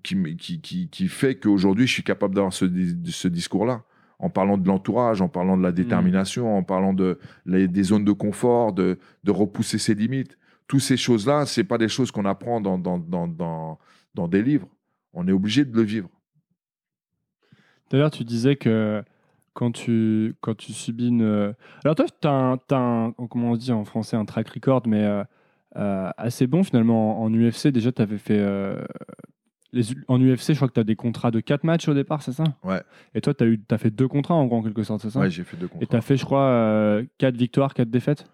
qui, 0.04 0.38
qui, 0.38 0.62
qui, 0.62 0.88
qui 0.90 1.08
fait 1.10 1.36
qu'aujourd'hui, 1.36 1.86
je 1.86 1.92
suis 1.92 2.04
capable 2.04 2.34
d'avoir 2.36 2.54
ce, 2.54 2.66
ce 3.06 3.28
discours-là. 3.28 3.84
En 4.20 4.30
parlant 4.30 4.58
de 4.58 4.66
l'entourage, 4.66 5.22
en 5.22 5.28
parlant 5.28 5.58
de 5.58 5.64
la 5.64 5.74
détermination, 5.74 6.58
en 6.58 6.64
parlant 6.64 6.94
de, 6.94 7.20
les- 7.46 7.68
des 7.68 7.84
zones 7.84 8.06
de 8.06 8.14
confort, 8.14 8.72
de, 8.72 8.98
de 9.26 9.32
repousser 9.32 9.78
ses 9.78 9.94
limites. 9.96 10.38
Toutes 10.68 10.80
ces 10.80 10.96
choses-là, 10.96 11.46
ce 11.46 11.60
pas 11.62 11.78
des 11.78 11.90
choses 11.90 12.10
qu'on 12.12 12.24
apprend 12.24 12.62
dans, 12.62 12.78
dans, 12.78 12.98
dans, 12.98 13.28
dans, 13.28 13.78
dans 14.16 14.28
des 14.28 14.42
livres. 14.42 14.68
On 15.14 15.28
est 15.28 15.32
obligé 15.32 15.64
de 15.66 15.76
le 15.76 15.84
vivre. 15.84 16.10
D'ailleurs, 17.92 18.12
tu 18.12 18.24
disais 18.24 18.56
que 18.56 19.04
quand 19.54 19.72
tu, 19.72 20.36
quand 20.42 20.56
tu 20.56 20.74
subis 20.74 21.08
une. 21.10 21.54
Alors, 21.84 21.96
toi, 21.96 22.06
tu 22.22 22.28
as, 22.28 22.32
un, 22.32 22.58
t'as 22.58 22.78
un- 22.80 23.12
comment 23.30 23.52
on 23.52 23.56
dit 23.56 23.72
en 23.72 23.86
français, 23.86 24.18
un 24.18 24.26
track 24.26 24.50
record, 24.50 24.84
mais 24.88 25.04
euh, 25.04 25.24
euh, 25.78 26.10
assez 26.18 26.48
bon 26.48 26.64
finalement. 26.64 27.22
En, 27.22 27.26
en 27.26 27.34
UFC, 27.34 27.68
déjà, 27.68 27.92
tu 27.92 28.02
avais 28.02 28.18
fait. 28.18 28.40
euh, 28.40 28.84
les, 29.72 29.84
en 30.08 30.20
UFC, 30.22 30.50
je 30.50 30.56
crois 30.56 30.68
que 30.70 30.74
tu 30.74 30.80
as 30.80 30.84
des 30.86 30.96
contrats 30.96 31.32
de 31.32 31.40
4 31.42 31.64
matchs 31.66 31.88
au 31.90 31.94
départ, 31.94 32.22
c'est 32.22 32.32
ça? 32.32 32.44
Ouais. 32.64 32.82
Et 33.14 33.22
toi, 33.22 33.34
tu 33.34 33.44
as, 33.44 33.48
eu, 33.48 33.62
as 33.70 33.78
fait 33.78 33.92
deux 33.92 34.08
contrats 34.08 34.34
en 34.36 34.46
gros, 34.46 34.58
en 34.58 34.64
quelque 34.64 34.84
sorte, 34.84 35.02
c'est 35.02 35.10
ça? 35.10 35.20
Ouais, 35.20 35.30
j'ai 35.30 35.44
fait 35.44 35.58
deux 35.58 35.66
Et 35.66 35.70
contrats. 35.70 35.88
tu 35.90 35.96
as 35.98 36.02
fait, 36.02 36.18
je 36.18 36.26
crois, 36.26 37.02
4 37.18 37.36
victoires, 37.36 37.74
4 37.74 37.90
défaites? 37.90 38.26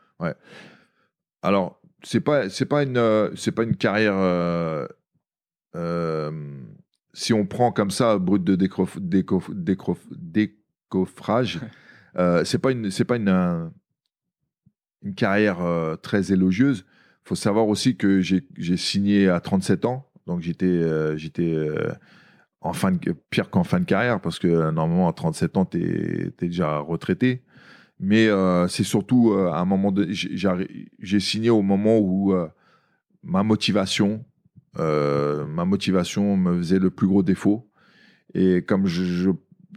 Alors, 1.43 1.79
c'est 2.03 2.21
pas 2.21 2.49
c'est 2.49 2.65
pas 2.65 2.83
une 2.83 3.31
c'est 3.35 3.51
pas 3.51 3.63
une 3.63 3.75
carrière. 3.75 4.13
euh, 4.15 4.87
si 7.13 7.33
on 7.33 7.45
prend 7.45 7.71
comme 7.71 7.91
ça 7.91 8.17
brut 8.17 8.43
de 8.43 8.55
décrof- 8.55 8.99
décof- 8.99 9.51
décrof- 9.53 10.07
décoffrage, 10.11 11.59
euh, 12.17 12.43
c'est 12.45 12.59
pas 12.59 12.71
une 12.71 12.91
c'est 12.91 13.05
pas 13.05 13.17
une 13.17 13.71
une 15.03 15.15
carrière 15.15 15.61
euh, 15.61 15.95
très 15.95 16.31
élogieuse. 16.31 16.85
Faut 17.23 17.35
savoir 17.35 17.67
aussi 17.67 17.97
que 17.97 18.21
j'ai 18.21 18.77
signé 18.77 19.29
à 19.29 19.39
37 19.39 19.85
ans, 19.85 20.07
donc 20.27 20.41
j'étais 20.41 20.65
euh, 20.65 21.15
j'étais 21.17 21.53
euh, 21.53 21.91
en 22.61 22.73
fin 22.73 22.91
de, 22.91 23.11
pire 23.29 23.49
qu'en 23.49 23.63
fin 23.63 23.79
de 23.79 23.85
carrière 23.85 24.21
parce 24.21 24.39
que 24.39 24.71
normalement 24.71 25.07
à 25.07 25.13
37 25.13 25.57
ans 25.57 25.65
t'es 25.65 25.79
es 25.79 26.33
déjà 26.47 26.79
retraité. 26.79 27.43
Mais 27.99 28.29
c'est 28.67 28.83
surtout 28.83 29.33
à 29.33 29.59
un 29.59 29.65
moment 29.65 29.93
j'ai- 30.09 31.19
signé 31.19 31.51
au 31.51 31.61
moment 31.61 31.99
où 31.99 32.33
ma 33.21 33.43
motivation, 33.43 34.25
euh, 34.79 35.45
ma 35.45 35.65
motivation 35.65 36.37
me 36.37 36.57
faisait 36.57 36.79
le 36.79 36.89
plus 36.89 37.07
gros 37.07 37.23
défaut. 37.23 37.67
Et 38.33 38.61
comme 38.61 38.85
je, 38.87 39.03
je- 39.03 39.31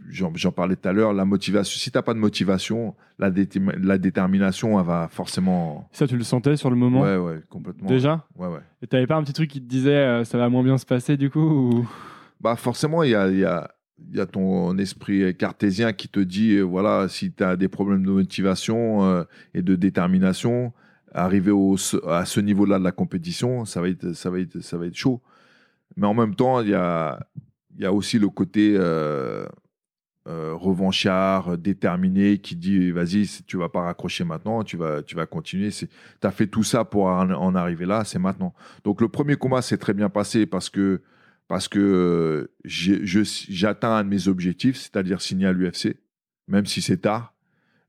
j'en, 0.09 0.51
parlais 0.51 0.75
tout 0.75 0.87
à 0.87 0.93
l'heure, 0.93 1.13
la 1.13 1.25
motivation, 1.25 1.77
si 1.77 1.91
t'as 1.91 2.01
pas 2.01 2.13
de 2.13 2.19
motivation, 2.19 2.95
la, 3.19 3.29
détermination, 3.29 4.79
elle 4.79 4.85
va 4.85 5.07
forcément. 5.11 5.89
Ça, 5.91 6.07
tu 6.07 6.17
le 6.17 6.23
sentais 6.23 6.55
sur 6.55 6.69
le 6.69 6.75
moment 6.75 7.01
Ouais, 7.01 7.17
ouais, 7.17 7.41
complètement. 7.49 7.87
Déjà 7.87 8.25
Ouais, 8.37 8.47
ouais. 8.47 8.59
Et 8.81 8.87
t'avais 8.87 9.07
pas 9.07 9.15
un 9.15 9.23
petit 9.23 9.33
truc 9.33 9.49
qui 9.49 9.61
te 9.61 9.67
disait 9.67 9.95
euh, 9.95 10.23
ça 10.23 10.37
va 10.37 10.49
moins 10.49 10.63
bien 10.63 10.77
se 10.77 10.85
passer 10.85 11.17
du 11.17 11.29
coup 11.29 11.39
ou... 11.39 11.89
Bah 12.41 12.55
forcément, 12.55 13.03
il 13.03 13.11
y 13.11 13.15
a, 13.15 13.29
il 13.29 13.39
y, 13.39 13.45
a, 13.45 13.71
il 14.11 14.17
y 14.17 14.19
a 14.19 14.25
ton 14.25 14.77
esprit 14.77 15.35
cartésien 15.35 15.93
qui 15.93 16.09
te 16.09 16.19
dit, 16.19 16.59
voilà, 16.59 17.07
si 17.07 17.31
tu 17.31 17.43
as 17.43 17.55
des 17.55 17.69
problèmes 17.69 18.05
de 18.05 18.11
motivation 18.11 19.05
euh, 19.05 19.23
et 19.53 19.61
de 19.61 19.75
détermination, 19.75 20.73
arriver 21.15 21.53
à 22.07 22.25
ce 22.25 22.39
niveau-là 22.41 22.77
de 22.77 22.83
la 22.83 22.91
compétition, 22.91 23.65
ça 23.65 23.81
va 23.81 23.89
être, 23.89 24.13
ça 24.13 24.29
va 24.29 24.39
être, 24.39 24.59
ça 24.59 24.77
va 24.77 24.85
être 24.85 24.95
chaud. 24.95 25.21
Mais 25.95 26.05
en 26.05 26.13
même 26.13 26.35
temps, 26.35 26.61
il 26.61 26.69
y 26.69 26.75
a, 26.75 27.19
aussi 27.89 28.19
le 28.19 28.27
côté 28.27 28.75
euh, 28.77 29.45
euh, 30.27 30.53
revanchard, 30.55 31.57
déterminé, 31.57 32.39
qui 32.39 32.57
dit 32.57 32.91
vas-y, 32.91 33.27
tu 33.47 33.57
vas 33.57 33.69
pas 33.69 33.83
raccrocher 33.83 34.25
maintenant, 34.25 34.63
tu 34.63 34.75
vas, 34.75 35.03
continuer. 35.25 35.69
Tu 35.71 35.87
as 36.21 36.31
fait 36.31 36.47
tout 36.47 36.63
ça 36.63 36.83
pour 36.83 37.05
en, 37.05 37.55
arriver 37.55 37.85
là, 37.85 38.03
c'est 38.03 38.19
maintenant. 38.19 38.53
Donc 38.83 38.99
le 38.99 39.07
premier 39.07 39.37
combat 39.37 39.61
s'est 39.61 39.77
très 39.77 39.93
bien 39.93 40.09
passé 40.09 40.45
parce 40.45 40.69
que, 40.69 41.01
parce 41.47 41.69
que 41.69 41.79
euh, 41.79 42.51
j'atteins 42.65 43.97
un 43.97 44.03
de 44.03 44.09
mes 44.09 44.27
objectifs, 44.27 44.77
c'est-à-dire 44.77 45.21
signer 45.21 45.47
à 45.47 45.53
l'UFC, 45.53 45.95
même 46.49 46.65
si 46.65 46.81
c'est 46.81 46.97
tard. 46.97 47.34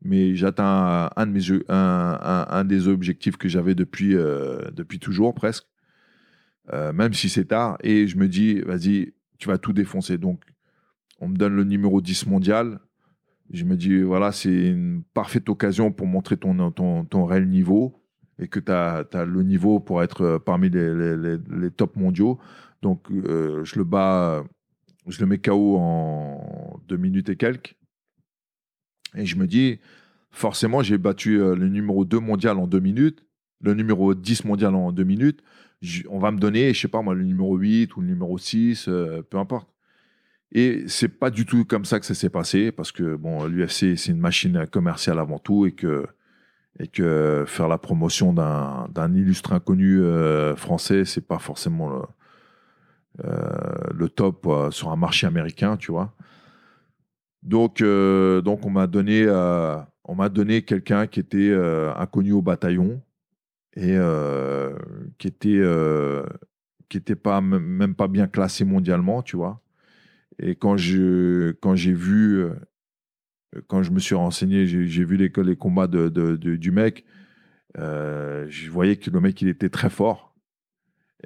Mais 0.07 0.37
j'atteins 0.37 1.11
un, 1.17 2.65
des 2.65 2.89
objectifs 2.89 3.37
que 3.37 3.49
j'avais 3.49 3.75
depuis, 3.75 4.15
euh, 4.15 4.71
depuis 4.73 4.99
toujours 4.99 5.35
presque, 5.35 5.67
euh, 6.73 6.93
même 6.93 7.13
si 7.13 7.29
c'est 7.29 7.47
tard. 7.47 7.77
Et 7.83 8.07
je 8.07 8.17
me 8.17 8.29
dis, 8.29 8.61
vas-y, 8.61 9.15
tu 9.39 9.49
vas 9.49 9.59
tout 9.59 9.73
défoncer. 9.73 10.17
Donc, 10.17 10.43
on 11.21 11.29
me 11.29 11.37
donne 11.37 11.57
le 11.57 11.65
numéro 11.65 12.01
10 12.01 12.27
mondial. 12.27 12.79
Je 13.51 13.65
me 13.65 13.77
dis, 13.77 14.01
voilà, 14.03 14.33
c'est 14.33 14.69
une 14.71 15.03
parfaite 15.15 15.49
occasion 15.49 15.93
pour 15.93 16.07
montrer 16.07 16.37
ton, 16.37 16.71
ton, 16.71 17.05
ton 17.05 17.25
réel 17.25 17.49
niveau 17.49 18.03
et 18.39 18.49
que 18.49 18.61
tu 18.61 18.71
as, 18.71 19.25
le 19.25 19.43
niveau 19.43 19.81
pour 19.81 20.03
être 20.03 20.23
euh, 20.23 20.39
parmi 20.39 20.71
les, 20.71 21.17
les, 21.17 21.71
mondiaux. 21.97 22.39
Donc, 22.83 23.07
je 23.11 23.79
le 23.79 23.85
bats, 23.85 24.45
je 25.09 25.19
le 25.21 25.27
mets 25.27 25.39
KO 25.39 25.77
en 25.79 26.81
deux 26.87 26.99
minutes 26.99 27.31
et 27.31 27.37
quelques. 27.37 27.77
Et 29.17 29.27
je 29.27 29.37
me 29.37 29.47
dis, 29.47 29.81
forcément, 30.31 30.83
j'ai 30.83 30.99
battu 30.99 31.41
euh, 31.41 31.57
le 31.57 31.69
numéro 31.69 32.05
2 32.05 32.21
mondial 32.21 32.59
en 32.59 32.67
deux 32.67 32.81
minutes, 32.81 33.25
le 33.63 33.75
numéro 33.75 34.15
10 34.15 34.45
mondial 34.45 34.75
en 34.75 34.93
deux 34.93 35.05
minutes. 35.05 35.43
On 36.09 36.19
va 36.19 36.31
me 36.31 36.39
donner, 36.39 36.73
je 36.75 36.81
sais 36.81 36.89
pas 36.89 37.03
moi, 37.03 37.15
le 37.15 37.25
numéro 37.25 37.57
8 37.57 37.97
ou 37.97 38.01
le 38.03 38.07
numéro 38.07 38.37
6, 38.39 38.87
euh, 38.89 39.23
peu 39.23 39.39
importe. 39.39 39.69
Et 40.53 40.85
c'est 40.87 41.09
pas 41.09 41.31
du 41.31 41.45
tout 41.45 41.65
comme 41.65 41.85
ça 41.85 41.99
que 41.99 42.07
ça 42.07 42.15
s'est 42.15 42.31
passé, 42.31 42.71
parce 42.71 42.93
que 42.93 43.17
bon, 43.17 43.47
l'UFC, 43.47 43.97
c'est 43.97 44.09
une 44.09 44.21
machine 44.21 44.67
commerciale 44.71 45.19
avant 45.19 45.39
tout, 45.39 45.67
et 45.67 45.73
que, 45.73 46.07
et 46.79 46.87
que 46.87 47.45
faire 47.47 47.69
la 47.69 47.79
promotion 47.79 48.33
d'un 48.33 49.15
illustre 49.15 49.53
inconnu 49.53 50.01
euh, 50.01 50.55
français, 50.55 51.05
c'est 51.05 51.27
pas 51.27 51.39
forcément 51.39 51.89
le, 51.89 52.03
le 53.95 54.09
top 54.09 54.47
sur 54.71 54.91
un 54.91 54.97
marché 54.97 55.27
américain, 55.27 55.77
tu 55.77 55.91
vois. 55.91 56.15
Donc, 57.47 57.81
euh, 57.81 58.41
donc 58.43 58.67
on 58.67 58.71
m'a 58.71 58.89
donné, 58.89 59.25
euh, 59.25 59.77
on 60.05 60.17
m'a 60.17 60.29
donné 60.29 60.63
quelqu'un 60.63 61.07
qui 61.07 61.21
était 61.21 61.51
euh, 61.51 61.95
inconnu 61.95 62.33
au 62.33 62.43
bataillon 62.43 63.01
et 63.77 63.97
qui 65.19 65.29
était, 65.29 65.63
qui 66.89 66.97
était 66.97 67.15
pas 67.15 67.41
même 67.41 67.95
pas 67.95 68.09
bien 68.09 68.27
classé 68.27 68.65
mondialement, 68.65 69.23
tu 69.23 69.37
vois. 69.37 69.61
Et 70.39 70.57
quand 70.57 70.77
je, 70.77 71.55
j'ai 71.75 71.93
vu, 71.93 72.47
quand 73.69 73.83
je 73.83 73.91
me 73.91 74.01
suis 74.01 74.15
renseigné, 74.15 74.67
j'ai 74.67 75.05
vu 75.05 75.17
les, 75.17 75.31
combats 75.57 75.87
de, 75.87 76.37
du 76.37 76.71
mec. 76.71 77.05
je 77.77 78.71
voyais 78.71 78.97
que 78.97 79.11
le 79.11 79.21
mec 79.21 79.41
il 79.43 79.49
était 79.49 79.69
très 79.69 79.91
fort 79.91 80.35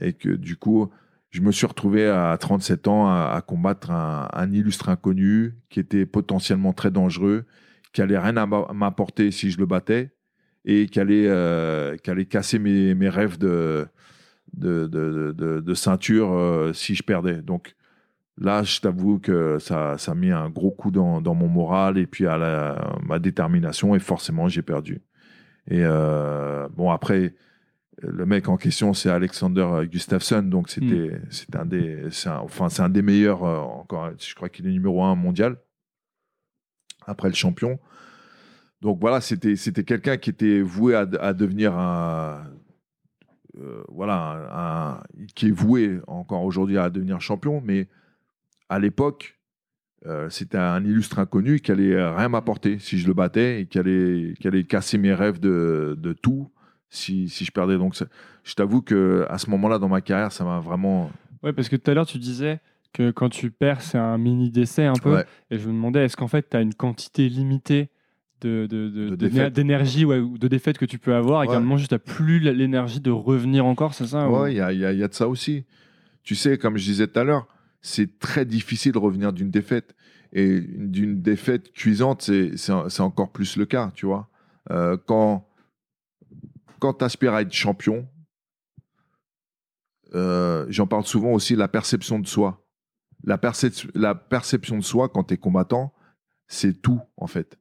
et 0.01 0.13
que 0.13 0.31
du 0.31 0.57
coup 0.57 0.91
je 1.31 1.41
me 1.43 1.53
suis 1.53 1.67
retrouvé 1.67 2.09
à 2.09 2.37
37 2.39 2.89
ans 2.89 3.09
à, 3.09 3.43
combattre 3.47 3.91
un, 3.91 4.53
illustre 4.53 4.89
inconnu 4.89 5.55
qui 5.69 5.81
était 5.81 6.07
potentiellement 6.07 6.73
très 6.73 6.91
dangereux, 6.91 7.45
qui 7.93 8.03
allait 8.03 8.19
rien 8.19 8.33
m'apporter 8.73 9.31
si 9.31 9.51
je 9.51 9.59
le 9.59 9.67
battais 9.67 10.13
et 10.65 10.87
qui 10.87 11.01
allait, 11.01 11.27
euh, 11.29 11.97
qui 11.97 12.11
allait 12.11 12.27
casser 12.27 12.59
mes, 12.59 12.95
mes 12.95 13.09
rêves 13.09 13.39
de, 13.39 13.87
de, 14.55 14.87
de, 14.89 15.75
ceinture 15.75 16.33
euh, 16.33 16.73
si 16.73 16.95
je 16.95 17.03
perdais. 17.03 17.43
Donc 17.43 17.75
là, 18.37 18.63
je 18.65 18.81
t'avoue 18.81 19.19
que 19.21 19.59
ça, 19.61 19.99
ça 19.99 20.13
a 20.13 20.15
mis 20.15 20.31
un 20.33 20.51
gros 20.51 20.73
coup 20.73 20.91
dans, 20.91 21.21
dans 21.21 21.35
mon 21.35 21.49
moral 21.49 21.97
et 21.97 22.07
puis 22.07 22.27
à 22.27 22.37
la- 22.39 22.97
ma 23.07 23.19
détermination 23.21 23.95
et 23.95 24.01
forcément 24.01 24.49
j'ai 24.49 24.63
perdu. 24.63 25.01
Et 25.69 25.83
euh, 25.85 26.69
bon, 26.77 26.91
après, 26.91 27.35
le 28.03 28.27
mec 28.27 28.49
en 28.49 28.57
question, 28.57 28.95
c'est 28.95 29.11
Alexander 29.11 29.67
Gustafsson, 29.91 30.43
donc 30.43 30.69
c'était 30.71 31.21
c'est 31.31 31.55
un 31.57 31.67
des, 31.67 32.05
c'est 32.11 32.29
un- 32.29 32.39
enfin 32.39 32.69
c'est 32.69 32.83
un 32.83 32.89
des 32.89 33.03
meilleurs 33.03 33.45
euh, 33.45 33.59
encore. 33.59 34.11
Je 34.19 34.35
crois 34.35 34.49
qu'il 34.49 34.67
est 34.67 34.71
numéro 34.73 35.03
un 35.05 35.15
mondial 35.15 35.57
après 37.07 37.29
le 37.29 37.35
champion. 37.35 37.79
Donc 38.81 38.99
voilà, 39.01 39.21
c'était 39.21 39.57
c'était 39.57 39.85
quelqu'un 39.85 40.17
qui 40.17 40.31
était 40.31 40.63
voué 40.63 40.95
à, 40.95 41.07
à 41.21 41.33
devenir 41.35 41.77
un 41.77 42.45
euh, 43.59 43.83
voilà 43.89 44.15
un- 44.17 44.95
un- 44.99 45.03
qui 45.35 45.49
est 45.49 45.51
voué 45.51 46.01
encore 46.07 46.45
aujourd'hui 46.45 46.79
à 46.79 46.89
devenir 46.91 47.21
champion, 47.21 47.61
mais 47.65 47.89
à 48.69 48.79
l'époque. 48.79 49.37
euh, 50.07 50.31
c'était 50.31 50.57
un 50.57 50.83
illustre 50.83 51.19
inconnu 51.19 51.61
qui 51.61 51.71
allait 51.73 52.03
rien 52.13 52.31
m'apporter 52.31 52.79
si 52.79 52.99
je 52.99 53.07
le 53.07 53.13
battais 53.13 53.61
et 53.61 53.67
qui 53.67 53.79
allait, 53.79 54.33
qui 54.41 54.49
allait 54.49 54.65
casser 54.65 54.97
mes 54.97 55.13
rêves 55.13 55.41
de, 55.41 55.95
de 55.99 56.15
tout 56.15 56.51
si, 56.91 57.29
si 57.29 57.45
je 57.45 57.53
perdais. 57.53 57.79
Donc, 57.79 57.95
je 58.45 58.55
t'avoue 58.55 58.83
que 58.83 59.25
à 59.31 59.39
ce 59.39 59.49
moment-là 59.51 59.79
dans 59.79 59.89
ma 59.89 60.01
carrière, 60.01 60.33
ça 60.33 60.45
m'a 60.45 60.61
vraiment. 60.61 61.11
Ouais, 61.43 61.53
parce 61.53 61.69
que 61.69 61.77
tout 61.77 61.91
à 61.91 61.95
l'heure, 61.95 62.07
tu 62.07 62.19
disais 62.19 62.61
que 62.93 63.11
quand 63.13 63.29
tu 63.31 63.51
perds, 63.51 63.81
c'est 63.81 63.99
un 63.99 64.19
mini 64.19 64.51
décès 64.51 64.85
un 64.85 64.93
peu. 64.95 65.15
Ouais. 65.15 65.25
Et 65.51 65.59
je 65.59 65.69
me 65.69 65.73
demandais, 65.73 66.05
est-ce 66.05 66.17
qu'en 66.17 66.29
fait, 66.29 66.51
tu 66.51 66.57
as 66.57 66.61
une 66.61 66.75
quantité 66.75 67.29
limitée 67.29 67.89
de, 68.41 68.67
de- 68.67 68.89
de- 68.89 69.15
De 69.17 69.49
d'énergie 69.49 70.05
ouais, 70.05 70.19
ou 70.19 70.37
de 70.39 70.49
défaites 70.49 70.79
que 70.79 70.85
tu 70.87 70.99
peux 70.99 71.15
avoir 71.15 71.45
et 71.45 71.47
Ouais. 71.47 71.53
qu'à 71.53 71.59
un 71.59 71.61
moment, 71.61 71.77
juste, 71.77 71.91
tu 71.93 71.99
plus 72.13 72.41
l'énergie 72.41 73.01
de 73.01 73.11
revenir 73.11 73.65
encore, 73.67 73.95
c'est 73.95 74.07
ça 74.07 74.29
ou- 74.29 74.41
Ouais, 74.43 74.53
il 74.53 74.57
y 74.57 74.77
y 74.77 74.81
y 74.99 75.03
a 75.05 75.09
de 75.09 75.15
ça 75.15 75.29
aussi. 75.29 75.65
Tu 76.23 76.35
sais, 76.35 76.59
comme 76.59 76.77
je 76.77 76.85
disais 76.85 77.07
tout 77.07 77.19
à 77.21 77.25
l'heure, 77.25 77.47
c'est 77.83 78.19
très 78.19 78.45
difficile 78.45 78.93
de 78.93 78.99
revenir 78.99 79.33
d'une 79.33 79.51
défaite. 79.51 79.95
Et 80.33 80.61
d'une 80.61 81.21
défaite 81.23 81.73
cuisante, 81.73 82.23
c'est 82.23 83.01
encore 83.01 83.31
plus 83.31 83.57
le 83.57 83.67
cas, 83.67 83.91
tu 83.95 84.07
vois. 84.07 84.29
Euh, 84.71 84.97
quand 85.07 85.47
quand 86.81 86.95
tu 86.95 87.05
aspires 87.05 87.35
à 87.35 87.43
être 87.43 87.53
champion, 87.53 88.09
euh, 90.15 90.67
j'en 90.69 90.87
parle 90.87 91.05
souvent 91.05 91.33
aussi, 91.33 91.55
la 91.55 91.69
perception 91.69 92.19
de 92.19 92.27
soi. 92.27 92.67
La, 93.23 93.37
percep- 93.37 93.91
la 93.95 94.15
perception 94.15 94.79
de 94.79 94.83
soi 94.83 95.09
quand 95.09 95.25
tu 95.25 95.35
es 95.35 95.37
combattant, 95.37 95.93
c'est 96.49 96.83
tout, 96.83 97.01
en 97.17 97.27
fait. 97.27 97.59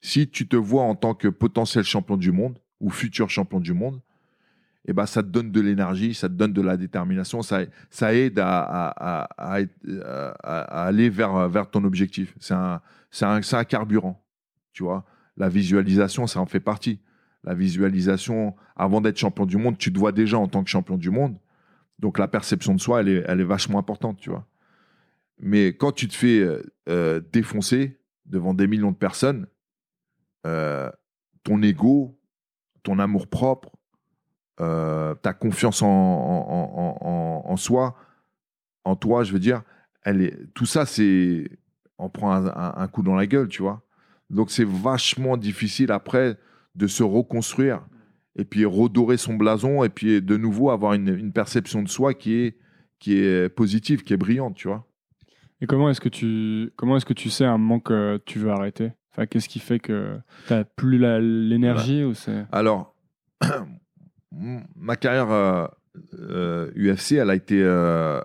Si 0.00 0.28
tu 0.28 0.46
te 0.46 0.56
vois 0.56 0.82
en 0.82 0.94
tant 0.94 1.14
que 1.14 1.28
potentiel 1.28 1.84
champion 1.84 2.16
du 2.16 2.30
monde 2.30 2.58
ou 2.80 2.90
futur 2.90 3.30
champion 3.30 3.58
du 3.58 3.72
monde, 3.72 4.00
eh 4.84 4.92
ben, 4.92 5.06
ça 5.06 5.22
te 5.22 5.28
donne 5.28 5.52
de 5.52 5.60
l'énergie, 5.60 6.12
ça 6.12 6.28
te 6.28 6.34
donne 6.34 6.52
de 6.52 6.60
la 6.60 6.76
détermination, 6.76 7.40
ça, 7.42 7.64
aide 8.14 8.40
à, 8.40 9.28
aller 10.48 11.08
vers, 11.08 11.70
ton 11.70 11.84
objectif. 11.84 12.34
C'est 12.40 12.54
un 13.24 13.64
carburant, 13.64 14.24
tu 14.72 14.82
vois. 14.82 15.04
La 15.36 15.48
visualisation, 15.48 16.26
ça 16.26 16.40
en 16.40 16.46
fait 16.46 16.60
partie. 16.60 17.00
La 17.44 17.54
visualisation, 17.54 18.54
avant 18.76 19.00
d'être 19.00 19.18
champion 19.18 19.46
du 19.46 19.56
monde, 19.56 19.76
tu 19.78 19.92
te 19.92 19.98
vois 19.98 20.12
déjà 20.12 20.38
en 20.38 20.48
tant 20.48 20.62
que 20.62 20.70
champion 20.70 20.96
du 20.96 21.10
monde. 21.10 21.36
Donc 21.98 22.18
la 22.18 22.28
perception 22.28 22.74
de 22.74 22.80
soi, 22.80 23.00
elle 23.00 23.08
est, 23.08 23.24
elle 23.26 23.40
est 23.40 23.44
vachement 23.44 23.78
importante, 23.78 24.18
tu 24.18 24.30
vois. 24.30 24.46
Mais 25.38 25.68
quand 25.74 25.92
tu 25.92 26.06
te 26.08 26.14
fais 26.14 26.38
euh, 26.40 26.62
euh, 26.88 27.20
défoncer 27.32 27.98
devant 28.26 28.54
des 28.54 28.66
millions 28.68 28.92
de 28.92 28.96
personnes, 28.96 29.46
euh, 30.46 30.90
ton 31.42 31.60
ego, 31.62 32.16
ton 32.84 32.98
amour 32.98 33.26
propre, 33.26 33.70
ta 34.58 35.32
confiance 35.32 35.82
en, 35.82 37.56
soi, 37.56 37.96
en 38.84 38.94
toi, 38.94 39.24
je 39.24 39.32
veux 39.32 39.40
dire, 39.40 39.62
elle 40.02 40.22
est, 40.22 40.52
tout 40.54 40.66
ça, 40.66 40.86
c'est. 40.86 41.50
On 41.98 42.08
prend 42.08 42.32
un, 42.32 42.46
un- 42.46 42.74
un 42.76 42.88
coup 42.88 43.02
dans 43.02 43.16
la 43.16 43.26
gueule, 43.26 43.48
tu 43.48 43.62
vois. 43.62 43.82
Donc, 44.30 44.50
c'est 44.52 44.64
vachement 44.66 45.36
difficile 45.36 45.90
après 45.90 46.38
de 46.74 46.86
se 46.86 47.02
reconstruire 47.02 47.84
et 48.36 48.44
puis 48.44 48.64
redorer 48.64 49.16
son 49.18 49.34
blason 49.34 49.84
et 49.84 49.88
puis 49.90 50.22
de 50.22 50.36
nouveau 50.36 50.70
avoir 50.70 50.94
une, 50.94 51.08
une 51.08 51.32
perception 51.32 51.82
de 51.82 51.88
soi 51.88 52.14
qui 52.14 52.34
est, 52.34 52.56
qui 52.98 53.18
est 53.18 53.48
positive, 53.48 54.02
qui 54.02 54.14
est 54.14 54.16
brillante, 54.16 54.54
tu 54.56 54.68
vois. 54.68 54.86
Et 55.60 55.66
comment 55.66 55.90
est-ce 55.90 56.00
que 56.00 56.08
tu 56.08 56.72
comment 56.76 56.96
est-ce 56.96 57.04
que 57.06 57.12
tu 57.12 57.30
sais 57.30 57.44
à 57.44 57.52
un 57.52 57.58
moment 57.58 57.78
que 57.78 58.20
tu 58.24 58.38
veux 58.38 58.50
arrêter? 58.50 58.92
Enfin, 59.12 59.26
qu'est-ce 59.26 59.48
qui 59.48 59.58
fait 59.60 59.78
que 59.78 60.16
tu 60.48 60.52
n'as 60.54 60.64
plus 60.64 60.98
l'énergie 60.98 62.02
ou 62.02 62.14
c'est? 62.14 62.46
Alors, 62.50 62.94
ma 64.76 64.96
carrière 64.96 65.30
euh, 65.30 65.66
euh, 66.18 66.70
UFC, 66.74 67.12
elle 67.12 67.30
a 67.30 67.34
été, 67.34 67.60
euh, 67.62 68.20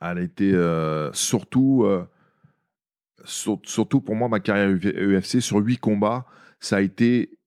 elle 0.00 0.18
a 0.18 0.20
été 0.20 0.52
euh, 0.52 1.12
surtout, 1.12 1.84
euh, 1.84 2.04
sur- 3.24 3.60
surtout 3.64 4.00
pour 4.00 4.16
moi, 4.16 4.28
ma 4.28 4.40
carrière 4.40 4.68
UFC, 4.70 5.40
sur 5.40 5.58
huit 5.58 5.78
combats, 5.78 6.26
ça 6.60 6.76
a 6.76 6.80
été 6.80 7.38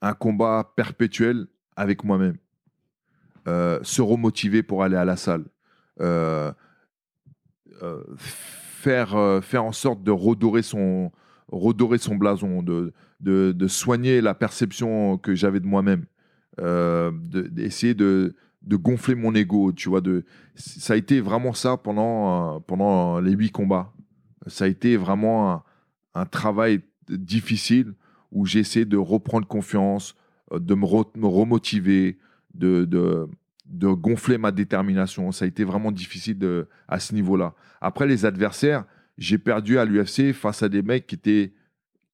un 0.00 0.14
combat 0.14 0.72
perpétuel 0.76 1.46
avec 1.76 2.04
moi-même. 2.04 2.36
Euh, 3.46 3.78
se 3.82 4.02
remotiver 4.02 4.62
pour 4.62 4.82
aller 4.82 4.96
à 4.96 5.04
la 5.04 5.16
salle. 5.16 5.44
Euh, 6.00 6.52
euh, 7.82 8.02
faire, 8.16 9.16
euh, 9.16 9.40
faire 9.40 9.64
en 9.64 9.72
sorte 9.72 10.02
de 10.02 10.10
redorer 10.10 10.62
son, 10.62 11.12
redorer 11.50 11.98
son 11.98 12.16
blason, 12.16 12.62
de, 12.62 12.92
de, 13.20 13.52
de 13.52 13.68
soigner 13.68 14.20
la 14.20 14.34
perception 14.34 15.18
que 15.18 15.34
j'avais 15.34 15.60
de 15.60 15.66
moi-même, 15.66 16.04
de- 16.58 17.48
d'essayer 17.50 17.94
de, 17.94 18.34
de 18.62 18.76
gonfler 18.76 19.14
mon 19.14 19.34
ego, 19.34 19.72
tu 19.72 19.88
vois. 19.88 20.00
De, 20.00 20.24
ça 20.54 20.94
a 20.94 20.96
été 20.96 21.20
vraiment 21.20 21.52
ça 21.52 21.76
pendant, 21.76 22.60
pendant 22.60 23.20
les 23.20 23.32
huit 23.32 23.50
combats. 23.50 23.92
Ça 24.46 24.64
a 24.64 24.68
été 24.68 24.96
vraiment 24.96 25.52
un, 25.52 25.62
un 26.14 26.26
travail 26.26 26.80
difficile 27.08 27.94
où 28.32 28.46
j'ai 28.46 28.60
essayé 28.60 28.84
de 28.84 28.96
reprendre 28.96 29.46
confiance, 29.46 30.14
euh, 30.52 30.58
de 30.58 30.74
me, 30.74 30.84
remotiver, 30.84 32.18
de, 32.54 33.28
gonfler 33.66 34.38
ma 34.38 34.52
détermination. 34.52 35.32
Ça 35.32 35.44
a 35.44 35.48
été 35.48 35.64
vraiment 35.64 35.92
difficile 35.92 36.66
à 36.88 36.98
ce 37.00 37.14
niveau-là. 37.14 37.54
Après, 37.80 38.06
les 38.06 38.24
adversaires, 38.24 38.84
j'ai 39.18 39.38
perdu 39.38 39.78
à 39.78 39.84
l'UFC 39.84 40.32
face 40.32 40.62
à 40.62 40.68
des 40.68 40.82
mecs 40.82 41.06
qui 41.06 41.16
étaient, 41.16 41.52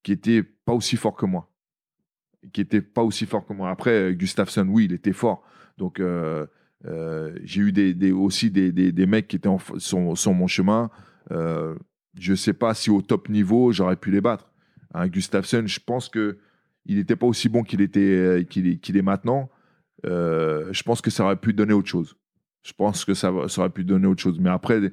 qui 0.03 0.11
étaient 0.11 0.43
pas 0.43 0.73
aussi 0.73 0.97
forts 0.97 1.15
que 1.15 1.25
moi. 1.25 1.49
Qui 2.51 2.61
étaient 2.61 2.81
pas 2.81 3.03
aussi 3.03 3.25
forts 3.25 3.45
que 3.45 3.53
moi. 3.53 3.69
Après, 3.69 4.13
Gustafsson, 4.15 4.67
oui, 4.67 4.85
il 4.85 4.93
était 4.93 5.13
fort. 5.13 5.43
Donc, 5.77 5.99
euh, 5.99 6.45
euh, 6.85 7.37
j'ai 7.43 7.61
eu 7.61 8.11
aussi 8.11 8.51
des, 8.51 9.05
mecs 9.05 9.27
qui 9.27 9.35
étaient 9.35 9.49
sur, 9.77 9.99
mon 9.99 10.47
chemin. 10.47 10.89
Euh, 11.31 11.75
je 12.19 12.31
ne 12.31 12.35
sais 12.35 12.53
pas 12.53 12.73
si 12.73 12.89
au 12.89 13.01
top 13.01 13.29
niveau, 13.29 13.71
j'aurais 13.71 13.95
pu 13.95 14.11
les 14.11 14.21
battre. 14.21 14.51
Hein, 14.95 15.07
Gustafsson, 15.07 15.63
je 15.65 15.79
pense 15.79 16.09
que 16.09 16.37
il 16.85 16.97
n'était 16.97 17.15
pas 17.15 17.25
aussi 17.25 17.49
bon 17.49 17.63
qu'il 17.63 17.81
était 17.81 18.45
qu'il 18.49 18.97
est, 18.97 19.01
maintenant. 19.01 19.49
je 20.03 20.83
pense 20.83 21.01
que 21.01 21.09
ça 21.11 21.25
aurait 21.25 21.35
pu 21.35 21.53
donner 21.53 21.73
autre 21.73 21.89
chose. 21.89 22.15
Je 22.63 22.73
pense 22.73 23.05
que 23.05 23.13
ça, 23.13 23.31
aurait 23.31 23.69
pu 23.69 23.83
donner 23.83 24.07
autre 24.07 24.21
chose. 24.21 24.39
Mais 24.39 24.49
après, 24.49 24.91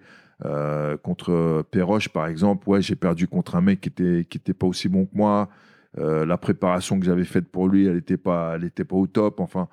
contre 1.03 1.65
Perroche, 1.71 2.09
par 2.09 2.27
exemple, 2.27 2.69
ouais, 2.69 2.83
j'ai 2.83 2.97
perdu 2.97 3.29
contre 3.29 3.57
un 3.57 3.61
mec 3.61 3.83
qui 3.83 3.89
était, 3.91 4.27
qui 4.29 4.39
pas 4.39 4.67
aussi 4.67 4.89
bon 4.89 5.05
que 5.07 5.15
moi. 5.15 5.51
la 5.97 6.39
préparation 6.39 6.99
que 6.99 7.05
j'avais 7.05 7.25
faite 7.25 7.49
pour 7.49 7.69
lui, 7.69 7.87
elle 7.87 7.97
n'était 7.97 8.17
pas, 8.17 8.59
pas 8.59 8.97
au 8.97 9.07
top. 9.07 9.41
Enfin, 9.41 9.69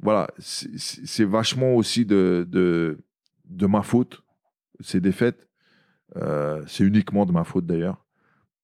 voilà, 0.00 0.28
c'est 0.38 1.24
vachement 1.24 1.74
aussi 1.74 2.04
de, 2.04 2.46
de, 2.48 2.98
de, 3.46 3.66
ma 3.66 3.82
faute, 3.82 4.22
ces 4.80 5.00
défaites. 5.00 5.48
Euh, 6.16 6.62
c'est 6.66 6.84
uniquement 6.84 7.26
de 7.26 7.32
ma 7.32 7.44
faute 7.44 7.66
d'ailleurs. 7.66 8.04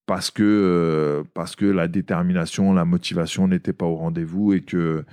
Parce 0.07 0.31
que, 0.31 0.43
euh, 0.43 1.25
parce 1.33 1.57
que 1.57 1.65
la 1.65 1.89
détermination, 1.89 2.75
la 2.75 2.85
motivation 2.85 3.49
n'étaient 3.49 3.73
pas 3.73 3.87
au 3.87 3.97
rendez-vous 3.97 4.53
et 4.53 4.61
que, 4.61 5.05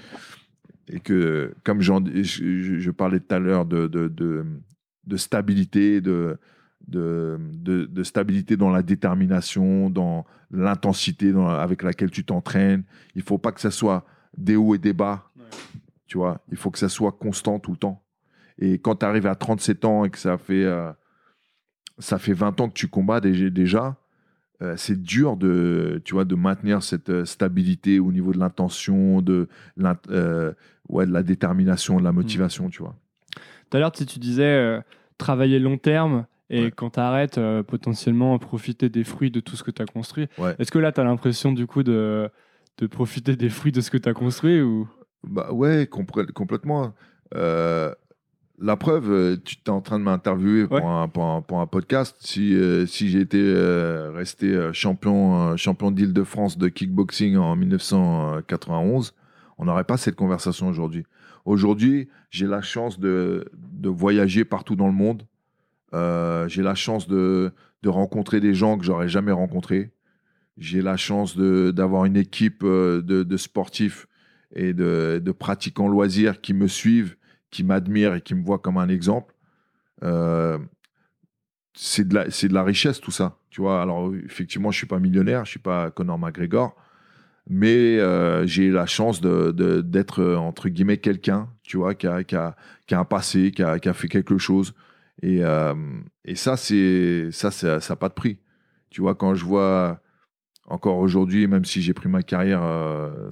et 0.90 1.00
que 1.00 1.54
comme 1.64 1.82
je, 1.82 1.94
je, 2.24 2.92
parlais 2.92 3.22
tout 3.22 3.34
à 3.34 3.40
l'heure 3.40 3.66
de, 3.66 3.88
de, 3.88 4.10
de, 4.10 5.18
stabilité, 5.18 6.02
de, 6.02 6.38
de, 6.88 7.40
de, 7.64 8.04
stabilité 8.04 8.58
dans 8.58 8.70
la 8.70 8.82
détermination, 8.82 9.90
dans 9.90 10.26
l'intensité 10.52 11.34
avec 11.36 11.84
laquelle 11.84 12.12
tu 12.12 12.26
t'entraînes. 12.26 12.84
Il 13.16 13.20
ne 13.20 13.24
faut 13.24 13.38
pas 13.38 13.54
que 13.54 13.62
ça 13.62 13.72
soit 13.72 14.06
des 14.38 14.58
hauts 14.58 14.76
et 14.76 14.80
des 14.80 14.94
bas. 14.94 15.32
Tu 16.08 16.18
vois, 16.18 16.42
il 16.52 16.58
faut 16.58 16.72
que 16.72 16.80
ça 16.80 16.90
soit 16.90 17.14
constant 17.14 17.60
tout 17.60 17.72
le 17.72 17.78
temps. 17.78 18.04
Et 18.60 18.78
quand 18.78 18.98
tu 18.98 19.06
arrives 19.06 19.28
à 19.28 19.36
37 19.36 19.86
ans 19.86 20.04
et 20.04 20.10
que 20.10 20.18
ça 20.18 20.38
fait, 20.38 20.66
euh, 20.66 20.92
ça 22.00 22.20
fait 22.20 22.34
20 22.34 22.60
ans 22.60 22.70
que 22.70 22.74
tu 22.74 22.88
combats 22.90 23.22
déjà, 23.22 23.98
euh, 24.62 24.76
c'est 24.78 25.02
dur 25.02 25.38
de, 25.38 26.02
tu 26.06 26.14
vois, 26.14 26.26
de 26.26 26.36
maintenir 26.36 26.84
cette 26.84 27.10
euh, 27.10 27.26
stabilité 27.26 28.00
au 28.00 28.12
niveau 28.12 28.34
de 28.34 28.40
l'intention, 28.40 29.22
de, 29.22 29.48
ouais, 30.90 31.06
de 31.06 31.12
la 31.12 31.24
détermination, 31.24 32.00
de 32.00 32.04
la 32.04 32.12
motivation, 32.12 32.70
tu 32.70 32.82
vois. 32.82 32.96
Tout 33.70 33.78
à 33.78 33.80
l'heure, 33.80 33.92
tu 33.92 34.06
disais 34.20 34.82
travailler 35.18 35.60
long 35.60 35.78
terme 35.78 36.26
et 36.50 36.72
quand 36.72 36.92
tu 36.92 37.00
arrêtes, 37.00 37.40
potentiellement 37.68 38.38
profiter 38.38 38.90
des 38.90 39.06
fruits 39.06 39.32
de 39.32 39.40
tout 39.40 39.56
ce 39.56 39.64
que 39.64 39.72
tu 39.72 39.82
as 39.82 39.86
construit. 39.86 40.28
Est-ce 40.60 40.72
que 40.72 40.80
là, 40.80 40.92
tu 40.92 41.00
as 41.00 41.06
l'impression 41.06 41.54
du 41.54 41.66
coup 41.66 41.84
de, 41.84 42.30
de 42.80 42.88
profiter 42.88 43.38
des 43.38 43.50
fruits 43.50 43.72
de 43.72 43.80
ce 43.80 43.90
que 43.90 43.98
tu 43.98 44.10
as 44.10 44.14
construit 44.14 44.62
ou? 44.62 44.90
Bah 45.24 45.54
ouais, 45.54 45.88
complètement. 45.88 46.94
Euh, 47.36 47.94
la 48.62 48.78
preuve, 48.78 49.12
euh, 49.12 49.38
tu 49.44 49.58
es 49.66 49.70
en 49.70 49.82
train 49.82 50.00
de 50.00 50.04
m'interviewer 50.04 50.68
pour, 50.68 50.88
un, 50.88 51.08
pour, 51.08 51.60
un, 51.60 51.68
podcast. 51.68 52.16
Si, 52.20 52.54
euh, 52.56 52.86
si 52.86 53.10
j'étais 53.10 53.54
resté 54.14 54.70
champion, 54.74 55.58
champion 55.58 55.92
d'Île-de-France 55.92 56.58
de 56.58 56.68
kickboxing 56.68 57.38
en 57.38 57.56
1991, 57.56 59.14
on 59.58 59.66
n'aurait 59.66 59.84
pas 59.84 59.98
cette 59.98 60.16
conversation 60.16 60.68
aujourd'hui. 60.68 61.06
Aujourd'hui, 61.46 62.08
j'ai 62.30 62.46
la 62.46 62.62
chance 62.62 63.00
de, 63.00 63.46
de, 63.54 63.90
voyager 63.90 64.46
partout 64.46 64.76
dans 64.76 64.88
le 64.88 64.94
monde. 64.94 65.24
j'ai 65.94 66.62
la 66.62 66.76
chance 66.76 67.08
de, 67.08 67.52
de, 67.82 67.90
rencontrer 67.90 68.40
des 68.40 68.54
gens 68.54 68.78
que 68.78 68.86
j'aurais 68.86 69.10
jamais 69.10 69.32
rencontrés. 69.32 69.92
J'ai 70.58 70.82
la 70.82 70.98
chance 70.98 71.36
d'avoir 71.38 72.06
une 72.06 72.18
équipe 72.18 72.64
de, 72.64 73.02
de 73.02 73.38
sportifs 73.38 74.08
et 74.56 74.74
de, 74.74 75.32
pratiquants 75.38 75.88
loisirs 75.88 76.42
qui 76.42 76.54
me 76.54 76.68
suivent, 76.68 77.16
qui 77.52 77.64
m'admirent 77.64 78.16
et 78.16 78.22
qui 78.22 78.34
me 78.34 78.44
voient 78.44 78.60
comme 78.60 78.78
un 78.78 78.90
exemple. 78.90 79.36
Euh, 80.04 80.58
c'est 81.74 82.08
de, 82.08 82.16
la, 82.16 82.26
de 82.26 82.54
la 82.54 82.64
richesse 82.64 83.00
tout 83.00 83.12
ça. 83.12 83.38
Tu 83.50 83.62
vois, 83.62 83.82
alors 83.82 84.14
effectivement, 84.26 84.72
je 84.72 84.78
suis 84.78 84.88
pas 84.88 85.00
millionnaire, 85.00 85.46
je 85.46 85.52
suis 85.52 85.60
pas 85.60 85.92
Conor 85.92 86.18
McGregor, 86.18 86.76
mais 87.50 88.00
euh, 88.00 88.46
j'ai 88.46 88.70
la 88.70 88.86
chance 88.86 89.22
d'être 89.22 89.52
de, 89.52 89.82
d'être 89.82 90.24
entre 90.36 90.70
guillemets 90.70 90.98
quelqu'un, 90.98 91.50
tu 91.64 91.78
vois, 91.78 91.96
qui 91.96 92.08
a, 92.08 92.24
qui 92.24 92.36
a, 92.36 92.56
qui 92.88 92.96
a 92.96 93.00
un 93.00 93.06
passé, 93.06 93.52
qui 93.52 93.64
a, 93.64 93.80
qui 93.80 93.90
a, 93.90 93.94
fait 93.94 94.08
quelque 94.08 94.38
chose. 94.38 94.74
Et, 95.22 95.44
euh, 95.44 95.74
et 96.26 96.36
ça, 96.36 96.58
c'est 96.58 97.30
ça, 97.32 97.52
ça 97.52 97.78
n'a 97.78 97.96
pas 97.96 98.10
de 98.10 98.14
prix. 98.14 98.40
Tu 98.90 99.02
vois, 99.02 99.16
quand 99.16 99.36
je 99.36 99.46
vois 99.46 100.02
encore 100.68 100.98
aujourd'hui, 100.98 101.48
même 101.48 101.66
si 101.66 101.82
j'ai 101.82 101.94
pris 101.94 102.10
ma 102.10 102.24
carrière, 102.24 102.64
euh, 102.64 103.30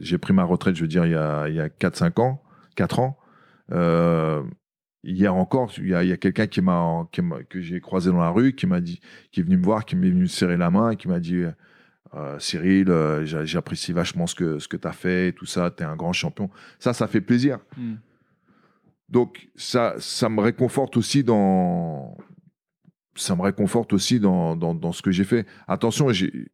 j'ai 0.00 0.18
pris 0.18 0.32
ma 0.32 0.44
retraite, 0.44 0.76
je 0.76 0.82
veux 0.82 0.88
dire, 0.88 1.06
il 1.06 1.12
y 1.12 1.14
a, 1.14 1.48
il 1.48 1.54
y 1.54 1.60
a 1.60 1.68
4-5 1.68 2.20
ans, 2.20 2.42
4 2.76 2.98
ans. 3.00 3.17
Euh, 3.72 4.42
hier 5.02 5.34
encore, 5.34 5.72
il 5.78 5.88
y 5.88 5.94
a, 5.94 6.16
quelqu'un 6.16 6.46
qui 6.46 6.60
m'a, 6.60 7.06
que 7.48 7.60
j'ai 7.60 7.80
croisé 7.80 8.10
dans 8.10 8.20
la 8.20 8.30
rue, 8.30 8.54
qui 8.54 8.66
m'a 8.66 8.80
dit, 8.80 9.00
qui 9.30 9.40
est 9.40 9.42
venu 9.42 9.56
me 9.56 9.64
voir, 9.64 9.84
qui 9.84 9.96
m'est 9.96 10.10
venu 10.10 10.26
serrer 10.26 10.56
la 10.56 10.70
main 10.70 10.90
et 10.90 10.96
qui 10.96 11.08
m'a 11.08 11.20
dit, 11.20 11.44
euh, 12.14 12.38
Cyril, 12.38 12.90
j'apprécie 13.24 13.92
vachement 13.92 14.26
ce 14.26 14.34
que, 14.34 14.58
ce 14.58 14.68
que 14.68 14.76
tu 14.76 14.88
as 14.88 14.92
fait 14.92 15.28
et 15.28 15.32
tout 15.32 15.46
ça, 15.46 15.70
tu 15.70 15.82
es 15.82 15.86
un 15.86 15.96
grand 15.96 16.12
champion. 16.12 16.50
Ça, 16.78 16.92
ça 16.92 17.06
fait 17.06 17.20
plaisir. 17.20 17.58
Hmm. 17.76 17.96
Donc, 19.08 19.48
ça, 19.56 19.94
ça 19.98 20.28
me 20.28 20.40
réconforte 20.40 20.96
aussi 20.96 21.24
dans, 21.24 22.16
ça 23.14 23.34
me 23.34 23.42
réconforte 23.42 23.92
aussi 23.92 24.20
dans, 24.20 24.56
dans, 24.56 24.74
dans 24.74 24.92
ce 24.92 25.02
que 25.02 25.10
j'ai 25.10 25.24
fait. 25.24 25.46
Attention, 25.66 26.12
j'ai 26.12 26.50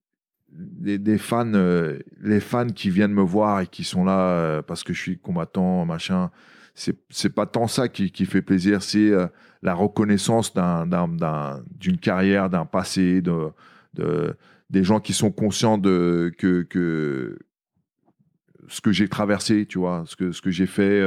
des, 0.50 1.18
fans, 1.18 1.52
euh, 1.54 1.98
les 2.20 2.40
fans 2.40 2.68
qui 2.68 2.90
viennent 2.90 3.12
me 3.12 3.22
voir 3.22 3.60
et 3.60 3.66
qui 3.66 3.84
sont 3.84 4.04
là 4.04 4.18
euh, 4.28 4.62
parce 4.62 4.82
que 4.84 4.92
je 4.92 5.00
suis 5.00 5.18
combattant, 5.18 5.84
machin. 5.84 6.30
C'est, 6.74 7.30
pas 7.30 7.46
tant 7.46 7.68
ça 7.68 7.88
qui, 7.88 8.10
qui 8.10 8.26
fait 8.26 8.42
plaisir, 8.42 8.82
c'est 8.82 9.10
euh, 9.10 9.26
la 9.62 9.74
reconnaissance 9.74 10.52
d'un, 10.52 10.86
d'un, 10.86 11.62
d'une 11.70 11.98
carrière, 11.98 12.50
d'un 12.50 12.66
passé, 12.66 13.22
de, 13.22 13.50
de, 13.94 14.36
des 14.70 14.82
gens 14.82 14.98
qui 14.98 15.12
sont 15.12 15.30
conscients 15.30 15.78
de 15.78 16.32
que, 16.36 16.62
que 16.62 17.38
ce 18.66 18.80
que 18.80 18.90
j'ai 18.90 19.08
traversé, 19.08 19.66
tu 19.66 19.78
vois, 19.78 20.02
ce 20.06 20.16
que, 20.16 20.32
ce 20.32 20.42
que 20.42 20.50
j'ai 20.50 20.66
fait, 20.66 21.00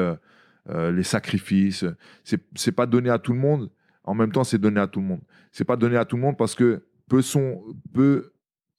les 0.69 1.03
sacrifices. 1.03 1.83
C'est, 2.23 2.71
pas 2.71 2.85
donné 2.85 3.09
à 3.09 3.19
tout 3.19 3.33
le 3.33 3.39
monde. 3.39 3.69
En 4.05 4.13
même 4.15 4.31
temps, 4.31 4.45
c'est 4.45 4.59
donné 4.59 4.79
à 4.79 4.87
tout 4.87 5.01
le 5.01 5.05
monde. 5.07 5.21
C'est 5.51 5.65
pas 5.65 5.75
donné 5.75 5.97
à 5.97 6.05
tout 6.05 6.15
le 6.15 6.21
monde 6.21 6.37
parce 6.37 6.55
que 6.55 6.85
peu 7.09 7.21
sont, 7.21 7.61
peu 7.93 8.31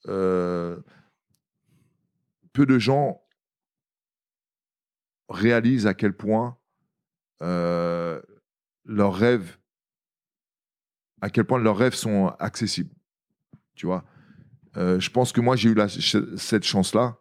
euh, 0.06 0.76
peu 2.52 2.66
de 2.66 2.78
gens 2.78 3.22
réalisent 5.28 5.86
à 5.86 5.94
quel 5.94 6.12
point 6.12 6.56
euh, 7.42 8.20
leurs 8.84 9.14
rêves, 9.14 9.58
à 11.20 11.30
quel 11.30 11.44
point 11.44 11.58
leurs 11.58 11.76
rêves 11.76 11.94
sont 11.94 12.28
accessibles. 12.38 12.94
Tu 13.74 13.86
vois, 13.86 14.04
euh, 14.76 14.98
je 15.00 15.10
pense 15.10 15.32
que 15.32 15.40
moi 15.40 15.56
j'ai 15.56 15.70
eu 15.70 15.76
cette 16.36 16.64
chance-là 16.64 17.18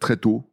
très 0.00 0.16
tôt. 0.16 0.52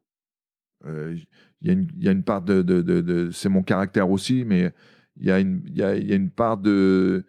Il 0.85 1.25
y, 1.61 2.07
a 2.07 2.11
une 2.11 2.23
part 2.23 2.41
de, 2.41 3.29
c'est 3.31 3.49
mon 3.49 3.63
caractère 3.63 4.09
aussi, 4.09 4.43
mais 4.45 4.73
il 5.17 5.25
y, 5.25 5.31
a 5.31 5.39
une, 5.39 5.61
y, 5.69 5.81
a, 5.83 5.95
y 5.95 6.11
a 6.11 6.15
une 6.15 6.31
part 6.31 6.57
de 6.57 7.25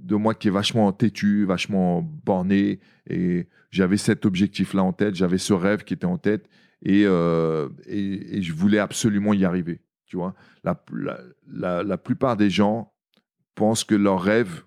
de 0.00 0.16
moi 0.16 0.34
qui 0.34 0.48
est 0.48 0.52
vachement 0.52 0.92
têtu, 0.92 1.44
vachement 1.44 2.02
borné. 2.02 2.80
Et 3.08 3.48
j'avais 3.70 3.96
cet 3.96 4.26
objectif-là 4.26 4.82
en 4.82 4.92
tête, 4.92 5.14
j'avais 5.14 5.38
ce 5.38 5.52
rêve 5.52 5.84
qui 5.84 5.94
était 5.94 6.06
en 6.06 6.18
tête. 6.18 6.48
Et, 6.82 7.04
euh, 7.06 7.68
et, 7.86 8.42
je 8.42 8.52
voulais 8.52 8.78
absolument 8.78 9.32
y 9.32 9.44
arriver. 9.44 9.80
Tu 10.06 10.16
vois, 10.16 10.34
la, 10.64 11.96
plupart 11.96 12.36
des 12.36 12.50
gens 12.50 12.92
pensent 13.54 13.84
que 13.84 13.94
leur 13.94 14.20
rêve 14.20 14.64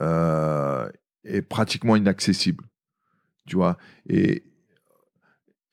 euh, 0.00 0.88
est 1.24 1.42
pratiquement 1.42 1.96
inaccessible. 1.96 2.64
Tu 3.46 3.56
vois, 3.56 3.76
et 4.08 4.44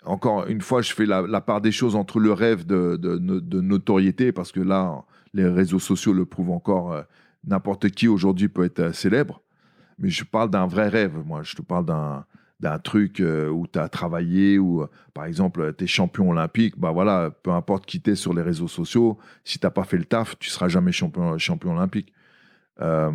encore 0.04 0.48
une 0.48 0.62
fois, 0.62 0.82
je 0.82 0.92
fais 0.94 1.06
la, 1.06 1.42
part 1.42 1.62
des 1.62 1.72
choses 1.72 1.96
entre 1.96 2.20
le 2.20 2.34
rêve 2.34 2.66
de, 2.66 3.60
notoriété, 3.62 4.32
parce 4.32 4.52
que 4.52 4.60
là, 4.60 5.06
les 5.34 5.46
réseaux 5.46 5.80
sociaux 5.80 6.14
le 6.14 6.26
prouvent 6.26 6.52
encore. 6.52 6.94
Euh, 6.94 7.04
n'importe 7.46 7.90
qui 7.92 8.08
aujourd'hui 8.08 8.50
peut 8.50 8.66
être 8.66 8.94
célèbre, 8.94 9.42
mais 10.00 10.10
je 10.10 10.26
parle 10.26 10.50
d'un 10.50 10.68
vrai 10.68 10.90
rêve, 10.90 11.24
moi. 11.26 11.44
Je 11.44 11.56
te 11.56 11.62
parle 11.62 11.86
d'un, 11.86 12.26
d'un 12.60 12.80
truc 12.80 13.20
euh, 13.20 13.50
où 13.50 13.68
tu 13.68 13.78
as 13.78 13.88
travaillé, 13.88 14.58
ou 14.58 14.82
euh, 14.82 14.88
par 15.14 15.26
exemple, 15.26 15.74
tu 15.78 15.84
es 15.84 15.88
champion 15.88 16.32
olympique, 16.32 16.78
bah 16.78 16.92
voilà, 16.92 17.32
peu 17.44 17.52
importe 17.52 17.86
qui 17.86 18.02
t'es 18.02 18.16
sur 18.16 18.34
les 18.34 18.42
réseaux 18.42 18.68
sociaux, 18.68 19.18
si 19.44 19.60
tu 19.60 19.70
pas 19.70 19.84
fait 19.84 19.98
le 19.98 20.06
taf, 20.06 20.38
tu 20.40 20.50
seras 20.50 20.68
jamais 20.68 20.92
champion, 20.92 21.38
champion 21.38 21.74
olympique. 21.74 22.14
Euh, 22.82 23.12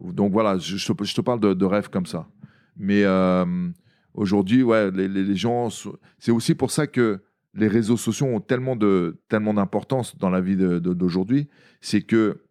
donc 0.00 0.32
voilà, 0.32 0.58
je, 0.58 0.76
je, 0.76 1.14
te, 1.14 1.20
parle 1.20 1.40
de, 1.40 1.54
de, 1.54 1.64
rêves 1.64 1.90
comme 1.90 2.06
ça. 2.06 2.28
Mais 2.76 3.04
aujourd'hui, 4.14 4.62
ouais, 4.62 4.90
les, 4.90 5.08
les, 5.08 5.36
gens, 5.36 5.68
c'est 6.18 6.30
aussi 6.30 6.54
pour 6.54 6.70
ça 6.70 6.86
que 6.86 7.22
les 7.54 7.68
réseaux 7.68 7.96
sociaux 7.96 8.26
ont 8.26 8.40
tellement 8.40 8.76
de 8.76 9.20
tellement 9.28 9.54
d'importance 9.54 10.16
dans 10.16 10.30
la 10.30 10.40
vie 10.40 10.56
d'aujourd'hui, 10.56 11.48
c'est 11.80 12.00
que 12.00 12.42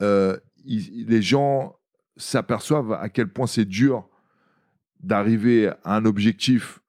les 0.00 1.22
gens 1.22 1.76
s'aperçoivent 2.16 2.92
à 2.92 3.08
quel 3.08 3.28
point 3.28 3.46
c'est 3.46 3.64
dur 3.64 4.06
d'arriver 5.02 5.68
à 5.84 5.96
un 5.96 6.04
objectif 6.04 6.80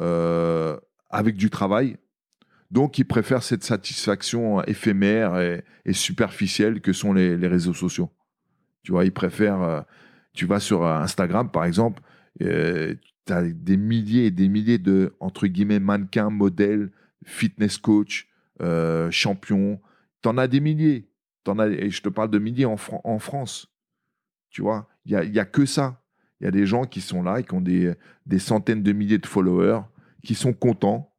euh, 0.00 0.76
avec 1.10 1.36
du 1.36 1.50
travail. 1.50 1.96
Donc, 2.70 2.98
ils 2.98 3.04
préfèrent 3.04 3.42
cette 3.42 3.64
satisfaction 3.64 4.62
éphémère 4.64 5.38
et, 5.38 5.92
superficielle 5.92 6.80
que 6.80 6.92
sont 6.92 7.12
les, 7.12 7.34
réseaux 7.46 7.74
sociaux. 7.74 8.10
Tu 8.82 8.92
vois, 8.92 9.04
ils 9.04 9.12
préfèrent. 9.12 9.62
Euh, 9.62 9.80
tu 10.32 10.46
vas 10.46 10.60
sur 10.60 10.84
Instagram, 10.84 11.50
par 11.50 11.64
exemple, 11.64 12.02
euh, 12.42 12.94
tu 13.24 13.32
as 13.32 13.42
des 13.42 13.76
milliers 13.76 14.26
et 14.26 14.30
des 14.30 14.48
milliers 14.48 14.78
de, 14.78 15.14
entre 15.18 15.46
guillemets, 15.46 15.80
mannequins, 15.80 16.28
modèles, 16.28 16.90
fitness 17.24 17.78
coach, 17.78 18.28
champions. 19.10 19.80
Tu 20.22 20.28
en 20.28 20.36
as 20.36 20.48
des 20.48 20.60
milliers. 20.60 21.08
En 21.46 21.58
as, 21.58 21.68
et 21.68 21.90
je 21.90 22.02
te 22.02 22.08
parle 22.08 22.30
de 22.30 22.38
milliers 22.38 22.66
en, 22.66 22.76
France. 23.18 23.72
Tu 24.50 24.60
vois, 24.60 24.88
il 25.06 25.16
n'y 25.16 25.28
y 25.28 25.38
a 25.38 25.44
que 25.44 25.64
ça. 25.64 26.02
Il 26.40 26.44
y 26.44 26.46
a 26.46 26.50
des 26.50 26.66
gens 26.66 26.84
qui 26.84 27.00
sont 27.00 27.22
là 27.22 27.40
et 27.40 27.44
qui 27.44 27.54
ont 27.54 27.60
des, 27.60 27.94
des 28.26 28.38
centaines 28.38 28.82
de 28.82 28.92
milliers 28.92 29.18
de 29.18 29.26
followers, 29.26 29.80
qui 30.22 30.34
sont 30.34 30.52
contents. 30.52 31.14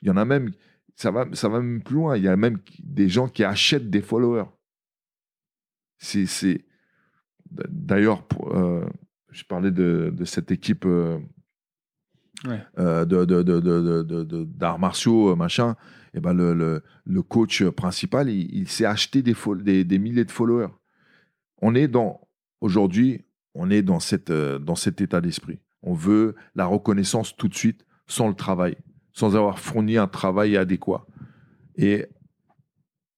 Il 0.00 0.08
y 0.08 0.10
en 0.10 0.16
a 0.16 0.24
même, 0.24 0.52
ça 0.94 1.10
va, 1.10 1.26
ça 1.32 1.48
va 1.48 1.60
même 1.60 1.82
plus 1.82 1.96
loin. 1.96 2.16
Il 2.16 2.22
y 2.22 2.28
a 2.28 2.36
même 2.36 2.58
des 2.78 3.08
gens 3.08 3.28
qui 3.28 3.42
achètent 3.42 3.90
des 3.90 4.02
followers. 4.02 4.48
C'est, 5.98 6.64
d'ailleurs, 7.50 8.24
euh, 8.52 8.86
je 9.30 9.42
parlais 9.42 9.72
de, 9.72 10.12
de 10.14 10.24
cette 10.24 10.52
équipe 10.52 10.84
euh, 10.86 11.18
euh, 12.78 13.04
de, 13.04 13.24
de, 13.24 14.44
d'arts 14.44 14.78
martiaux, 14.78 15.34
machin. 15.34 15.74
Et 16.14 16.20
ben 16.20 16.32
le, 16.32 16.54
le, 16.54 16.82
le 17.04 17.22
coach 17.22 17.64
principal, 17.64 18.30
il, 18.30 18.54
il 18.54 18.68
s'est 18.68 18.84
acheté 18.84 19.22
des, 19.22 19.34
des, 19.62 19.84
des 19.84 19.98
milliers 19.98 20.24
de 20.24 20.30
followers. 20.30 20.72
On 21.60 21.74
est 21.74 21.88
dans, 21.88 22.20
aujourd'hui, 22.60 23.24
on 23.54 23.70
est 23.70 23.82
dans, 23.82 24.00
cette, 24.00 24.30
euh, 24.30 24.58
dans 24.58 24.74
cet 24.74 25.00
état 25.00 25.20
d'esprit. 25.20 25.58
On 25.82 25.94
veut 25.94 26.34
la 26.54 26.66
reconnaissance 26.66 27.36
tout 27.36 27.48
de 27.48 27.54
suite, 27.54 27.84
sans 28.06 28.28
le 28.28 28.34
travail, 28.34 28.76
sans 29.12 29.36
avoir 29.36 29.58
fourni 29.58 29.96
un 29.96 30.06
travail 30.06 30.56
adéquat. 30.56 31.06
Et, 31.76 32.06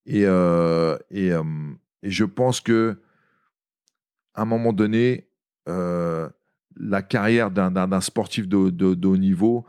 et, 0.05 0.25
euh, 0.25 0.97
euh, 1.13 1.43
et, 2.01 2.11
je 2.11 2.25
pense 2.25 2.59
que 2.59 2.99
à 4.33 4.43
un 4.43 4.45
moment 4.45 4.73
donné, 4.73 5.27
la 5.67 7.01
carrière 7.01 7.51
d'un 7.51 8.01
sportif 8.01 8.47
de, 8.47 8.69
de, 8.69 9.07
haut 9.07 9.17
niveau, 9.17 9.65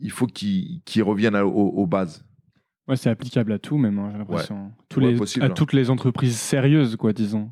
il 0.00 0.10
faut 0.10 0.26
qu'il 0.26 1.02
revienne 1.02 1.36
aux, 1.36 1.86
bases. 1.86 2.24
Ouais, 2.88 2.96
c'est 2.96 3.10
applicable 3.10 3.52
à 3.52 3.58
tout, 3.58 3.78
même, 3.78 3.98
hein, 3.98 4.10
j'ai 4.12 4.18
l'impression. 4.18 4.56
à 4.56 5.46
hein. 5.46 5.50
toutes 5.50 5.72
les 5.72 5.90
entreprises 5.90 6.36
sérieuses, 6.36 6.96
quoi, 6.96 7.12
disons. 7.12 7.50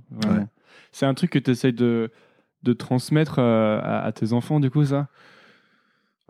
C'est 0.92 1.06
un 1.06 1.14
truc 1.14 1.30
que 1.30 1.38
tu 1.38 1.50
essayes 1.50 1.72
de, 1.72 2.10
de 2.62 2.72
transmettre 2.72 3.36
euh, 3.38 3.80
à, 3.82 4.10
tes 4.12 4.32
enfants, 4.32 4.60
du 4.60 4.70
coup, 4.70 4.84
ça? 4.84 5.08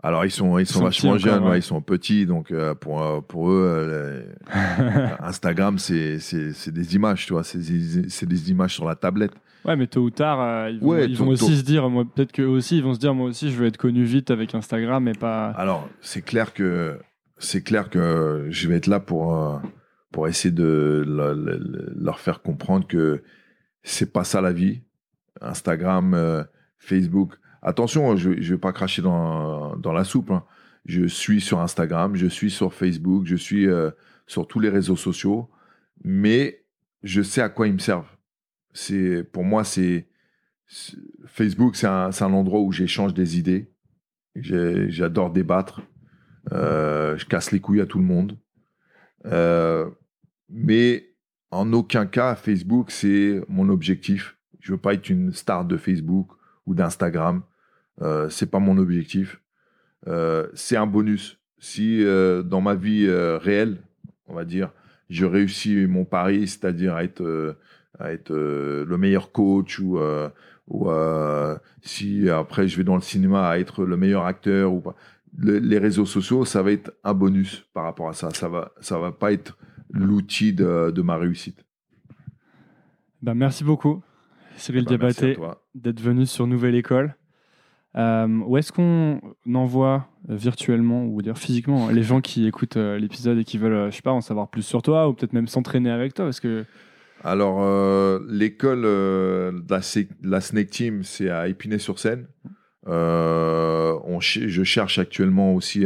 Alors 0.01 0.23
ils 0.23 0.31
sont 0.31 0.57
ils, 0.57 0.65
sont, 0.65 0.81
vachement 0.81 1.17
jeunes, 1.17 1.43
ils 1.55 1.61
sont 1.61 1.81
petits, 1.81 2.25
donc 2.25 2.51
euh, 2.51 2.73
pour 2.73 3.03
euh, 3.03 3.19
pour 3.19 3.51
eux 3.51 4.23
Instagram 5.19 5.77
c'est 5.77 6.19
c'est 6.19 6.71
des 6.71 6.95
images, 6.95 7.25
tu 7.25 7.33
vois, 7.33 7.43
c'est 7.43 7.57
des 7.59 8.49
images 8.49 8.75
sur 8.75 8.85
la 8.85 8.95
tablette. 8.95 9.33
Ouais, 9.65 9.75
mais 9.75 9.87
tôt 9.87 10.03
ou 10.03 10.09
tard 10.09 10.69
ils 10.69 10.79
vont, 10.79 11.27
aussi 11.27 11.57
se 11.57 11.63
dire, 11.63 11.89
moi 11.89 12.05
peut-être 12.05 12.31
qu'eux 12.31 12.45
aussi 12.45 12.77
ils 12.77 12.83
vont 12.83 12.93
se 12.93 12.99
dire, 12.99 13.13
moi 13.13 13.27
aussi 13.27 13.51
je 13.51 13.57
veux 13.57 13.67
être 13.67 13.75
connu 13.75 14.05
vite 14.05 14.31
avec 14.31 14.55
Instagram, 14.55 15.03
mais 15.03 15.11
pas. 15.11 15.49
Alors 15.57 15.89
c'est 15.99 16.21
clair 16.21 16.53
que 16.53 16.97
c'est 17.37 17.61
clair 17.61 17.89
que 17.89 18.47
je 18.49 18.69
vais 18.69 18.75
être 18.75 18.87
là 18.87 19.01
pour 19.01 19.61
pour 20.13 20.29
essayer 20.29 20.51
de 20.51 21.03
leur 21.97 22.19
faire 22.19 22.41
comprendre 22.41 22.87
que 22.87 23.21
c'est 23.83 24.11
pas 24.11 24.23
ça 24.23 24.41
la 24.41 24.51
vie. 24.51 24.81
Instagram, 25.41 26.13
euh, 26.13 26.43
Facebook. 26.77 27.33
Attention, 27.61 28.15
je 28.15 28.29
ne 28.29 28.41
vais 28.41 28.57
pas 28.57 28.73
cracher 28.73 29.01
dans, 29.01 29.75
dans 29.77 29.93
la 29.93 30.03
soupe. 30.03 30.31
Hein. 30.31 30.45
Je 30.85 31.05
suis 31.05 31.41
sur 31.41 31.59
Instagram, 31.59 32.15
je 32.15 32.27
suis 32.27 32.51
sur 32.51 32.73
Facebook, 32.73 33.25
je 33.25 33.35
suis 33.35 33.67
euh, 33.67 33.91
sur 34.27 34.47
tous 34.47 34.59
les 34.59 34.69
réseaux 34.69 34.95
sociaux, 34.95 35.49
mais 36.03 36.63
je 37.03 37.21
sais 37.21 37.41
à 37.41 37.49
quoi 37.49 37.67
ils 37.67 37.73
me 37.73 37.79
servent. 37.79 38.09
C'est 38.73 39.23
pour 39.23 39.43
moi, 39.43 39.63
c'est 39.63 40.07
Facebook, 41.25 41.75
c'est 41.75 41.87
un, 41.87 42.09
un, 42.09 42.33
endroit 42.33 42.61
où 42.61 42.71
j'échange 42.71 43.13
des 43.13 43.37
idées. 43.37 43.71
J'adore 44.35 45.31
débattre. 45.31 45.81
Euh, 46.51 47.17
je 47.17 47.25
casse 47.25 47.51
les 47.51 47.59
couilles 47.59 47.81
à 47.81 47.85
tout 47.85 47.99
le 47.99 48.05
monde. 48.05 48.37
mais 50.49 51.08
en 51.51 51.73
aucun 51.73 52.05
cas, 52.05 52.35
Facebook, 52.35 52.91
c'est 52.91 53.41
mon 53.47 53.69
objectif. 53.69 54.37
Je 54.59 54.73
veux 54.73 54.77
pas 54.77 54.93
être 54.93 55.09
une 55.09 55.31
star 55.33 55.65
de 55.65 55.77
Facebook 55.77 56.29
ou 56.65 56.75
d'Instagram. 56.75 57.41
Euh, 58.01 58.29
c'est 58.29 58.49
pas 58.49 58.59
mon 58.59 58.77
objectif. 58.77 59.41
Euh, 60.07 60.47
c'est 60.53 60.77
un 60.77 60.87
bonus. 60.87 61.39
Si 61.59 62.03
euh, 62.03 62.41
dans 62.43 62.61
ma 62.61 62.75
vie 62.75 63.05
euh, 63.07 63.37
réelle, 63.37 63.77
on 64.27 64.33
va 64.33 64.45
dire, 64.45 64.71
je 65.09 65.25
réussis 65.25 65.87
mon 65.87 66.05
pari, 66.05 66.47
c'est-à-dire 66.47 66.95
à 66.95 67.03
être, 67.03 67.23
le 67.99 68.97
meilleur 68.97 69.31
coach 69.31 69.79
ou, 69.79 69.99
si 71.81 72.29
après 72.29 72.67
je 72.67 72.77
vais 72.77 72.83
dans 72.83 72.95
le 72.95 73.01
cinéma 73.01 73.49
à 73.49 73.57
être 73.57 73.83
le 73.85 73.97
meilleur 73.97 74.25
acteur 74.25 74.71
ou 74.71 74.83
les 75.37 75.79
réseaux 75.79 76.05
sociaux, 76.05 76.45
ça 76.45 76.61
va 76.61 76.71
être 76.71 76.93
un 77.03 77.13
bonus 77.13 77.65
par 77.73 77.85
rapport 77.85 78.07
à 78.07 78.13
ça. 78.13 78.29
Ça 78.31 78.47
va, 78.47 78.71
ça 78.79 78.99
va 78.99 79.11
pas 79.11 79.33
être 79.33 79.57
l'outil 79.89 80.53
de, 80.53 80.91
de, 80.91 81.01
ma 81.01 81.17
réussite. 81.17 81.65
Ben, 83.21 83.33
merci 83.33 83.63
beaucoup, 83.63 84.01
Cyril 84.55 84.85
eh 84.89 84.97
ben, 84.97 85.09
Diabaté, 85.09 85.37
d'être 85.75 86.01
venu 86.01 86.25
sur 86.25 86.47
Nouvelle 86.47 86.75
École. 86.75 87.15
Euh, 87.95 88.27
où 88.45 88.55
est-ce 88.57 88.71
qu'on 88.71 89.19
envoie 89.55 90.07
virtuellement 90.27 91.05
ou 91.05 91.23
dire 91.23 91.39
physiquement 91.39 91.89
les 91.89 92.03
gens 92.03 92.21
qui 92.21 92.45
écoutent 92.45 92.77
euh, 92.77 92.99
l'épisode 92.99 93.39
et 93.39 93.43
qui 93.43 93.57
veulent, 93.57 93.73
euh, 93.73 93.89
je 93.89 93.95
sais 93.95 94.03
pas, 94.03 94.11
en 94.11 94.21
savoir 94.21 94.47
plus 94.49 94.61
sur 94.61 94.83
toi 94.83 95.09
ou 95.09 95.13
peut-être 95.13 95.33
même 95.33 95.47
s'entraîner 95.47 95.89
avec 95.89 96.13
toi 96.13 96.25
parce 96.25 96.39
que 96.39 96.65
alors 97.23 97.59
l'école 98.29 98.83
de 98.83 99.63
la, 99.69 99.81
la, 100.23 100.39
Snake 100.39 100.69
Team 100.69 101.03
c'est 101.03 101.29
à 101.29 101.49
Épinay-sur-Seine. 101.49 102.27
je 102.85 104.61
cherche 104.63 104.99
actuellement 104.99 105.53
aussi 105.53 105.85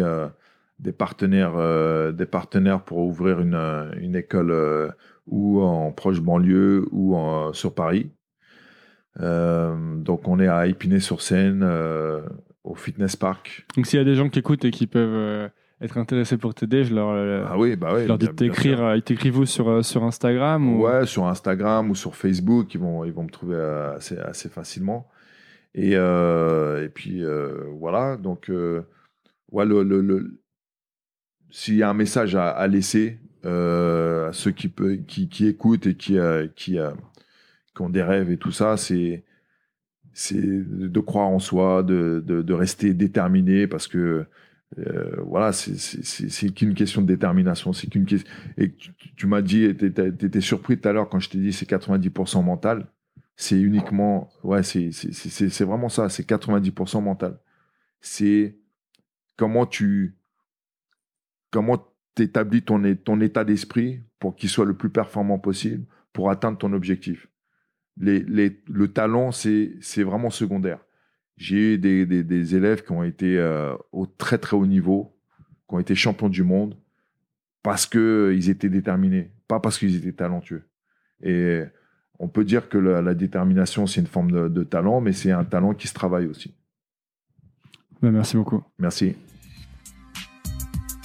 des 0.79 0.91
partenaires, 0.91 1.53
euh, 1.55 2.11
des 2.11 2.25
partenaires 2.25 2.81
pour 2.81 2.99
ouvrir 2.99 3.39
une, 3.39 3.55
euh, 3.55 3.91
une 3.99 4.15
école 4.15 4.51
euh, 4.51 4.89
ou 5.27 5.61
en 5.61 5.91
proche 5.91 6.19
banlieue 6.19 6.85
ou 6.91 7.15
en, 7.15 7.53
sur 7.53 7.73
Paris. 7.73 8.11
donc 9.19 10.27
on 10.27 10.39
est 10.39 10.47
à 10.47 10.67
Épinay-sur-Seine, 10.67 11.63
au 12.63 12.75
Fitness 12.75 13.15
Park. 13.15 13.65
Donc 13.75 13.85
s'il 13.85 13.99
y 13.99 14.01
a 14.01 14.05
des 14.05 14.15
gens 14.15 14.29
qui 14.29 14.39
écoutent 14.39 14.65
et 14.65 14.71
qui 14.71 14.87
peuvent 14.87 15.49
être 15.79 15.97
intéressés 15.97 16.37
pour 16.37 16.53
t'aider, 16.53 16.83
je 16.83 16.93
leur, 16.95 17.47
ah 17.47 17.57
oui, 17.57 17.75
bah 17.75 18.03
leur 18.05 18.17
dis 18.17 18.27
de 18.27 18.31
t'écrire. 18.31 18.95
Ils 18.95 19.03
t'écrivent 19.03 19.35
vous 19.35 19.45
sur, 19.45 19.85
sur 19.85 20.03
Instagram 20.03 20.67
ou... 20.67 20.83
Ouais, 20.83 21.05
sur 21.05 21.27
Instagram 21.27 21.89
ou 21.89 21.95
sur 21.95 22.15
Facebook, 22.15 22.73
ils 22.73 22.79
vont, 22.79 23.05
ils 23.05 23.13
vont 23.13 23.23
me 23.23 23.29
trouver 23.29 23.57
assez, 23.95 24.17
assez 24.17 24.49
facilement. 24.49 25.07
Et, 25.75 25.91
et 25.93 26.89
puis 26.93 27.23
voilà, 27.79 28.17
donc 28.17 28.51
ouais, 29.51 29.65
le, 29.65 29.83
le, 29.83 30.42
s'il 31.53 31.75
y 31.75 31.83
a 31.83 31.89
un 31.89 31.93
message 31.93 32.35
à, 32.35 32.67
laisser 32.67 33.19
euh, 33.45 34.29
à 34.29 34.33
ceux 34.33 34.49
qui, 34.49 34.69
peut, 34.69 34.95
qui, 34.95 35.29
qui, 35.29 35.45
écoutent 35.45 35.85
et 35.85 35.95
qui, 35.95 36.17
euh, 36.17 36.47
qui, 36.55 36.79
euh, 36.79 36.91
qui, 37.75 37.81
ont 37.83 37.89
des 37.89 38.01
rêves 38.01 38.31
et 38.31 38.37
tout 38.37 38.51
ça, 38.51 38.75
c'est 38.75 39.23
de 40.33 40.99
croire 40.99 41.27
en 41.27 41.37
soi, 41.37 41.83
de, 41.83 42.23
de, 42.25 42.53
rester 42.53 42.95
déterminé 42.95 43.67
parce 43.67 43.87
que 43.87 44.25
euh, 44.79 45.15
voilà, 45.27 45.51
c'est 45.53 46.49
qu'une 46.55 46.73
question 46.73 47.03
de 47.03 47.07
détermination. 47.07 47.71
C'est 47.71 47.85
qu'une. 47.85 48.07
Et 48.57 48.73
tu, 48.73 48.91
tu 49.15 49.27
m'as 49.27 49.43
dit, 49.43 49.75
tu 49.77 49.85
étais 50.25 50.41
surpris 50.41 50.79
tout 50.79 50.89
à 50.89 50.93
l'heure 50.93 51.07
quand 51.07 51.19
je 51.19 51.29
t'ai 51.29 51.37
dit 51.37 51.53
c'est 51.53 51.69
90% 51.69 52.43
mental. 52.43 52.87
C'est 53.35 53.59
uniquement, 53.59 54.31
ouais, 54.43 54.63
c'est 54.63 54.89
vraiment 55.63 55.89
ça. 55.89 56.09
C'est 56.09 56.27
90% 56.27 57.03
mental. 57.03 57.37
C'est 58.01 58.57
comment 59.37 59.67
tu 59.67 60.15
comment 61.53 61.77
tu 62.15 62.23
établis 62.23 62.63
ton, 62.63 62.81
ton 62.95 63.21
état 63.21 63.43
d'esprit 63.43 64.01
pour 64.19 64.35
qu'il 64.35 64.49
soit 64.49 64.65
le 64.65 64.73
plus 64.73 64.89
performant 64.89 65.37
possible 65.39 65.85
pour 66.11 66.29
atteindre 66.31 66.57
ton 66.57 66.73
objectif. 66.73 67.27
Les, 67.97 68.19
les, 68.23 68.59
le 68.67 68.87
talent, 68.87 69.31
c'est 69.31 70.03
vraiment 70.03 70.31
secondaire. 70.31 70.79
J'ai 71.37 71.75
eu 71.75 71.77
des, 71.77 72.05
des- 72.05 72.23
des 72.23 72.55
élèves 72.55 72.83
qui 72.83 72.91
ont 72.91 73.03
été 73.03 73.37
euh, 73.37 73.73
au 73.91 74.05
très 74.05 74.37
très 74.39 74.55
haut 74.57 74.65
niveau, 74.65 75.15
qui 75.67 75.75
ont 75.75 75.79
été 75.79 75.95
champions 75.95 76.29
du 76.29 76.43
monde 76.43 76.75
parce 77.61 77.85
qu'ils 77.85 78.49
étaient 78.49 78.69
déterminés, 78.69 79.31
pas 79.47 79.59
parce 79.59 79.77
qu'ils 79.77 79.95
étaient 79.95 80.11
talentueux. 80.11 80.63
Et 81.21 81.63
on 82.19 82.27
peut 82.27 82.43
dire 82.43 82.67
que 82.69 82.77
la, 82.77 83.01
la 83.01 83.13
détermination, 83.13 83.87
c'est 83.87 84.01
une 84.01 84.07
forme 84.07 84.31
de, 84.31 84.47
de 84.47 84.63
talent, 84.63 85.01
mais 85.01 85.13
c'est 85.13 85.31
un 85.31 85.45
talent 85.45 85.73
qui 85.73 85.87
se 85.87 85.93
travaille 85.93 86.27
aussi. 86.27 86.53
Bah, 88.01 88.11
merci 88.11 88.35
beaucoup. 88.37 88.63
Merci. 88.79 89.15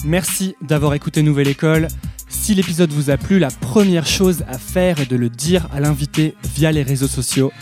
Merci 0.04 0.54
d'avoir 0.62 0.94
écouté 0.94 1.22
Nouvelle 1.22 1.48
École. 1.48 1.88
Si 2.28 2.54
l'épisode 2.54 2.90
vous 2.90 3.10
a 3.10 3.16
plu, 3.16 3.38
la 3.38 3.50
première 3.50 4.06
chose 4.06 4.44
à 4.48 4.56
faire 4.56 5.00
est 5.00 5.10
de 5.10 5.16
le 5.16 5.28
dire 5.28 5.66
à 5.72 5.80
l'invité 5.80 6.34
via 6.54 6.70
les 6.70 6.82
réseaux 6.82 7.08
sociaux. 7.08 7.52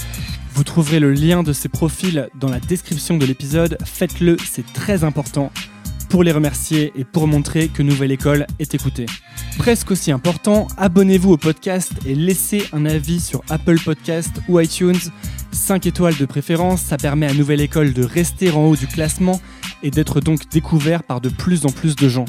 Vous 0.55 0.65
trouverez 0.65 1.01
le 1.01 1.13
lien 1.13 1.43
de 1.43 1.53
ses 1.53 1.69
profils 1.69 2.29
dans 2.39 2.49
la 2.49 2.61
description 2.61 3.17
de 3.17 3.25
l'épisode. 3.25 3.79
Faites-le, 3.85 4.37
c'est 4.45 4.71
très 4.73 5.03
important 5.03 5.51
pour 6.09 6.23
les 6.23 6.33
remercier 6.33 6.93
et 6.95 7.05
pour 7.05 7.27
montrer 7.27 7.69
que 7.69 7.83
Nouvelle 7.83 8.13
École 8.13 8.47
est 8.59 8.75
écoutée. 8.75 9.07
Presque 9.59 9.91
aussi 9.91 10.13
important, 10.13 10.69
abonnez-vous 10.77 11.33
au 11.33 11.37
podcast 11.37 11.93
et 12.07 12.15
laissez 12.15 12.65
un 12.73 12.85
avis 12.87 13.21
sur 13.21 13.43
Apple 13.49 13.79
Podcast 13.81 14.31
ou 14.49 14.61
iTunes. 14.61 14.99
5 15.53 15.87
étoiles 15.87 16.17
de 16.17 16.27
préférence, 16.27 16.83
ça 16.83 16.97
permet 16.99 17.27
à 17.27 17.35
Nouvelle 17.35 17.61
École 17.63 17.93
de 17.93 18.05
rester 18.05 18.51
en 18.51 18.65
haut 18.67 18.77
du 18.77 18.87
classement 18.87 19.41
et 19.83 19.91
d'être 19.91 20.21
donc 20.21 20.49
découvert 20.51 21.03
par 21.03 21.21
de 21.21 21.29
plus 21.29 21.67
en 21.67 21.71
plus 21.71 21.97
de 21.97 22.09
gens. 22.09 22.27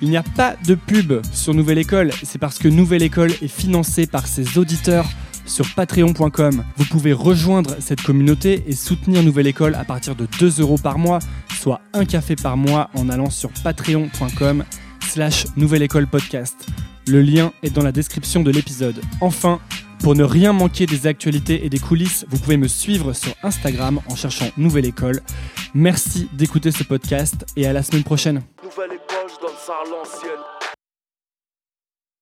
Il 0.00 0.10
n'y 0.10 0.16
a 0.16 0.22
pas 0.22 0.54
de 0.64 0.74
pub 0.74 1.14
sur 1.32 1.54
Nouvelle 1.54 1.78
École, 1.78 2.12
c'est 2.22 2.38
parce 2.38 2.58
que 2.58 2.68
Nouvelle 2.68 3.02
École 3.02 3.32
est 3.42 3.48
financée 3.48 4.06
par 4.06 4.26
ses 4.26 4.56
auditeurs 4.56 5.06
sur 5.44 5.74
patreon.com. 5.74 6.62
Vous 6.76 6.84
pouvez 6.84 7.12
rejoindre 7.12 7.76
cette 7.80 8.02
communauté 8.02 8.62
et 8.66 8.74
soutenir 8.74 9.22
Nouvelle 9.22 9.46
École 9.46 9.74
à 9.74 9.84
partir 9.84 10.14
de 10.14 10.28
2 10.38 10.60
euros 10.60 10.78
par 10.78 10.98
mois, 10.98 11.18
soit 11.60 11.80
un 11.94 12.04
café 12.04 12.36
par 12.36 12.56
mois 12.56 12.90
en 12.94 13.08
allant 13.08 13.30
sur 13.30 13.50
patreon.com 13.64 14.64
slash 15.08 15.46
Nouvelle 15.56 15.82
École 15.82 16.06
Podcast. 16.06 16.66
Le 17.08 17.22
lien 17.22 17.52
est 17.62 17.70
dans 17.70 17.82
la 17.82 17.92
description 17.92 18.42
de 18.42 18.50
l'épisode. 18.50 19.00
Enfin, 19.20 19.60
pour 20.00 20.14
ne 20.14 20.24
rien 20.24 20.52
manquer 20.52 20.86
des 20.86 21.06
actualités 21.06 21.64
et 21.64 21.68
des 21.68 21.78
coulisses, 21.78 22.24
vous 22.28 22.38
pouvez 22.38 22.56
me 22.56 22.68
suivre 22.68 23.12
sur 23.12 23.34
Instagram 23.42 24.00
en 24.08 24.16
cherchant 24.16 24.50
Nouvelle 24.56 24.86
École. 24.86 25.20
Merci 25.74 26.28
d'écouter 26.32 26.70
ce 26.70 26.84
podcast 26.84 27.44
et 27.56 27.66
à 27.66 27.72
la 27.72 27.82
semaine 27.82 28.04
prochaine. 28.04 28.42
Nouvelle 28.62 28.92
école, 28.92 29.28
je 29.28 29.40
donne 29.40 29.56
ça 29.64 29.74
l'ancienne. 29.90 30.57